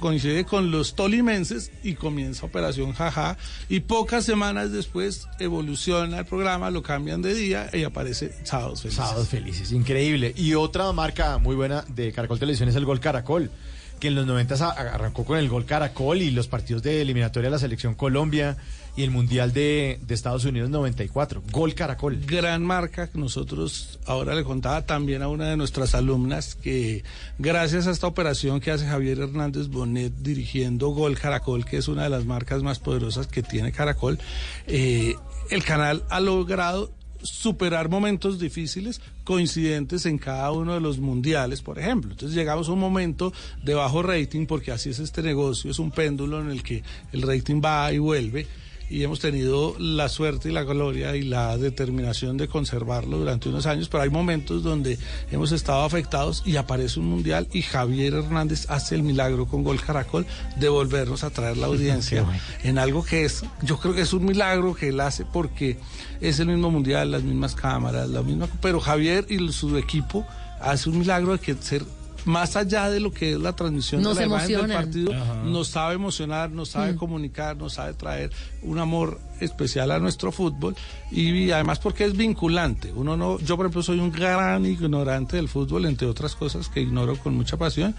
coincide 0.00 0.44
con 0.44 0.70
los 0.70 0.94
tolimenses 0.94 1.70
y 1.82 1.94
comienza 1.94 2.46
Operación 2.46 2.92
Jaja 2.92 3.36
y 3.68 3.80
pocas 3.80 4.24
semanas 4.24 4.70
después 4.72 5.26
evoluciona 5.40 6.18
el 6.20 6.24
programa, 6.26 6.70
lo 6.70 6.82
cambian 6.82 7.22
de 7.22 7.34
día 7.34 7.68
y 7.72 7.84
aparece 7.84 8.32
Sábados 8.44 8.82
Felices. 8.82 9.04
Sábados 9.04 9.28
Felices, 9.28 9.72
increíble. 9.72 10.32
Y 10.36 10.54
otra 10.54 10.90
marca 10.92 11.38
muy 11.38 11.56
buena 11.56 11.84
de 11.88 12.12
Caracol 12.12 12.38
Televisión 12.38 12.68
es 12.68 12.76
el 12.76 12.84
Gol 12.84 13.00
Caracol, 13.00 13.50
que 13.98 14.08
en 14.08 14.14
los 14.14 14.26
90 14.26 14.54
a- 14.64 14.70
arrancó 14.70 15.24
con 15.24 15.38
el 15.38 15.48
Gol 15.48 15.64
Caracol 15.64 16.20
y 16.22 16.30
los 16.30 16.48
partidos 16.48 16.82
de 16.82 17.00
eliminatoria 17.00 17.48
de 17.48 17.52
la 17.52 17.58
Selección 17.58 17.94
Colombia 17.94 18.56
y 18.96 19.02
el 19.02 19.10
Mundial 19.10 19.52
de, 19.52 20.00
Estados 20.08 20.44
Unidos 20.46 20.70
94. 20.70 21.42
Gol 21.52 21.74
Caracol. 21.74 22.18
gran 22.26 22.64
marca 22.64 23.08
que 23.08 23.18
nosotros 23.18 23.98
ahora 24.06 24.34
le 24.34 24.42
contaba 24.42 24.86
también 24.86 25.22
a 25.22 25.28
una 25.28 25.50
de 25.50 25.56
nuestras 25.56 25.94
alumnas 25.94 26.54
que 26.54 27.04
gracias 27.38 27.86
a 27.86 27.90
esta 27.90 28.06
operación 28.06 28.60
que 28.60 28.70
hace 28.70 28.86
Javier 28.86 29.20
Hernández 29.20 29.68
Bonet 29.68 30.12
dirigiendo 30.20 30.88
Gol 30.88 31.18
Caracol, 31.18 31.66
que 31.66 31.76
es 31.76 31.88
una 31.88 32.04
de 32.04 32.10
las 32.10 32.24
marcas 32.24 32.62
más 32.62 32.78
poderosas 32.78 33.26
que 33.26 33.42
tiene 33.42 33.70
Caracol, 33.70 34.18
eh, 34.66 35.14
el 35.50 35.62
canal 35.62 36.02
ha 36.08 36.20
logrado 36.20 36.90
superar 37.22 37.88
momentos 37.88 38.38
difíciles 38.38 39.00
coincidentes 39.24 40.06
en 40.06 40.16
cada 40.16 40.52
uno 40.52 40.74
de 40.74 40.80
los 40.80 40.98
mundiales, 40.98 41.60
por 41.60 41.78
ejemplo. 41.78 42.12
Entonces 42.12 42.36
llegamos 42.36 42.68
a 42.68 42.72
un 42.72 42.78
momento 42.78 43.32
de 43.62 43.74
bajo 43.74 44.02
rating, 44.02 44.46
porque 44.46 44.72
así 44.72 44.90
es 44.90 45.00
este 45.00 45.22
negocio, 45.22 45.70
es 45.70 45.78
un 45.78 45.90
péndulo 45.90 46.40
en 46.40 46.50
el 46.50 46.62
que 46.62 46.82
el 47.12 47.22
rating 47.22 47.60
va 47.62 47.92
y 47.92 47.98
vuelve 47.98 48.46
y 48.88 49.02
hemos 49.02 49.20
tenido 49.20 49.74
la 49.78 50.08
suerte 50.08 50.48
y 50.48 50.52
la 50.52 50.62
gloria 50.62 51.16
y 51.16 51.22
la 51.22 51.56
determinación 51.58 52.36
de 52.36 52.48
conservarlo 52.48 53.18
durante 53.18 53.48
unos 53.48 53.66
años, 53.66 53.88
pero 53.88 54.02
hay 54.02 54.10
momentos 54.10 54.62
donde 54.62 54.98
hemos 55.30 55.52
estado 55.52 55.84
afectados 55.84 56.42
y 56.46 56.56
aparece 56.56 57.00
un 57.00 57.06
mundial 57.06 57.48
y 57.52 57.62
Javier 57.62 58.14
Hernández 58.14 58.66
hace 58.68 58.94
el 58.94 59.02
milagro 59.02 59.46
con 59.46 59.64
Gol 59.64 59.80
Caracol 59.80 60.26
de 60.56 60.68
volvernos 60.68 61.24
a 61.24 61.30
traer 61.30 61.56
la 61.56 61.66
audiencia 61.76 62.24
en 62.62 62.78
algo 62.78 63.04
que 63.04 63.24
es, 63.24 63.44
yo 63.62 63.78
creo 63.78 63.94
que 63.94 64.02
es 64.02 64.12
un 64.12 64.24
milagro 64.24 64.74
que 64.74 64.88
él 64.88 65.00
hace 65.00 65.24
porque 65.24 65.78
es 66.20 66.38
el 66.38 66.48
mismo 66.48 66.70
mundial, 66.70 67.10
las 67.10 67.22
mismas 67.22 67.54
cámaras, 67.54 68.08
la 68.08 68.22
misma, 68.22 68.48
pero 68.60 68.80
Javier 68.80 69.26
y 69.28 69.52
su 69.52 69.76
equipo 69.76 70.26
hace 70.60 70.88
un 70.88 70.98
milagro 70.98 71.32
de 71.32 71.38
que 71.38 71.54
ser 71.54 71.84
más 72.26 72.56
allá 72.56 72.90
de 72.90 73.00
lo 73.00 73.10
que 73.12 73.32
es 73.32 73.38
la 73.40 73.54
transmisión 73.56 74.02
Nos 74.02 74.16
de 74.18 74.26
la 74.26 74.26
imagen 74.26 74.56
del 74.66 74.72
partido, 74.72 75.12
Ajá. 75.14 75.42
nos 75.44 75.68
sabe 75.68 75.94
emocionar, 75.94 76.50
nos 76.50 76.68
sabe 76.70 76.92
Mm. 76.92 76.96
comunicar, 76.96 77.56
nos 77.56 77.72
sabe 77.74 77.94
traer 77.94 78.30
un 78.62 78.78
amor 78.78 79.18
especial 79.40 79.90
a 79.90 79.98
nuestro 79.98 80.32
fútbol 80.32 80.74
y 81.10 81.50
además 81.50 81.78
porque 81.78 82.04
es 82.04 82.16
vinculante. 82.16 82.92
Uno 82.92 83.16
no, 83.16 83.38
yo 83.38 83.56
por 83.56 83.66
ejemplo 83.66 83.82
soy 83.82 84.00
un 84.00 84.10
gran 84.12 84.66
ignorante 84.66 85.36
del 85.36 85.48
fútbol, 85.48 85.86
entre 85.86 86.06
otras 86.06 86.34
cosas 86.34 86.68
que 86.68 86.80
ignoro 86.80 87.16
con 87.16 87.34
mucha 87.34 87.56
pasión. 87.56 87.94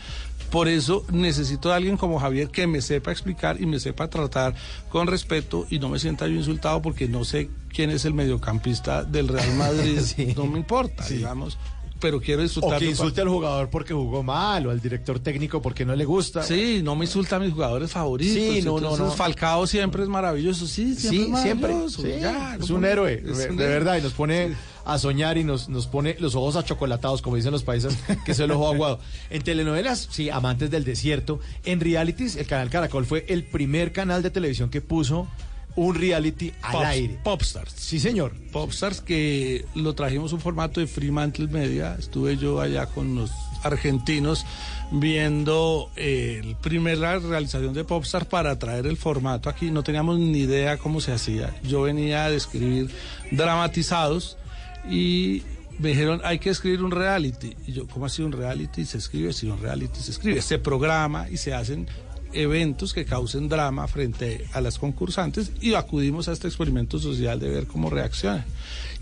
Por 0.52 0.68
eso 0.70 1.06
necesito 1.12 1.70
de 1.70 1.76
alguien 1.76 1.98
como 1.98 2.20
Javier 2.20 2.50
que 2.50 2.68
me 2.68 2.82
sepa 2.82 3.12
explicar 3.12 3.62
y 3.62 3.66
me 3.66 3.80
sepa 3.80 4.10
tratar 4.10 4.56
con 4.90 5.08
respeto 5.08 5.68
y 5.70 5.80
no 5.80 5.90
me 5.90 6.00
sienta 6.00 6.26
yo 6.28 6.36
insultado 6.36 6.82
porque 6.82 7.08
no 7.08 7.26
sé 7.26 7.50
quién 7.74 7.92
es 7.92 8.06
el 8.06 8.14
mediocampista 8.14 9.04
del 9.04 9.28
Real 9.28 9.54
Madrid. 9.58 10.00
No 10.36 10.46
me 10.48 10.58
importa, 10.58 11.06
digamos. 11.08 11.58
Pero 12.00 12.22
quiero 12.22 12.42
disfrutar. 12.42 12.76
O 12.76 12.80
que 12.80 12.86
insulte 12.86 13.22
al 13.22 13.30
jugador 13.30 13.70
porque 13.70 13.94
jugó 13.94 14.24
mal 14.24 14.68
o 14.68 14.72
al 14.72 14.80
director 14.80 15.20
técnico 15.20 15.62
porque 15.62 15.86
no 15.86 15.96
le 15.96 16.06
gusta. 16.06 16.44
Sí, 16.44 16.82
no 16.84 16.96
me 16.96 17.06
insulta 17.06 17.38
a 17.38 17.40
mis 17.40 17.52
jugadores 17.52 17.92
favoritos. 17.92 18.34
Sí, 18.34 18.62
no, 18.64 18.80
no, 18.80 18.96
no. 18.96 19.12
Falcao 19.12 19.66
siempre 19.68 20.04
es 20.04 20.10
maravilloso. 20.10 20.68
Sí, 20.68 20.96
siempre. 20.96 21.26
Sí, 21.26 21.32
es 21.34 21.42
siempre. 21.42 21.76
Sí, 21.90 22.22
Ya, 22.22 22.56
es 22.56 22.62
¿cómo 22.62 22.76
un 22.76 22.86
héroe, 22.86 23.24
Es 23.26 23.38
de, 23.38 23.56
verdad, 23.56 23.98
y 23.98 24.02
nos 24.02 24.14
pone 24.14 24.56
a 24.86 24.98
soñar 24.98 25.38
y 25.38 25.44
nos, 25.44 25.68
nos 25.68 25.86
pone 25.88 26.16
los 26.20 26.36
ojos 26.36 26.56
achocolatados, 26.56 27.22
como 27.22 27.36
dicen 27.36 27.52
los 27.52 27.64
países, 27.64 27.98
que 28.26 28.32
es 28.32 28.40
el 28.40 28.52
ojo 28.52 28.68
aguado. 28.68 29.00
En 29.30 29.42
telenovelas, 29.42 30.08
sí, 30.10 30.30
amantes 30.30 30.72
del 30.72 30.86
desierto. 30.86 31.40
En 31.66 31.80
realities, 31.80 32.36
el 32.38 32.48
canal 32.48 32.70
Caracol 32.70 33.06
fue 33.06 33.26
el 33.28 33.44
primer 33.44 33.92
canal 33.92 34.24
de 34.24 34.30
televisión 34.30 34.70
que 34.70 34.82
puso 34.82 35.28
un 35.78 35.96
reality 35.96 36.52
al 36.64 36.86
aire. 36.86 37.20
Popstars. 37.24 37.72
Sí, 37.72 38.00
señor. 38.00 38.34
Popstars 38.52 39.00
que 39.00 39.64
lo 39.76 39.94
trajimos 39.94 40.34
un 40.34 40.42
formato 40.42 40.80
de 40.80 40.88
Fremantle 40.88 41.48
Media. 41.48 41.96
Estuve 41.98 42.36
yo 42.36 42.60
allá 42.60 42.88
con 42.88 43.16
los 43.16 43.32
argentinos 43.64 44.46
viendo 44.92 45.92
eh, 45.96 46.42
el 46.44 46.56
primer 46.56 46.98
la 46.98 47.20
realización 47.20 47.74
de 47.74 47.84
Popstars 47.84 48.26
para 48.26 48.58
traer 48.58 48.88
el 48.88 48.98
formato 48.98 49.50
aquí. 49.50 49.70
No 49.70 49.84
teníamos 49.84 50.18
ni 50.18 50.40
idea 50.40 50.78
cómo 50.78 51.00
se 51.00 51.14
hacía. 51.14 51.56
Yo 51.64 51.84
venía 51.84 52.26
a 52.26 52.32
describir 52.32 52.90
dramatizados 53.32 54.38
y 54.90 55.44
me 55.78 55.90
dijeron, 55.90 56.22
hay 56.24 56.40
que 56.40 56.50
escribir 56.50 56.82
un 56.82 56.90
reality. 56.90 57.56
Y 57.68 57.74
yo, 57.74 57.88
¿cómo 57.88 58.08
así 58.08 58.24
un 58.24 58.32
reality? 58.32 58.84
Se 58.84 58.98
escribe, 58.98 59.32
si 59.32 59.48
un 59.48 59.62
reality 59.62 60.00
se 60.00 60.10
escribe. 60.10 60.42
Se 60.42 60.58
programa 60.58 61.30
y 61.30 61.38
se 61.38 61.54
hacen 61.54 61.88
eventos 62.34 62.94
que 62.94 63.06
causen 63.06 63.50
drama 63.50 63.88
frente 63.88 64.46
a 64.54 64.62
las 64.62 64.80
concursantes 64.80 65.52
y 65.62 65.74
acudimos 65.74 66.28
a 66.28 66.34
este 66.34 66.48
experimento 66.48 67.00
social 67.00 67.40
de 67.40 67.50
ver 67.50 67.68
cómo 67.68 67.90
reaccionan. 67.90 68.46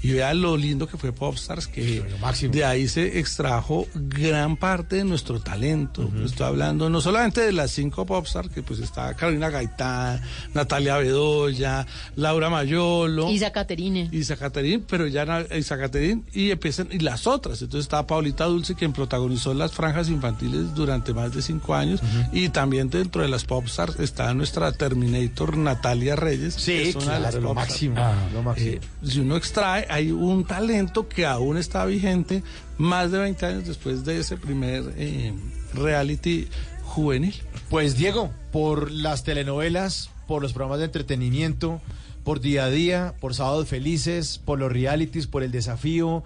Y 0.06 0.14
vean 0.14 0.40
lo 0.40 0.56
lindo 0.56 0.88
que 0.88 0.98
fue 0.98 1.12
Popstars, 1.12 1.68
que 1.68 2.06
de 2.52 2.64
ahí 2.64 2.88
se 2.88 3.18
extrajo 3.18 3.88
gran 3.96 4.56
parte 4.56 4.98
de 4.98 5.04
nuestro 5.04 5.40
talento. 5.40 6.12
Estoy 6.24 6.46
hablando 6.46 6.92
no 6.92 7.02
solamente 7.02 7.42
de 7.42 7.52
las 7.52 7.72
cinco 7.72 8.06
Popstars, 8.06 8.50
que 8.50 8.62
pues 8.62 8.82
está 8.82 9.16
Carolina 9.16 9.50
Gaitán, 9.50 10.22
Natalia 10.54 10.98
Bedoya, 10.98 11.88
Laura 12.16 12.52
Mayolo. 12.52 13.32
Isa 13.32 13.52
Caterine. 13.52 14.08
Isa 14.12 14.38
Caterín, 14.38 14.86
pero 14.88 15.08
ya 15.08 15.44
Isa 15.58 15.76
Caterín 15.80 16.24
y 16.34 16.52
empiezan 16.52 16.90
y 16.92 17.00
las 17.00 17.26
otras. 17.26 17.64
Entonces 17.64 17.86
estaba 17.86 18.06
Paulita 18.06 18.46
Dulce 18.46 18.76
quien 18.76 18.94
protagonizó 18.94 19.56
las 19.56 19.72
franjas 19.72 20.10
infantiles 20.10 20.76
durante 20.76 21.16
más 21.16 21.34
de 21.34 21.42
cinco 21.42 21.74
años 21.74 22.00
y 22.32 22.50
también 22.50 22.92
dentro 22.92 23.24
de 23.24 23.28
las 23.28 23.44
popstars 23.44 24.00
está 24.00 24.32
nuestra 24.36 24.72
Terminator 24.72 25.58
Natalia 25.58 26.16
Reyes. 26.16 26.54
Sí, 26.54 26.74
que 26.74 26.90
es 26.90 26.96
una 26.96 27.16
de 27.16 27.20
las 27.22 27.34
lo 27.34 27.56
máximo, 27.56 27.96
lo 28.32 28.44
máximo. 28.44 28.70
Eh, 28.70 28.82
si 29.04 29.20
uno 29.20 29.36
extrae, 29.36 29.88
hay 29.96 30.12
un 30.12 30.44
talento 30.44 31.08
que 31.08 31.26
aún 31.26 31.56
está 31.56 31.86
vigente 31.86 32.44
más 32.78 33.12
de 33.12 33.18
20 33.18 33.46
años 33.46 33.66
después 33.66 34.04
de 34.04 34.20
ese 34.20 34.36
primer 34.36 34.84
eh, 34.98 35.34
reality 35.74 36.50
juvenil. 36.84 37.34
Pues 37.70 37.96
Diego, 37.96 38.30
por 38.52 38.92
las 38.92 39.24
telenovelas, 39.24 40.10
por 40.28 40.42
los 40.42 40.52
programas 40.52 40.80
de 40.80 40.86
entretenimiento, 40.86 41.80
por 42.26 42.42
día 42.42 42.66
a 42.66 42.70
día, 42.70 43.14
por 43.22 43.36
sábados 43.36 43.70
felices, 43.70 44.38
por 44.38 44.60
los 44.60 44.70
realities, 44.70 45.28
por 45.28 45.44
el 45.44 45.52
desafío, 45.52 46.26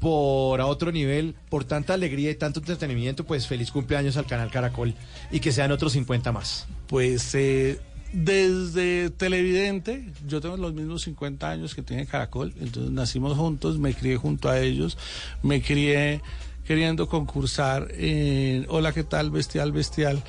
por 0.00 0.62
a 0.62 0.66
otro 0.66 0.90
nivel, 0.90 1.34
por 1.50 1.64
tanta 1.64 1.92
alegría 1.92 2.30
y 2.30 2.34
tanto 2.36 2.60
entretenimiento, 2.60 3.24
pues 3.24 3.46
feliz 3.46 3.70
cumpleaños 3.70 4.16
al 4.16 4.24
canal 4.24 4.50
Caracol 4.50 4.94
y 5.30 5.40
que 5.40 5.52
sean 5.52 5.70
otros 5.70 5.92
50 5.92 6.32
más. 6.32 6.66
Pues 6.86 7.34
eh, 7.34 7.78
desde 8.12 9.10
televidente, 9.10 10.12
yo 10.26 10.40
tengo 10.40 10.56
los 10.56 10.74
mismos 10.74 11.02
50 11.02 11.48
años 11.48 11.74
que 11.74 11.82
tiene 11.82 12.06
Caracol, 12.06 12.52
entonces 12.60 12.92
nacimos 12.92 13.36
juntos, 13.36 13.78
me 13.78 13.94
crié 13.94 14.16
junto 14.16 14.48
a 14.48 14.60
ellos, 14.60 14.98
me 15.42 15.62
crié 15.62 16.20
queriendo 16.64 17.08
concursar 17.08 17.88
en 17.92 18.66
Hola, 18.68 18.92
¿qué 18.92 19.02
tal? 19.02 19.30
Bestial, 19.30 19.72
Bestial. 19.72 20.22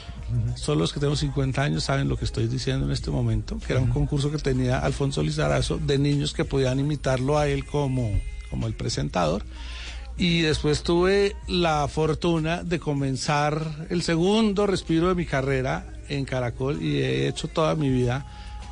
Solo 0.55 0.81
los 0.81 0.93
que 0.93 0.99
tengo 0.99 1.15
50 1.15 1.61
años 1.61 1.83
saben 1.83 2.09
lo 2.09 2.17
que 2.17 2.25
estoy 2.25 2.47
diciendo 2.47 2.85
en 2.85 2.91
este 2.91 3.11
momento, 3.11 3.59
que 3.59 3.73
era 3.73 3.81
un 3.81 3.89
concurso 3.89 4.31
que 4.31 4.39
tenía 4.39 4.79
Alfonso 4.79 5.21
Lizarazo 5.21 5.77
de 5.77 5.99
niños 5.99 6.33
que 6.33 6.43
podían 6.45 6.79
imitarlo 6.79 7.37
a 7.37 7.47
él 7.47 7.65
como, 7.65 8.19
como 8.49 8.65
el 8.67 8.73
presentador. 8.73 9.43
Y 10.17 10.41
después 10.41 10.83
tuve 10.83 11.35
la 11.47 11.87
fortuna 11.87 12.63
de 12.63 12.79
comenzar 12.79 13.87
el 13.89 14.03
segundo 14.03 14.67
respiro 14.67 15.09
de 15.09 15.15
mi 15.15 15.25
carrera 15.25 15.87
en 16.13 16.25
Caracol 16.25 16.81
y 16.81 16.97
he 17.01 17.27
hecho 17.27 17.47
toda 17.47 17.75
mi 17.75 17.89
vida 17.89 18.25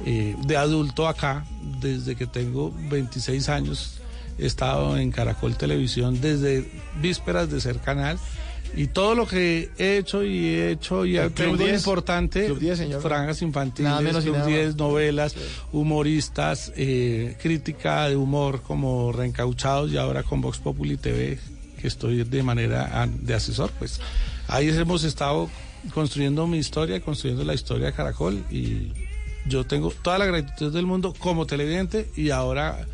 eh, 0.06 0.36
de 0.46 0.58
adulto 0.58 1.08
acá, 1.08 1.46
desde 1.80 2.16
que 2.16 2.26
tengo 2.28 2.74
26 2.90 3.50
años. 3.50 3.98
He 4.40 4.46
estado 4.48 4.98
en 4.98 5.12
Caracol 5.12 5.56
Televisión 5.56 6.20
desde 6.22 6.72
vísperas 7.02 7.52
de 7.52 7.62
ser 7.62 7.78
canal. 7.80 8.18
Y 8.74 8.88
todo 8.88 9.16
lo 9.16 9.28
que 9.28 9.70
he 9.78 9.98
hecho 9.98 10.24
y 10.24 10.46
he 10.56 10.72
hecho 10.72 11.06
y 11.06 11.18
tengo 11.36 11.58
10, 11.58 11.76
importante, 11.76 12.46
Club 12.46 12.60
10, 12.60 12.78
señor. 12.78 13.02
franjas 13.02 13.42
infantiles, 13.42 13.90
Nada 13.90 14.02
menos 14.02 14.24
Club 14.24 14.38
nada 14.38 14.48
10, 14.48 14.68
más. 14.68 14.76
novelas, 14.78 15.36
humoristas, 15.74 16.72
eh, 16.78 17.36
crítica 17.42 18.08
de 18.08 18.16
humor 18.16 18.62
como 18.62 19.12
Reencauchados 19.12 19.92
y 19.92 19.98
ahora 19.98 20.24
con 20.24 20.40
Vox 20.40 20.60
Populi 20.60 20.96
TV, 20.96 21.38
que 21.82 21.88
estoy 21.88 22.24
de 22.24 22.44
manera 22.44 22.90
ah, 22.94 23.08
de 23.12 23.34
asesor, 23.34 23.72
pues 23.78 24.00
ahí 24.48 24.70
hemos 24.70 25.04
estado 25.04 25.50
construyendo 25.94 26.48
mi 26.48 26.58
historia, 26.58 27.02
construyendo 27.02 27.44
la 27.44 27.54
historia 27.54 27.88
de 27.88 27.94
Caracol 27.94 28.44
y 28.52 28.94
yo 29.46 29.66
tengo 29.66 29.92
toda 30.02 30.18
la 30.18 30.26
gratitud 30.26 30.72
del 30.72 30.86
mundo 30.86 31.14
como 31.18 31.46
televidente 31.46 32.10
y 32.16 32.30
ahora 32.30 32.86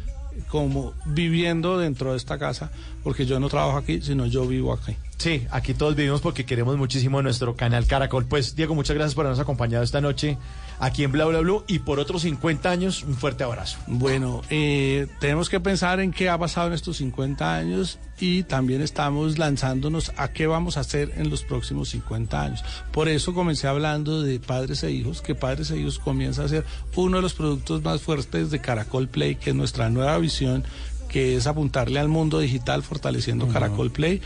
como 0.50 0.94
viviendo 1.06 1.78
dentro 1.78 2.12
de 2.12 2.18
esta 2.18 2.38
casa, 2.38 2.72
porque 3.04 3.26
yo 3.26 3.40
no 3.40 3.50
trabajo 3.50 3.78
aquí, 3.78 4.02
sino 4.02 4.26
yo 4.28 4.48
vivo 4.48 4.74
aquí. 4.74 4.96
Sí, 5.18 5.48
aquí 5.50 5.74
todos 5.74 5.96
vivimos 5.96 6.22
porque 6.22 6.46
queremos 6.46 6.78
muchísimo 6.78 7.24
nuestro 7.24 7.56
canal 7.56 7.88
Caracol. 7.88 8.26
Pues 8.26 8.56
Diego, 8.56 8.76
muchas 8.76 8.96
gracias 8.96 9.16
por 9.16 9.26
habernos 9.26 9.40
acompañado 9.40 9.84
esta 9.84 10.00
noche 10.00 10.38
aquí 10.80 11.04
en 11.04 11.12
Bla 11.12 11.26
Bla 11.26 11.40
Blue 11.40 11.64
y 11.66 11.80
por 11.80 12.00
otros 12.00 12.22
50 12.22 12.70
años 12.70 13.02
un 13.02 13.16
fuerte 13.16 13.44
abrazo. 13.44 13.80
Bueno, 13.88 14.44
eh, 14.52 15.08
tenemos 15.20 15.50
que 15.50 15.60
pensar 15.60 16.00
en 16.02 16.12
qué 16.12 16.30
ha 16.30 16.38
pasado 16.38 16.68
en 16.68 16.74
estos 16.74 16.98
50 16.98 17.56
años 17.56 17.98
y 18.20 18.44
también 18.44 18.82
estamos 18.82 19.40
lanzándonos 19.40 20.12
a 20.18 20.28
qué 20.34 20.46
vamos 20.46 20.78
a 20.78 20.82
hacer 20.82 21.12
en 21.18 21.32
los 21.32 21.44
próximos 21.44 21.90
50 21.90 22.40
años. 22.40 22.64
Por 22.92 23.10
eso 23.10 23.34
comencé 23.34 23.68
hablando 23.68 24.22
de 24.22 24.40
Padres 24.40 24.84
e 24.84 24.92
Hijos, 24.92 25.24
que 25.24 25.34
Padres 25.34 25.72
e 25.72 25.80
Hijos 25.80 25.98
comienza 25.98 26.44
a 26.44 26.48
ser 26.48 26.64
uno 26.96 27.18
de 27.18 27.24
los 27.24 27.34
productos 27.34 27.82
más 27.82 28.02
fuertes 28.02 28.52
de 28.52 28.62
Caracol 28.62 29.08
Play, 29.08 29.36
que 29.36 29.50
es 29.50 29.56
nuestra 29.56 29.90
nueva 29.90 30.16
visión, 30.20 30.64
que 31.08 31.36
es 31.36 31.48
apuntarle 31.48 32.00
al 32.00 32.08
mundo 32.08 32.38
digital 32.38 32.84
fortaleciendo 32.84 33.48
Caracol 33.48 33.92
Play. 33.92 34.22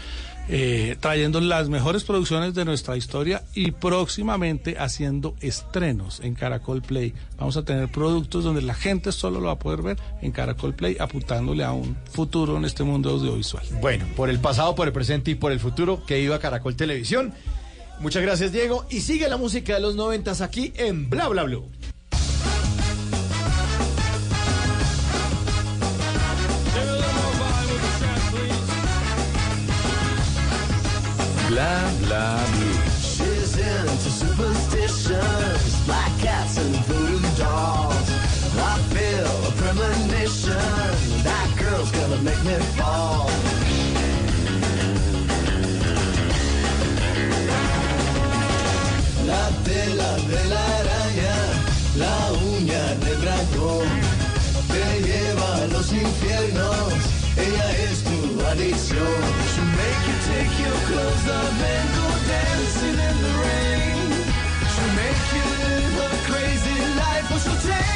Eh, 0.53 0.98
trayendo 0.99 1.40
las 1.40 1.69
mejores 1.69 2.03
producciones 2.03 2.53
de 2.53 2.65
nuestra 2.65 2.98
historia 2.98 3.41
y 3.56 3.72
próximamente 3.72 4.76
haciendo 4.78 5.34
estrenos 5.40 6.19
en 6.19 6.36
Caracol 6.36 6.82
Play. 6.82 7.14
Vamos 7.38 7.56
a 7.56 7.64
tener 7.64 7.90
productos 7.90 8.44
donde 8.44 8.61
la 8.61 8.73
gente 8.73 9.14
solo 9.14 9.40
lo 9.40 9.48
va 9.48 9.53
a 9.53 9.60
poder 9.60 9.82
ver 9.82 9.98
en 10.22 10.34
Caracol 10.34 10.73
Play, 10.73 10.98
apuntándole 10.99 11.64
a 11.64 11.72
un 11.72 11.95
futuro 12.11 12.57
en 12.57 12.65
este 12.65 12.84
mundo 12.84 13.11
audiovisual. 13.11 13.64
Bueno, 13.80 14.06
por 14.18 14.30
el 14.30 14.40
pasado, 14.40 14.76
por 14.76 14.88
el 14.88 14.94
presente 14.94 15.32
y 15.32 15.36
por 15.36 15.53
el 15.53 15.61
futuro, 15.61 16.03
que 16.06 16.19
iba 16.19 16.38
Caracol 16.38 16.76
Televisión. 16.76 17.34
Muchas 18.02 18.22
gracias, 18.22 18.52
Diego. 18.52 18.86
Y 18.90 18.99
sigue 18.99 19.30
la 19.30 19.38
música 19.38 19.76
de 19.76 19.80
los 19.80 19.95
noventas 19.95 20.41
aquí 20.41 20.73
en 20.76 21.10
Bla 21.10 21.30
Bla 21.30 21.44
Blue. 21.44 21.69
Bla 31.52 31.91
bla 31.99 32.40
blue. 32.53 32.80
She's 33.02 33.57
into 33.57 34.10
superstitions, 34.10 35.86
black 35.86 36.11
cats 36.19 36.57
and 36.57 36.73
voodoo 36.88 37.19
dolls. 37.36 38.10
I 38.56 38.80
feel 38.94 39.28
a 39.49 39.52
premonition. 39.60 40.56
That 41.28 41.49
girl's 41.60 41.91
gonna 41.91 42.22
make 42.22 42.41
me 42.45 42.56
fall. 42.80 43.30
La 49.28 49.49
tela 49.68 50.11
de 50.32 50.41
la 50.53 50.64
araña, 50.80 51.38
la 51.98 52.18
uña 52.56 52.95
de 53.03 53.11
dragón, 53.23 53.90
te 54.72 55.02
lleva 55.02 55.56
a 55.56 55.68
los 55.68 55.91
infiernos, 55.91 56.94
ella 57.36 57.72
es 57.90 58.03
tu 58.06 58.45
adicción. 58.45 59.40
She'll 64.74 64.95
make 64.95 65.24
you 65.36 65.45
live 65.66 65.98
a 66.08 66.10
crazy 66.32 66.78
life, 66.95 67.32
or 67.32 67.40
she'll 67.40 67.62
take 67.72 67.90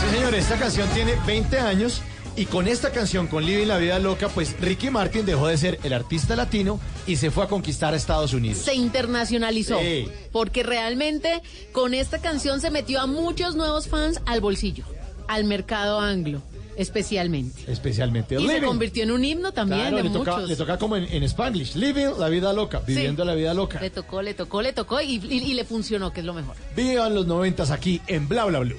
Sí, 0.00 0.16
señores, 0.16 0.44
esta 0.44 0.56
canción 0.58 0.88
tiene 0.90 1.14
20 1.26 1.58
años 1.58 2.00
y 2.36 2.46
con 2.46 2.66
esta 2.66 2.90
canción, 2.90 3.26
con 3.28 3.44
Living 3.44 3.66
la 3.68 3.78
Vida 3.78 3.98
Loca, 3.98 4.28
pues 4.28 4.58
Ricky 4.60 4.90
Martin 4.90 5.24
dejó 5.24 5.46
de 5.46 5.56
ser 5.56 5.78
el 5.84 5.92
artista 5.92 6.34
latino 6.36 6.80
y 7.06 7.16
se 7.16 7.30
fue 7.30 7.44
a 7.44 7.48
conquistar 7.48 7.94
a 7.94 7.96
Estados 7.96 8.32
Unidos. 8.34 8.58
Se 8.58 8.74
internacionalizó. 8.74 9.78
Sí. 9.80 10.08
Porque 10.32 10.62
realmente 10.62 11.42
con 11.72 11.94
esta 11.94 12.18
canción 12.20 12.60
se 12.60 12.70
metió 12.70 13.00
a 13.00 13.06
muchos 13.06 13.54
nuevos 13.54 13.86
fans 13.88 14.20
al 14.26 14.40
bolsillo, 14.40 14.84
al 15.28 15.44
mercado 15.44 16.00
anglo, 16.00 16.42
especialmente. 16.76 17.70
Especialmente 17.70 18.34
Y 18.40 18.46
se 18.48 18.60
convirtió 18.62 19.04
en 19.04 19.12
un 19.12 19.24
himno 19.24 19.52
también 19.52 19.80
Claro, 19.80 19.96
de 19.98 20.02
le 20.02 20.10
toca, 20.10 20.32
muchos. 20.32 20.48
le 20.48 20.56
toca 20.56 20.76
como 20.78 20.96
en, 20.96 21.04
en 21.04 21.22
Spanglish, 21.22 21.76
Living 21.76 22.18
la 22.18 22.28
Vida 22.28 22.52
Loca, 22.52 22.80
viviendo 22.84 23.24
la 23.24 23.34
vida 23.34 23.54
loca. 23.54 23.80
Le 23.80 23.90
tocó, 23.90 24.22
le 24.22 24.34
tocó, 24.34 24.60
le 24.60 24.72
tocó 24.72 25.00
y, 25.00 25.16
y- 25.24 25.38
y 25.50 25.54
le 25.54 25.64
funcionó, 25.64 26.12
que 26.12 26.18
es 26.20 26.26
lo 26.26 26.34
mejor. 26.34 26.56
Vivan 26.76 27.14
los 27.14 27.26
noventas 27.26 27.70
aquí 27.70 28.00
en 28.08 28.28
Bla 28.28 28.44
Bla 28.46 28.58
Blue. 28.58 28.76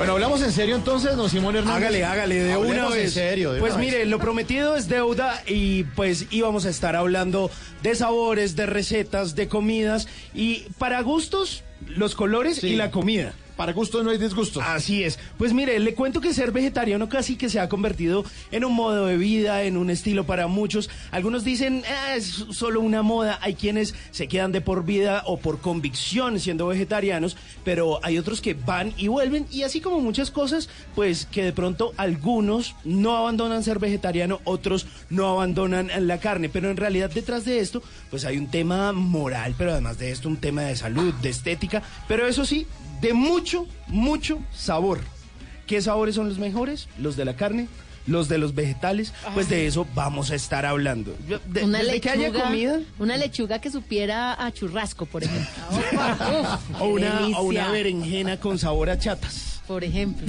Bueno, 0.00 0.14
hablamos 0.14 0.40
en 0.40 0.50
serio 0.50 0.76
entonces, 0.76 1.14
don 1.14 1.28
Simón 1.28 1.56
Hernández. 1.56 1.76
Hágale, 1.76 2.04
hágale, 2.06 2.34
de 2.36 2.52
Hablemos 2.54 2.86
una 2.86 2.88
vez. 2.88 3.04
en 3.04 3.10
serio, 3.10 3.52
de 3.52 3.60
pues 3.60 3.74
una 3.74 3.82
vez. 3.82 3.92
mire, 3.92 4.06
lo 4.06 4.18
prometido 4.18 4.74
es 4.74 4.88
deuda 4.88 5.42
y 5.46 5.84
pues 5.84 6.24
íbamos 6.30 6.64
a 6.64 6.70
estar 6.70 6.96
hablando 6.96 7.50
de 7.82 7.94
sabores, 7.94 8.56
de 8.56 8.64
recetas, 8.64 9.36
de 9.36 9.48
comidas 9.48 10.08
y 10.32 10.64
para 10.78 11.02
gustos, 11.02 11.64
los 11.86 12.14
colores 12.14 12.64
y 12.64 12.76
la 12.76 12.90
comida. 12.90 13.34
Para 13.60 13.74
gustos 13.74 14.02
no 14.02 14.08
hay 14.08 14.16
disgustos. 14.16 14.64
Así 14.66 15.04
es. 15.04 15.18
Pues 15.36 15.52
mire, 15.52 15.78
le 15.80 15.92
cuento 15.92 16.22
que 16.22 16.32
ser 16.32 16.50
vegetariano 16.50 17.10
casi 17.10 17.36
que 17.36 17.50
se 17.50 17.60
ha 17.60 17.68
convertido 17.68 18.24
en 18.52 18.64
un 18.64 18.72
modo 18.72 19.04
de 19.04 19.18
vida, 19.18 19.64
en 19.64 19.76
un 19.76 19.90
estilo 19.90 20.24
para 20.24 20.46
muchos. 20.46 20.88
Algunos 21.10 21.44
dicen, 21.44 21.82
"Ah, 21.86 22.14
es 22.16 22.46
solo 22.52 22.80
una 22.80 23.02
moda. 23.02 23.38
Hay 23.42 23.56
quienes 23.56 23.94
se 24.12 24.28
quedan 24.28 24.50
de 24.50 24.62
por 24.62 24.86
vida 24.86 25.24
o 25.26 25.36
por 25.36 25.60
convicción 25.60 26.40
siendo 26.40 26.68
vegetarianos, 26.68 27.36
pero 27.62 28.00
hay 28.02 28.16
otros 28.16 28.40
que 28.40 28.54
van 28.54 28.94
y 28.96 29.08
vuelven. 29.08 29.46
Y 29.50 29.64
así 29.64 29.82
como 29.82 30.00
muchas 30.00 30.30
cosas, 30.30 30.70
pues 30.94 31.26
que 31.26 31.44
de 31.44 31.52
pronto 31.52 31.92
algunos 31.98 32.74
no 32.84 33.14
abandonan 33.14 33.62
ser 33.62 33.78
vegetariano, 33.78 34.40
otros 34.44 34.86
no 35.10 35.28
abandonan 35.28 35.90
la 36.06 36.18
carne. 36.18 36.48
Pero 36.48 36.70
en 36.70 36.78
realidad 36.78 37.10
detrás 37.10 37.44
de 37.44 37.58
esto, 37.58 37.82
pues 38.08 38.24
hay 38.24 38.38
un 38.38 38.50
tema 38.50 38.92
moral, 38.92 39.54
pero 39.58 39.72
además 39.72 39.98
de 39.98 40.12
esto 40.12 40.30
un 40.30 40.38
tema 40.38 40.62
de 40.62 40.76
salud, 40.76 41.12
de 41.20 41.28
estética. 41.28 41.82
Pero 42.08 42.26
eso 42.26 42.46
sí, 42.46 42.66
de 43.00 43.14
mucho, 43.14 43.49
mucho 43.88 44.38
sabor. 44.52 45.00
¿Qué 45.66 45.80
sabores 45.82 46.14
son 46.16 46.28
los 46.28 46.38
mejores? 46.38 46.88
Los 46.98 47.16
de 47.16 47.24
la 47.24 47.36
carne, 47.36 47.68
los 48.06 48.28
de 48.28 48.38
los 48.38 48.54
vegetales. 48.54 49.12
Pues 49.34 49.48
de 49.48 49.66
eso 49.66 49.86
vamos 49.94 50.30
a 50.30 50.34
estar 50.34 50.66
hablando. 50.66 51.14
De- 51.46 51.62
una 51.64 51.78
desde 51.78 51.92
lechuga, 51.92 52.00
que 52.14 52.20
haya 52.26 52.32
comida. 52.44 52.80
una 52.98 53.16
lechuga 53.16 53.60
que 53.60 53.70
supiera 53.70 54.44
a 54.44 54.50
churrasco, 54.52 55.06
por 55.06 55.22
ejemplo. 55.24 55.48
O 56.80 56.86
una, 56.88 57.28
o 57.38 57.42
una 57.42 57.70
berenjena 57.70 58.38
con 58.40 58.58
sabor 58.58 58.90
a 58.90 58.98
chatas. 58.98 59.59
Por 59.70 59.84
ejemplo. 59.84 60.26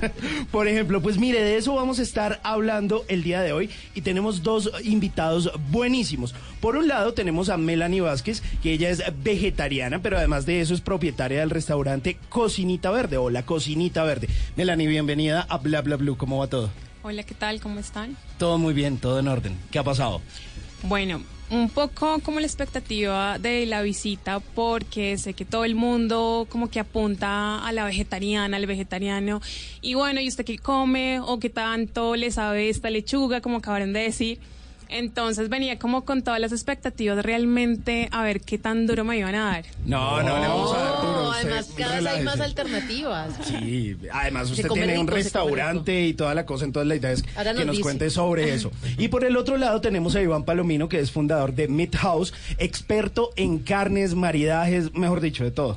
Por 0.52 0.68
ejemplo, 0.68 1.00
pues 1.00 1.16
mire, 1.16 1.42
de 1.42 1.56
eso 1.56 1.74
vamos 1.74 1.98
a 2.00 2.02
estar 2.02 2.38
hablando 2.42 3.06
el 3.08 3.22
día 3.22 3.40
de 3.40 3.54
hoy 3.54 3.70
y 3.94 4.02
tenemos 4.02 4.42
dos 4.42 4.70
invitados 4.84 5.50
buenísimos. 5.70 6.34
Por 6.60 6.76
un 6.76 6.86
lado 6.86 7.14
tenemos 7.14 7.48
a 7.48 7.56
Melanie 7.56 8.02
Vázquez, 8.02 8.42
que 8.62 8.74
ella 8.74 8.90
es 8.90 9.02
vegetariana, 9.22 10.02
pero 10.02 10.18
además 10.18 10.44
de 10.44 10.60
eso 10.60 10.74
es 10.74 10.82
propietaria 10.82 11.40
del 11.40 11.48
restaurante 11.48 12.18
Cocinita 12.28 12.90
Verde 12.90 13.16
o 13.16 13.30
La 13.30 13.46
Cocinita 13.46 14.04
Verde. 14.04 14.28
Melanie, 14.54 14.86
bienvenida 14.86 15.46
a 15.48 15.56
Bla 15.56 15.80
Bla 15.80 15.96
Blue, 15.96 16.18
¿cómo 16.18 16.40
va 16.40 16.48
todo? 16.48 16.68
Hola, 17.02 17.22
¿qué 17.22 17.34
tal? 17.34 17.62
¿Cómo 17.62 17.80
están? 17.80 18.18
Todo 18.36 18.58
muy 18.58 18.74
bien, 18.74 18.98
todo 18.98 19.18
en 19.18 19.28
orden. 19.28 19.56
¿Qué 19.70 19.78
ha 19.78 19.82
pasado? 19.82 20.20
Bueno, 20.82 21.22
un 21.50 21.68
poco 21.68 22.18
como 22.20 22.40
la 22.40 22.46
expectativa 22.46 23.38
de 23.38 23.66
la 23.66 23.82
visita 23.82 24.40
porque 24.40 25.18
sé 25.18 25.34
que 25.34 25.44
todo 25.44 25.64
el 25.64 25.74
mundo 25.74 26.46
como 26.48 26.70
que 26.70 26.80
apunta 26.80 27.64
a 27.64 27.72
la 27.72 27.84
vegetariana, 27.84 28.56
al 28.56 28.66
vegetariano. 28.66 29.40
Y 29.80 29.94
bueno, 29.94 30.20
¿y 30.20 30.28
usted 30.28 30.44
qué 30.44 30.58
come 30.58 31.20
o 31.20 31.38
qué 31.38 31.50
tanto 31.50 32.16
le 32.16 32.30
sabe 32.30 32.68
esta 32.70 32.90
lechuga 32.90 33.40
como 33.40 33.58
acabaron 33.58 33.92
de 33.92 34.00
decir? 34.00 34.38
Entonces 34.94 35.48
venía 35.48 35.76
como 35.76 36.04
con 36.04 36.22
todas 36.22 36.38
las 36.38 36.52
expectativas 36.52 37.20
realmente 37.24 38.08
a 38.12 38.22
ver 38.22 38.40
qué 38.40 38.58
tan 38.58 38.86
duro 38.86 39.02
me 39.02 39.18
iban 39.18 39.34
a 39.34 39.46
dar. 39.46 39.64
No, 39.84 40.22
no, 40.22 40.38
le 40.38 40.46
vamos 40.46 40.72
a 40.72 40.78
dar 40.78 41.02
duro. 41.02 41.22
No, 41.22 41.30
usted 41.30 41.48
además 41.48 41.70
cada 41.76 41.96
vez 41.96 42.06
hay 42.06 42.22
más 42.22 42.40
alternativas. 42.40 43.34
Sí, 43.42 43.96
además 44.12 44.52
usted 44.52 44.68
tiene 44.68 44.96
un 44.96 45.08
rico, 45.08 45.16
restaurante 45.16 46.06
y 46.06 46.14
toda 46.14 46.32
la 46.36 46.46
cosa, 46.46 46.64
entonces 46.64 46.86
la 46.86 46.94
idea 46.94 47.10
es 47.10 47.24
Ahora 47.34 47.54
que 47.54 47.64
nos 47.64 47.80
cuente 47.80 48.08
sobre 48.08 48.54
eso. 48.54 48.70
Y 48.96 49.08
por 49.08 49.24
el 49.24 49.36
otro 49.36 49.56
lado 49.56 49.80
tenemos 49.80 50.14
a 50.14 50.22
Iván 50.22 50.44
Palomino, 50.44 50.88
que 50.88 51.00
es 51.00 51.10
fundador 51.10 51.54
de 51.54 51.66
Meat 51.66 51.96
House, 51.96 52.32
experto 52.58 53.30
en 53.34 53.58
carnes, 53.58 54.14
maridajes, 54.14 54.94
mejor 54.94 55.20
dicho, 55.20 55.42
de 55.42 55.50
todo. 55.50 55.76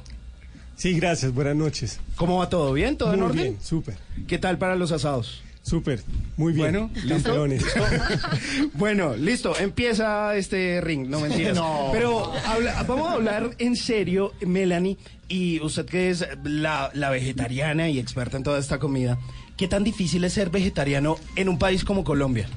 Sí, 0.75 0.93
gracias, 0.93 1.33
buenas 1.33 1.55
noches. 1.55 1.99
¿Cómo 2.17 2.37
va 2.37 2.49
todo? 2.49 2.71
¿Bien? 2.71 2.97
¿Todo 2.97 3.15
en 3.15 3.23
orden? 3.23 3.41
bien, 3.41 3.57
súper. 3.63 3.97
¿Qué 4.27 4.37
tal 4.37 4.59
para 4.59 4.75
los 4.75 4.91
asados? 4.91 5.41
Súper, 5.67 6.01
muy 6.37 6.53
bien. 6.53 6.71
Bueno, 6.71 6.91
bueno, 8.73 9.15
listo, 9.15 9.57
empieza 9.59 10.35
este 10.35 10.79
ring, 10.81 11.07
no 11.07 11.19
mentiras. 11.19 11.55
No. 11.55 11.89
Pero 11.91 12.31
habla- 12.45 12.83
vamos 12.83 13.09
a 13.09 13.13
hablar 13.13 13.49
en 13.59 13.75
serio, 13.75 14.33
Melanie, 14.45 14.97
y 15.27 15.59
usted 15.61 15.85
que 15.85 16.09
es 16.09 16.25
la, 16.43 16.89
la 16.93 17.09
vegetariana 17.09 17.89
y 17.89 17.99
experta 17.99 18.37
en 18.37 18.43
toda 18.43 18.59
esta 18.59 18.79
comida, 18.79 19.17
¿qué 19.57 19.67
tan 19.67 19.83
difícil 19.83 20.23
es 20.23 20.33
ser 20.33 20.49
vegetariano 20.49 21.17
en 21.35 21.49
un 21.49 21.59
país 21.59 21.83
como 21.83 22.03
Colombia? 22.03 22.47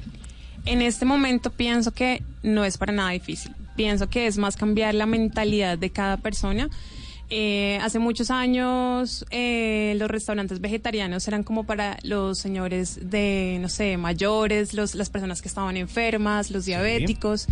En 0.65 0.81
este 0.81 1.05
momento 1.05 1.49
pienso 1.51 1.91
que 1.91 2.21
no 2.43 2.63
es 2.63 2.77
para 2.77 2.93
nada 2.93 3.09
difícil. 3.09 3.51
Pienso 3.75 4.09
que 4.09 4.27
es 4.27 4.37
más 4.37 4.55
cambiar 4.57 4.93
la 4.93 5.05
mentalidad 5.05 5.77
de 5.77 5.89
cada 5.89 6.17
persona. 6.17 6.69
Eh, 7.33 7.79
hace 7.81 7.97
muchos 7.97 8.29
años 8.29 9.25
eh, 9.31 9.95
los 9.97 10.11
restaurantes 10.11 10.59
vegetarianos 10.59 11.25
eran 11.29 11.43
como 11.43 11.63
para 11.63 11.97
los 12.03 12.37
señores 12.37 12.99
de, 13.09 13.57
no 13.61 13.69
sé, 13.69 13.95
mayores, 13.95 14.73
los, 14.73 14.95
las 14.95 15.09
personas 15.09 15.41
que 15.41 15.47
estaban 15.47 15.77
enfermas, 15.77 16.51
los 16.51 16.65
diabéticos, 16.65 17.47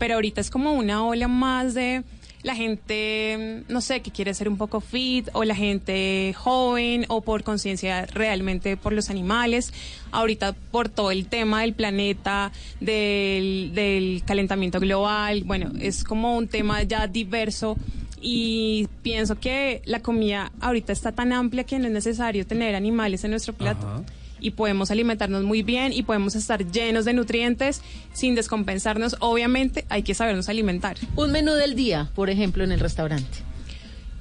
pero 0.00 0.14
ahorita 0.16 0.40
es 0.40 0.50
como 0.50 0.72
una 0.72 1.04
ola 1.04 1.28
más 1.28 1.74
de 1.74 2.02
la 2.42 2.56
gente, 2.56 3.62
no 3.68 3.80
sé, 3.80 4.00
que 4.00 4.10
quiere 4.10 4.34
ser 4.34 4.48
un 4.48 4.56
poco 4.56 4.80
fit, 4.80 5.28
o 5.32 5.44
la 5.44 5.54
gente 5.54 6.34
joven, 6.36 7.04
o 7.08 7.20
por 7.20 7.44
conciencia 7.44 8.06
realmente 8.06 8.76
por 8.76 8.92
los 8.94 9.10
animales. 9.10 9.72
Ahorita 10.10 10.54
por 10.72 10.88
todo 10.88 11.12
el 11.12 11.26
tema 11.26 11.60
del 11.60 11.74
planeta, 11.74 12.50
del, 12.80 13.72
del 13.74 14.22
calentamiento 14.26 14.80
global, 14.80 15.44
bueno, 15.44 15.70
es 15.80 16.02
como 16.02 16.36
un 16.36 16.48
tema 16.48 16.82
ya 16.82 17.06
diverso 17.06 17.76
y 18.20 18.88
pienso 19.02 19.38
que 19.38 19.82
la 19.84 20.00
comida 20.00 20.52
ahorita 20.60 20.92
está 20.92 21.12
tan 21.12 21.32
amplia 21.32 21.64
que 21.64 21.78
no 21.78 21.86
es 21.86 21.92
necesario 21.92 22.46
tener 22.46 22.74
animales 22.74 23.24
en 23.24 23.30
nuestro 23.30 23.54
plato. 23.54 23.86
Ajá. 23.86 24.02
Y 24.42 24.52
podemos 24.52 24.90
alimentarnos 24.90 25.44
muy 25.44 25.62
bien 25.62 25.92
y 25.92 26.02
podemos 26.02 26.34
estar 26.34 26.64
llenos 26.70 27.04
de 27.04 27.12
nutrientes 27.12 27.82
sin 28.14 28.34
descompensarnos. 28.34 29.16
Obviamente 29.20 29.84
hay 29.90 30.02
que 30.02 30.14
sabernos 30.14 30.48
alimentar. 30.48 30.96
Un 31.14 31.30
menú 31.30 31.52
del 31.52 31.74
día, 31.74 32.10
por 32.14 32.30
ejemplo, 32.30 32.64
en 32.64 32.72
el 32.72 32.80
restaurante. 32.80 33.38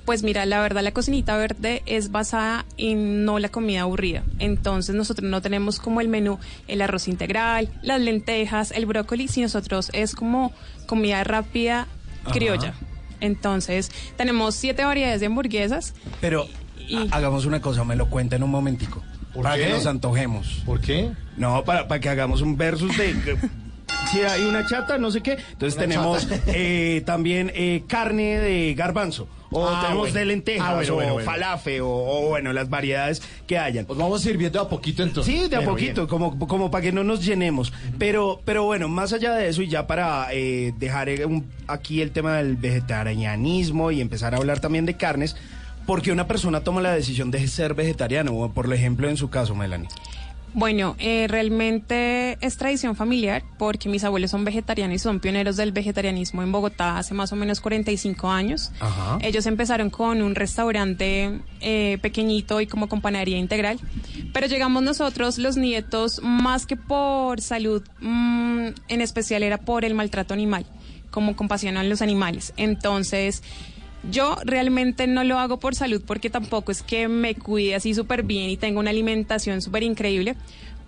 Pues 0.04 0.24
mira, 0.24 0.46
la 0.46 0.60
verdad 0.60 0.82
la 0.82 0.92
cocinita 0.92 1.38
verde 1.38 1.84
es 1.86 2.12
basada 2.12 2.66
en 2.78 3.24
no 3.24 3.40
la 3.40 3.50
comida 3.50 3.82
aburrida. 3.82 4.24
Entonces 4.40 4.96
nosotros 4.96 5.30
no 5.30 5.42
tenemos 5.42 5.80
como 5.80 6.02
el 6.02 6.08
menú 6.10 6.40
el 6.68 6.82
arroz 6.82 7.08
integral, 7.08 7.70
las 7.82 8.02
lentejas, 8.02 8.72
el 8.72 8.88
brócoli, 8.88 9.28
si 9.28 9.42
nosotros 9.42 9.90
es 9.94 10.16
como 10.16 10.52
comida 10.88 11.24
rápida 11.24 11.88
Ajá. 12.26 12.74
Entonces 13.22 13.92
tenemos 14.18 14.56
siete 14.56 14.84
variedades 14.86 15.20
de 15.20 15.26
hamburguesas. 15.28 15.94
Pero 16.22 16.48
ha- 17.12 17.16
hagamos 17.16 17.46
una 17.46 17.62
cosa, 17.62 17.84
me 17.84 17.96
lo 17.96 18.10
cuenta 18.10 18.36
en 18.36 18.44
un 18.44 18.52
momentico. 18.52 19.04
¿Por 19.34 19.44
para 19.44 19.58
qué? 19.58 19.66
que 19.66 19.70
nos 19.74 19.86
antojemos. 19.86 20.64
¿Por 20.66 20.82
qué? 20.82 21.12
No, 21.38 21.64
para, 21.64 21.88
para 21.88 22.00
que 22.02 22.10
hagamos 22.10 22.42
un 22.42 22.58
versus 22.58 22.98
de... 22.98 23.38
Si 24.12 24.22
hay 24.22 24.42
una 24.44 24.66
chata, 24.66 24.98
no 24.98 25.12
sé 25.12 25.22
qué. 25.22 25.34
Entonces 25.52 25.76
Una 25.76 25.82
tenemos 25.88 26.28
eh, 26.48 27.04
también 27.06 27.52
eh, 27.54 27.84
carne 27.88 28.40
de 28.40 28.74
garbanzo. 28.74 29.28
O 29.52 29.68
Ah, 29.68 29.80
tenemos 29.82 30.02
bueno. 30.02 30.14
de 30.20 30.26
lentejas, 30.26 30.68
Ah, 30.70 30.76
bueno, 30.76 30.92
o 30.94 30.96
bueno, 30.96 31.20
falafe, 31.20 31.82
o, 31.82 31.88
o, 31.90 32.28
bueno, 32.30 32.54
las 32.54 32.70
variedades 32.70 33.22
que 33.48 33.58
hayan. 33.58 33.86
Pues 33.86 33.98
vamos 33.98 34.24
a 34.26 34.30
ir 34.30 34.38
viendo 34.38 34.62
a 34.62 34.70
poquito 34.70 35.02
entonces. 35.02 35.34
Sí, 35.34 35.48
de 35.50 35.56
a 35.56 35.60
Pero 35.60 35.72
poquito, 35.72 36.08
como, 36.08 36.38
como 36.48 36.70
para 36.70 36.84
que 36.84 36.92
no 36.92 37.04
nos 37.04 37.26
llenemos. 37.26 37.74
Pero, 37.98 38.42
pero 38.46 38.64
bueno, 38.66 38.88
más 38.88 39.12
allá 39.12 39.34
de 39.34 39.50
eso, 39.50 39.62
y 39.64 39.68
ya 39.68 39.88
para 39.88 40.28
eh, 40.34 40.74
dejar 40.78 41.10
eh, 41.10 41.26
un- 41.26 41.50
aquí 41.68 42.02
el 42.02 42.12
tema 42.12 42.38
del 42.38 42.58
vegetarianismo 42.58 43.92
y 43.92 44.02
empezar 44.02 44.34
a 44.34 44.38
hablar 44.38 44.60
también 44.60 44.86
de 44.86 44.96
carnes, 44.98 45.36
porque 45.86 46.12
una 46.12 46.28
persona 46.28 46.62
toma 46.62 46.82
la 46.82 46.94
decisión 46.94 47.32
de 47.32 47.48
ser 47.48 47.74
vegetariano, 47.74 48.34
o 48.36 48.52
por 48.52 48.72
ejemplo 48.72 49.10
en 49.10 49.18
su 49.18 49.30
caso, 49.32 49.56
Melanie. 49.56 49.88
Bueno, 50.54 50.96
eh, 51.00 51.28
realmente 51.30 52.38
es 52.42 52.58
tradición 52.58 52.96
familiar 52.96 53.44
porque 53.58 53.88
mis 53.88 54.04
abuelos 54.04 54.32
son 54.32 54.46
vegetarianos 54.46 54.96
y 54.96 55.00
son 55.00 55.20
pioneros 55.20 55.58
del 55.58 55.72
vegetarianismo 55.72 56.42
en 56.42 56.52
Bogotá 56.52 56.98
hace 56.98 57.14
más 57.14 57.32
o 57.32 57.36
menos 57.36 57.62
45 57.62 58.30
años. 58.30 58.72
Ajá. 58.80 59.20
Ellos 59.22 59.46
empezaron 59.46 59.90
con 59.90 60.22
un 60.22 60.36
restaurante 60.36 61.40
eh, 61.62 61.98
pequeñito 62.02 62.62
y 62.62 62.68
como 62.68 62.90
con 62.90 63.02
panadería 63.02 63.38
integral, 63.38 63.80
pero 64.34 64.48
llegamos 64.48 64.84
nosotros, 64.84 65.38
los 65.38 65.58
nietos, 65.58 66.22
más 66.24 66.66
que 66.66 66.76
por 66.76 67.42
salud, 67.42 67.84
mm, 68.00 68.68
en 68.88 69.02
especial 69.02 69.44
era 69.44 69.58
por 69.58 69.86
el 69.86 69.94
maltrato 69.94 70.34
animal, 70.34 70.66
como 71.12 71.36
compasión 71.36 71.78
a 71.78 71.84
los 71.84 72.02
animales. 72.02 72.54
Entonces, 72.58 73.44
yo 74.10 74.38
realmente 74.44 75.08
no 75.08 75.24
lo 75.24 75.40
hago 75.40 75.60
por 75.60 75.76
salud 75.76 76.02
porque 76.06 76.30
tampoco 76.30 76.72
es 76.72 76.82
que 76.82 77.08
me 77.08 77.36
cuide 77.36 77.76
así 77.76 77.94
súper 77.94 78.24
bien 78.24 78.50
y 78.50 78.58
tengo 78.58 78.80
una 78.80 78.92
alimentación 78.92 79.62
súper 79.62 79.84
increíble, 79.84 80.36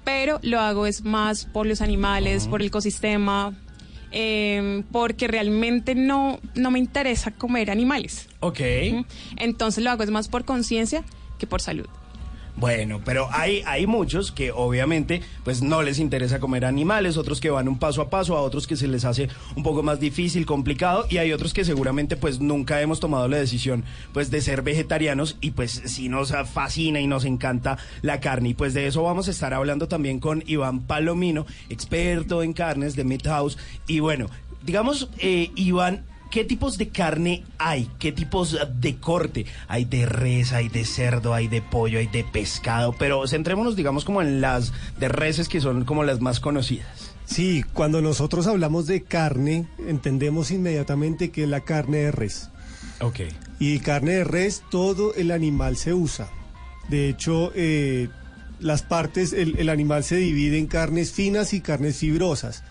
pero 0.03 0.39
lo 0.41 0.59
hago 0.59 0.85
es 0.85 1.03
más 1.03 1.45
por 1.45 1.65
los 1.65 1.81
animales, 1.81 2.47
por 2.47 2.61
el 2.61 2.67
ecosistema, 2.67 3.53
eh, 4.11 4.83
porque 4.91 5.27
realmente 5.27 5.95
no, 5.95 6.39
no 6.55 6.71
me 6.71 6.79
interesa 6.79 7.31
comer 7.31 7.71
animales. 7.71 8.27
Ok. 8.39 8.59
Entonces 9.37 9.83
lo 9.83 9.91
hago 9.91 10.03
es 10.03 10.11
más 10.11 10.27
por 10.27 10.45
conciencia 10.45 11.03
que 11.37 11.47
por 11.47 11.61
salud. 11.61 11.87
Bueno, 12.61 13.01
pero 13.03 13.27
hay, 13.31 13.63
hay 13.65 13.87
muchos 13.87 14.31
que 14.31 14.51
obviamente 14.51 15.23
pues 15.43 15.63
no 15.63 15.81
les 15.81 15.97
interesa 15.97 16.39
comer 16.39 16.63
animales, 16.63 17.17
otros 17.17 17.41
que 17.41 17.49
van 17.49 17.67
un 17.67 17.79
paso 17.79 18.03
a 18.03 18.11
paso, 18.11 18.37
a 18.37 18.41
otros 18.41 18.67
que 18.67 18.75
se 18.75 18.87
les 18.87 19.03
hace 19.03 19.29
un 19.55 19.63
poco 19.63 19.81
más 19.81 19.99
difícil, 19.99 20.45
complicado, 20.45 21.07
y 21.09 21.17
hay 21.17 21.33
otros 21.33 21.55
que 21.55 21.65
seguramente 21.65 22.17
pues 22.17 22.39
nunca 22.39 22.79
hemos 22.79 22.99
tomado 22.99 23.27
la 23.27 23.37
decisión 23.37 23.83
pues 24.13 24.29
de 24.29 24.41
ser 24.41 24.61
vegetarianos 24.61 25.37
y 25.41 25.51
pues 25.51 25.81
sí 25.85 26.07
nos 26.07 26.33
fascina 26.53 26.99
y 26.99 27.07
nos 27.07 27.25
encanta 27.25 27.79
la 28.03 28.19
carne. 28.19 28.49
Y 28.49 28.53
pues 28.53 28.75
de 28.75 28.85
eso 28.85 29.01
vamos 29.01 29.27
a 29.27 29.31
estar 29.31 29.55
hablando 29.55 29.87
también 29.87 30.19
con 30.19 30.43
Iván 30.45 30.81
Palomino, 30.81 31.47
experto 31.69 32.43
en 32.43 32.53
carnes 32.53 32.95
de 32.95 33.05
Meat 33.05 33.25
House. 33.25 33.57
Y 33.87 34.01
bueno, 34.01 34.27
digamos, 34.63 35.09
eh, 35.17 35.49
Iván, 35.55 36.05
¿Qué 36.31 36.45
tipos 36.45 36.77
de 36.77 36.87
carne 36.87 37.43
hay? 37.57 37.91
¿Qué 37.99 38.13
tipos 38.13 38.57
de 38.79 38.95
corte? 38.95 39.45
Hay 39.67 39.83
de 39.83 40.05
res, 40.05 40.53
hay 40.53 40.69
de 40.69 40.85
cerdo, 40.85 41.33
hay 41.33 41.49
de 41.49 41.61
pollo, 41.61 41.99
hay 41.99 42.07
de 42.07 42.23
pescado, 42.23 42.95
pero 42.97 43.27
centrémonos, 43.27 43.75
digamos, 43.75 44.05
como 44.05 44.21
en 44.21 44.39
las 44.39 44.71
de 44.97 45.09
reses 45.09 45.49
que 45.49 45.59
son 45.59 45.83
como 45.83 46.05
las 46.05 46.21
más 46.21 46.39
conocidas. 46.39 47.13
Sí, 47.25 47.65
cuando 47.73 48.01
nosotros 48.01 48.47
hablamos 48.47 48.87
de 48.87 49.03
carne, 49.03 49.67
entendemos 49.85 50.51
inmediatamente 50.51 51.31
que 51.31 51.43
es 51.43 51.49
la 51.49 51.65
carne 51.65 51.97
de 51.97 52.11
res. 52.11 52.49
Ok. 53.01 53.19
Y 53.59 53.79
carne 53.79 54.13
de 54.13 54.23
res, 54.23 54.63
todo 54.71 55.13
el 55.15 55.31
animal 55.31 55.75
se 55.75 55.93
usa. 55.93 56.29
De 56.87 57.09
hecho, 57.09 57.51
eh, 57.55 58.07
las 58.61 58.83
partes, 58.83 59.33
el, 59.33 59.59
el 59.59 59.67
animal 59.67 60.05
se 60.05 60.15
divide 60.15 60.57
en 60.57 60.67
carnes 60.67 61.11
finas 61.11 61.53
y 61.53 61.59
carnes 61.59 61.97
fibrosas. 61.97 62.63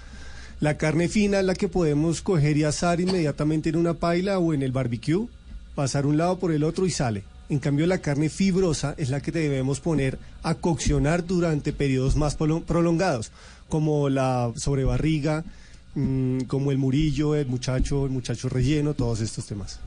La 0.61 0.77
carne 0.77 1.09
fina 1.09 1.41
es 1.41 1.45
la 1.47 1.55
que 1.55 1.69
podemos 1.69 2.20
coger 2.20 2.57
y 2.59 2.65
asar 2.65 3.01
inmediatamente 3.01 3.70
en 3.70 3.77
una 3.77 3.95
paila 3.95 4.39
o 4.39 4.53
en 4.53 4.62
el 4.62 4.73
barbecue, 4.73 5.27
pasar 5.74 6.05
un 6.07 6.19
lado 6.19 6.39
por 6.39 6.53
el 6.53 6.65
otro 6.65 6.87
y 6.87 6.91
sale. 6.91 7.24
En 7.49 7.59
cambio, 7.59 7.87
la 7.87 7.99
carne 7.99 8.28
fibrosa 8.28 8.95
es 8.99 9.09
la 9.11 9.20
que 9.20 9.32
debemos 9.32 9.81
poner 9.81 10.19
a 10.43 10.55
coccionar 10.55 11.27
durante 11.27 11.73
periodos 11.73 12.15
más 12.15 12.39
prolo- 12.39 12.62
prolongados, 12.62 13.32
como 13.69 14.09
la 14.11 14.53
sobrebarriga, 14.55 15.45
mm, 15.95 16.41
como 16.43 16.70
el 16.70 16.78
murillo, 16.78 17.35
el 17.35 17.47
muchacho, 17.47 18.05
el 18.05 18.12
muchacho 18.12 18.49
relleno, 18.51 18.95
todos 18.95 19.20
estos 19.20 19.47
temas. 19.47 19.81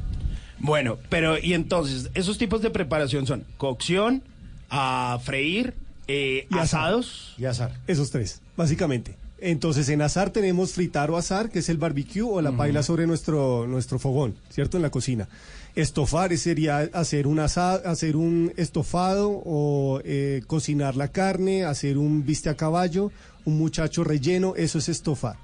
Bueno, 0.59 0.97
pero 1.09 1.37
y 1.37 1.53
entonces, 1.53 2.09
esos 2.15 2.37
tipos 2.37 2.61
de 2.61 2.69
preparación 2.71 3.27
son 3.27 3.43
cocción, 3.57 4.23
a 4.69 5.19
freír, 5.23 5.75
eh, 6.07 6.47
Y 6.49 6.53
asar. 6.55 6.63
asados. 6.81 7.35
Y 7.37 7.45
azar. 7.45 7.79
Esos 7.87 8.09
tres, 8.09 8.41
básicamente. 8.57 9.15
Entonces, 9.45 9.89
en 9.89 10.01
azar 10.01 10.29
tenemos 10.29 10.71
fritar 10.71 11.11
o 11.11 11.17
azar, 11.17 11.49
que 11.49 11.59
es 11.59 11.67
el 11.67 11.77
barbecue 11.77 12.21
o 12.21 12.41
la 12.41 12.55
paila 12.55 12.81
sobre 12.81 13.05
nuestro, 13.05 13.67
nuestro 13.67 13.99
fogón, 13.99 14.35
¿cierto? 14.49 14.77
En 14.77 14.83
la 14.83 14.89
cocina. 14.89 15.27
Estofar 15.75 16.37
sería 16.37 16.89
hacer 16.93 17.27
un 17.27 17.39
asado, 17.39 17.85
hacer 17.85 18.15
un 18.15 18.53
estofado 18.55 19.29
o 19.29 19.99
eh, 20.05 20.43
cocinar 20.47 20.95
la 20.95 21.09
carne, 21.09 21.65
hacer 21.65 21.97
un 21.97 22.25
biste 22.25 22.47
a 22.47 22.55
caballo, 22.55 23.11
un 23.43 23.57
muchacho 23.57 24.05
relleno, 24.05 24.53
eso 24.55 24.77
es 24.77 24.87
estofar. 24.87 25.35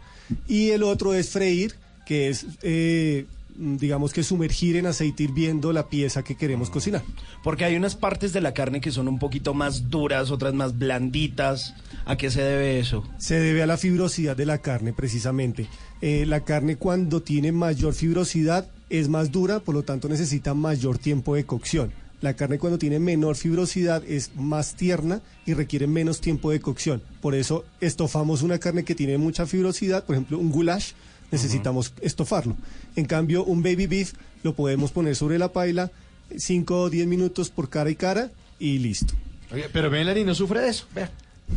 Y 0.48 0.70
el 0.70 0.84
otro 0.84 1.14
es 1.14 1.30
freír, 1.30 1.76
que 2.06 2.30
es, 2.30 2.46
eh, 2.62 3.26
digamos 3.56 4.14
que 4.14 4.24
sumergir 4.24 4.76
en 4.76 4.86
aceite 4.86 5.24
hirviendo 5.24 5.74
la 5.74 5.90
pieza 5.90 6.24
que 6.24 6.36
queremos 6.36 6.70
cocinar. 6.70 7.04
Porque 7.44 7.66
hay 7.66 7.76
unas 7.76 7.96
partes 7.96 8.34
de 8.34 8.42
la 8.42 8.54
carne 8.54 8.82
que 8.82 8.92
son 8.92 9.08
un 9.08 9.20
poquito 9.20 9.54
más 9.54 9.90
duras, 9.90 10.32
otras 10.32 10.54
más 10.54 10.78
blanditas. 10.78 11.76
¿A 12.06 12.16
qué 12.16 12.32
se 12.32 12.42
debe 12.42 12.80
eso? 12.80 13.04
Se 13.18 13.40
debe 13.40 13.64
a 13.64 13.68
la 13.68 13.78
fibrosidad 13.78 14.38
de 14.38 14.46
la 14.46 14.60
carne, 14.60 14.94
precisamente. 14.94 15.68
Eh, 16.02 16.26
la 16.26 16.42
carne 16.42 16.78
cuando 16.78 17.22
tiene 17.22 17.52
mayor 17.52 17.94
fibrosidad 17.94 18.70
es 18.90 19.10
más 19.10 19.32
dura, 19.32 19.60
por 19.60 19.76
lo 19.76 19.84
tanto 19.84 20.10
necesita 20.10 20.54
mayor 20.54 20.98
tiempo 20.98 21.36
de 21.36 21.46
cocción. 21.46 21.92
La 22.22 22.34
carne 22.34 22.60
cuando 22.60 22.78
tiene 22.78 23.00
menor 23.00 23.38
fibrosidad 23.38 24.04
es 24.06 24.32
más 24.36 24.76
tierna 24.76 25.22
y 25.46 25.54
requiere 25.54 25.88
menos 25.88 26.20
tiempo 26.20 26.52
de 26.52 26.60
cocción. 26.60 27.02
Por 27.22 27.34
eso 27.34 27.64
estofamos 27.80 28.42
una 28.42 28.60
carne 28.60 28.84
que 28.84 28.96
tiene 28.96 29.18
mucha 29.18 29.46
fibrosidad, 29.46 30.06
por 30.06 30.16
ejemplo 30.16 30.38
un 30.38 30.52
goulash, 30.52 30.92
necesitamos 31.32 31.94
estofarlo. 32.02 32.56
En 32.96 33.06
cambio 33.06 33.44
un 33.44 33.62
baby 33.64 33.88
beef 33.88 34.14
lo 34.44 34.54
podemos 34.56 34.92
poner 34.92 35.16
sobre 35.16 35.38
la 35.40 35.52
paila 35.52 35.92
5 36.36 36.82
o 36.82 36.90
10 36.90 37.08
minutos 37.08 37.50
por 37.50 37.70
cara 37.70 37.90
y 37.90 37.96
cara 37.96 38.30
y 38.60 38.78
listo. 38.80 39.14
Oye, 39.52 39.68
pero 39.74 39.90
Melanie 39.90 40.24
no 40.26 40.36
sufre 40.36 40.62
de 40.62 40.70
eso. 40.70 40.86
Vea, 40.94 41.10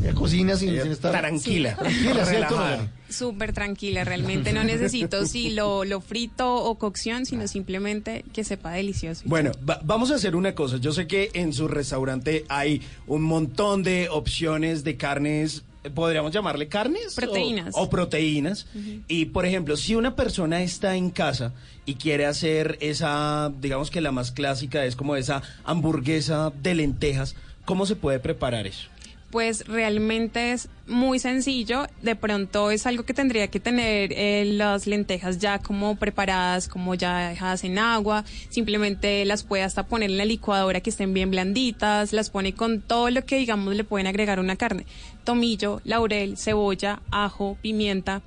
ella 0.02 0.14
cocina 0.14 0.56
sin, 0.56 0.70
sin 0.80 0.92
estar 0.92 1.12
tranquila. 1.12 1.76
Tranquila, 1.76 2.24
¿cierto, 2.24 2.56
Relajada. 2.56 2.90
Súper 3.10 3.52
tranquila, 3.52 4.04
realmente 4.04 4.54
no 4.54 4.64
necesito 4.64 5.26
si 5.26 5.50
lo, 5.50 5.84
lo 5.84 6.00
frito 6.00 6.54
o 6.64 6.78
cocción, 6.78 7.26
sino 7.26 7.46
simplemente 7.46 8.24
que 8.32 8.42
sepa 8.44 8.70
delicioso. 8.72 9.20
Bueno, 9.26 9.52
va- 9.68 9.80
vamos 9.84 10.10
a 10.10 10.14
hacer 10.14 10.34
una 10.34 10.54
cosa. 10.54 10.78
Yo 10.78 10.92
sé 10.92 11.06
que 11.06 11.28
en 11.34 11.52
su 11.52 11.68
restaurante 11.68 12.46
hay 12.48 12.80
un 13.06 13.20
montón 13.22 13.82
de 13.82 14.08
opciones 14.10 14.82
de 14.84 14.96
carnes. 14.96 15.62
¿Podríamos 15.94 16.32
llamarle 16.32 16.68
carnes? 16.68 17.14
Proteínas. 17.14 17.74
O, 17.74 17.82
o 17.82 17.90
proteínas. 17.90 18.66
Y, 19.08 19.26
por 19.26 19.46
ejemplo, 19.46 19.76
si 19.76 19.94
una 19.94 20.14
persona 20.14 20.62
está 20.62 20.96
en 20.96 21.10
casa 21.10 21.52
y 21.86 21.94
quiere 21.94 22.26
hacer 22.26 22.78
esa, 22.80 23.52
digamos 23.60 23.90
que 23.90 24.00
la 24.00 24.12
más 24.12 24.30
clásica 24.30 24.84
es 24.84 24.96
como 24.96 25.16
esa 25.16 25.42
hamburguesa 25.64 26.52
de 26.62 26.74
lentejas, 26.74 27.34
¿cómo 27.64 27.86
se 27.86 27.96
puede 27.96 28.20
preparar 28.20 28.66
eso? 28.66 28.88
Pues 29.32 29.66
realmente 29.66 30.52
es 30.52 30.68
muy 30.86 31.18
sencillo. 31.18 31.86
De 32.02 32.14
pronto 32.14 32.70
es 32.70 32.86
algo 32.86 33.04
que 33.04 33.14
tendría 33.14 33.48
que 33.48 33.60
tener 33.60 34.12
eh, 34.12 34.44
las 34.44 34.86
lentejas 34.86 35.38
ya 35.38 35.58
como 35.58 35.96
preparadas, 35.96 36.68
como 36.68 36.94
ya 36.94 37.30
dejadas 37.30 37.64
en 37.64 37.78
agua. 37.78 38.26
Simplemente 38.50 39.24
las 39.24 39.42
puede 39.42 39.62
hasta 39.62 39.86
poner 39.86 40.10
en 40.10 40.18
la 40.18 40.26
licuadora 40.26 40.82
que 40.82 40.90
estén 40.90 41.14
bien 41.14 41.30
blanditas. 41.30 42.12
Las 42.12 42.28
pone 42.28 42.52
con 42.52 42.82
todo 42.82 43.08
lo 43.08 43.24
que 43.24 43.38
digamos 43.38 43.74
le 43.74 43.84
pueden 43.84 44.06
agregar 44.06 44.38
una 44.38 44.56
carne. 44.56 44.84
Tomillo, 45.24 45.80
laurel, 45.84 46.36
cebolla, 46.36 47.00
ajo, 47.10 47.56
pimienta. 47.62 48.22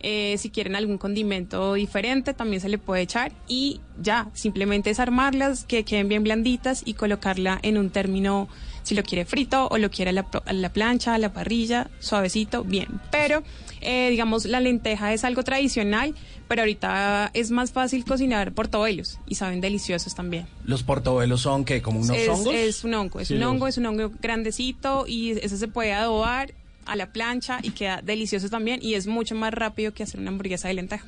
Eh, 0.00 0.36
si 0.38 0.50
quieren 0.50 0.76
algún 0.76 0.96
condimento 0.96 1.74
diferente, 1.74 2.32
también 2.32 2.60
se 2.60 2.68
le 2.68 2.78
puede 2.78 3.02
echar. 3.02 3.32
Y 3.48 3.80
ya, 4.00 4.30
simplemente 4.32 4.90
es 4.90 5.00
armarlas, 5.00 5.64
que 5.64 5.84
queden 5.84 6.08
bien 6.08 6.22
blanditas 6.22 6.82
y 6.84 6.94
colocarla 6.94 7.58
en 7.62 7.78
un 7.78 7.90
término, 7.90 8.48
si 8.88 8.94
lo 8.94 9.02
quiere 9.02 9.24
frito 9.26 9.68
o 9.70 9.76
lo 9.78 9.90
quiere 9.90 10.10
a 10.10 10.12
la, 10.14 10.26
a 10.46 10.52
la 10.52 10.68
plancha, 10.70 11.14
a 11.14 11.18
la 11.18 11.32
parrilla, 11.32 11.90
suavecito, 12.00 12.64
bien. 12.64 12.88
Pero, 13.10 13.42
eh, 13.82 14.08
digamos, 14.10 14.46
la 14.46 14.60
lenteja 14.60 15.12
es 15.12 15.24
algo 15.24 15.42
tradicional, 15.44 16.14
pero 16.48 16.62
ahorita 16.62 17.30
es 17.34 17.50
más 17.50 17.72
fácil 17.72 18.04
cocinar 18.04 18.52
portobellos 18.52 19.18
y 19.26 19.34
saben 19.34 19.60
deliciosos 19.60 20.14
también. 20.14 20.46
Los 20.64 20.82
portobelos 20.82 21.42
son 21.42 21.64
que 21.66 21.82
como 21.82 22.00
unos 22.00 22.16
es, 22.16 22.28
hongos. 22.28 22.54
es 22.54 22.84
un 22.84 22.94
hongo, 22.94 23.20
es 23.20 23.28
Sí, 23.28 23.34
un 23.34 23.40
los- 23.40 23.50
hongo, 23.50 23.66
es 23.68 23.76
un 23.76 23.86
hongo 23.86 24.10
grandecito 24.22 25.04
y 25.06 25.32
eso 25.32 25.56
se 25.58 25.68
puede 25.68 25.92
adobar 25.92 26.54
a 26.86 26.96
la 26.96 27.12
plancha 27.12 27.58
y 27.62 27.70
queda 27.72 28.00
delicioso 28.02 28.48
también 28.48 28.80
y 28.82 28.94
es 28.94 29.06
mucho 29.06 29.34
más 29.34 29.52
rápido 29.52 29.92
que 29.92 30.02
hacer 30.04 30.18
una 30.20 30.30
hamburguesa 30.30 30.68
de 30.68 30.74
lenteja. 30.74 31.04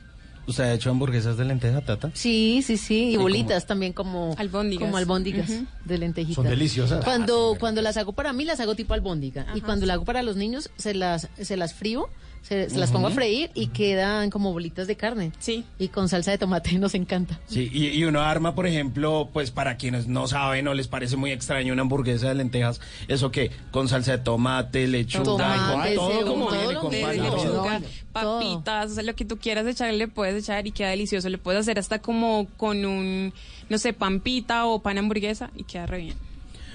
¿Usted 0.51 0.64
ha 0.64 0.72
hecho 0.74 0.90
hamburguesas 0.90 1.36
de 1.36 1.44
lenteja, 1.44 1.81
Tata? 1.81 2.10
Sí, 2.12 2.62
sí, 2.66 2.77
sí, 2.77 3.10
y 3.10 3.14
¿Y 3.14 3.16
bolitas 3.16 3.66
también 3.66 3.93
como 3.93 4.35
albóndigas, 4.36 4.85
como 4.85 4.97
albóndigas 4.97 5.48
de 5.85 5.98
lentejitas. 5.98 6.35
Son 6.35 6.44
deliciosas. 6.48 7.05
Cuando 7.05 7.56
cuando 7.59 7.82
las 7.82 7.97
hago 7.97 8.12
para 8.12 8.32
mí 8.32 8.44
las 8.44 8.59
hago 8.59 8.74
tipo 8.74 8.93
albóndiga 8.94 9.47
y 9.55 9.60
cuando 9.60 9.86
las 9.86 9.94
hago 9.94 10.05
para 10.05 10.22
los 10.24 10.35
niños 10.35 10.70
se 10.77 10.93
las 10.94 11.28
se 11.40 11.56
las 11.56 11.72
frío, 11.74 12.09
se, 12.42 12.70
se 12.70 12.78
las 12.78 12.90
pongo 12.90 13.08
a 13.08 13.10
freír 13.10 13.50
y 13.54 13.68
quedan 13.68 14.30
como 14.30 14.52
bolitas 14.52 14.86
de 14.86 14.96
carne. 14.96 15.32
Sí. 15.38 15.64
Y 15.78 15.88
con 15.88 16.08
salsa 16.08 16.30
de 16.30 16.38
tomate 16.38 16.72
nos 16.78 16.94
encanta. 16.94 17.38
Sí, 17.46 17.70
y, 17.72 17.88
y 17.88 18.04
uno 18.04 18.20
arma, 18.20 18.54
por 18.54 18.66
ejemplo, 18.66 19.28
pues 19.32 19.50
para 19.50 19.76
quienes 19.76 20.06
no 20.08 20.26
saben 20.26 20.66
o 20.68 20.74
les 20.74 20.88
parece 20.88 21.16
muy 21.16 21.32
extraño 21.32 21.72
una 21.72 21.82
hamburguesa 21.82 22.28
de 22.28 22.34
lentejas, 22.34 22.80
¿eso 23.08 23.30
qué? 23.30 23.50
Con 23.70 23.88
salsa 23.88 24.12
de 24.12 24.18
tomate, 24.18 24.86
lechuga, 24.88 25.24
Tomate, 25.24 25.94
con 25.94 25.94
todo 25.94 26.10
cebolla, 26.10 26.24
como 26.26 26.46
todo 26.48 26.90
viene, 26.90 27.20
lechuga, 27.20 27.80
papitas, 28.12 28.90
o 28.90 28.94
sea, 28.94 29.02
lo 29.02 29.14
que 29.14 29.24
tú 29.24 29.38
quieras 29.38 29.66
echarle 29.66 29.96
le 29.96 30.08
puedes 30.08 30.42
echar 30.42 30.66
y 30.66 30.72
queda 30.72 30.88
delicioso. 30.90 31.28
Le 31.28 31.38
puedes 31.38 31.60
hacer 31.60 31.78
hasta 31.78 32.00
como 32.00 32.46
con 32.56 32.84
un, 32.84 33.32
no 33.68 33.78
sé, 33.78 33.92
pampita 33.92 34.66
o 34.66 34.80
pan 34.80 34.98
hamburguesa 34.98 35.50
y 35.54 35.64
queda 35.64 35.86
re 35.86 35.98
bien. 35.98 36.30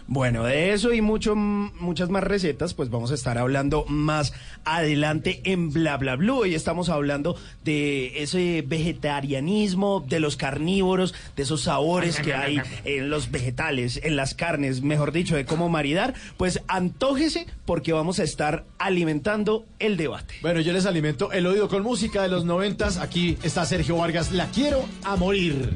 Bueno, 0.07 0.43
de 0.43 0.71
eso 0.73 0.93
y 0.93 1.01
mucho, 1.01 1.35
muchas 1.35 2.09
más 2.09 2.23
recetas, 2.23 2.75
pues 2.75 2.91
vamos 2.91 3.09
a 3.09 3.15
estar 3.15 3.39
hablando 3.39 3.85
más 3.87 4.33
adelante 4.63 5.41
en 5.45 5.71
Bla 5.73 5.97
Bla 5.97 6.15
Blue. 6.15 6.41
Hoy 6.41 6.53
estamos 6.53 6.89
hablando 6.89 7.35
de 7.63 8.21
ese 8.21 8.63
vegetarianismo, 8.67 10.05
de 10.07 10.19
los 10.19 10.37
carnívoros, 10.37 11.15
de 11.35 11.41
esos 11.41 11.63
sabores 11.63 12.19
que 12.19 12.35
hay 12.35 12.61
en 12.83 13.09
los 13.09 13.31
vegetales, 13.31 13.99
en 14.03 14.15
las 14.15 14.35
carnes, 14.35 14.83
mejor 14.83 15.11
dicho, 15.11 15.35
de 15.35 15.45
cómo 15.45 15.69
maridar. 15.69 16.13
Pues 16.37 16.61
antójese 16.67 17.47
porque 17.65 17.91
vamos 17.91 18.19
a 18.19 18.23
estar 18.23 18.63
alimentando 18.77 19.65
el 19.79 19.97
debate. 19.97 20.35
Bueno, 20.43 20.61
yo 20.61 20.71
les 20.71 20.85
alimento 20.85 21.31
el 21.31 21.47
oído 21.47 21.67
con 21.67 21.81
música 21.81 22.21
de 22.21 22.29
los 22.29 22.45
noventas. 22.45 22.97
Aquí 22.97 23.39
está 23.41 23.65
Sergio 23.65 23.97
Vargas. 23.97 24.31
La 24.31 24.45
quiero 24.51 24.85
a 25.03 25.15
morir. 25.15 25.73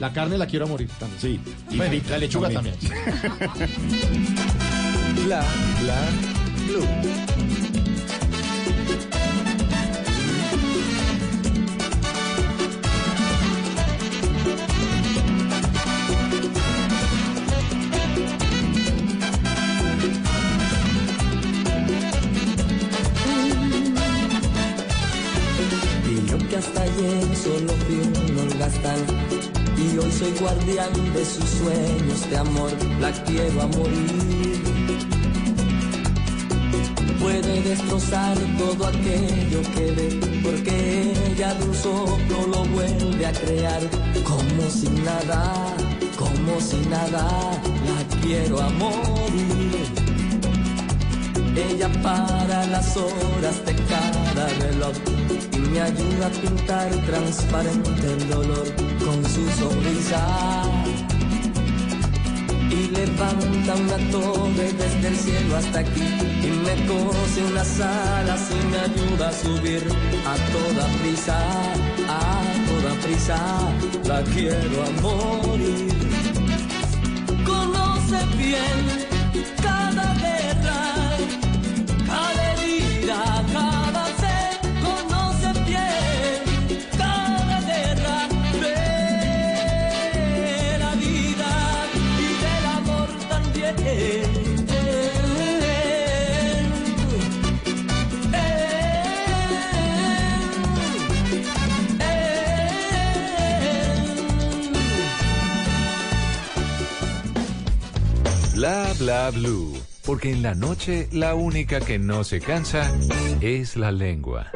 La 0.00 0.10
carne 0.14 0.38
la 0.38 0.46
quiero 0.46 0.64
a 0.64 0.68
morir 0.68 0.88
también. 0.98 1.20
Sí. 1.20 1.40
y 1.68 1.76
Bueno, 1.76 2.02
la 2.08 2.16
lechuga 2.18 2.48
también. 2.48 2.74
también. 2.78 3.70
Bla 5.26 5.44
bla 5.82 6.00
blue. 6.66 6.86
Y 26.08 26.48
que 26.48 26.56
hasta 26.56 26.82
ayer 26.82 27.36
solo 27.36 27.72
fui 27.86 27.96
un 27.96 28.38
holgazán 28.38 29.59
Y 29.80 29.96
hoy 29.96 30.12
soy 30.12 30.32
guardián 30.38 30.92
de 31.14 31.24
sus 31.24 31.44
sueños 31.44 32.28
de 32.28 32.36
amor 32.36 32.70
La 33.00 33.10
quiero 33.24 33.62
a 33.62 33.66
morir. 33.66 34.62
Puede 37.18 37.62
destrozar 37.62 38.36
todo 38.58 38.86
aquello 38.86 39.62
que 39.74 39.90
ve 39.92 40.40
Porque 40.42 41.12
ella 41.28 41.54
de 41.54 41.64
un 41.64 41.74
soplo 41.74 42.46
lo 42.46 42.64
vuelve 42.66 43.26
a 43.26 43.32
crear. 43.32 43.80
Como 44.24 44.70
si 44.70 44.88
nada, 44.88 45.74
como 46.18 46.60
si 46.60 46.76
nada 46.88 47.26
La 47.86 48.20
quiero 48.20 48.60
a 48.60 48.68
morir. 48.70 50.10
Ella 51.56 51.90
para 52.02 52.66
las 52.66 52.96
horas 52.96 53.64
de 53.64 53.74
cada 53.74 54.29
y 55.52 55.58
me 55.58 55.80
ayuda 55.80 56.26
a 56.26 56.30
pintar 56.30 56.90
transparente 57.06 58.06
el 58.06 58.28
dolor 58.30 58.66
con 59.04 59.24
su 59.24 59.48
sonrisa. 59.50 60.62
Y 62.70 62.88
levanta 62.90 63.74
una 63.74 64.10
torre 64.10 64.72
desde 64.72 65.08
el 65.08 65.16
cielo 65.16 65.56
hasta 65.56 65.80
aquí 65.80 66.08
y 66.42 66.50
me 66.64 66.86
cose 66.86 67.42
unas 67.50 67.80
alas 67.80 68.48
y 68.50 68.66
me 68.70 68.78
ayuda 68.78 69.28
a 69.28 69.32
subir 69.32 69.82
a 70.26 70.34
toda 70.52 70.86
prisa, 71.02 71.38
a 72.08 72.42
toda 72.68 72.94
prisa. 73.02 73.38
La 74.04 74.22
quiero 74.22 74.84
a 74.84 74.90
morir. 75.02 75.88
Conoce 77.44 78.18
bien 78.38 79.09
Bla 109.00 109.30
blue. 109.30 109.72
Porque 110.04 110.30
en 110.30 110.42
la 110.42 110.54
noche 110.54 111.08
la 111.10 111.34
única 111.34 111.80
que 111.80 111.98
no 111.98 112.22
se 112.22 112.38
cansa 112.38 112.92
es 113.40 113.74
la 113.78 113.92
lengua. 113.92 114.50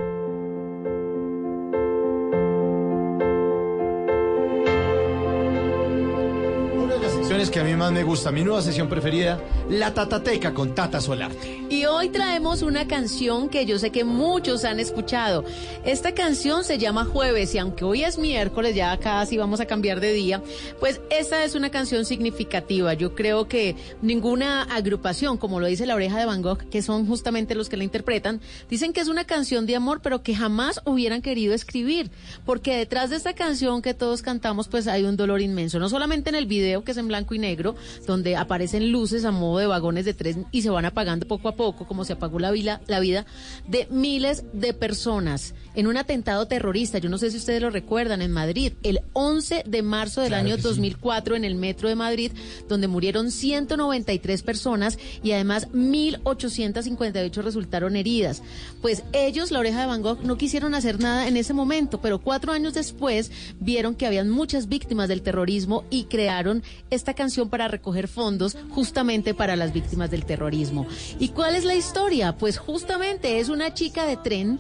Una 6.77 6.93
de 6.93 7.01
las 7.01 7.13
secciones 7.13 7.49
que 7.49 7.61
a 7.61 7.65
mí 7.65 7.75
más 7.75 7.91
me 7.91 8.03
gusta, 8.03 8.31
mi 8.31 8.45
nueva 8.45 8.61
sesión 8.61 8.87
preferida, 8.87 9.41
la 9.71 9.95
Tatateca 9.95 10.53
con 10.53 10.75
Tata 10.75 11.01
Solarte. 11.01 11.64
Y 11.75 11.87
hoy 11.87 12.09
traemos 12.09 12.63
una 12.63 12.87
canción 12.87 13.49
que 13.49 13.67
yo 13.67 13.81
sé 13.81 13.91
que 13.91 14.05
muchos 14.05 14.65
han 14.65 14.79
escuchado. 14.79 15.45
Esta 15.85 16.15
canción 16.15 16.63
se 16.63 16.79
llama 16.79 17.05
Jueves 17.05 17.53
y 17.53 17.59
aunque 17.59 17.85
hoy 17.85 18.05
es 18.05 18.17
miércoles, 18.17 18.77
ya 18.77 18.97
casi 19.01 19.37
vamos 19.37 19.59
a 19.59 19.67
cambiar 19.67 19.99
de 19.99 20.13
día, 20.13 20.41
pues 20.79 21.01
esta 21.11 21.43
es 21.43 21.57
una 21.57 21.71
canción 21.71 22.05
significativa. 22.05 22.95
Yo 22.95 23.17
creo 23.17 23.49
que 23.49 23.75
ninguna 24.03 24.63
agrupación, 24.63 25.37
como 25.37 25.59
lo 25.59 25.67
dice 25.67 25.85
La 25.85 25.97
Oreja 25.97 26.17
de 26.21 26.27
Van 26.27 26.43
Gogh, 26.43 26.63
que 26.71 26.81
son 26.81 27.09
justamente 27.09 27.57
los 27.57 27.69
que 27.69 27.77
la 27.77 27.83
interpretan, 27.83 28.41
dicen 28.71 28.93
que 28.93 29.01
es 29.01 29.09
una 29.09 29.25
canción 29.25 29.67
de 29.67 29.75
amor, 29.75 30.01
pero 30.01 30.23
que 30.23 30.37
jamás 30.37 30.81
hubieran 30.85 31.23
querido 31.23 31.55
escribir, 31.55 32.13
porque 32.47 32.77
detrás 32.77 33.11
de 33.11 33.17
esta 33.17 33.33
canción 33.33 33.83
que 33.83 33.95
todos 33.95 34.23
cantamos, 34.23 34.69
pues 34.69 34.87
hay 34.87 35.03
un 35.03 35.17
dolor 35.17 35.41
inmenso, 35.41 35.81
no 35.81 35.89
solamente 35.89 36.31
en 36.31 36.37
el 36.37 36.47
video 36.47 36.85
que 36.85 36.93
es 36.93 36.99
en 36.99 37.09
blanco 37.09 37.35
y 37.35 37.41
negro, 37.41 37.75
donde 38.07 38.37
aparecen 38.37 38.93
luces 38.93 39.25
a 39.25 39.33
modo 39.33 39.59
de 39.59 39.67
vagones 39.67 40.05
de 40.05 40.15
tren 40.15 40.47
y 40.53 40.63
se 40.63 40.71
van 40.71 40.85
apagando 40.85 41.27
poco 41.27 41.49
a 41.49 41.57
poco, 41.57 41.64
como 41.73 42.05
se 42.05 42.13
apagó 42.13 42.39
la 42.39 42.51
vida, 42.51 42.81
la 42.87 43.01
vida 43.01 43.27
de 43.67 43.87
miles 43.91 44.45
de 44.53 44.75
personas 44.75 45.55
en 45.75 45.87
un 45.87 45.97
atentado 45.97 46.47
terrorista. 46.47 46.99
Yo 46.99 47.09
no 47.09 47.19
sé 47.19 47.31
si 47.31 47.39
ustedes 47.39 47.61
lo 47.61 47.71
recuerdan, 47.71 48.23
en 48.23 48.31
Madrid, 48.31 48.75
el 48.83 49.01
11 49.13 49.65
de 49.67 49.83
marzo 49.83 50.21
del 50.21 50.31
Claro 50.31 50.45
año 50.45 50.57
que 50.57 50.63
sí. 50.63 50.69
2004 50.69 51.37
en 51.37 51.45
el 51.45 51.55
metro 51.55 51.89
de 51.89 51.95
Madrid, 51.95 52.33
donde 52.69 52.89
murieron 52.89 53.31
193 53.31 54.43
personas 54.43 54.99
y 55.23 55.33
además 55.33 55.69
1.858 55.73 57.43
resultaron 57.43 57.97
heridas. 57.97 58.43
Pues 58.81 59.05
ellos, 59.13 59.51
la 59.51 59.59
oreja 59.61 59.81
de 59.81 59.87
Van 59.87 60.03
Gogh, 60.03 60.23
no 60.23 60.37
quisieron 60.37 60.75
hacer 60.75 61.01
nada 61.01 61.27
en 61.27 61.37
ese 61.37 61.55
momento, 61.55 62.01
pero 62.01 62.21
cuatro 62.21 62.53
años 62.53 62.75
después 62.75 63.31
vieron 63.61 63.95
que 63.95 64.07
habían 64.07 64.31
muchas 64.31 64.69
víctimas 64.69 65.09
del 65.09 65.23
terrorismo 65.23 65.85
y 65.91 66.05
crearon 66.05 66.63
esta 66.91 67.15
canción 67.15 67.49
para 67.49 67.69
recoger 67.69 68.09
fondos 68.09 68.57
justamente 68.71 69.35
para 69.35 69.57
las 69.57 69.73
víctimas 69.73 70.11
del 70.11 70.25
terrorismo. 70.25 70.87
¿Y 71.19 71.29
cuál 71.45 71.57
es 71.57 71.65
la 71.67 71.75
historia? 71.75 72.39
Pues 72.39 72.57
justamente 72.57 73.39
es 73.39 73.51
una 73.51 73.75
chica 73.75 74.07
de 74.07 74.17
tren 74.17 74.59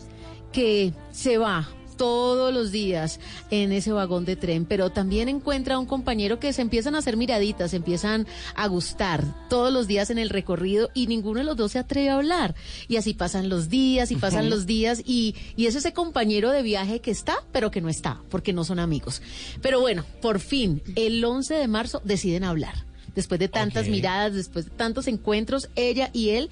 que 0.52 0.92
se 1.12 1.38
va 1.38 1.66
todos 1.96 2.52
los 2.52 2.72
días 2.72 3.20
en 3.50 3.72
ese 3.72 3.90
vagón 3.90 4.26
de 4.26 4.36
tren, 4.36 4.66
pero 4.66 4.90
también 4.90 5.30
encuentra 5.30 5.76
a 5.76 5.78
un 5.78 5.86
compañero 5.86 6.38
que 6.38 6.52
se 6.52 6.60
empiezan 6.60 6.94
a 6.94 6.98
hacer 6.98 7.16
miraditas, 7.16 7.70
se 7.70 7.78
empiezan 7.78 8.26
a 8.54 8.66
gustar 8.66 9.24
todos 9.48 9.72
los 9.72 9.86
días 9.86 10.10
en 10.10 10.18
el 10.18 10.28
recorrido 10.28 10.90
y 10.92 11.06
ninguno 11.06 11.38
de 11.38 11.46
los 11.46 11.56
dos 11.56 11.72
se 11.72 11.78
atreve 11.78 12.10
a 12.10 12.16
hablar. 12.16 12.54
Y 12.86 12.98
así 12.98 13.14
pasan 13.14 13.48
los 13.48 13.70
días 13.70 14.10
y 14.10 14.16
pasan 14.16 14.50
los 14.50 14.66
días 14.66 15.00
y, 15.06 15.36
y 15.56 15.64
es 15.64 15.76
ese 15.76 15.94
compañero 15.94 16.50
de 16.50 16.60
viaje 16.60 17.00
que 17.00 17.12
está, 17.12 17.36
pero 17.50 17.70
que 17.70 17.80
no 17.80 17.88
está, 17.88 18.20
porque 18.28 18.52
no 18.52 18.62
son 18.62 18.78
amigos. 18.78 19.22
Pero 19.62 19.80
bueno, 19.80 20.04
por 20.20 20.38
fin, 20.38 20.82
el 20.96 21.24
11 21.24 21.54
de 21.54 21.66
marzo 21.66 22.02
deciden 22.04 22.44
hablar. 22.44 22.84
Después 23.14 23.38
de 23.38 23.48
tantas 23.48 23.88
miradas, 23.88 24.34
después 24.34 24.64
de 24.64 24.70
tantos 24.72 25.06
encuentros, 25.06 25.68
ella 25.76 26.10
y 26.12 26.30
él 26.30 26.50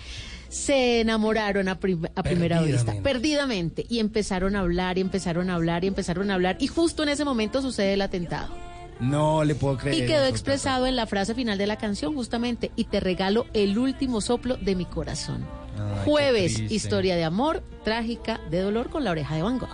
se 0.48 1.00
enamoraron 1.00 1.68
a, 1.68 1.80
prim- 1.80 2.06
a 2.14 2.22
primera 2.22 2.60
vista, 2.62 2.94
Perdidamente. 3.02 3.86
y 3.88 3.98
empezaron 4.00 4.54
a 4.54 4.60
hablar, 4.60 4.98
y 4.98 5.00
empezaron 5.00 5.50
a 5.50 5.54
hablar, 5.54 5.82
y 5.84 5.88
empezaron 5.88 6.30
a 6.30 6.34
hablar, 6.34 6.56
y 6.60 6.66
justo 6.68 7.02
en 7.02 7.08
ese 7.08 7.24
momento 7.24 7.62
sucede 7.62 7.94
el 7.94 8.02
atentado. 8.02 8.54
No 9.00 9.42
le 9.42 9.54
puedo 9.56 9.78
creer. 9.78 10.04
Y 10.04 10.06
quedó 10.06 10.26
expresado 10.26 10.86
en 10.86 10.94
la 10.94 11.06
frase 11.06 11.34
final 11.34 11.58
de 11.58 11.66
la 11.66 11.76
canción, 11.78 12.14
justamente, 12.14 12.70
y 12.76 12.84
te 12.84 13.00
regalo 13.00 13.46
el 13.54 13.76
último 13.78 14.20
soplo 14.20 14.56
de 14.58 14.76
mi 14.76 14.84
corazón. 14.84 15.44
Ay, 15.78 16.02
Jueves, 16.04 16.58
historia 16.70 17.16
de 17.16 17.24
amor, 17.24 17.62
trágica, 17.82 18.38
de 18.50 18.60
dolor 18.60 18.90
con 18.90 19.02
la 19.04 19.10
oreja 19.10 19.34
de 19.34 19.42
Van 19.42 19.58
Gogh. 19.58 19.68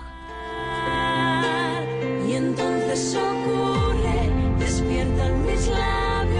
Y 2.28 2.32
entonces 2.34 3.16
ocurre, 3.16 4.30
despiertan 4.58 5.44
mis 5.46 5.68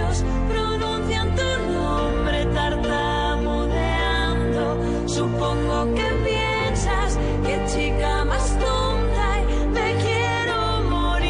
labios, 0.09 0.23
pronuncian 0.49 1.35
tu 1.35 1.43
nombre 1.71 2.45
tartamudeando. 2.45 5.07
Supongo 5.07 5.93
que 5.95 6.07
piensas 6.25 7.17
que 7.45 7.65
chica 7.67 8.25
más 8.25 8.57
tonta 8.59 9.39
y 9.39 9.43
me 9.67 9.95
quiero 10.03 10.81
morir. 10.89 11.29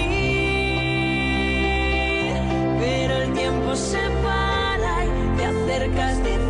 Pero 2.79 3.17
el 3.17 3.33
tiempo 3.33 3.75
se 3.75 4.09
para 4.23 5.05
y 5.05 5.09
te 5.37 5.45
acercas 5.45 6.23
diciendo, 6.23 6.48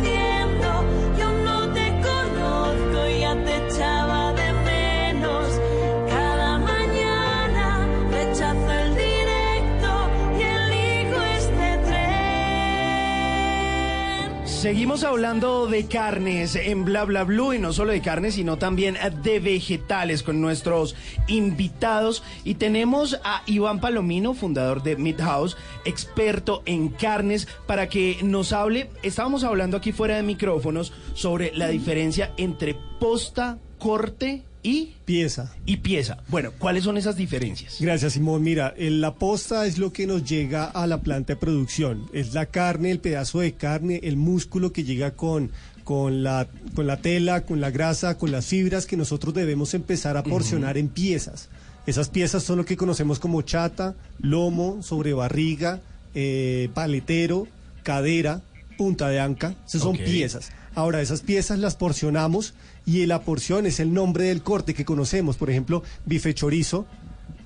Seguimos 14.60 15.04
hablando 15.04 15.68
de 15.68 15.86
carnes 15.86 16.54
en 16.54 16.84
Bla 16.84 17.06
Bla 17.06 17.24
Blue 17.24 17.54
y 17.54 17.58
no 17.58 17.72
solo 17.72 17.92
de 17.92 18.02
carnes, 18.02 18.34
sino 18.34 18.58
también 18.58 18.98
de 19.22 19.40
vegetales 19.40 20.22
con 20.22 20.42
nuestros 20.42 20.94
invitados. 21.28 22.22
Y 22.44 22.56
tenemos 22.56 23.18
a 23.24 23.42
Iván 23.46 23.80
Palomino, 23.80 24.34
fundador 24.34 24.82
de 24.82 24.96
Meat 24.96 25.18
House, 25.22 25.56
experto 25.86 26.62
en 26.66 26.90
carnes, 26.90 27.48
para 27.66 27.88
que 27.88 28.18
nos 28.22 28.52
hable. 28.52 28.90
Estábamos 29.02 29.44
hablando 29.44 29.78
aquí 29.78 29.92
fuera 29.92 30.16
de 30.16 30.24
micrófonos 30.24 30.92
sobre 31.14 31.56
la 31.56 31.68
diferencia 31.68 32.34
entre 32.36 32.76
posta, 33.00 33.56
corte 33.78 34.44
y 34.62 34.94
pieza. 35.04 35.52
Y 35.64 35.78
pieza. 35.78 36.18
Bueno, 36.28 36.52
¿cuáles 36.58 36.84
son 36.84 36.96
esas 36.98 37.16
diferencias? 37.16 37.76
Gracias, 37.80 38.12
Simón. 38.14 38.42
Mira, 38.42 38.74
el- 38.76 39.00
la 39.00 39.14
posta 39.14 39.64
es 39.66 39.78
lo 39.78 39.92
que 39.92 40.06
nos 40.06 40.24
llega 40.24 40.64
a 40.64 40.86
la 40.86 41.00
planta 41.00 41.32
de 41.34 41.40
producción. 41.40 42.06
Es 42.12 42.34
la 42.34 42.46
carne, 42.46 42.90
el 42.90 42.98
pedazo 43.00 43.40
de 43.40 43.52
carne, 43.54 44.00
el 44.02 44.16
músculo 44.16 44.72
que 44.72 44.84
llega 44.84 45.12
con, 45.12 45.50
con, 45.84 46.22
la, 46.22 46.46
con 46.74 46.86
la 46.86 46.98
tela, 46.98 47.46
con 47.46 47.60
la 47.60 47.70
grasa, 47.70 48.18
con 48.18 48.30
las 48.32 48.46
fibras 48.46 48.84
que 48.86 48.96
nosotros 48.98 49.32
debemos 49.34 49.72
empezar 49.74 50.16
a 50.16 50.22
porcionar 50.22 50.76
en 50.76 50.88
piezas. 50.88 51.48
Esas 51.86 52.10
piezas 52.10 52.42
son 52.44 52.58
lo 52.58 52.64
que 52.66 52.76
conocemos 52.76 53.18
como 53.18 53.40
chata, 53.42 53.94
lomo, 54.20 54.82
sobrebarriga, 54.82 55.80
eh, 56.14 56.68
paletero, 56.74 57.48
cadera, 57.82 58.42
punta 58.76 59.08
de 59.08 59.20
anca. 59.20 59.54
Esas 59.66 59.80
son 59.82 59.96
piezas. 59.96 60.50
Ahora, 60.74 61.00
esas 61.00 61.22
piezas 61.22 61.58
las 61.58 61.74
porcionamos 61.76 62.54
y 62.86 63.06
la 63.06 63.22
porción 63.22 63.66
es 63.66 63.80
el 63.80 63.92
nombre 63.92 64.24
del 64.24 64.42
corte 64.42 64.74
que 64.74 64.84
conocemos. 64.84 65.36
Por 65.36 65.50
ejemplo, 65.50 65.82
bife 66.06 66.34
chorizo, 66.34 66.86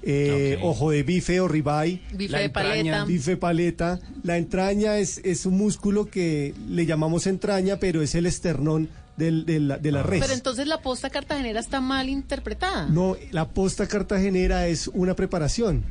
eh, 0.03 0.59
ojo 0.63 0.91
de 0.91 1.03
bife 1.03 1.41
o 1.41 1.49
ribeye. 1.49 2.01
Bife 2.15 2.33
La 2.33 2.39
de 2.39 2.45
entraña. 2.45 2.73
paleta. 2.93 3.05
Bife 3.05 3.37
paleta. 3.37 4.01
La 4.23 4.37
entraña 4.37 4.99
es, 4.99 5.19
es 5.25 5.47
un 5.47 5.57
músculo 5.57 6.07
que 6.07 6.55
le 6.69 6.87
llamamos 6.87 7.27
entraña, 7.27 7.79
pero 7.79 8.03
es 8.03 8.15
el 8.15 8.27
esternón 8.27 8.89
del- 9.17 9.47
de 9.47 9.61
la, 9.61 9.79
de 9.79 9.93
la 9.93 10.03
res. 10.03 10.21
Pero 10.21 10.35
entonces 10.35 10.67
la 10.67 10.81
posta 10.83 11.09
cartagenera 11.11 11.61
está 11.61 11.81
mal 11.81 12.09
interpretada. 12.09 12.87
No, 12.89 13.17
la 13.31 13.49
posta 13.49 13.87
cartagenera 13.87 14.67
es 14.69 14.89
una 14.89 15.15
preparación. 15.15 15.85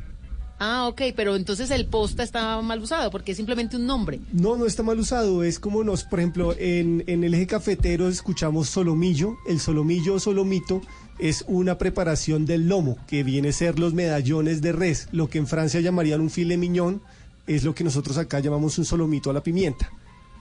Ah, 0.58 0.86
ok, 0.88 1.02
pero 1.16 1.34
entonces 1.36 1.70
el 1.72 1.86
posta 1.86 2.22
está 2.22 2.60
mal 2.62 2.80
usado 2.80 3.10
porque 3.10 3.32
es 3.32 3.36
simplemente 3.36 3.76
un 3.76 3.86
nombre. 3.86 4.20
No, 4.32 4.56
no 4.56 4.66
está 4.66 4.82
mal 4.82 4.98
usado. 4.98 5.42
Es 5.42 5.58
como 5.58 5.82
nos, 5.82 6.04
por 6.04 6.20
ejemplo, 6.20 6.54
en, 6.58 7.02
en 7.08 7.24
el 7.24 7.34
eje 7.34 7.46
cafetero 7.48 8.08
escuchamos 8.08 8.68
solomillo. 8.68 9.34
El 9.48 9.58
solomillo 9.58 10.14
o 10.14 10.20
solomito 10.20 10.80
es 11.18 11.44
una 11.48 11.76
preparación 11.76 12.46
del 12.46 12.68
lomo, 12.68 12.96
que 13.08 13.24
viene 13.24 13.48
a 13.48 13.52
ser 13.52 13.78
los 13.78 13.94
medallones 13.94 14.62
de 14.62 14.72
res. 14.72 15.08
Lo 15.12 15.28
que 15.28 15.38
en 15.38 15.46
Francia 15.48 15.80
llamarían 15.80 16.20
un 16.20 16.30
filet 16.30 16.56
mignon 16.58 17.02
es 17.46 17.64
lo 17.64 17.74
que 17.74 17.84
nosotros 17.84 18.16
acá 18.16 18.38
llamamos 18.40 18.78
un 18.78 18.84
solomito 18.84 19.30
a 19.30 19.32
la 19.32 19.42
pimienta. 19.42 19.90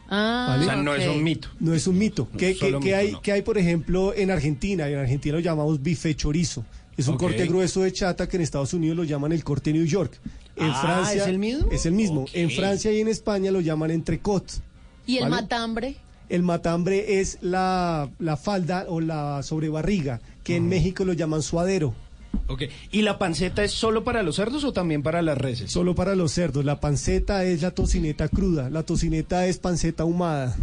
Ah, 0.10 0.46
¿vale? 0.50 0.64
O 0.64 0.68
sea, 0.68 0.76
no 0.76 0.94
es 0.94 1.08
un 1.08 1.24
mito. 1.24 1.48
No 1.60 1.74
es 1.74 1.88
un 1.88 1.98
mito. 1.98 2.30
¿Qué, 2.38 2.54
solo 2.54 2.80
qué- 2.80 2.86
qué 2.86 2.92
mito, 2.92 2.98
hay, 3.00 3.12
no. 3.14 3.22
qué 3.24 3.32
hay, 3.32 3.42
por 3.42 3.58
ejemplo, 3.58 4.14
en 4.16 4.30
Argentina? 4.30 4.88
En 4.88 5.00
Argentina 5.00 5.34
lo 5.36 5.40
llamamos 5.42 5.82
bife 5.82 6.16
chorizo. 6.16 6.64
Es 6.98 7.08
un 7.08 7.18
corte 7.18 7.46
grueso 7.48 7.82
de 7.82 7.92
chata 7.92 8.28
que 8.28 8.38
en 8.38 8.44
Estados 8.44 8.74
Unidos 8.74 8.98
lo 8.98 9.04
llaman 9.04 9.32
el 9.32 9.44
corte 9.44 9.74
New 9.74 9.86
York. 9.86 10.20
En 10.56 10.70
Ah, 10.70 10.80
Francia 10.82 11.24
¿es 11.24 11.28
el 11.28 11.40
mismo? 11.40 11.72
Es 11.72 11.86
el 11.86 11.94
mismo. 11.94 12.26
En 12.34 12.52
Francia 12.52 12.92
y 12.92 13.00
en 13.00 13.08
España 13.08 13.50
lo 13.52 13.62
llaman 13.62 13.90
entrecot. 13.92 14.46
¿Y 15.08 15.18
el 15.18 15.24
¿Vale? 15.24 15.36
matambre? 15.42 15.96
El 16.30 16.44
matambre 16.44 17.20
es 17.20 17.40
la, 17.42 18.10
la 18.20 18.38
falda 18.38 18.86
o 18.88 19.02
la 19.02 19.42
sobrebarriga, 19.44 20.22
que 20.44 20.56
en 20.56 20.70
México 20.70 21.04
lo 21.06 21.14
llaman 21.14 21.42
suadero. 21.42 21.94
Ok. 22.48 22.64
¿Y 22.92 23.02
la 23.02 23.18
panceta 23.20 23.64
es 23.64 23.72
solo 23.72 24.04
para 24.04 24.24
los 24.24 24.36
cerdos 24.36 24.64
o 24.64 24.74
también 24.74 25.02
para 25.04 25.22
las 25.22 25.38
reses? 25.38 25.72
Solo 25.72 25.96
para 25.96 26.16
los 26.16 26.32
cerdos. 26.32 26.64
La 26.66 26.80
panceta 26.80 27.44
es 27.46 27.62
la 27.62 27.72
tocineta 27.72 28.28
cruda. 28.28 28.70
La 28.70 28.84
tocineta 28.84 29.46
es 29.48 29.58
panceta 29.60 30.04
ahumada. 30.04 30.56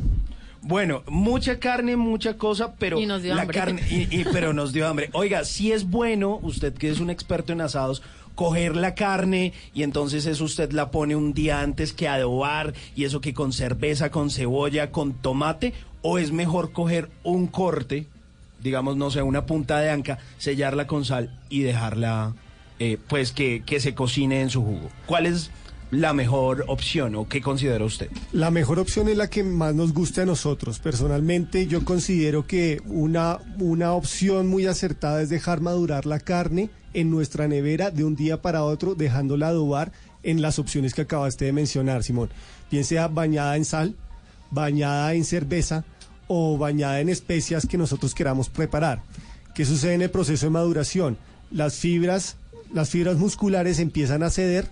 Bueno, 0.62 1.02
mucha 1.08 1.58
carne, 1.58 1.96
mucha 1.96 2.36
cosa, 2.36 2.74
pero 2.78 3.00
Y 3.00 3.06
nos 3.06 3.22
dio 3.22 3.34
la 3.34 3.42
hambre. 3.42 3.58
carne, 3.58 3.82
y, 3.90 4.02
y- 4.20 4.24
pero 4.30 4.52
nos 4.52 4.72
dio 4.72 4.86
hambre. 4.86 5.08
Oiga, 5.12 5.44
si 5.44 5.72
es 5.72 5.88
bueno, 5.88 6.38
usted 6.42 6.74
que 6.74 6.90
es 6.90 7.00
un 7.00 7.08
experto 7.10 7.52
en 7.52 7.60
asados, 7.62 8.02
coger 8.34 8.76
la 8.76 8.94
carne 8.94 9.52
y 9.74 9.82
entonces 9.82 10.26
eso 10.26 10.44
usted 10.44 10.72
la 10.72 10.90
pone 10.90 11.16
un 11.16 11.32
día 11.32 11.60
antes 11.60 11.92
que 11.92 12.08
adobar 12.08 12.74
y 12.94 13.04
eso 13.04 13.20
que 13.20 13.32
con 13.34 13.52
cerveza, 13.52 14.10
con 14.10 14.30
cebolla, 14.30 14.90
con 14.92 15.14
tomate, 15.14 15.72
o 16.02 16.18
es 16.18 16.30
mejor 16.32 16.72
coger 16.72 17.10
un 17.24 17.46
corte, 17.46 18.06
digamos, 18.62 18.96
no 18.96 19.10
sé, 19.10 19.22
una 19.22 19.46
punta 19.46 19.80
de 19.80 19.90
anca, 19.90 20.18
sellarla 20.38 20.86
con 20.86 21.04
sal 21.06 21.38
y 21.48 21.60
dejarla, 21.60 22.34
eh, 22.78 22.98
pues 23.08 23.32
que, 23.32 23.62
que 23.64 23.80
se 23.80 23.94
cocine 23.94 24.40
en 24.42 24.50
su 24.50 24.62
jugo. 24.62 24.90
¿Cuál 25.06 25.26
es 25.26 25.50
la 25.90 26.12
mejor 26.12 26.64
opción 26.68 27.14
o 27.14 27.28
qué 27.28 27.40
considera 27.40 27.84
usted? 27.84 28.10
La 28.32 28.50
mejor 28.50 28.78
opción 28.78 29.08
es 29.08 29.16
la 29.16 29.28
que 29.28 29.42
más 29.42 29.74
nos 29.74 29.92
gusta 29.92 30.22
a 30.22 30.26
nosotros. 30.26 30.78
Personalmente 30.78 31.66
yo 31.66 31.84
considero 31.84 32.46
que 32.46 32.80
una, 32.86 33.38
una 33.58 33.92
opción 33.92 34.46
muy 34.46 34.66
acertada 34.66 35.22
es 35.22 35.28
dejar 35.28 35.60
madurar 35.60 36.06
la 36.06 36.20
carne 36.20 36.70
en 36.94 37.10
nuestra 37.10 37.48
nevera 37.48 37.90
de 37.90 38.04
un 38.04 38.16
día 38.16 38.42
para 38.42 38.64
otro, 38.64 38.94
dejándola 38.94 39.48
adobar 39.48 39.92
en 40.22 40.42
las 40.42 40.58
opciones 40.58 40.94
que 40.94 41.02
acabaste 41.02 41.46
de 41.46 41.52
mencionar, 41.52 42.02
Simón. 42.02 42.30
Bien 42.70 42.84
sea 42.84 43.08
bañada 43.08 43.56
en 43.56 43.64
sal, 43.64 43.96
bañada 44.50 45.14
en 45.14 45.24
cerveza 45.24 45.84
o 46.28 46.58
bañada 46.58 47.00
en 47.00 47.08
especias 47.08 47.66
que 47.66 47.78
nosotros 47.78 48.14
queramos 48.14 48.48
preparar. 48.48 49.02
¿Qué 49.54 49.64
sucede 49.64 49.94
en 49.94 50.02
el 50.02 50.10
proceso 50.10 50.46
de 50.46 50.50
maduración? 50.50 51.16
Las 51.50 51.74
fibras, 51.74 52.36
las 52.72 52.90
fibras 52.90 53.16
musculares 53.16 53.80
empiezan 53.80 54.22
a 54.22 54.30
ceder 54.30 54.68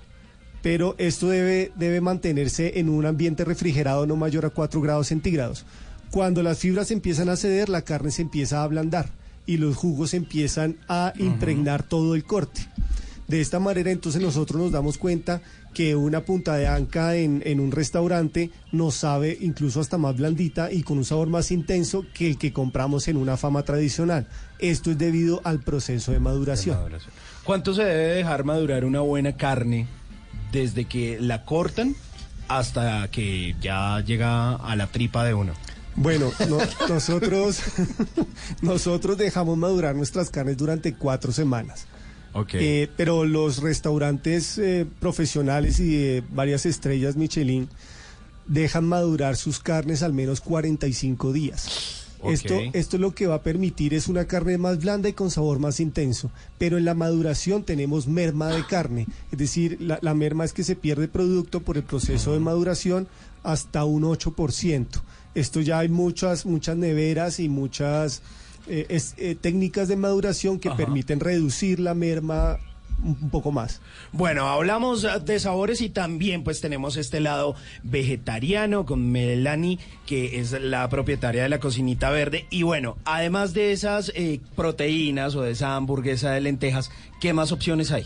pero 0.62 0.94
esto 0.98 1.28
debe, 1.28 1.72
debe 1.76 2.00
mantenerse 2.00 2.78
en 2.78 2.88
un 2.88 3.06
ambiente 3.06 3.44
refrigerado 3.44 4.06
no 4.06 4.16
mayor 4.16 4.46
a 4.46 4.50
4 4.50 4.80
grados 4.80 5.08
centígrados. 5.08 5.64
Cuando 6.10 6.42
las 6.42 6.58
fibras 6.58 6.90
empiezan 6.90 7.28
a 7.28 7.36
ceder, 7.36 7.68
la 7.68 7.82
carne 7.82 8.10
se 8.10 8.22
empieza 8.22 8.60
a 8.60 8.64
ablandar 8.64 9.10
y 9.46 9.58
los 9.58 9.76
jugos 9.76 10.14
empiezan 10.14 10.76
a 10.88 11.12
impregnar 11.18 11.82
todo 11.82 12.14
el 12.14 12.24
corte. 12.24 12.66
De 13.28 13.42
esta 13.42 13.60
manera 13.60 13.90
entonces 13.90 14.22
nosotros 14.22 14.58
nos 14.60 14.72
damos 14.72 14.96
cuenta 14.96 15.42
que 15.74 15.94
una 15.94 16.22
punta 16.24 16.56
de 16.56 16.66
anca 16.66 17.14
en, 17.14 17.42
en 17.44 17.60
un 17.60 17.72
restaurante 17.72 18.50
nos 18.72 18.94
sabe 18.94 19.36
incluso 19.42 19.80
hasta 19.80 19.98
más 19.98 20.16
blandita 20.16 20.72
y 20.72 20.82
con 20.82 20.96
un 20.96 21.04
sabor 21.04 21.28
más 21.28 21.50
intenso 21.50 22.06
que 22.14 22.26
el 22.26 22.38
que 22.38 22.54
compramos 22.54 23.06
en 23.06 23.18
una 23.18 23.36
fama 23.36 23.64
tradicional. 23.64 24.26
Esto 24.58 24.90
es 24.90 24.98
debido 24.98 25.42
al 25.44 25.60
proceso 25.60 26.12
de 26.12 26.20
maduración. 26.20 26.78
¿Cuánto 27.44 27.74
se 27.74 27.84
debe 27.84 28.14
dejar 28.14 28.44
madurar 28.44 28.86
una 28.86 29.00
buena 29.00 29.36
carne 29.36 29.86
desde 30.52 30.84
que 30.86 31.18
la 31.20 31.44
cortan 31.44 31.94
hasta 32.48 33.08
que 33.10 33.54
ya 33.60 34.00
llega 34.04 34.54
a 34.54 34.76
la 34.76 34.86
tripa 34.86 35.24
de 35.24 35.34
uno? 35.34 35.52
Bueno, 35.96 36.30
no- 36.48 36.58
nosotros, 36.88 37.60
nosotros 38.62 39.18
dejamos 39.18 39.56
madurar 39.58 39.94
nuestras 39.94 40.30
carnes 40.30 40.56
durante 40.56 40.94
cuatro 40.94 41.32
semanas. 41.32 41.86
Ok. 42.34 42.50
Eh, 42.54 42.88
pero 42.96 43.24
los 43.24 43.62
restaurantes 43.62 44.58
eh, 44.58 44.86
profesionales 45.00 45.80
y 45.80 45.90
de 45.96 46.22
varias 46.30 46.66
estrellas 46.66 47.16
Michelin 47.16 47.68
dejan 48.46 48.84
madurar 48.84 49.36
sus 49.36 49.58
carnes 49.58 50.02
al 50.02 50.12
menos 50.12 50.40
45 50.40 51.32
días. 51.32 51.97
Esto, 52.24 52.54
esto 52.74 52.98
lo 52.98 53.14
que 53.14 53.26
va 53.26 53.36
a 53.36 53.42
permitir 53.42 53.94
es 53.94 54.08
una 54.08 54.26
carne 54.26 54.58
más 54.58 54.78
blanda 54.80 55.08
y 55.08 55.12
con 55.12 55.30
sabor 55.30 55.58
más 55.58 55.80
intenso. 55.80 56.30
Pero 56.58 56.76
en 56.78 56.84
la 56.84 56.94
maduración 56.94 57.62
tenemos 57.64 58.06
merma 58.08 58.48
de 58.48 58.66
carne. 58.66 59.06
Es 59.30 59.38
decir, 59.38 59.76
la, 59.80 59.98
la 60.02 60.14
merma 60.14 60.44
es 60.44 60.52
que 60.52 60.64
se 60.64 60.76
pierde 60.76 61.08
producto 61.08 61.60
por 61.62 61.76
el 61.76 61.84
proceso 61.84 62.32
de 62.32 62.40
maduración 62.40 63.06
hasta 63.42 63.84
un 63.84 64.02
8%. 64.02 64.86
Esto 65.34 65.60
ya 65.60 65.78
hay 65.78 65.88
muchas, 65.88 66.44
muchas 66.46 66.76
neveras 66.76 67.38
y 67.40 67.48
muchas 67.48 68.22
eh, 68.66 68.86
es- 68.88 69.14
eh, 69.16 69.36
técnicas 69.40 69.88
de 69.88 69.96
maduración 69.96 70.58
que 70.58 70.68
Ajá. 70.68 70.76
permiten 70.76 71.20
reducir 71.20 71.78
la 71.80 71.94
merma 71.94 72.58
un 73.02 73.30
poco 73.30 73.52
más. 73.52 73.80
Bueno, 74.12 74.48
hablamos 74.48 75.06
de 75.24 75.40
sabores 75.40 75.80
y 75.80 75.90
también 75.90 76.44
pues 76.44 76.60
tenemos 76.60 76.96
este 76.96 77.20
lado 77.20 77.54
vegetariano 77.82 78.86
con 78.86 79.10
Melanie, 79.10 79.78
que 80.06 80.40
es 80.40 80.52
la 80.52 80.88
propietaria 80.88 81.42
de 81.42 81.48
la 81.48 81.60
cocinita 81.60 82.10
verde. 82.10 82.46
Y 82.50 82.62
bueno, 82.62 82.96
además 83.04 83.54
de 83.54 83.72
esas 83.72 84.12
eh, 84.14 84.40
proteínas 84.56 85.34
o 85.34 85.42
de 85.42 85.52
esa 85.52 85.76
hamburguesa 85.76 86.32
de 86.32 86.40
lentejas, 86.40 86.90
¿qué 87.20 87.32
más 87.32 87.52
opciones 87.52 87.92
hay? 87.92 88.04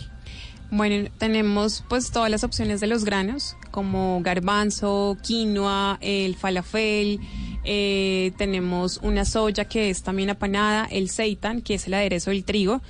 Bueno, 0.75 1.11
tenemos 1.19 1.85
pues 1.91 2.11
todas 2.11 2.31
las 2.31 2.45
opciones 2.45 2.81
de 2.81 2.87
los 2.87 3.05
granos, 3.05 3.59
como 3.71 4.23
garbanzo, 4.23 5.19
quinoa, 5.23 5.99
el 6.01 6.35
falafel, 6.35 7.21
eh, 7.63 8.33
tenemos 8.39 8.99
una 9.03 9.27
soya 9.27 9.67
que 9.67 9.91
es 9.91 10.03
también 10.03 10.31
apanada, 10.31 10.87
el 10.91 11.11
seitan, 11.11 11.61
que 11.61 11.75
es 11.75 11.87
el 11.87 11.93
aderezo 11.93 12.31
del 12.31 12.45
trigo, 12.45 12.81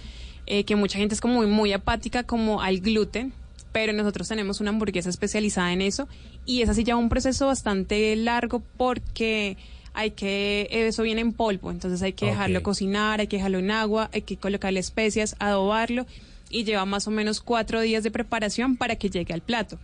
eh, 0.55 0.65
que 0.65 0.77
mucha 0.77 0.99
gente 0.99 1.15
es 1.15 1.23
como 1.23 1.37
muy, 1.37 1.47
muy 1.47 1.73
apática 1.73 2.24
como 2.24 2.61
al 2.61 2.81
gluten, 2.81 3.33
pero 3.73 3.95
nosotros 3.95 4.29
tenemos 4.29 4.61
una 4.61 4.69
hamburguesa 4.69 5.09
especializada 5.09 5.73
en 5.73 5.81
eso 5.81 6.09
y 6.45 6.61
esa 6.61 6.74
sí 6.74 6.85
lleva 6.85 6.99
un 6.99 7.09
proceso 7.09 7.47
bastante 7.47 8.15
largo 8.16 8.62
porque 8.77 9.57
hay 9.95 10.11
que, 10.11 10.69
eso 10.70 11.05
viene 11.05 11.23
en 11.23 11.33
polvo, 11.33 11.70
entonces 11.70 12.03
hay 12.03 12.12
que 12.12 12.27
dejarlo 12.27 12.62
cocinar, 12.62 13.20
hay 13.20 13.29
que 13.29 13.37
dejarlo 13.37 13.61
en 13.61 13.70
agua, 13.70 14.11
hay 14.12 14.20
que 14.20 14.37
colocarle 14.37 14.79
especias, 14.79 15.37
adobarlo 15.39 16.05
y 16.51 16.65
lleva 16.65 16.85
más 16.85 17.09
o 17.09 17.11
menos 17.11 17.41
cuatro 17.41 17.81
días 17.81 18.03
de 18.03 18.11
preparación 18.11 18.77
para 18.77 18.97
que 18.97 19.09
llegue 19.09 19.33
al 19.33 19.41
plato. 19.41 19.79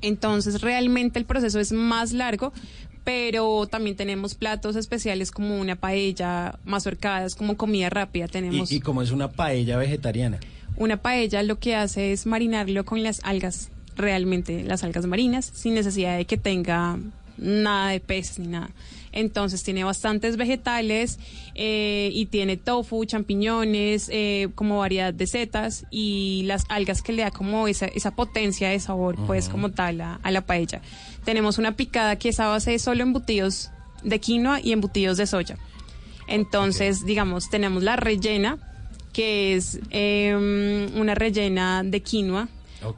Entonces 0.00 0.62
realmente 0.62 1.18
el 1.18 1.26
proceso 1.26 1.60
es 1.60 1.70
más 1.70 2.12
largo, 2.12 2.54
pero 3.04 3.66
también 3.66 3.96
tenemos 3.96 4.34
platos 4.34 4.76
especiales 4.76 5.30
como 5.30 5.58
una 5.58 5.76
paella, 5.76 6.58
mazorcadas, 6.64 7.34
como 7.34 7.56
comida 7.56 7.90
rápida. 7.90 8.28
Tenemos 8.28 8.70
Y, 8.70 8.76
y 8.76 8.80
como 8.80 9.02
es 9.02 9.10
una 9.10 9.30
paella 9.30 9.76
vegetariana. 9.76 10.38
una 10.76 10.96
paella, 11.02 11.42
lo 11.42 11.58
que 11.58 11.74
hace 11.74 12.12
es 12.12 12.26
marinarlo 12.26 12.84
con 12.84 13.02
las 13.02 13.20
algas, 13.24 13.70
realmente 13.96 14.62
las 14.64 14.84
algas 14.84 15.06
marinas, 15.06 15.50
sin 15.52 15.74
necesidad 15.74 16.16
de 16.16 16.24
que 16.24 16.36
tenga 16.36 16.98
nada 17.38 17.90
de 17.90 18.00
peces 18.00 18.38
ni 18.38 18.46
nada. 18.48 18.70
Entonces 19.12 19.62
tiene 19.62 19.84
bastantes 19.84 20.36
vegetales 20.36 21.18
eh, 21.54 22.10
y 22.12 22.26
tiene 22.26 22.56
tofu, 22.56 23.04
champiñones, 23.04 24.08
eh, 24.12 24.48
como 24.54 24.78
variedad 24.78 25.12
de 25.12 25.26
setas 25.26 25.84
y 25.90 26.42
las 26.46 26.64
algas 26.68 27.02
que 27.02 27.12
le 27.12 27.22
da 27.22 27.30
como 27.30 27.68
esa, 27.68 27.86
esa 27.86 28.12
potencia 28.14 28.70
de 28.70 28.80
sabor, 28.80 29.16
pues 29.26 29.48
como 29.48 29.70
tal 29.70 30.00
a, 30.00 30.14
a 30.22 30.30
la 30.30 30.40
paella. 30.40 30.80
Tenemos 31.24 31.58
una 31.58 31.76
picada 31.76 32.16
que 32.16 32.30
es 32.30 32.40
a 32.40 32.48
base 32.48 32.72
de 32.72 32.78
solo 32.78 33.02
embutidos 33.02 33.70
de 34.02 34.18
quinoa 34.18 34.60
y 34.60 34.72
embutidos 34.72 35.16
de 35.16 35.26
soya. 35.26 35.58
Entonces, 36.26 37.04
digamos, 37.04 37.50
tenemos 37.50 37.82
la 37.82 37.96
rellena, 37.96 38.58
que 39.12 39.54
es 39.54 39.80
eh, 39.90 40.88
una 40.96 41.14
rellena 41.14 41.82
de 41.84 42.00
quinoa, 42.00 42.48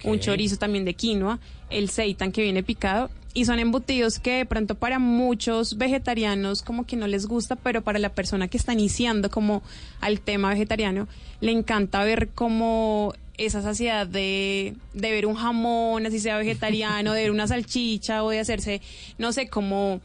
un 0.05 0.21
chorizo 0.21 0.57
también 0.57 0.85
de 0.85 0.95
quinoa, 0.95 1.39
el 1.71 1.91
seitan 1.91 2.33
que 2.33 2.43
viene 2.43 2.63
picado, 2.63 3.11
y 3.35 3.45
son 3.45 3.59
embutidos 3.59 4.21
que 4.21 4.39
de 4.39 4.47
pronto 4.47 4.77
para 4.77 5.01
muchos 5.01 5.77
vegetarianos 5.77 6.63
como 6.63 6.87
que 6.87 6.97
no 6.97 7.09
les 7.09 7.27
gusta, 7.27 7.57
pero 7.57 7.83
para 7.83 7.99
la 7.99 8.11
persona 8.11 8.47
que 8.47 8.57
está 8.57 8.73
iniciando 8.73 9.29
como 9.29 9.63
al 10.01 10.21
tema 10.21 10.51
vegetariano, 10.51 11.09
le 11.41 11.51
encanta 11.51 12.05
ver 12.05 12.29
como 12.29 13.13
esa 13.37 13.61
saciedad 13.61 14.07
de, 14.07 14.75
de 14.95 15.11
ver 15.11 15.27
un 15.27 15.35
jamón, 15.35 16.07
así 16.07 16.21
sea 16.21 16.39
vegetariano, 16.39 17.13
de 17.13 17.23
ver 17.23 17.31
una 17.33 17.49
salchicha 17.49 18.23
o 18.23 18.31
de 18.31 18.39
hacerse, 18.39 18.81
no 19.19 19.33
sé, 19.33 19.49
como 19.49 20.01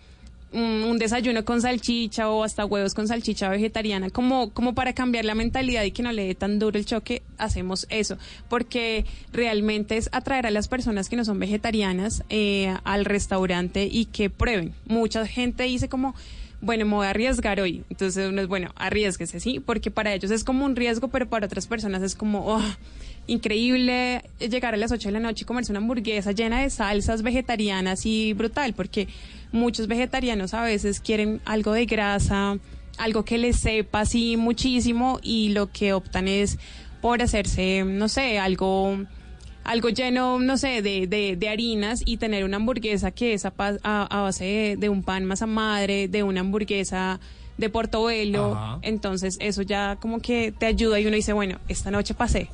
un, 0.51 0.83
un 0.83 0.97
desayuno 0.97 1.45
con 1.45 1.61
salchicha 1.61 2.29
o 2.29 2.43
hasta 2.43 2.65
huevos 2.65 2.93
con 2.93 3.07
salchicha 3.07 3.49
vegetariana, 3.49 4.09
como, 4.09 4.51
como 4.51 4.73
para 4.73 4.93
cambiar 4.93 5.25
la 5.25 5.35
mentalidad 5.35 5.83
y 5.83 5.91
que 5.91 6.03
no 6.03 6.11
le 6.11 6.25
dé 6.25 6.35
tan 6.35 6.59
duro 6.59 6.77
el 6.77 6.85
choque, 6.85 7.21
hacemos 7.37 7.85
eso, 7.89 8.17
porque 8.49 9.05
realmente 9.31 9.97
es 9.97 10.09
atraer 10.11 10.47
a 10.47 10.51
las 10.51 10.67
personas 10.67 11.09
que 11.09 11.15
no 11.15 11.25
son 11.25 11.39
vegetarianas 11.39 12.23
eh, 12.29 12.75
al 12.83 13.05
restaurante 13.05 13.87
y 13.91 14.05
que 14.05 14.29
prueben. 14.29 14.73
Mucha 14.85 15.25
gente 15.25 15.63
dice 15.63 15.89
como, 15.89 16.15
bueno, 16.61 16.85
me 16.85 16.95
voy 16.95 17.07
a 17.07 17.11
arriesgar 17.11 17.59
hoy. 17.59 17.83
Entonces 17.89 18.29
uno 18.29 18.41
es, 18.41 18.47
bueno, 18.47 18.71
arriesguese, 18.75 19.39
sí, 19.39 19.59
porque 19.59 19.91
para 19.91 20.13
ellos 20.13 20.31
es 20.31 20.43
como 20.43 20.65
un 20.65 20.75
riesgo, 20.75 21.07
pero 21.07 21.27
para 21.27 21.45
otras 21.45 21.67
personas 21.67 22.01
es 22.03 22.15
como, 22.15 22.45
oh, 22.45 22.63
increíble 23.29 24.23
llegar 24.39 24.73
a 24.73 24.77
las 24.77 24.91
8 24.91 25.09
de 25.09 25.13
la 25.13 25.19
noche 25.19 25.43
y 25.43 25.45
comerse 25.45 25.71
una 25.71 25.79
hamburguesa 25.79 26.31
llena 26.31 26.61
de 26.61 26.69
salsas 26.69 27.21
vegetarianas 27.21 28.05
y 28.05 28.33
brutal, 28.33 28.73
porque 28.73 29.07
muchos 29.51 29.87
vegetarianos 29.87 30.53
a 30.53 30.63
veces 30.63 30.99
quieren 30.99 31.41
algo 31.45 31.73
de 31.73 31.85
grasa, 31.85 32.57
algo 32.97 33.23
que 33.23 33.37
les 33.37 33.57
sepa 33.57 34.01
así 34.01 34.35
muchísimo 34.37 35.19
y 35.23 35.49
lo 35.49 35.71
que 35.71 35.93
optan 35.93 36.27
es 36.27 36.57
por 37.01 37.21
hacerse, 37.21 37.83
no 37.85 38.09
sé, 38.09 38.39
algo 38.39 38.97
algo 39.63 39.89
lleno, 39.89 40.39
no 40.39 40.57
sé, 40.57 40.81
de, 40.81 41.05
de, 41.05 41.35
de 41.35 41.49
harinas 41.49 42.01
y 42.03 42.17
tener 42.17 42.43
una 42.43 42.57
hamburguesa 42.57 43.11
que 43.11 43.33
es 43.33 43.45
a, 43.45 43.53
a- 43.83 44.07
a 44.09 44.21
base 44.21 44.43
de, 44.45 44.75
de 44.77 44.89
un 44.89 45.03
pan 45.03 45.25
masa 45.25 45.45
madre, 45.45 46.07
de 46.07 46.23
una 46.23 46.39
hamburguesa 46.41 47.19
de 47.59 47.69
portobelo. 47.69 48.55
Ajá. 48.55 48.79
Entonces 48.81 49.37
eso 49.41 49.61
ya 49.61 49.97
como 49.97 50.19
que 50.19 50.53
te 50.57 50.65
ayuda 50.65 50.99
y 50.99 51.05
uno 51.05 51.15
dice, 51.15 51.33
bueno, 51.33 51.59
esta 51.67 51.91
noche 51.91 52.13
pasé. 52.13 52.49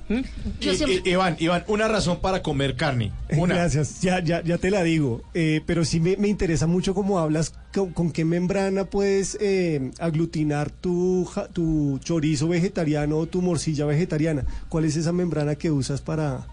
Iván, 1.06 1.38
Iván, 1.40 1.64
una 1.68 1.88
razón 1.88 2.20
para 2.20 2.42
comer 2.42 2.76
carne. 2.76 3.12
Una. 3.38 3.56
Gracias, 3.56 4.02
ya, 4.02 4.20
ya, 4.20 4.44
ya 4.44 4.58
te 4.58 4.72
la 4.72 4.84
digo. 4.84 5.22
Eh, 5.34 5.62
pero 5.66 5.86
sí 5.86 6.00
me, 6.00 6.18
me 6.18 6.28
interesa 6.28 6.68
mucho 6.68 6.94
cómo 6.94 7.20
hablas, 7.20 7.54
con, 7.74 7.92
con 7.92 8.12
qué 8.12 8.26
membrana 8.26 8.86
puedes 8.86 9.38
eh, 9.40 9.92
aglutinar 10.00 10.72
tu, 10.72 11.30
tu 11.54 12.00
chorizo 12.04 12.48
vegetariano 12.48 13.18
o 13.18 13.28
tu 13.28 13.42
morcilla 13.42 13.86
vegetariana. 13.86 14.44
¿Cuál 14.70 14.86
es 14.86 14.96
esa 14.96 15.12
membrana 15.12 15.56
que 15.56 15.72
usas 15.72 16.02
para...? 16.02 16.48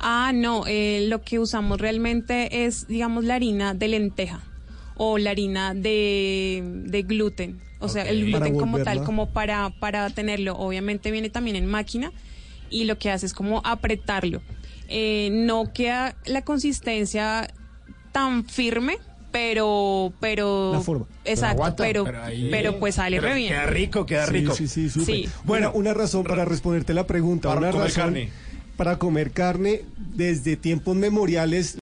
Ah, 0.00 0.32
no, 0.34 0.64
eh, 0.66 1.06
lo 1.08 1.22
que 1.22 1.38
usamos 1.38 1.80
realmente 1.80 2.64
es, 2.64 2.88
digamos, 2.88 3.24
la 3.24 3.36
harina 3.36 3.72
de 3.72 3.86
lenteja 3.86 4.42
o 5.04 5.18
la 5.18 5.30
harina 5.30 5.74
de, 5.74 6.62
de 6.84 7.02
gluten. 7.02 7.58
O 7.80 7.88
sea, 7.88 8.04
el 8.04 8.24
gluten 8.26 8.56
como 8.56 8.78
tal, 8.78 9.02
como 9.02 9.30
para, 9.30 9.70
para 9.80 10.08
tenerlo. 10.10 10.56
Obviamente 10.56 11.10
viene 11.10 11.28
también 11.28 11.56
en 11.56 11.66
máquina 11.66 12.12
y 12.70 12.84
lo 12.84 12.96
que 12.98 13.10
hace 13.10 13.26
es 13.26 13.34
como 13.34 13.60
apretarlo. 13.64 14.42
Eh, 14.88 15.30
no 15.32 15.72
queda 15.72 16.14
la 16.24 16.42
consistencia 16.42 17.52
tan 18.12 18.44
firme, 18.44 18.98
pero, 19.32 20.12
pero... 20.20 20.70
La 20.74 20.80
forma. 20.80 21.06
Exacto, 21.24 21.64
aguanta. 21.64 21.82
pero, 21.82 22.04
Pero 22.50 22.78
pues 22.78 22.94
sale 22.94 23.16
pero 23.16 23.30
re 23.32 23.34
bien. 23.38 23.48
queda 23.54 23.66
rico, 23.66 24.06
queda 24.06 24.26
Sí, 24.26 24.32
rico. 24.32 24.54
Sí, 24.54 24.68
sí. 24.68 24.88
Sí. 24.88 25.28
Bueno, 25.42 25.72
una 25.74 25.94
razón 25.94 26.22
para 26.22 26.44
responderte 26.44 26.94
la 26.94 27.08
pregunta. 27.08 27.48
Para 27.48 27.60
una 27.60 27.70
comer 27.72 27.86
razón 27.86 28.04
carne. 28.04 28.28
Para 28.76 28.98
comer 28.98 29.32
carne, 29.32 29.80
desde 30.14 30.56
tiempos 30.56 30.94
memoriales 30.94 31.66